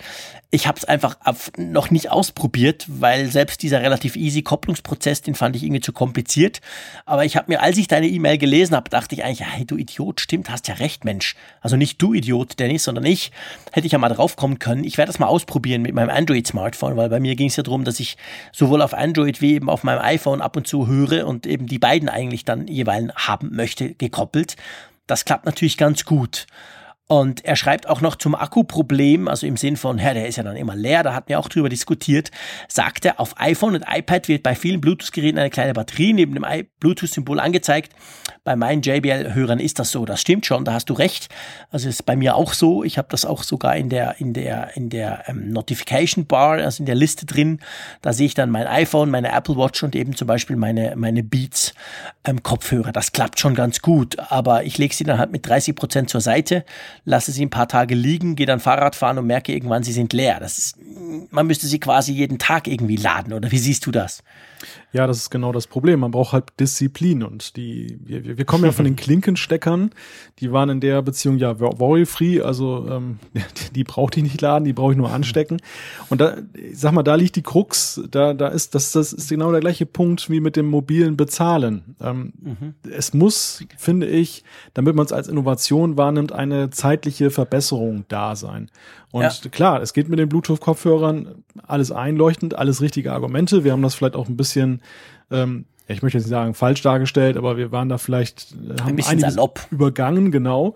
Ich 0.49 0.65
habe 0.65 0.79
es 0.79 0.85
einfach 0.85 1.17
noch 1.57 1.91
nicht 1.91 2.09
ausprobiert, 2.09 2.85
weil 2.87 3.27
selbst 3.27 3.61
dieser 3.61 3.81
relativ 3.81 4.15
easy 4.15 4.41
Kopplungsprozess, 4.41 5.21
den 5.21 5.35
fand 5.35 5.55
ich 5.55 5.63
irgendwie 5.63 5.81
zu 5.81 5.93
kompliziert. 5.93 6.59
Aber 7.05 7.23
ich 7.23 7.37
habe 7.37 7.51
mir, 7.51 7.61
als 7.61 7.77
ich 7.77 7.87
deine 7.87 8.07
E-Mail 8.07 8.39
gelesen 8.39 8.75
habe, 8.75 8.89
dachte 8.89 9.13
ich 9.13 9.23
eigentlich, 9.23 9.47
hey 9.47 9.65
du 9.65 9.77
Idiot, 9.77 10.21
stimmt, 10.21 10.49
hast 10.49 10.67
ja 10.67 10.73
recht, 10.75 11.05
Mensch. 11.05 11.35
Also 11.61 11.75
nicht 11.75 12.01
du 12.01 12.15
Idiot, 12.15 12.59
Dennis, 12.59 12.83
sondern 12.83 13.05
ich. 13.05 13.31
Hätte 13.71 13.85
ich 13.85 13.93
ja 13.93 13.99
mal 13.99 14.09
drauf 14.09 14.35
kommen 14.35 14.57
können. 14.57 14.83
Ich 14.83 14.97
werde 14.97 15.11
das 15.11 15.19
mal 15.19 15.27
ausprobieren 15.27 15.83
mit 15.83 15.93
meinem 15.93 16.09
Android-Smartphone, 16.09 16.97
weil 16.97 17.09
bei 17.09 17.19
mir 17.19 17.35
ging 17.35 17.49
es 17.49 17.55
ja 17.55 17.63
darum, 17.63 17.83
dass 17.83 17.99
ich 17.99 18.17
sowohl 18.51 18.81
auf 18.81 18.95
Android 18.95 19.39
wie 19.39 19.53
eben 19.53 19.69
auf 19.69 19.83
meinem 19.83 20.01
iPhone 20.01 20.41
ab 20.41 20.57
und 20.57 20.67
zu 20.67 20.87
höre 20.87 21.27
und 21.27 21.45
eben 21.45 21.67
die 21.67 21.79
beiden 21.79 22.09
eigentlich 22.09 22.43
dann 22.43 22.67
jeweils 22.67 23.13
haben 23.15 23.55
möchte, 23.55 23.93
gekoppelt. 23.93 24.55
Das 25.05 25.25
klappt 25.25 25.45
natürlich 25.45 25.77
ganz 25.77 26.05
gut. 26.05 26.47
Und 27.13 27.45
er 27.45 27.55
schreibt 27.55 27.87
auch 27.87 28.01
noch 28.01 28.15
zum 28.15 28.33
Akkuproblem, 28.33 29.27
also 29.27 29.45
im 29.45 29.55
Sinn 29.55 29.77
von, 29.77 29.99
ja, 29.99 30.15
der 30.15 30.27
ist 30.27 30.37
ja 30.37 30.41
dann 30.41 30.55
immer 30.55 30.75
leer, 30.75 31.03
da 31.03 31.13
hatten 31.13 31.29
wir 31.29 31.37
auch 31.37 31.47
drüber 31.47 31.69
diskutiert, 31.69 32.31
sagt 32.67 33.05
er, 33.05 33.19
auf 33.19 33.39
iPhone 33.39 33.75
und 33.75 33.85
iPad 33.87 34.27
wird 34.27 34.41
bei 34.41 34.55
vielen 34.55 34.81
Bluetooth-Geräten 34.81 35.37
eine 35.37 35.51
kleine 35.51 35.73
Batterie 35.73 36.13
neben 36.13 36.33
dem 36.33 36.43
Bluetooth-Symbol 36.79 37.39
angezeigt. 37.39 37.93
Bei 38.43 38.55
meinen 38.55 38.81
JBL-Hörern 38.81 39.59
ist 39.59 39.77
das 39.77 39.91
so, 39.91 40.05
das 40.05 40.21
stimmt 40.21 40.47
schon, 40.47 40.65
da 40.65 40.73
hast 40.73 40.89
du 40.89 40.93
recht. 40.93 41.29
Also 41.69 41.87
ist 41.87 42.03
bei 42.03 42.15
mir 42.15 42.35
auch 42.35 42.53
so, 42.53 42.83
ich 42.83 42.97
habe 42.97 43.09
das 43.11 43.25
auch 43.25 43.43
sogar 43.43 43.75
in 43.75 43.89
der, 43.89 44.19
in 44.19 44.33
der, 44.33 44.75
in 44.75 44.89
der 44.89 45.23
ähm, 45.27 45.51
Notification 45.51 46.25
Bar, 46.25 46.57
also 46.57 46.81
in 46.81 46.87
der 46.87 46.95
Liste 46.95 47.27
drin. 47.27 47.59
Da 48.01 48.11
sehe 48.11 48.25
ich 48.25 48.33
dann 48.33 48.49
mein 48.49 48.65
iPhone, 48.65 49.11
meine 49.11 49.31
Apple 49.31 49.55
Watch 49.55 49.83
und 49.83 49.95
eben 49.95 50.15
zum 50.15 50.27
Beispiel 50.27 50.55
meine, 50.55 50.95
meine 50.95 51.23
Beats 51.23 51.75
ähm, 52.25 52.41
Kopfhörer. 52.41 52.91
Das 52.91 53.11
klappt 53.11 53.39
schon 53.39 53.53
ganz 53.53 53.83
gut, 53.83 54.17
aber 54.17 54.63
ich 54.63 54.79
lege 54.79 54.95
sie 54.95 55.03
dann 55.03 55.19
halt 55.19 55.31
mit 55.31 55.47
30 55.47 55.75
Prozent 55.75 56.09
zur 56.09 56.21
Seite, 56.21 56.65
lasse 57.05 57.31
sie 57.31 57.45
ein 57.45 57.49
paar 57.49 57.67
Tage 57.67 57.95
liegen, 57.95 58.35
gehe 58.35 58.45
dann 58.45 58.59
Fahrrad 58.59 58.95
fahren 58.95 59.17
und 59.17 59.27
merke 59.27 59.53
irgendwann, 59.53 59.83
sie 59.83 59.91
sind 59.91 60.13
leer. 60.13 60.39
Das 60.39 60.57
ist, 60.57 60.77
man 61.31 61.47
müsste 61.47 61.67
sie 61.67 61.79
quasi 61.79 62.13
jeden 62.13 62.39
Tag 62.39 62.67
irgendwie 62.67 62.95
laden, 62.95 63.33
oder 63.33 63.51
wie 63.51 63.57
siehst 63.57 63.85
du 63.85 63.91
das? 63.91 64.23
Ja, 64.93 65.07
das 65.07 65.17
ist 65.17 65.29
genau 65.29 65.51
das 65.51 65.67
Problem. 65.67 66.01
Man 66.01 66.11
braucht 66.11 66.33
halt 66.33 66.45
Disziplin 66.59 67.23
und 67.23 67.57
die, 67.57 67.97
wir, 68.03 68.37
wir 68.37 68.45
kommen 68.45 68.63
ja 68.63 68.71
von 68.71 68.85
den 68.85 68.95
Klinkensteckern, 69.03 69.91
die 70.39 70.51
waren 70.51 70.69
in 70.69 70.79
der 70.79 71.01
Beziehung 71.01 71.37
ja 71.37 71.59
worry-free, 71.59 72.41
also 72.41 72.87
ähm, 72.89 73.19
die, 73.33 73.73
die 73.75 73.83
braucht 73.83 74.15
ich 74.15 74.23
nicht 74.23 74.39
laden, 74.39 74.63
die 74.65 74.73
brauche 74.73 74.91
ich 74.91 74.97
nur 74.97 75.11
anstecken. 75.11 75.57
Und 76.09 76.21
da, 76.21 76.37
ich 76.53 76.79
sag 76.79 76.93
mal, 76.93 77.03
da 77.03 77.15
liegt 77.15 77.35
die 77.35 77.41
Krux, 77.41 78.01
da, 78.09 78.33
da 78.33 78.47
ist, 78.47 78.75
das, 78.75 78.91
das 78.91 79.11
ist 79.13 79.29
genau 79.29 79.51
der 79.51 79.61
gleiche 79.61 79.85
Punkt 79.85 80.29
wie 80.29 80.39
mit 80.39 80.55
dem 80.55 80.67
mobilen 80.67 81.17
Bezahlen. 81.17 81.95
Ähm, 81.99 82.33
Es 82.89 83.13
muss, 83.13 83.65
finde 83.77 84.07
ich, 84.07 84.43
damit 84.73 84.95
man 84.95 85.05
es 85.05 85.11
als 85.11 85.27
Innovation 85.27 85.97
wahrnimmt, 85.97 86.31
eine 86.31 86.69
zeitliche 86.83 87.31
Verbesserung 87.31 88.03
da 88.09 88.35
sein. 88.35 88.69
Und 89.11 89.23
Ja. 89.23 89.49
klar, 89.51 89.81
es 89.81 89.93
geht 89.93 90.09
mit 90.09 90.19
den 90.19 90.27
Bluetooth-Kopfhörern 90.27 91.43
alles 91.65 91.93
einleuchtend, 91.93 92.55
alles 92.57 92.81
richtige 92.81 93.13
Argumente. 93.13 93.63
Wir 93.63 93.71
haben 93.71 93.81
das 93.81 93.95
vielleicht 93.95 94.17
auch 94.17 94.27
ein 94.27 94.35
bisschen, 94.35 94.81
ähm, 95.31 95.63
ich 95.87 96.01
möchte 96.01 96.17
jetzt 96.17 96.25
nicht 96.25 96.31
sagen 96.31 96.53
falsch 96.53 96.81
dargestellt, 96.81 97.37
aber 97.37 97.55
wir 97.55 97.71
waren 97.71 97.87
da 97.87 97.97
vielleicht, 97.97 98.51
äh, 98.51 98.81
haben 98.81 98.97
bisschen 98.97 99.11
einiges 99.13 99.35
salopp. 99.35 99.61
übergangen, 99.71 100.31
genau. 100.31 100.75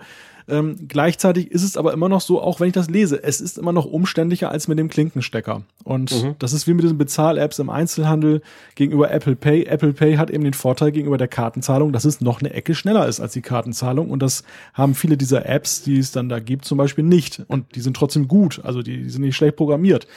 Ähm, 0.49 0.87
gleichzeitig 0.87 1.51
ist 1.51 1.63
es 1.63 1.75
aber 1.75 1.91
immer 1.91 2.07
noch 2.07 2.21
so, 2.21 2.41
auch 2.41 2.59
wenn 2.61 2.67
ich 2.67 2.73
das 2.73 2.89
lese, 2.89 3.21
es 3.21 3.41
ist 3.41 3.57
immer 3.57 3.73
noch 3.73 3.85
umständlicher 3.85 4.49
als 4.49 4.67
mit 4.69 4.79
dem 4.79 4.87
Klinkenstecker. 4.87 5.63
Und 5.83 6.11
Mhm. 6.23 6.35
das 6.39 6.53
ist 6.53 6.67
wie 6.67 6.73
mit 6.73 6.83
diesen 6.83 6.97
Bezahl-Apps 6.97 7.59
im 7.59 7.69
Einzelhandel 7.69 8.41
gegenüber 8.75 9.11
Apple 9.11 9.35
Pay. 9.35 9.63
Apple 9.65 9.91
Pay 9.91 10.15
hat 10.15 10.29
eben 10.29 10.45
den 10.45 10.53
Vorteil 10.53 10.91
gegenüber 10.93 11.17
der 11.17 11.27
Kartenzahlung, 11.27 11.91
dass 11.91 12.05
es 12.05 12.21
noch 12.21 12.39
eine 12.39 12.53
Ecke 12.53 12.75
schneller 12.75 13.07
ist 13.07 13.19
als 13.19 13.33
die 13.33 13.41
Kartenzahlung. 13.41 14.09
Und 14.09 14.21
das 14.21 14.43
haben 14.73 14.95
viele 14.95 15.17
dieser 15.17 15.45
Apps, 15.45 15.83
die 15.83 15.97
es 15.99 16.11
dann 16.13 16.29
da 16.29 16.39
gibt, 16.39 16.63
zum 16.63 16.77
Beispiel 16.77 17.03
nicht. 17.03 17.43
Und 17.47 17.75
die 17.75 17.81
sind 17.81 17.97
trotzdem 17.97 18.27
gut. 18.29 18.61
Also 18.63 18.81
die, 18.81 19.03
die 19.03 19.09
sind 19.09 19.23
nicht 19.23 19.35
schlecht 19.35 19.57
programmiert. 19.57 20.07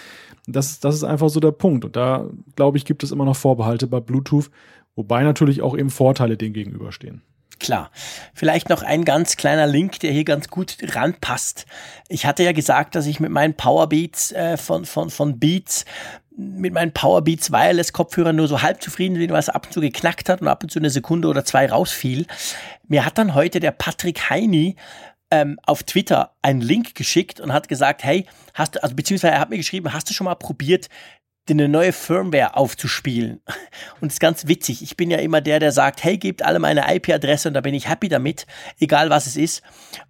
Das, 0.47 0.79
das 0.81 0.95
ist 0.95 1.05
einfach 1.05 1.29
so 1.29 1.41
der 1.41 1.51
Punkt. 1.53 1.85
Und 1.85 1.97
da, 1.97 2.29
glaube 2.55 2.79
ich, 2.79 2.85
gibt 2.85 3.03
es 3.03 3.11
immer 3.11 3.25
noch 3.25 3.37
Vorbehalte 3.37 3.87
bei 3.89 3.99
Bluetooth, 4.01 4.51
wobei 4.95 5.23
natürlich 5.25 5.61
auch 5.61 5.77
eben 5.77 5.91
Vorteile 5.91 6.37
dem 6.37 6.53
gegenüberstehen. 6.53 7.23
Klar. 7.61 7.91
Vielleicht 8.35 8.69
noch 8.71 8.83
ein 8.83 9.05
ganz 9.05 9.37
kleiner 9.37 9.67
Link, 9.67 10.01
der 10.01 10.11
hier 10.11 10.25
ganz 10.25 10.49
gut 10.49 10.79
ranpasst. 10.83 11.67
Ich 12.09 12.27
hatte 12.27 12.43
ja 12.43 12.53
gesagt, 12.53 12.95
dass 12.95 13.07
ich 13.07 13.21
mit 13.21 13.31
meinen 13.31 13.55
Powerbeats 13.55 14.33
äh, 14.33 14.57
von, 14.57 14.87
von, 14.87 15.11
von 15.11 15.39
Beats 15.39 15.85
mit 16.37 16.73
meinen 16.73 16.93
Powerbeats 16.93 17.53
Wireless 17.53 17.93
Kopfhörern 17.93 18.35
nur 18.35 18.49
so 18.49 18.63
halb 18.63 18.83
zufrieden 18.83 19.19
bin, 19.19 19.31
weil 19.31 19.41
es 19.41 19.51
ab 19.51 19.67
und 19.67 19.73
zu 19.73 19.81
geknackt 19.81 20.31
hat 20.31 20.41
und 20.41 20.49
ab 20.49 20.63
und 20.63 20.71
zu 20.71 20.79
eine 20.79 20.89
Sekunde 20.89 21.29
oder 21.29 21.45
zwei 21.45 21.67
rausfiel. 21.71 22.27
Mir 22.89 23.05
hat 23.05 23.19
dann 23.19 23.35
heute 23.35 23.61
der 23.61 23.73
Patrick 23.73 24.31
Heini 24.31 24.77
ähm, 25.31 25.59
auf 25.63 25.83
Twitter 25.83 26.33
einen 26.43 26.61
Link 26.61 26.95
geschickt 26.95 27.41
und 27.41 27.53
hat 27.53 27.69
gesagt, 27.69 28.05
hey, 28.05 28.27
hast 28.55 28.77
du, 28.77 28.83
also 28.83 28.95
beziehungsweise 28.95 29.35
er 29.35 29.41
hat 29.41 29.51
mir 29.51 29.59
geschrieben, 29.59 29.93
hast 29.93 30.09
du 30.09 30.15
schon 30.15 30.25
mal 30.25 30.35
probiert, 30.35 30.89
eine 31.53 31.69
neue 31.69 31.93
Firmware 31.93 32.57
aufzuspielen. 32.57 33.41
Und 34.01 34.09
es 34.09 34.15
ist 34.15 34.21
ganz 34.21 34.47
witzig. 34.47 34.83
Ich 34.83 34.97
bin 34.97 35.11
ja 35.11 35.19
immer 35.19 35.41
der, 35.41 35.61
der 35.61 35.73
sagt, 35.73 36.05
hey, 36.05 36.19
gebt 36.19 36.43
alle 36.43 36.59
meine 36.59 36.95
IP-Adresse 36.95 37.49
und 37.49 37.55
da 37.55 37.61
bin 37.61 37.75
ich 37.75 37.89
happy 37.89 38.09
damit, 38.09 38.47
egal 38.79 39.11
was 39.11 39.27
es 39.27 39.37
ist. 39.37 39.63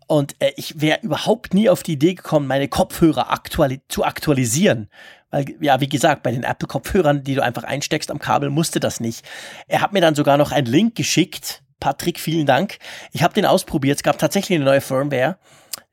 Und 0.06 0.36
äh, 0.40 0.52
ich 0.56 0.80
wäre 0.80 1.00
überhaupt 1.02 1.54
nie 1.54 1.68
auf 1.68 1.82
die 1.82 1.92
Idee 1.92 2.14
gekommen, 2.14 2.46
meine 2.46 2.68
Kopfhörer 2.68 3.30
aktuali 3.30 3.80
zu 3.88 4.04
aktualisieren. 4.04 4.88
Weil, 5.30 5.44
ja, 5.60 5.80
wie 5.80 5.88
gesagt, 5.88 6.22
bei 6.22 6.32
den 6.32 6.42
Apple-Kopfhörern, 6.42 7.22
die 7.22 7.34
du 7.34 7.42
einfach 7.42 7.64
einsteckst 7.64 8.10
am 8.10 8.18
Kabel, 8.18 8.50
musste 8.50 8.80
das 8.80 9.00
nicht. 9.00 9.24
Er 9.68 9.80
hat 9.80 9.92
mir 9.92 10.00
dann 10.00 10.14
sogar 10.14 10.36
noch 10.36 10.52
einen 10.52 10.66
Link 10.66 10.96
geschickt. 10.96 11.62
Patrick, 11.78 12.18
vielen 12.20 12.46
Dank. 12.46 12.78
Ich 13.12 13.22
habe 13.22 13.34
den 13.34 13.46
ausprobiert. 13.46 13.98
Es 13.98 14.02
gab 14.02 14.18
tatsächlich 14.18 14.56
eine 14.56 14.64
neue 14.64 14.80
Firmware. 14.80 15.38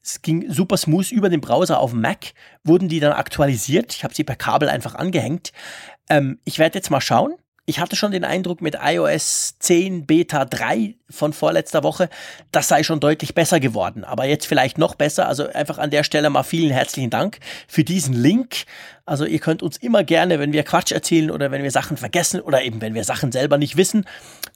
Es 0.08 0.22
ging 0.22 0.50
super 0.50 0.78
smooth 0.78 1.12
über 1.12 1.28
den 1.28 1.42
Browser 1.42 1.82
auf 1.82 1.92
Mac, 1.92 2.34
wurden 2.64 2.88
die 2.88 3.02
dann 3.02 3.12
aktualisiert. 3.12 3.94
Ich 3.94 4.06
habe 4.06 4.16
sie 4.16 4.24
per 4.24 4.38
Kabel 4.38 4.70
einfach 4.70 4.96
angehängt. 4.96 5.52
Ähm, 6.10 6.40
ich 6.46 6.60
werde 6.60 6.78
jetzt 6.78 6.90
mal 6.90 7.02
schauen. 7.02 7.36
Ich 7.70 7.82
hatte 7.82 7.98
schon 7.98 8.14
den 8.14 8.24
Eindruck 8.24 8.62
mit 8.62 8.78
iOS 8.82 9.56
10 9.60 10.06
Beta 10.06 10.46
3 10.46 10.96
von 11.10 11.34
vorletzter 11.34 11.84
Woche, 11.84 12.08
das 12.54 12.70
sei 12.70 12.82
schon 12.82 13.02
deutlich 13.02 13.36
besser 13.36 13.60
geworden. 13.60 14.06
Aber 14.06 14.24
jetzt 14.24 14.48
vielleicht 14.48 14.78
noch 14.78 14.96
besser. 14.96 15.28
Also 15.28 15.50
einfach 15.50 15.78
an 15.78 15.90
der 15.90 16.06
Stelle 16.06 16.30
mal 16.30 16.44
vielen 16.44 16.72
herzlichen 16.72 17.10
Dank 17.10 17.40
für 17.68 17.84
diesen 17.84 18.14
Link. 18.14 18.64
Also 19.06 19.26
ihr 19.26 19.40
könnt 19.40 19.64
uns 19.64 19.76
immer 19.76 20.06
gerne, 20.06 20.40
wenn 20.40 20.54
wir 20.54 20.64
Quatsch 20.64 20.94
erzählen 20.94 21.30
oder 21.30 21.52
wenn 21.52 21.62
wir 21.62 21.72
Sachen 21.72 21.98
vergessen 21.98 22.40
oder 22.40 22.64
eben 22.64 22.80
wenn 22.80 22.94
wir 22.94 23.04
Sachen 23.04 23.34
selber 23.34 23.58
nicht 23.58 23.76
wissen, 23.76 24.06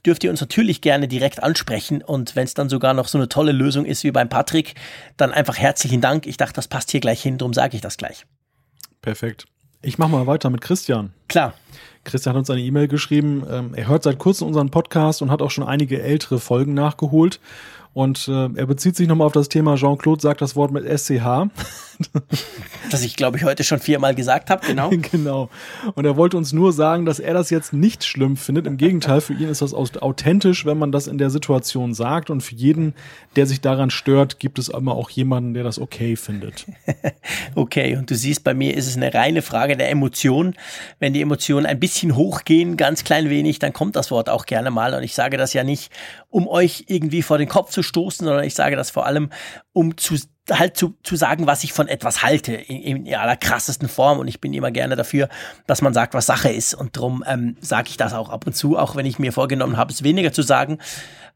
dürft 0.06 0.24
ihr 0.24 0.30
uns 0.30 0.40
natürlich 0.40 0.80
gerne 0.80 1.06
direkt 1.06 1.42
ansprechen. 1.42 2.00
Und 2.00 2.34
wenn 2.34 2.44
es 2.44 2.54
dann 2.54 2.70
sogar 2.70 2.94
noch 2.94 3.08
so 3.08 3.18
eine 3.18 3.28
tolle 3.28 3.52
Lösung 3.52 3.84
ist 3.84 4.04
wie 4.04 4.10
beim 4.10 4.30
Patrick, 4.30 4.74
dann 5.18 5.32
einfach 5.34 5.58
herzlichen 5.58 6.00
Dank. 6.00 6.26
Ich 6.26 6.38
dachte, 6.38 6.54
das 6.54 6.66
passt 6.66 6.90
hier 6.90 7.00
gleich 7.00 7.20
hin, 7.20 7.36
darum 7.36 7.52
sage 7.52 7.76
ich 7.76 7.82
das 7.82 7.98
gleich. 7.98 8.24
Perfekt. 9.02 9.44
Ich 9.82 9.98
mache 9.98 10.12
mal 10.12 10.26
weiter 10.26 10.48
mit 10.48 10.62
Christian. 10.62 11.12
Klar. 11.28 11.52
Christian 12.04 12.34
hat 12.34 12.40
uns 12.40 12.50
eine 12.50 12.62
E-Mail 12.62 12.88
geschrieben. 12.88 13.44
Ähm, 13.48 13.74
er 13.74 13.88
hört 13.88 14.02
seit 14.02 14.18
kurzem 14.18 14.48
unseren 14.48 14.70
Podcast 14.70 15.22
und 15.22 15.30
hat 15.30 15.42
auch 15.42 15.50
schon 15.50 15.64
einige 15.64 16.02
ältere 16.02 16.38
Folgen 16.38 16.74
nachgeholt. 16.74 17.40
Und 17.94 18.26
äh, 18.28 18.48
er 18.54 18.66
bezieht 18.66 18.96
sich 18.96 19.06
nochmal 19.06 19.26
auf 19.26 19.32
das 19.32 19.48
Thema, 19.48 19.76
Jean-Claude 19.76 20.22
sagt 20.22 20.40
das 20.40 20.56
Wort 20.56 20.72
mit 20.72 20.84
SCH. 20.84 21.48
das 22.90 23.02
ich, 23.02 23.16
glaube 23.16 23.36
ich, 23.36 23.44
heute 23.44 23.64
schon 23.64 23.80
viermal 23.80 24.14
gesagt 24.14 24.50
habe, 24.50 24.66
genau. 24.66 24.90
genau. 25.12 25.48
Und 25.94 26.04
er 26.04 26.16
wollte 26.16 26.36
uns 26.36 26.52
nur 26.52 26.72
sagen, 26.72 27.04
dass 27.04 27.18
er 27.18 27.34
das 27.34 27.50
jetzt 27.50 27.72
nicht 27.72 28.04
schlimm 28.04 28.36
findet. 28.36 28.66
Im 28.66 28.76
Gegenteil, 28.76 29.20
für 29.20 29.34
ihn 29.34 29.48
ist 29.48 29.62
das 29.62 29.74
authentisch, 29.74 30.66
wenn 30.66 30.78
man 30.78 30.92
das 30.92 31.06
in 31.06 31.18
der 31.18 31.30
Situation 31.30 31.94
sagt. 31.94 32.30
Und 32.30 32.42
für 32.42 32.54
jeden, 32.54 32.94
der 33.36 33.46
sich 33.46 33.60
daran 33.60 33.90
stört, 33.90 34.38
gibt 34.38 34.58
es 34.58 34.68
immer 34.68 34.94
auch 34.94 35.10
jemanden, 35.10 35.54
der 35.54 35.64
das 35.64 35.78
okay 35.78 36.16
findet. 36.16 36.66
okay, 37.54 37.96
und 37.96 38.10
du 38.10 38.14
siehst, 38.14 38.44
bei 38.44 38.54
mir 38.54 38.76
ist 38.76 38.86
es 38.86 38.96
eine 38.96 39.12
reine 39.14 39.42
Frage 39.42 39.76
der 39.76 39.90
Emotion. 39.90 40.54
Wenn 40.98 41.12
die 41.12 41.22
Emotionen 41.22 41.66
ein 41.66 41.80
bisschen 41.80 42.16
hochgehen, 42.16 42.76
ganz 42.76 43.04
klein 43.04 43.30
wenig, 43.30 43.58
dann 43.58 43.72
kommt 43.72 43.96
das 43.96 44.10
Wort 44.10 44.28
auch 44.28 44.46
gerne 44.46 44.70
mal. 44.70 44.94
Und 44.94 45.02
ich 45.02 45.14
sage 45.14 45.36
das 45.36 45.52
ja 45.52 45.64
nicht, 45.64 45.90
um 46.30 46.48
euch 46.48 46.84
irgendwie 46.88 47.22
vor 47.22 47.38
den 47.38 47.48
Kopf 47.48 47.70
zu 47.70 47.82
stoßen, 47.82 48.26
sondern 48.26 48.44
ich 48.44 48.54
sage 48.54 48.76
das 48.76 48.90
vor 48.90 49.06
allem, 49.06 49.30
um 49.72 49.96
zu 49.96 50.16
halt 50.50 50.76
zu, 50.76 50.96
zu 51.02 51.14
sagen, 51.16 51.46
was 51.46 51.62
ich 51.62 51.72
von 51.72 51.88
etwas 51.88 52.22
halte, 52.22 52.52
in, 52.52 53.06
in 53.06 53.14
aller 53.14 53.36
krassesten 53.36 53.88
Form. 53.88 54.18
Und 54.18 54.28
ich 54.28 54.40
bin 54.40 54.52
immer 54.52 54.70
gerne 54.70 54.96
dafür, 54.96 55.28
dass 55.66 55.82
man 55.82 55.94
sagt, 55.94 56.14
was 56.14 56.26
Sache 56.26 56.50
ist. 56.50 56.74
Und 56.74 56.96
darum 56.96 57.22
ähm, 57.26 57.56
sage 57.60 57.88
ich 57.90 57.96
das 57.96 58.12
auch 58.12 58.28
ab 58.28 58.46
und 58.46 58.54
zu, 58.54 58.76
auch 58.76 58.96
wenn 58.96 59.06
ich 59.06 59.18
mir 59.18 59.32
vorgenommen 59.32 59.76
habe, 59.76 59.92
es 59.92 60.02
weniger 60.02 60.32
zu 60.32 60.42
sagen. 60.42 60.78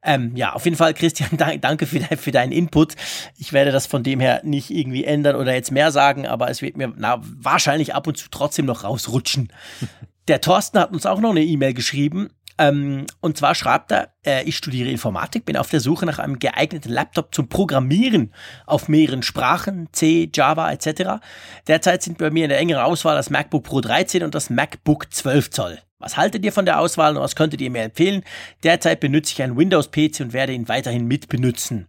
Ähm, 0.03 0.37
ja, 0.37 0.53
auf 0.53 0.65
jeden 0.65 0.77
Fall, 0.77 0.95
Christian, 0.95 1.31
danke 1.61 1.87
für, 1.87 2.01
de 2.01 2.17
für 2.17 2.33
deinen 2.33 2.53
Input. 2.53 2.95
Ich 3.37 3.53
werde 3.53 3.73
das 3.73 3.87
von 3.87 4.03
dem 4.03 4.21
her 4.21 4.41
nicht 4.45 4.71
irgendwie 4.71 5.05
ändern 5.05 5.37
oder 5.37 5.55
jetzt 5.55 5.71
mehr 5.71 5.93
sagen, 5.93 6.27
aber 6.27 6.51
es 6.51 6.63
wird 6.63 6.77
mir 6.77 6.93
na, 6.97 7.21
wahrscheinlich 7.23 7.95
ab 7.95 8.07
und 8.07 8.17
zu 8.17 8.29
trotzdem 8.31 8.67
noch 8.67 8.85
rausrutschen. 8.85 9.53
Der 10.29 10.41
Thorsten 10.41 10.81
hat 10.81 10.93
uns 10.93 11.07
auch 11.07 11.21
noch 11.21 11.31
eine 11.31 11.45
E-Mail 11.45 11.73
geschrieben 11.73 12.31
ähm, 12.59 13.07
und 13.21 13.37
zwar 13.37 13.55
schreibt 13.55 13.93
er, 13.93 14.13
äh, 14.25 14.45
ich 14.45 14.57
studiere 14.57 14.91
Informatik, 14.91 15.45
bin 15.45 15.57
auf 15.57 15.69
der 15.69 15.81
Suche 15.81 16.07
nach 16.07 16.19
einem 16.19 16.39
geeigneten 16.39 16.91
Laptop 16.91 17.35
zum 17.35 17.49
Programmieren 17.49 18.33
auf 18.65 18.89
mehreren 18.89 19.23
Sprachen, 19.23 19.89
C, 19.93 20.31
Java 20.33 20.73
etc. 20.73 21.23
Derzeit 21.67 22.03
sind 22.03 22.19
bei 22.19 22.31
mir 22.31 22.45
in 22.45 22.51
der 22.51 22.59
engeren 22.59 22.83
Auswahl 22.83 23.17
das 23.17 23.31
MacBook 23.31 23.65
Pro 23.65 23.81
13 23.81 24.23
und 24.23 24.35
das 24.35 24.49
MacBook 24.49 25.13
12 25.13 25.51
Zoll. 25.51 25.79
Was 25.99 26.17
haltet 26.17 26.45
ihr 26.45 26.53
von 26.53 26.67
der 26.67 26.79
Auswahl 26.81 27.17
und 27.17 27.23
was 27.23 27.37
könntet 27.37 27.61
ihr 27.61 27.71
mir 27.71 27.83
empfehlen? 27.83 28.23
Derzeit 28.63 29.01
benutze 29.01 29.33
ich 29.33 29.43
einen 29.43 29.57
Windows-PC 29.57 30.21
und 30.21 30.33
werde 30.33 30.53
ihn 30.53 30.69
weiterhin 30.69 31.07
mitbenutzen. 31.07 31.89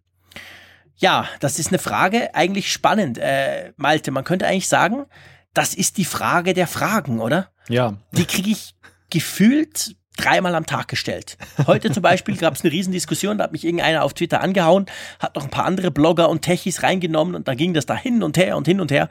Ja, 0.96 1.28
das 1.40 1.60
ist 1.60 1.68
eine 1.68 1.80
Frage, 1.80 2.34
eigentlich 2.34 2.72
spannend. 2.72 3.18
Äh, 3.20 3.74
Malte, 3.78 4.12
man 4.12 4.24
könnte 4.24 4.48
eigentlich 4.48 4.68
sagen, 4.68 5.06
das 5.54 5.74
ist 5.74 5.98
die 5.98 6.06
Frage 6.06 6.54
der 6.54 6.68
Fragen, 6.68 7.20
oder? 7.20 7.52
Ja. 7.68 7.98
Die 8.14 8.26
kriege 8.26 8.50
ich 8.50 8.74
gefühlt 9.10 9.96
dreimal 10.18 10.56
am 10.56 10.66
Tag 10.66 10.88
gestellt. 10.88 11.38
Heute 11.68 11.92
zum 11.92 12.04
Beispiel 12.04 12.36
gab 12.36 12.56
es 12.56 12.64
eine 12.64 12.72
Riesendiskussion, 12.72 13.38
da 13.38 13.46
hat 13.46 13.52
mich 13.52 13.64
irgendeiner 13.64 14.04
auf 14.04 14.14
Twitter 14.14 14.42
angehauen, 14.42 14.86
hat 15.20 15.36
noch 15.36 15.44
ein 15.44 15.50
paar 15.50 15.66
andere 15.66 15.92
Blogger 15.92 16.30
und 16.30 16.42
Techies 16.42 16.84
reingenommen 16.84 17.36
und 17.36 17.48
da 17.48 17.56
ging 17.56 17.74
das 17.74 17.86
da 17.86 17.96
hin 17.96 18.24
und 18.24 18.38
her 18.38 18.58
und 18.58 18.68
hin 18.68 18.82
und 18.82 18.92
her. 18.92 19.10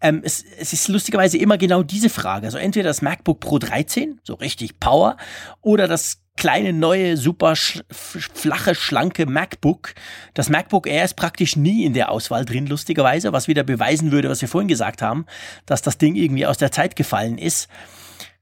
Ähm, 0.00 0.22
es, 0.24 0.44
es 0.58 0.72
ist 0.72 0.88
lustigerweise 0.88 1.38
immer 1.38 1.58
genau 1.58 1.82
diese 1.82 2.10
Frage. 2.10 2.46
Also 2.46 2.58
entweder 2.58 2.88
das 2.88 3.02
MacBook 3.02 3.40
Pro 3.40 3.58
13, 3.58 4.20
so 4.22 4.34
richtig 4.34 4.80
Power, 4.80 5.16
oder 5.60 5.88
das 5.88 6.22
kleine, 6.36 6.72
neue, 6.72 7.16
super 7.16 7.56
sch 7.56 7.82
flache, 7.90 8.74
schlanke 8.74 9.26
MacBook. 9.26 9.94
Das 10.34 10.48
MacBook 10.48 10.86
Air 10.86 11.04
ist 11.04 11.14
praktisch 11.14 11.56
nie 11.56 11.84
in 11.84 11.94
der 11.94 12.10
Auswahl 12.10 12.44
drin, 12.44 12.66
lustigerweise, 12.66 13.32
was 13.32 13.48
wieder 13.48 13.64
beweisen 13.64 14.12
würde, 14.12 14.28
was 14.28 14.40
wir 14.40 14.48
vorhin 14.48 14.68
gesagt 14.68 15.02
haben, 15.02 15.26
dass 15.64 15.82
das 15.82 15.98
Ding 15.98 16.14
irgendwie 16.14 16.46
aus 16.46 16.58
der 16.58 16.70
Zeit 16.70 16.96
gefallen 16.96 17.38
ist. 17.38 17.68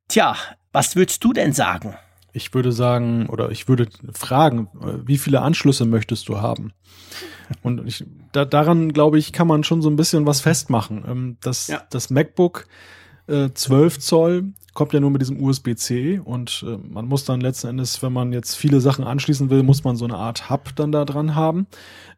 Tja, 0.09 0.37
was 0.75 0.97
würdest 0.97 1.25
du 1.25 1.33
denn 1.33 1.53
sagen? 1.53 1.95
Ich 2.33 2.53
würde 2.53 2.73
sagen, 2.73 3.27
oder 3.29 3.51
ich 3.51 3.69
würde 3.69 3.87
fragen, 4.13 4.69
wie 5.07 5.19
viele 5.19 5.41
Anschlüsse 5.41 5.85
möchtest 5.87 6.29
du 6.29 6.41
haben? 6.43 6.73
Und 7.63 7.87
ich, 7.87 8.05
da, 8.33 8.45
daran, 8.45 8.93
glaube 8.93 9.19
ich, 9.19 9.33
kann 9.33 9.47
man 9.47 9.63
schon 9.63 9.83
so 9.83 9.89
ein 9.89 9.95
bisschen 9.95 10.27
was 10.27 10.41
festmachen. 10.41 11.05
Ähm, 11.07 11.37
das, 11.41 11.69
ja. 11.69 11.83
das 11.91 12.11
MacBook 12.11 12.67
äh, 13.27 13.51
12 13.53 13.99
Zoll 13.99 14.53
kommt 14.75 14.93
ja 14.93 15.01
nur 15.01 15.11
mit 15.11 15.23
diesem 15.23 15.41
USB-C 15.43 16.19
und 16.19 16.65
äh, 16.67 16.77
man 16.77 17.07
muss 17.07 17.25
dann 17.25 17.41
letzten 17.41 17.69
Endes, 17.69 18.03
wenn 18.03 18.13
man 18.13 18.33
jetzt 18.33 18.57
viele 18.57 18.81
Sachen 18.81 19.05
anschließen 19.05 19.49
will, 19.49 19.63
muss 19.63 19.85
man 19.85 19.97
so 19.97 20.05
eine 20.05 20.17
Art 20.17 20.51
Hub 20.51 20.75
dann 20.75 20.91
da 20.91 21.05
dran 21.05 21.35
haben. 21.35 21.67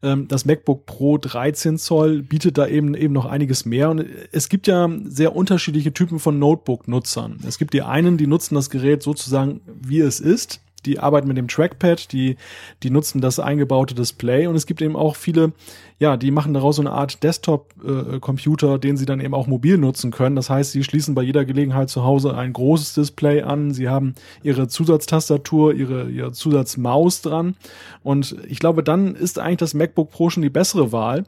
Ähm, 0.03 0.27
das 0.27 0.47
MacBook 0.47 0.87
Pro 0.87 1.19
13 1.19 1.79
Zoll 1.79 2.23
bietet 2.23 2.57
da 2.57 2.67
eben 2.67 2.95
eben 2.95 3.13
noch 3.13 3.27
einiges 3.27 3.67
mehr 3.67 3.91
und 3.91 4.05
es 4.33 4.49
gibt 4.49 4.67
ja 4.67 4.89
sehr 5.05 5.37
unterschiedliche 5.37 5.93
Typen 5.93 6.19
von 6.19 6.39
Notebook-Nutzern. 6.39 7.41
Es 7.47 7.59
gibt 7.59 7.75
die 7.75 7.83
einen, 7.83 8.17
die 8.17 8.27
nutzen 8.27 8.55
das 8.55 8.71
Gerät 8.71 9.03
sozusagen 9.03 9.61
wie 9.67 10.01
es 10.01 10.19
ist 10.19 10.61
die 10.87 10.99
arbeiten 10.99 11.29
mit 11.29 11.37
dem 11.37 11.49
Trackpad, 11.49 12.13
die, 12.13 12.37
die 12.83 12.91
nutzen 12.91 13.21
das 13.21 13.39
eingebaute 13.39 13.95
Display. 13.95 14.47
Und 14.47 14.55
es 14.55 14.67
gibt 14.67 14.81
eben 14.81 14.97
auch 14.97 15.17
viele, 15.17 15.53
ja, 15.99 16.17
die 16.17 16.31
machen 16.31 16.55
daraus 16.55 16.77
so 16.77 16.83
eine 16.83 16.93
Art 16.93 17.23
Desktop-Computer, 17.23 18.79
den 18.79 18.97
sie 18.97 19.07
dann 19.07 19.21
eben 19.21 19.35
auch 19.35 19.47
mobil 19.47 19.79
nutzen 19.79 20.11
können. 20.11 20.37
Das 20.37 20.49
heißt, 20.49 20.73
sie 20.73 20.85
schließen 20.85 21.15
bei 21.15 21.23
jeder 21.23 21.45
Gelegenheit 21.45 21.91
zu 21.91 22.05
Hause 22.05 22.37
ein 22.37 22.53
großes 22.53 22.95
Display 22.95 23.43
an, 23.43 23.73
sie 23.73 23.89
haben 23.89 24.15
ihre 24.43 24.69
Zusatztastatur, 24.69 25.75
ihre, 25.75 26.09
ihre 26.09 26.33
Zusatzmaus 26.33 27.23
dran. 27.23 27.57
Und 28.03 28.37
ich 28.49 28.59
glaube, 28.59 28.83
dann 28.83 29.15
ist 29.15 29.39
eigentlich 29.39 29.57
das 29.59 29.75
MacBook 29.75 30.11
Pro 30.11 30.31
schon 30.31 30.43
die 30.43 30.51
bessere 30.51 30.93
Wahl, 30.93 31.25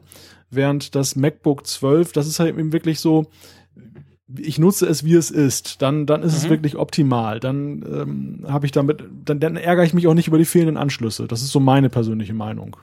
während 0.51 0.95
das 0.95 1.15
MacBook 1.15 1.65
12, 1.67 2.11
das 2.11 2.27
ist 2.27 2.39
halt 2.39 2.49
eben 2.49 2.73
wirklich 2.73 2.99
so, 2.99 3.27
ich 4.37 4.59
nutze 4.59 4.85
es, 4.85 5.03
wie 5.03 5.15
es 5.15 5.31
ist, 5.31 5.81
dann, 5.81 6.05
dann 6.05 6.21
ist 6.21 6.33
mhm. 6.33 6.37
es 6.37 6.49
wirklich 6.49 6.75
optimal. 6.75 7.39
Dann 7.39 7.83
ähm, 7.83 8.45
habe 8.47 8.65
ich 8.65 8.71
damit, 8.71 9.03
dann, 9.25 9.39
dann 9.39 9.55
ärgere 9.55 9.83
ich 9.83 9.93
mich 9.93 10.07
auch 10.07 10.13
nicht 10.13 10.27
über 10.27 10.37
die 10.37 10.45
fehlenden 10.45 10.77
Anschlüsse. 10.77 11.27
Das 11.27 11.41
ist 11.41 11.51
so 11.51 11.59
meine 11.59 11.89
persönliche 11.89 12.33
Meinung. 12.33 12.77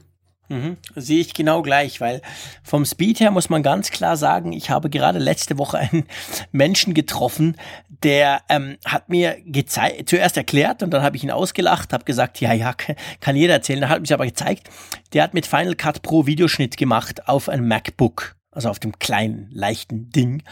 Mhm. 0.48 0.76
Sehe 0.94 1.20
ich 1.20 1.34
genau 1.34 1.62
gleich, 1.62 2.00
weil 2.00 2.22
vom 2.62 2.84
Speed 2.84 3.18
her 3.18 3.32
muss 3.32 3.50
man 3.50 3.64
ganz 3.64 3.90
klar 3.90 4.16
sagen, 4.16 4.52
ich 4.52 4.70
habe 4.70 4.90
gerade 4.90 5.18
letzte 5.18 5.58
Woche 5.58 5.78
einen 5.78 6.04
Menschen 6.52 6.94
getroffen, 6.94 7.56
der 8.02 8.42
ähm, 8.48 8.76
hat 8.84 9.08
mir 9.08 9.36
gezeigt, 9.44 10.08
zuerst 10.08 10.36
erklärt 10.36 10.84
und 10.84 10.90
dann 10.90 11.02
habe 11.02 11.16
ich 11.16 11.24
ihn 11.24 11.32
ausgelacht, 11.32 11.92
habe 11.92 12.04
gesagt, 12.04 12.40
ja, 12.40 12.52
ja, 12.52 12.74
kann 13.20 13.34
jeder 13.34 13.54
erzählen. 13.54 13.80
Dann 13.80 13.90
hat 13.90 14.00
mich 14.00 14.14
aber 14.14 14.26
gezeigt, 14.26 14.70
der 15.12 15.24
hat 15.24 15.34
mit 15.34 15.46
Final 15.46 15.74
Cut 15.74 16.02
Pro 16.02 16.26
Videoschnitt 16.26 16.76
gemacht 16.76 17.28
auf 17.28 17.48
ein 17.48 17.66
MacBook 17.66 18.35
also 18.56 18.70
auf 18.70 18.78
dem 18.78 18.98
kleinen, 18.98 19.48
leichten 19.52 20.10
Ding. 20.10 20.42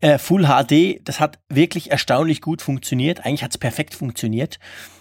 Äh, 0.00 0.18
Full 0.18 0.46
HD, 0.46 1.06
das 1.06 1.20
hat 1.20 1.38
wirklich 1.48 1.90
erstaunlich 1.90 2.40
gut 2.40 2.62
funktioniert. 2.62 3.24
Eigentlich 3.24 3.44
hat 3.44 3.52
es 3.52 3.58
perfekt 3.58 3.94
funktioniert. 3.94 4.58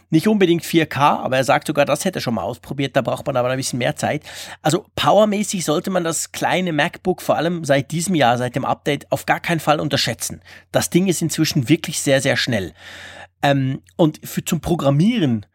Nicht 0.10 0.28
unbedingt 0.28 0.64
4K, 0.64 0.98
aber 0.98 1.38
er 1.38 1.46
sagt 1.46 1.68
sogar, 1.68 1.86
das 1.86 2.04
hätte 2.04 2.20
er 2.20 2.22
schon 2.22 2.34
mal 2.34 2.44
ausprobiert, 2.44 2.98
da 2.98 3.02
braucht 3.02 3.26
man 3.26 3.38
aber 3.38 3.50
ein 3.50 3.58
bisschen 3.58 3.80
mehr 3.80 3.96
Zeit. 3.96 4.24
Also 4.62 4.86
powermäßig 4.96 5.64
sollte 5.64 5.90
man 5.90 6.04
das 6.04 6.34
kleine 6.34 6.74
MacBook 6.74 7.22
vor 7.22 7.38
allem 7.38 7.64
seit 7.64 7.92
diesem 7.92 8.16
Jahr, 8.16 8.38
seit 8.38 8.58
dem 8.58 8.66
Update, 8.66 9.10
auf 9.14 9.26
gar 9.26 9.40
keinen 9.40 9.62
Fall 9.62 9.80
unterschätzen. 9.80 10.42
Das 10.74 10.90
Ding 10.90 11.08
ist 11.08 11.22
inzwischen 11.22 11.70
wirklich 11.70 12.02
sehr, 12.02 12.20
sehr 12.20 12.36
schnell. 12.36 12.74
Ähm, 13.42 13.82
und 13.96 14.20
für 14.28 14.44
zum 14.44 14.60
Programmieren 14.60 15.46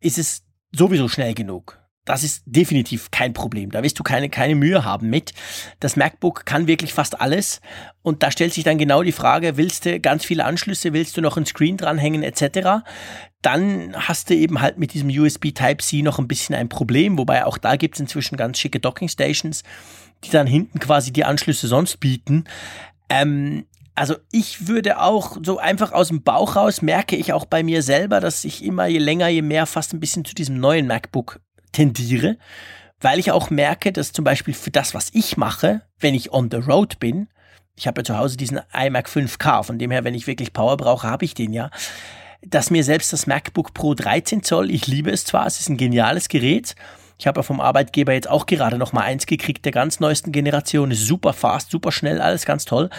ist 0.00 0.18
es 0.18 0.42
sowieso 0.70 1.08
schnell 1.08 1.32
genug. 1.32 1.83
Das 2.04 2.22
ist 2.22 2.42
definitiv 2.44 3.10
kein 3.10 3.32
Problem. 3.32 3.70
Da 3.70 3.82
wirst 3.82 3.98
du 3.98 4.02
keine, 4.02 4.28
keine 4.28 4.54
Mühe 4.54 4.84
haben 4.84 5.08
mit. 5.08 5.32
Das 5.80 5.96
MacBook 5.96 6.44
kann 6.44 6.66
wirklich 6.66 6.92
fast 6.92 7.20
alles. 7.20 7.62
Und 8.02 8.22
da 8.22 8.30
stellt 8.30 8.52
sich 8.52 8.64
dann 8.64 8.76
genau 8.76 9.02
die 9.02 9.12
Frage, 9.12 9.56
willst 9.56 9.86
du 9.86 9.98
ganz 10.00 10.24
viele 10.24 10.44
Anschlüsse, 10.44 10.92
willst 10.92 11.16
du 11.16 11.22
noch 11.22 11.38
ein 11.38 11.46
Screen 11.46 11.78
dranhängen 11.78 12.22
etc. 12.22 12.84
Dann 13.40 13.94
hast 13.96 14.28
du 14.28 14.34
eben 14.34 14.60
halt 14.60 14.76
mit 14.76 14.92
diesem 14.92 15.08
USB 15.08 15.52
Type-C 15.54 16.02
noch 16.02 16.18
ein 16.18 16.28
bisschen 16.28 16.54
ein 16.54 16.68
Problem. 16.68 17.16
Wobei 17.16 17.46
auch 17.46 17.56
da 17.56 17.76
gibt 17.76 17.94
es 17.94 18.00
inzwischen 18.00 18.36
ganz 18.36 18.58
schicke 18.58 18.80
Docking 18.80 19.08
Stations, 19.08 19.62
die 20.24 20.30
dann 20.30 20.46
hinten 20.46 20.80
quasi 20.80 21.10
die 21.10 21.24
Anschlüsse 21.24 21.68
sonst 21.68 22.00
bieten. 22.00 22.44
Ähm, 23.08 23.64
also 23.94 24.16
ich 24.30 24.66
würde 24.66 25.00
auch 25.00 25.38
so 25.42 25.58
einfach 25.58 25.92
aus 25.92 26.08
dem 26.08 26.22
Bauch 26.22 26.56
raus 26.56 26.82
merke 26.82 27.16
ich 27.16 27.32
auch 27.32 27.46
bei 27.46 27.62
mir 27.62 27.82
selber, 27.82 28.20
dass 28.20 28.44
ich 28.44 28.62
immer 28.64 28.86
je 28.86 28.98
länger, 28.98 29.28
je 29.28 29.42
mehr 29.42 29.66
fast 29.66 29.94
ein 29.94 30.00
bisschen 30.00 30.24
zu 30.24 30.34
diesem 30.34 30.58
neuen 30.58 30.86
MacBook 30.86 31.40
tendiere, 31.74 32.38
weil 33.00 33.18
ich 33.18 33.30
auch 33.30 33.50
merke, 33.50 33.92
dass 33.92 34.12
zum 34.12 34.24
Beispiel 34.24 34.54
für 34.54 34.70
das, 34.70 34.94
was 34.94 35.10
ich 35.12 35.36
mache, 35.36 35.82
wenn 36.00 36.14
ich 36.14 36.32
on 36.32 36.50
the 36.50 36.56
road 36.56 36.98
bin, 36.98 37.28
ich 37.76 37.86
habe 37.86 38.00
ja 38.00 38.04
zu 38.04 38.18
Hause 38.18 38.36
diesen 38.36 38.60
iMac 38.72 39.08
5K, 39.08 39.62
von 39.64 39.78
dem 39.78 39.90
her, 39.90 40.04
wenn 40.04 40.14
ich 40.14 40.26
wirklich 40.26 40.52
Power 40.52 40.76
brauche, 40.76 41.08
habe 41.08 41.24
ich 41.24 41.34
den 41.34 41.52
ja, 41.52 41.70
dass 42.46 42.70
mir 42.70 42.84
selbst 42.84 43.12
das 43.12 43.26
MacBook 43.26 43.74
Pro 43.74 43.94
13 43.94 44.42
Zoll, 44.42 44.70
ich 44.70 44.86
liebe 44.86 45.10
es 45.10 45.24
zwar, 45.24 45.46
es 45.46 45.60
ist 45.60 45.68
ein 45.68 45.76
geniales 45.76 46.28
Gerät, 46.28 46.76
ich 47.18 47.26
habe 47.26 47.40
ja 47.40 47.42
vom 47.42 47.60
Arbeitgeber 47.60 48.12
jetzt 48.12 48.28
auch 48.28 48.46
gerade 48.46 48.78
noch 48.78 48.92
mal 48.92 49.02
eins 49.02 49.26
gekriegt, 49.26 49.64
der 49.64 49.72
ganz 49.72 50.00
neuesten 50.00 50.32
Generation, 50.32 50.90
ist 50.90 51.06
super 51.06 51.32
fast, 51.32 51.70
super 51.70 51.92
schnell, 51.92 52.20
alles 52.20 52.44
ganz 52.44 52.64
toll, 52.64 52.90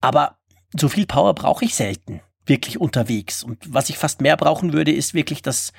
aber 0.00 0.38
so 0.78 0.88
viel 0.88 1.06
Power 1.06 1.34
brauche 1.34 1.64
ich 1.64 1.74
selten 1.74 2.20
wirklich 2.46 2.80
unterwegs 2.80 3.42
und 3.42 3.58
was 3.72 3.88
ich 3.88 3.98
fast 3.98 4.20
mehr 4.20 4.36
brauchen 4.36 4.72
würde, 4.72 4.92
ist 4.92 5.14
wirklich 5.14 5.42
das 5.42 5.72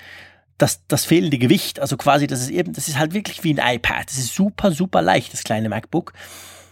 das, 0.58 0.86
das 0.88 1.06
fehlende 1.06 1.38
Gewicht, 1.38 1.80
also 1.80 1.98
quasi, 1.98 2.28
das 2.28 2.42
ist 2.42 2.50
eben, 2.50 2.74
das 2.74 2.88
ist 2.88 2.98
halt 2.98 3.14
wirklich 3.14 3.44
wie 3.44 3.54
ein 3.54 3.76
iPad. 3.76 4.08
Das 4.08 4.18
ist 4.18 4.34
super, 4.34 4.72
super 4.72 5.02
leicht, 5.02 5.34
das 5.34 5.44
kleine 5.44 5.70
MacBook. 5.70 6.14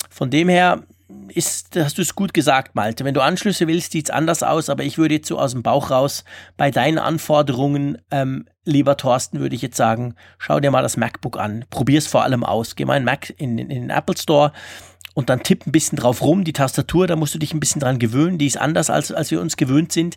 Von 0.09 0.29
dem 0.29 0.49
her 0.49 0.83
ist, 1.29 1.75
hast 1.75 1.97
du 1.97 2.01
es 2.01 2.15
gut 2.15 2.33
gesagt, 2.33 2.75
Malte. 2.75 3.03
Wenn 3.05 3.13
du 3.13 3.21
Anschlüsse 3.21 3.67
willst, 3.67 3.91
sieht 3.91 4.09
es 4.09 4.11
anders 4.11 4.43
aus, 4.43 4.69
aber 4.69 4.83
ich 4.83 4.97
würde 4.97 5.15
jetzt 5.15 5.27
so 5.27 5.39
aus 5.39 5.51
dem 5.51 5.63
Bauch 5.63 5.91
raus 5.91 6.23
bei 6.57 6.71
deinen 6.71 6.97
Anforderungen, 6.97 7.97
ähm, 8.11 8.45
lieber 8.65 8.97
Thorsten, 8.97 9.39
würde 9.39 9.55
ich 9.55 9.61
jetzt 9.61 9.77
sagen, 9.77 10.15
schau 10.37 10.59
dir 10.59 10.71
mal 10.71 10.83
das 10.83 10.97
MacBook 10.97 11.37
an. 11.37 11.65
Probier 11.69 11.97
es 11.97 12.07
vor 12.07 12.23
allem 12.23 12.43
aus. 12.43 12.75
Geh 12.75 12.85
mal 12.85 12.97
in, 12.97 13.03
Mac, 13.03 13.33
in, 13.37 13.57
in 13.57 13.69
den 13.69 13.89
Apple 13.89 14.17
Store, 14.17 14.53
und 15.13 15.29
dann 15.29 15.43
tipp 15.43 15.65
ein 15.65 15.71
bisschen 15.71 15.97
drauf 15.97 16.21
rum. 16.21 16.43
Die 16.43 16.53
Tastatur, 16.53 17.07
da 17.07 17.15
musst 17.15 17.35
du 17.35 17.39
dich 17.39 17.53
ein 17.53 17.59
bisschen 17.59 17.81
dran 17.81 17.99
gewöhnen. 17.99 18.37
Die 18.37 18.45
ist 18.45 18.57
anders, 18.57 18.89
als, 18.89 19.11
als 19.11 19.31
wir 19.31 19.41
uns 19.41 19.57
gewöhnt 19.57 19.91
sind. 19.91 20.15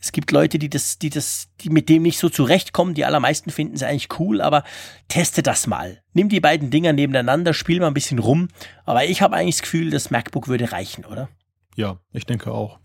Es 0.00 0.12
gibt 0.12 0.30
Leute, 0.30 0.58
die 0.58 0.70
das, 0.70 0.98
die 0.98 1.10
das, 1.10 1.48
die 1.60 1.70
mit 1.70 1.88
dem 1.88 2.02
nicht 2.02 2.18
so 2.18 2.28
zurechtkommen. 2.28 2.94
Die 2.94 3.04
allermeisten 3.04 3.50
finden 3.50 3.74
es 3.74 3.82
eigentlich 3.82 4.08
cool, 4.18 4.40
aber 4.40 4.64
teste 5.08 5.42
das 5.42 5.66
mal. 5.66 6.02
Nimm 6.12 6.28
die 6.28 6.40
beiden 6.40 6.70
Dinger 6.70 6.92
nebeneinander, 6.92 7.52
spiel 7.52 7.80
mal 7.80 7.88
ein 7.88 7.94
bisschen 7.94 8.18
rum. 8.18 8.48
Aber 8.84 9.04
ich 9.04 9.22
habe 9.22 9.34
eigentlich 9.34 9.56
das 9.56 9.62
Gefühl, 9.62 9.90
das 9.90 10.10
MacBook 10.10 10.48
würde 10.48 10.72
reichen, 10.72 11.04
oder? 11.04 11.28
Ja, 11.74 11.98
ich 12.12 12.26
denke 12.26 12.52
auch. 12.52 12.78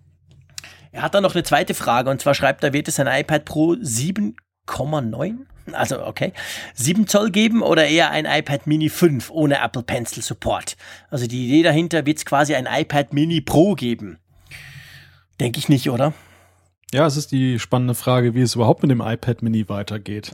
Er 0.91 1.01
hat 1.01 1.15
dann 1.15 1.23
noch 1.23 1.33
eine 1.33 1.43
zweite 1.43 1.73
Frage 1.73 2.09
und 2.09 2.21
zwar 2.21 2.35
schreibt 2.35 2.63
er, 2.63 2.73
wird 2.73 2.87
es 2.87 2.99
ein 2.99 3.07
iPad 3.07 3.45
Pro 3.45 3.73
7,9? 3.73 5.45
Also 5.71 6.05
okay, 6.05 6.33
7 6.73 7.07
Zoll 7.07 7.31
geben 7.31 7.61
oder 7.61 7.87
eher 7.87 8.11
ein 8.11 8.25
iPad 8.25 8.67
Mini 8.67 8.89
5 8.89 9.29
ohne 9.31 9.61
Apple 9.63 9.83
Pencil 9.83 10.21
Support? 10.21 10.75
Also 11.09 11.27
die 11.27 11.47
Idee 11.47 11.63
dahinter 11.63 12.05
wird 12.05 12.17
es 12.17 12.25
quasi 12.25 12.55
ein 12.55 12.67
iPad 12.69 13.13
Mini 13.13 13.41
Pro 13.41 13.75
geben. 13.75 14.17
Denke 15.39 15.59
ich 15.59 15.69
nicht, 15.69 15.89
oder? 15.89 16.13
Ja, 16.93 17.07
es 17.07 17.17
ist 17.17 17.31
die 17.31 17.57
spannende 17.59 17.95
Frage, 17.95 18.35
wie 18.35 18.41
es 18.41 18.55
überhaupt 18.55 18.83
mit 18.83 18.91
dem 18.91 19.01
iPad 19.01 19.41
Mini 19.41 19.67
weitergeht. 19.67 20.31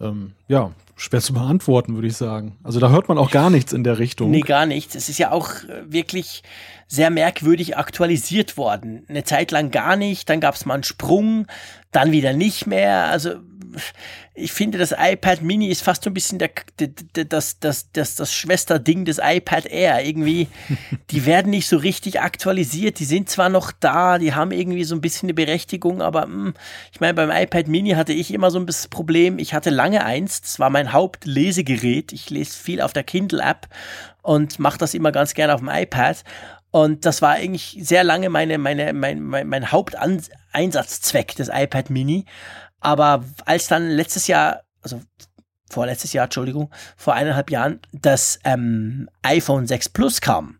Ähm, 0.00 0.32
ja, 0.48 0.72
schwer 0.96 1.20
zu 1.20 1.32
beantworten, 1.32 1.94
würde 1.94 2.08
ich 2.08 2.16
sagen. 2.16 2.58
Also 2.62 2.80
da 2.80 2.90
hört 2.90 3.08
man 3.08 3.16
auch 3.16 3.30
gar 3.30 3.48
nichts 3.48 3.72
in 3.72 3.84
der 3.84 3.98
Richtung. 3.98 4.30
Nee, 4.30 4.40
gar 4.40 4.66
nichts. 4.66 4.94
Es 4.94 5.08
ist 5.08 5.18
ja 5.18 5.30
auch 5.32 5.50
äh, 5.64 5.84
wirklich 5.86 6.42
sehr 6.86 7.10
merkwürdig 7.10 7.76
aktualisiert 7.76 8.56
worden. 8.56 9.04
Eine 9.08 9.24
Zeit 9.24 9.50
lang 9.50 9.70
gar 9.70 9.96
nicht, 9.96 10.28
dann 10.28 10.40
gab 10.40 10.54
es 10.54 10.66
mal 10.66 10.74
einen 10.74 10.82
Sprung, 10.82 11.46
dann 11.92 12.12
wieder 12.12 12.32
nicht 12.32 12.66
mehr. 12.66 13.06
Also 13.06 13.36
ich 14.34 14.52
finde, 14.52 14.78
das 14.78 14.92
iPad 14.96 15.42
Mini 15.42 15.68
ist 15.68 15.82
fast 15.82 16.04
so 16.04 16.10
ein 16.10 16.14
bisschen 16.14 16.38
der, 16.38 16.50
das, 17.28 17.60
das, 17.60 17.90
das, 17.92 18.16
das 18.16 18.34
Schwesterding 18.34 19.04
des 19.04 19.20
iPad 19.22 19.66
Air. 19.66 20.04
Irgendwie, 20.04 20.48
die 21.10 21.26
werden 21.26 21.50
nicht 21.50 21.68
so 21.68 21.76
richtig 21.76 22.20
aktualisiert. 22.20 22.98
Die 22.98 23.04
sind 23.04 23.28
zwar 23.28 23.48
noch 23.48 23.72
da, 23.72 24.18
die 24.18 24.34
haben 24.34 24.50
irgendwie 24.50 24.84
so 24.84 24.94
ein 24.94 25.00
bisschen 25.00 25.26
eine 25.26 25.34
Berechtigung, 25.34 26.02
aber 26.02 26.26
mh, 26.26 26.32
hm, 26.32 26.54
ich 26.92 27.00
meine, 27.00 27.14
beim 27.14 27.30
iPad 27.30 27.68
Mini 27.68 27.90
hatte 27.90 28.12
ich 28.12 28.32
immer 28.32 28.50
so 28.50 28.58
ein 28.58 28.66
bisschen 28.66 28.90
Problem. 28.90 29.38
Ich 29.38 29.54
hatte 29.54 29.70
lange 29.70 30.04
eins, 30.04 30.40
das 30.40 30.58
war 30.58 30.70
mein 30.70 30.92
Hauptlesegerät. 30.92 32.12
Ich 32.12 32.30
lese 32.30 32.58
viel 32.58 32.80
auf 32.80 32.92
der 32.92 33.04
Kindle-App 33.04 33.68
und 34.22 34.58
mache 34.58 34.78
das 34.78 34.94
immer 34.94 35.12
ganz 35.12 35.34
gerne 35.34 35.54
auf 35.54 35.60
dem 35.60 35.68
iPad. 35.68 36.24
Und 36.74 37.06
das 37.06 37.22
war 37.22 37.34
eigentlich 37.34 37.78
sehr 37.82 38.02
lange 38.02 38.30
meine, 38.30 38.58
meine, 38.58 38.92
mein, 38.92 39.22
mein, 39.22 39.46
mein 39.46 39.70
Haupteinsatzzweck 39.70 41.36
des 41.36 41.48
iPad 41.48 41.88
Mini. 41.88 42.24
Aber 42.84 43.24
als 43.46 43.66
dann 43.66 43.88
letztes 43.88 44.26
Jahr, 44.26 44.60
also 44.82 45.00
vorletztes 45.70 46.12
Jahr, 46.12 46.24
Entschuldigung, 46.24 46.70
vor 46.98 47.14
eineinhalb 47.14 47.50
Jahren, 47.50 47.80
das 47.92 48.38
ähm, 48.44 49.08
iPhone 49.22 49.66
6 49.66 49.88
Plus 49.88 50.20
kam, 50.20 50.58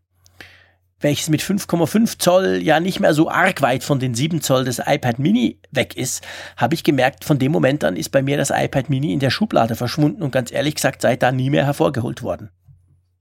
welches 1.00 1.28
mit 1.28 1.42
5,5 1.42 2.18
Zoll 2.18 2.60
ja 2.62 2.80
nicht 2.80 2.98
mehr 2.98 3.12
so 3.12 3.28
arg 3.28 3.60
weit 3.60 3.84
von 3.84 3.98
den 3.98 4.14
7 4.14 4.40
Zoll 4.40 4.64
des 4.64 4.78
iPad 4.78 5.18
Mini 5.18 5.60
weg 5.70 5.98
ist, 5.98 6.24
habe 6.56 6.74
ich 6.74 6.82
gemerkt, 6.82 7.26
von 7.26 7.38
dem 7.38 7.52
Moment 7.52 7.84
an 7.84 7.94
ist 7.94 8.08
bei 8.08 8.22
mir 8.22 8.38
das 8.38 8.50
iPad 8.50 8.88
Mini 8.88 9.12
in 9.12 9.20
der 9.20 9.30
Schublade 9.30 9.76
verschwunden 9.76 10.22
und 10.22 10.30
ganz 10.30 10.50
ehrlich 10.50 10.76
gesagt, 10.76 11.02
seit 11.02 11.22
da 11.22 11.30
nie 11.30 11.50
mehr 11.50 11.66
hervorgeholt 11.66 12.22
worden. 12.22 12.48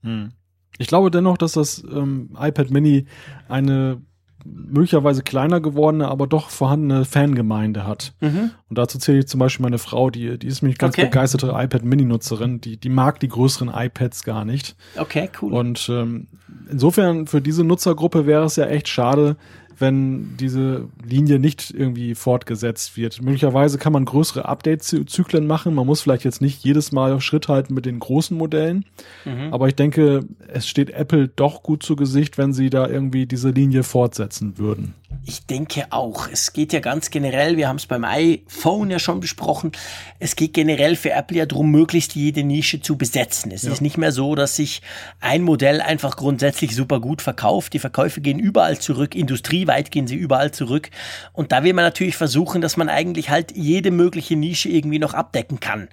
Hm. 0.02 0.32
Ich 0.78 0.86
glaube 0.86 1.10
dennoch, 1.10 1.36
dass 1.36 1.52
das 1.52 1.84
ähm, 1.84 2.34
iPad 2.40 2.70
Mini 2.70 3.04
eine 3.48 4.00
möglicherweise 4.44 5.22
kleiner 5.22 5.60
gewordene, 5.60 6.08
aber 6.08 6.26
doch 6.26 6.50
vorhandene 6.50 7.04
Fangemeinde 7.04 7.86
hat. 7.86 8.12
Mhm. 8.20 8.50
Und 8.68 8.78
dazu 8.78 8.98
zähle 8.98 9.20
ich 9.20 9.26
zum 9.26 9.40
Beispiel 9.40 9.62
meine 9.64 9.78
Frau, 9.78 10.10
die, 10.10 10.38
die 10.38 10.46
ist 10.46 10.62
nämlich 10.62 10.78
ganz 10.78 10.94
okay. 10.94 11.06
begeisterte 11.06 11.54
iPad-Mini-Nutzerin, 11.54 12.60
die, 12.60 12.76
die 12.76 12.88
mag 12.88 13.20
die 13.20 13.28
größeren 13.28 13.70
iPads 13.74 14.24
gar 14.24 14.44
nicht. 14.44 14.76
Okay, 14.96 15.30
cool. 15.40 15.52
Und 15.52 15.88
ähm, 15.90 16.28
insofern 16.70 17.26
für 17.26 17.40
diese 17.40 17.64
Nutzergruppe 17.64 18.26
wäre 18.26 18.44
es 18.44 18.56
ja 18.56 18.66
echt 18.66 18.88
schade, 18.88 19.36
wenn 19.78 20.36
diese 20.38 20.88
Linie 21.04 21.38
nicht 21.38 21.72
irgendwie 21.72 22.14
fortgesetzt 22.14 22.96
wird. 22.96 23.22
Möglicherweise 23.22 23.78
kann 23.78 23.92
man 23.92 24.04
größere 24.04 24.46
Update-Zyklen 24.46 25.46
machen. 25.46 25.74
Man 25.74 25.86
muss 25.86 26.02
vielleicht 26.02 26.24
jetzt 26.24 26.40
nicht 26.40 26.64
jedes 26.64 26.92
Mal 26.92 27.20
Schritt 27.20 27.48
halten 27.48 27.74
mit 27.74 27.86
den 27.86 27.98
großen 27.98 28.36
Modellen. 28.36 28.84
Mhm. 29.24 29.52
Aber 29.52 29.68
ich 29.68 29.74
denke, 29.74 30.24
es 30.48 30.66
steht 30.68 30.90
Apple 30.90 31.28
doch 31.28 31.62
gut 31.62 31.82
zu 31.82 31.96
Gesicht, 31.96 32.38
wenn 32.38 32.52
sie 32.52 32.70
da 32.70 32.88
irgendwie 32.88 33.26
diese 33.26 33.50
Linie 33.50 33.82
fortsetzen 33.82 34.58
würden. 34.58 34.94
Ich 35.26 35.46
denke 35.46 35.86
auch. 35.90 36.28
Es 36.30 36.52
geht 36.52 36.72
ja 36.72 36.80
ganz 36.80 37.10
generell, 37.10 37.56
wir 37.56 37.68
haben 37.68 37.76
es 37.76 37.86
beim 37.86 38.04
iPhone 38.04 38.90
ja 38.90 38.98
schon 38.98 39.20
besprochen, 39.20 39.72
es 40.18 40.36
geht 40.36 40.54
generell 40.54 40.96
für 40.96 41.12
Apple 41.12 41.38
ja 41.38 41.46
darum, 41.46 41.70
möglichst 41.70 42.14
jede 42.14 42.44
Nische 42.44 42.80
zu 42.80 42.96
besetzen. 42.96 43.50
Es 43.50 43.62
ja. 43.62 43.72
ist 43.72 43.80
nicht 43.80 43.96
mehr 43.96 44.12
so, 44.12 44.34
dass 44.34 44.56
sich 44.56 44.82
ein 45.20 45.42
Modell 45.42 45.80
einfach 45.80 46.16
grundsätzlich 46.16 46.74
super 46.74 47.00
gut 47.00 47.22
verkauft. 47.22 47.72
Die 47.72 47.78
Verkäufe 47.78 48.20
gehen 48.20 48.38
überall 48.38 48.78
zurück, 48.78 49.14
industrieweit 49.14 49.90
gehen 49.90 50.06
sie 50.06 50.16
überall 50.16 50.50
zurück. 50.50 50.90
Und 51.32 51.52
da 51.52 51.64
will 51.64 51.72
man 51.72 51.84
natürlich 51.84 52.16
versuchen, 52.16 52.60
dass 52.60 52.76
man 52.76 52.88
eigentlich 52.88 53.30
halt 53.30 53.56
jede 53.56 53.90
mögliche 53.90 54.36
Nische 54.36 54.68
irgendwie 54.68 54.98
noch 54.98 55.14
abdecken 55.14 55.60
kann. 55.60 55.88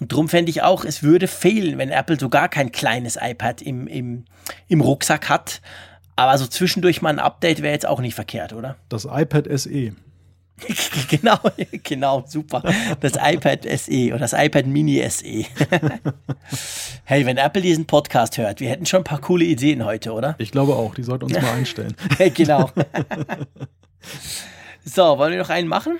Und 0.00 0.10
darum 0.10 0.28
fände 0.28 0.50
ich 0.50 0.62
auch, 0.62 0.84
es 0.84 1.04
würde 1.04 1.28
fehlen, 1.28 1.78
wenn 1.78 1.90
Apple 1.90 2.18
so 2.18 2.28
gar 2.28 2.48
kein 2.48 2.72
kleines 2.72 3.16
iPad 3.20 3.62
im, 3.62 3.86
im, 3.86 4.24
im 4.66 4.80
Rucksack 4.80 5.28
hat 5.28 5.60
aber 6.22 6.38
so 6.38 6.46
zwischendurch 6.46 7.02
mal 7.02 7.10
ein 7.10 7.18
Update 7.18 7.62
wäre 7.62 7.72
jetzt 7.72 7.86
auch 7.86 8.00
nicht 8.00 8.14
verkehrt, 8.14 8.52
oder? 8.52 8.76
Das 8.88 9.06
iPad 9.10 9.48
SE. 9.58 9.92
genau, 11.08 11.38
genau, 11.82 12.24
super. 12.26 12.62
Das 13.00 13.14
iPad 13.20 13.66
SE 13.78 14.08
oder 14.08 14.18
das 14.18 14.32
iPad 14.32 14.66
Mini 14.66 15.02
SE. 15.10 15.44
hey, 17.04 17.26
wenn 17.26 17.36
Apple 17.36 17.62
diesen 17.62 17.86
Podcast 17.86 18.38
hört, 18.38 18.60
wir 18.60 18.70
hätten 18.70 18.86
schon 18.86 19.00
ein 19.00 19.04
paar 19.04 19.20
coole 19.20 19.44
Ideen 19.44 19.84
heute, 19.84 20.12
oder? 20.12 20.36
Ich 20.38 20.52
glaube 20.52 20.74
auch, 20.74 20.94
die 20.94 21.02
sollten 21.02 21.24
uns 21.24 21.34
mal 21.34 21.52
einstellen. 21.52 21.96
genau. 22.34 22.70
so, 24.84 25.18
wollen 25.18 25.32
wir 25.32 25.40
noch 25.40 25.50
einen 25.50 25.68
machen? 25.68 25.98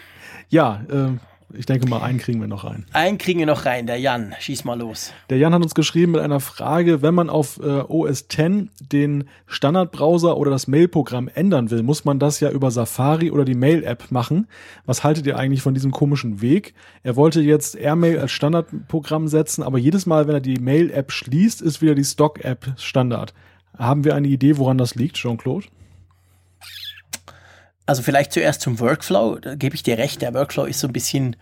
Ja, 0.48 0.82
äh, 0.90 1.18
Ich 1.54 1.66
denke 1.66 1.88
mal, 1.88 2.02
einen 2.02 2.18
kriegen 2.18 2.40
wir 2.40 2.48
noch 2.48 2.64
rein. 2.64 2.86
Einen 2.92 3.18
kriegen 3.18 3.38
wir 3.38 3.46
noch 3.46 3.66
rein, 3.66 3.86
der 3.86 3.98
Jan. 3.98 4.34
Schieß 4.38 4.64
mal 4.64 4.78
los. 4.78 5.12
Der 5.30 5.38
Jan 5.38 5.52
hat 5.54 5.62
uns 5.62 5.74
geschrieben 5.74 6.12
mit 6.12 6.20
einer 6.20 6.40
Frage, 6.40 7.02
wenn 7.02 7.14
man 7.14 7.28
auf 7.28 7.60
äh, 7.62 7.80
OS 7.80 8.22
X 8.22 8.70
den 8.80 9.24
Standardbrowser 9.46 10.36
oder 10.36 10.50
das 10.50 10.66
Mail-Programm 10.66 11.28
ändern 11.34 11.70
will, 11.70 11.82
muss 11.82 12.04
man 12.04 12.18
das 12.18 12.40
ja 12.40 12.50
über 12.50 12.70
Safari 12.70 13.30
oder 13.30 13.44
die 13.44 13.54
Mail-App 13.54 14.10
machen. 14.10 14.48
Was 14.86 15.04
haltet 15.04 15.26
ihr 15.26 15.38
eigentlich 15.38 15.62
von 15.62 15.74
diesem 15.74 15.90
komischen 15.90 16.40
Weg? 16.40 16.74
Er 17.02 17.16
wollte 17.16 17.40
jetzt 17.40 17.76
Airmail 17.76 18.18
als 18.18 18.32
Standardprogramm 18.32 19.28
setzen, 19.28 19.62
aber 19.62 19.78
jedes 19.78 20.06
Mal, 20.06 20.26
wenn 20.26 20.34
er 20.34 20.40
die 20.40 20.58
Mail-App 20.58 21.12
schließt, 21.12 21.60
ist 21.60 21.82
wieder 21.82 21.94
die 21.94 22.04
Stock-App 22.04 22.74
Standard. 22.76 23.34
Haben 23.76 24.04
wir 24.04 24.14
eine 24.14 24.28
Idee, 24.28 24.56
woran 24.58 24.78
das 24.78 24.94
liegt, 24.94 25.16
Jean-Claude? 25.16 25.66
Also 27.86 28.02
vielleicht 28.02 28.32
zuerst 28.32 28.60
zum 28.60 28.78
Workflow, 28.78 29.38
da 29.38 29.54
gebe 29.54 29.74
ich 29.74 29.82
dir 29.82 29.98
recht, 29.98 30.22
der 30.22 30.34
Workflow 30.34 30.64
ist 30.64 30.80
so 30.80 30.86
ein 30.86 30.92
bisschen 30.92 31.36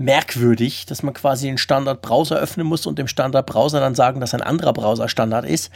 merkwürdig, 0.00 0.86
dass 0.86 1.02
man 1.02 1.12
quasi 1.12 1.46
den 1.46 1.58
Standard-Browser 1.58 2.38
öffnen 2.38 2.66
muss 2.66 2.86
und 2.86 2.98
dem 2.98 3.06
Standard-Browser 3.06 3.80
dann 3.80 3.94
sagen, 3.94 4.20
dass 4.20 4.32
ein 4.32 4.40
anderer 4.40 4.72
Browser 4.72 5.08
Standard 5.08 5.44
ist. 5.44 5.70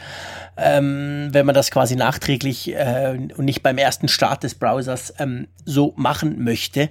Ähm, 0.57 1.29
wenn 1.31 1.45
man 1.45 1.53
das 1.53 1.69
quasi 1.69 1.95
nachträglich 1.95 2.73
äh, 2.73 3.19
und 3.37 3.45
nicht 3.45 3.61
beim 3.61 3.77
ersten 3.77 4.07
Start 4.07 4.43
des 4.43 4.55
Browsers 4.55 5.13
ähm, 5.19 5.47
so 5.63 5.93
machen 5.95 6.43
möchte. 6.43 6.89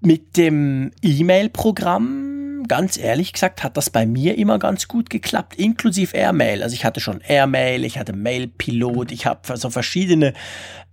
Mit 0.00 0.36
dem 0.36 0.90
E-Mail-Programm, 1.00 2.64
ganz 2.66 2.96
ehrlich 2.96 3.32
gesagt, 3.32 3.62
hat 3.62 3.76
das 3.76 3.88
bei 3.88 4.04
mir 4.04 4.36
immer 4.36 4.58
ganz 4.58 4.88
gut 4.88 5.10
geklappt, 5.10 5.54
inklusive 5.54 6.16
Airmail. 6.16 6.64
Also 6.64 6.74
ich 6.74 6.84
hatte 6.84 6.98
schon 6.98 7.20
Airmail, 7.20 7.84
ich 7.84 7.98
hatte 7.98 8.12
Mail-Pilot, 8.12 9.12
ich 9.12 9.26
habe 9.26 9.56
so 9.56 9.70
verschiedene 9.70 10.32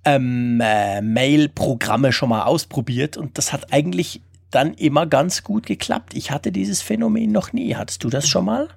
ähm, 0.05 0.61
äh, 0.63 1.01
Mail-Programme 1.01 2.11
schon 2.11 2.29
mal 2.29 2.43
ausprobiert 2.43 3.17
und 3.17 3.37
das 3.37 3.53
hat 3.53 3.73
eigentlich 3.73 4.21
dann 4.51 4.73
immer 4.73 5.05
ganz 5.05 5.43
gut 5.43 5.65
geklappt. 5.65 6.13
Ich 6.15 6.31
hatte 6.31 6.51
dieses 6.51 6.81
Phänomen 6.81 7.31
noch 7.31 7.53
nie. 7.53 7.75
Hattest 7.75 8.03
du 8.03 8.09
das 8.09 8.27
schon 8.27 8.45
mal? 8.45 8.67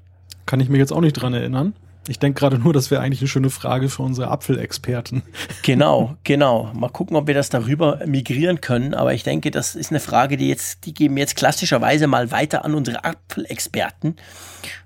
Kann 0.47 0.61
ich 0.61 0.69
mich 0.69 0.79
jetzt 0.79 0.93
auch 0.93 1.01
nicht 1.01 1.15
dran 1.15 1.33
erinnern. 1.33 1.75
Ich 2.09 2.19
denke 2.19 2.41
gerade 2.41 2.59
nur, 2.59 2.73
das 2.73 2.91
wäre 2.91 3.01
eigentlich 3.01 3.21
eine 3.21 3.29
schöne 3.29 3.51
Frage 3.51 3.89
für 3.89 4.03
unsere 4.03 4.29
Apfelexperten. 4.29 5.23
Genau, 5.63 6.17
genau. 6.25 6.73
Mal 6.75 6.89
gucken, 6.89 7.17
ob 7.17 7.29
wir 7.29 7.35
das 7.35 7.49
darüber 7.49 8.01
migrieren 8.05 8.61
können. 8.61 8.95
Aber 8.95 9.15
ich 9.15 9.23
denke, 9.23 9.53
das 9.53 9.77
ist 9.77 9.93
eine 9.93 10.01
Frage, 10.01 10.37
die 10.37 10.49
jetzt, 10.49 10.85
die 10.87 10.93
geben 10.93 11.15
wir 11.15 11.21
jetzt 11.21 11.37
klassischerweise 11.37 12.09
mal 12.09 12.33
weiter 12.33 12.65
an 12.65 12.75
unsere 12.75 13.05
Apfelexperten 13.05 14.17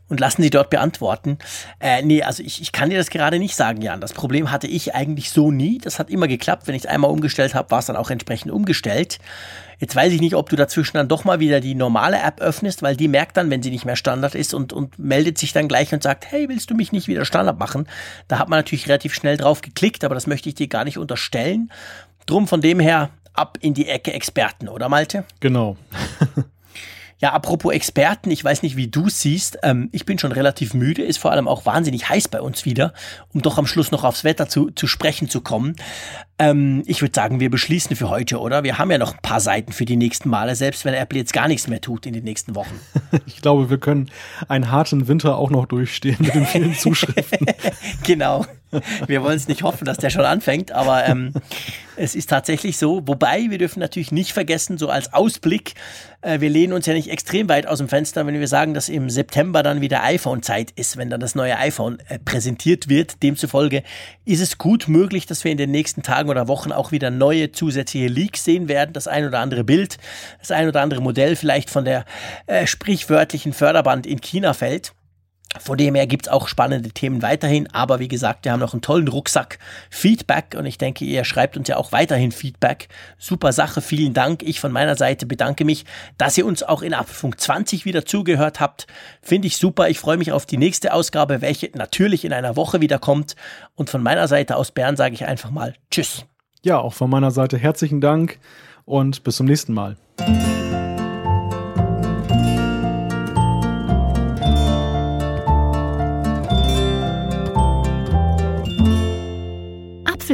und 0.09 0.21
lassen 0.21 0.43
sie 0.43 0.51
dort 0.51 0.71
beantworten. 0.71 1.39
Äh, 1.81 2.03
nee, 2.03 2.23
also 2.23 2.43
ich, 2.43 2.61
ich 2.63 2.73
kann 2.73 2.91
dir 2.91 2.99
das 2.99 3.11
gerade 3.11 3.39
nicht 3.39 3.57
sagen, 3.57 3.83
Jan. 3.83 4.01
Das 4.01 4.13
Problem 4.13 4.51
hatte 4.53 4.67
ich 4.67 4.95
eigentlich 4.95 5.31
so 5.31 5.51
nie. 5.51 5.79
Das 5.79 5.99
hat 5.99 6.11
immer 6.11 6.29
geklappt. 6.29 6.67
Wenn 6.67 6.75
ich 6.75 6.85
es 6.85 6.87
einmal 6.87 7.11
umgestellt 7.11 7.55
habe, 7.55 7.71
war 7.71 7.81
es 7.81 7.87
dann 7.87 7.97
auch 7.97 8.11
entsprechend 8.11 8.53
umgestellt. 8.53 9.19
Jetzt 9.79 9.95
weiß 9.95 10.13
ich 10.13 10.21
nicht, 10.21 10.35
ob 10.35 10.49
du 10.49 10.57
dazwischen 10.57 10.97
dann 10.97 11.09
doch 11.09 11.25
mal 11.25 11.41
wieder 11.41 11.61
die 11.61 11.75
normale 11.75 12.19
App 12.19 12.41
öffnest, 12.41 12.83
weil 12.83 12.97
die 12.97 13.09
merkt 13.09 13.37
dann, 13.37 13.51
wenn 13.51 13.63
sie 13.63 13.71
nicht 13.71 13.85
mehr 13.85 13.97
Standard 13.97 14.35
ist 14.35 14.55
und, 14.55 14.73
und 14.73 14.99
meldet 14.99 15.37
sich 15.39 15.53
dann 15.53 15.69
gleich 15.69 15.93
und 15.93 16.03
sagt, 16.03 16.31
hey, 16.31 16.49
willst 16.49 16.71
du 16.71 16.75
mich 16.75 16.93
nicht 16.93 17.09
wieder 17.09 17.25
Standard 17.25 17.59
machen? 17.59 17.87
Da 18.29 18.39
hat 18.39 18.49
man 18.49 18.59
natürlich 18.59 18.89
relativ 18.89 19.13
schnell 19.13 19.37
drauf 19.37 19.61
geklickt, 19.61 20.03
aber 20.05 20.15
das 20.15 20.27
möchte 20.27 20.49
ich 20.49 20.55
dir 20.55 20.69
gar 20.69 20.85
nicht 20.85 20.99
unterstellen. 20.99 21.71
Drum 22.25 22.49
von 22.49 22.61
dem 22.61 22.81
her 22.81 23.11
ab 23.35 23.59
in 23.61 23.75
die 23.75 23.89
Ecke 23.89 24.13
Experten, 24.13 24.69
oder 24.69 24.89
Malte? 24.89 25.25
Genau. 25.41 25.77
Ja, 27.19 27.33
apropos 27.33 27.73
Experten, 27.73 28.31
ich 28.31 28.45
weiß 28.45 28.63
nicht, 28.63 28.77
wie 28.77 28.89
du 28.89 29.09
siehst. 29.09 29.59
Ähm, 29.63 29.89
ich 29.93 30.05
bin 30.05 30.19
schon 30.19 30.33
relativ 30.33 30.75
müde, 30.75 31.03
ist 31.03 31.17
vor 31.17 31.33
allem 31.33 31.49
auch 31.49 31.65
wahnsinnig 31.65 32.09
heiß 32.09 32.29
bei 32.29 32.43
uns 32.43 32.67
wieder, 32.67 32.93
um 33.33 33.41
doch 33.41 33.57
am 33.57 33.67
Schluss 33.67 33.91
noch 33.91 34.05
aufs 34.05 34.23
Wetter 34.23 34.49
zu, 34.49 34.71
zu 34.71 34.87
sprechen 34.87 35.31
zu 35.31 35.41
kommen. 35.41 35.77
Ähm, 36.39 36.83
ich 36.87 37.01
würde 37.01 37.13
sagen, 37.15 37.41
wir 37.41 37.51
beschließen 37.51 37.97
für 37.97 38.11
heute, 38.11 38.39
oder? 38.39 38.63
Wir 38.63 38.79
haben 38.79 38.91
ja 38.91 38.99
noch 38.99 39.15
ein 39.15 39.23
paar 39.23 39.41
Seiten 39.41 39.73
für 39.73 39.87
die 39.87 39.97
nächsten 39.97 40.29
Male, 40.29 40.55
selbst 40.55 40.85
wenn 40.85 40.93
Apple 40.93 41.19
jetzt 41.19 41.33
gar 41.33 41.49
nichts 41.49 41.67
mehr 41.67 41.81
tut 41.81 42.05
in 42.05 42.13
den 42.13 42.25
nächsten 42.25 42.55
Wochen. 42.55 42.79
Ich 43.27 43.41
glaube, 43.41 43.71
wir 43.71 43.79
können 43.79 44.11
einen 44.49 44.71
harten 44.71 45.09
Winter 45.09 45.37
auch 45.37 45.51
noch 45.51 45.67
durchstehen 45.67 46.17
mit 46.19 46.35
den 46.35 46.45
vielen 46.45 46.75
Zuschriften. 46.79 47.47
genau. 48.03 48.45
Wir 49.07 49.23
wollen 49.23 49.37
es 49.37 49.49
nicht 49.49 49.63
hoffen, 49.63 49.85
dass 49.85 49.99
der 49.99 50.11
schon 50.11 50.25
anfängt, 50.25 50.73
aber 50.73 51.07
ähm, 51.07 51.33
es 51.97 52.15
ist 52.15 52.29
tatsächlich 52.29 52.77
so. 52.79 53.07
Wobei, 53.07 53.47
wir 53.49 53.59
dürfen 53.59 53.81
natürlich 53.81 54.13
nicht 54.13 54.33
vergessen, 54.33 54.77
so 54.77 54.89
als 54.89 55.13
Ausblick, 55.13 55.75
äh, 56.21 56.41
wir 56.41 56.51
lehnen 56.51 56.73
uns 56.73 56.87
ja 56.87 56.93
nicht 56.93 57.11
extrem 57.11 57.49
weit 57.49 57.67
aus 57.67 57.79
dem 57.79 57.89
Fenster, 57.89 58.27
wenn 58.27 58.39
wir 58.39 58.49
sagen, 58.49 58.75
dass 58.75 58.89
im 58.89 59.09
September 59.09 59.63
dann 59.63 59.81
wieder 59.81 60.03
iPhone-Zeit 60.03 60.73
ist, 60.73 60.97
wenn 60.97 61.11
dann 61.11 61.21
das 61.21 61.35
neue 61.35 61.57
iPhone 61.57 61.99
äh, 62.09 62.19
präsentiert 62.19 62.89
wird. 62.89 63.23
Demzufolge 63.23 63.83
ist 64.25 64.41
es 64.41 64.59
gut 64.59 64.89
möglich, 64.89 65.27
dass 65.27 65.45
wir 65.45 65.53
in 65.53 65.59
den 65.59 65.71
nächsten 65.71 66.03
Tagen 66.03 66.26
oder 66.29 66.49
Wochen 66.49 66.73
auch 66.73 66.93
wieder 66.93 67.11
neue 67.11 67.53
zusätzliche 67.53 68.09
Leaks 68.09 68.45
sehen 68.45 68.69
werden. 68.69 68.93
Das 68.93 69.09
ein 69.09 69.27
oder 69.27 69.41
andere 69.41 69.65
Bild, 69.65 69.99
das 70.39 70.51
ein 70.51 70.69
oder 70.69 70.83
andere 70.83 71.01
Modell 71.01 71.37
vielleicht 71.37 71.71
von 71.71 71.85
der 71.85 72.05
äh, 72.47 72.67
sprichwörtlichen 72.67 73.53
Förderband 73.53 74.07
in 74.07 74.21
China 74.21 74.55
fällt. 74.55 74.93
Von 75.59 75.79
dem 75.79 75.95
her 75.95 76.07
gibt 76.07 76.27
es 76.27 76.33
auch 76.33 76.49
spannende 76.49 76.91
Themen 76.91 77.23
weiterhin, 77.23 77.67
aber 77.73 77.99
wie 77.99 78.09
gesagt, 78.09 78.45
wir 78.45 78.53
haben 78.53 78.61
noch 78.61 78.75
einen 78.75 78.83
tollen 78.83 79.09
Rucksack 79.09 79.59
Feedback 79.91 80.55
und 80.59 80.67
ich 80.67 80.77
denke, 80.77 81.05
ihr 81.05 81.25
schreibt 81.25 81.57
uns 81.57 81.69
ja 81.69 81.77
auch 81.77 81.93
weiterhin 81.93 82.33
Feedback. 82.33 82.89
Super 83.19 83.53
Sache, 83.53 83.81
vielen 83.81 84.13
Dank. 84.13 84.43
Ich 84.43 84.61
von 84.61 84.73
meiner 84.73 84.97
Seite 84.97 85.25
bedanke 85.25 85.65
mich, 85.65 85.85
dass 86.19 86.37
ihr 86.37 86.47
uns 86.47 86.63
auch 86.63 86.83
in 86.83 86.95
Apfelfunk 86.95 87.41
20 87.41 87.85
wieder 87.85 88.05
zugehört 88.05 88.61
habt. 88.61 88.87
Finde 89.23 89.49
ich 89.49 89.57
super. 89.57 89.89
Ich 89.89 89.99
freue 89.99 90.19
mich 90.19 90.33
auf 90.33 90.47
die 90.47 90.59
nächste 90.59 90.93
Ausgabe, 90.93 91.41
welche 91.41 91.71
natürlich 91.75 92.25
in 92.25 92.33
einer 92.33 92.57
Woche 92.57 92.81
wieder 92.81 92.99
kommt. 92.99 93.35
Und 93.75 93.89
von 93.89 94.03
meiner 94.03 94.29
Seite 94.29 94.57
aus 94.57 94.73
Bern 94.73 94.97
sage 94.97 95.15
ich 95.15 95.27
einfach 95.27 95.51
mal 95.51 95.75
Tschüss. 95.91 96.27
Ja, 96.63 96.79
auch 96.79 96.93
von 96.93 97.09
meiner 97.09 97.31
Seite 97.31 97.57
herzlichen 97.57 98.01
Dank 98.01 98.39
und 98.85 99.25
bis 99.25 99.37
zum 99.37 99.47
nächsten 99.47 99.73
Mal. 99.73 99.97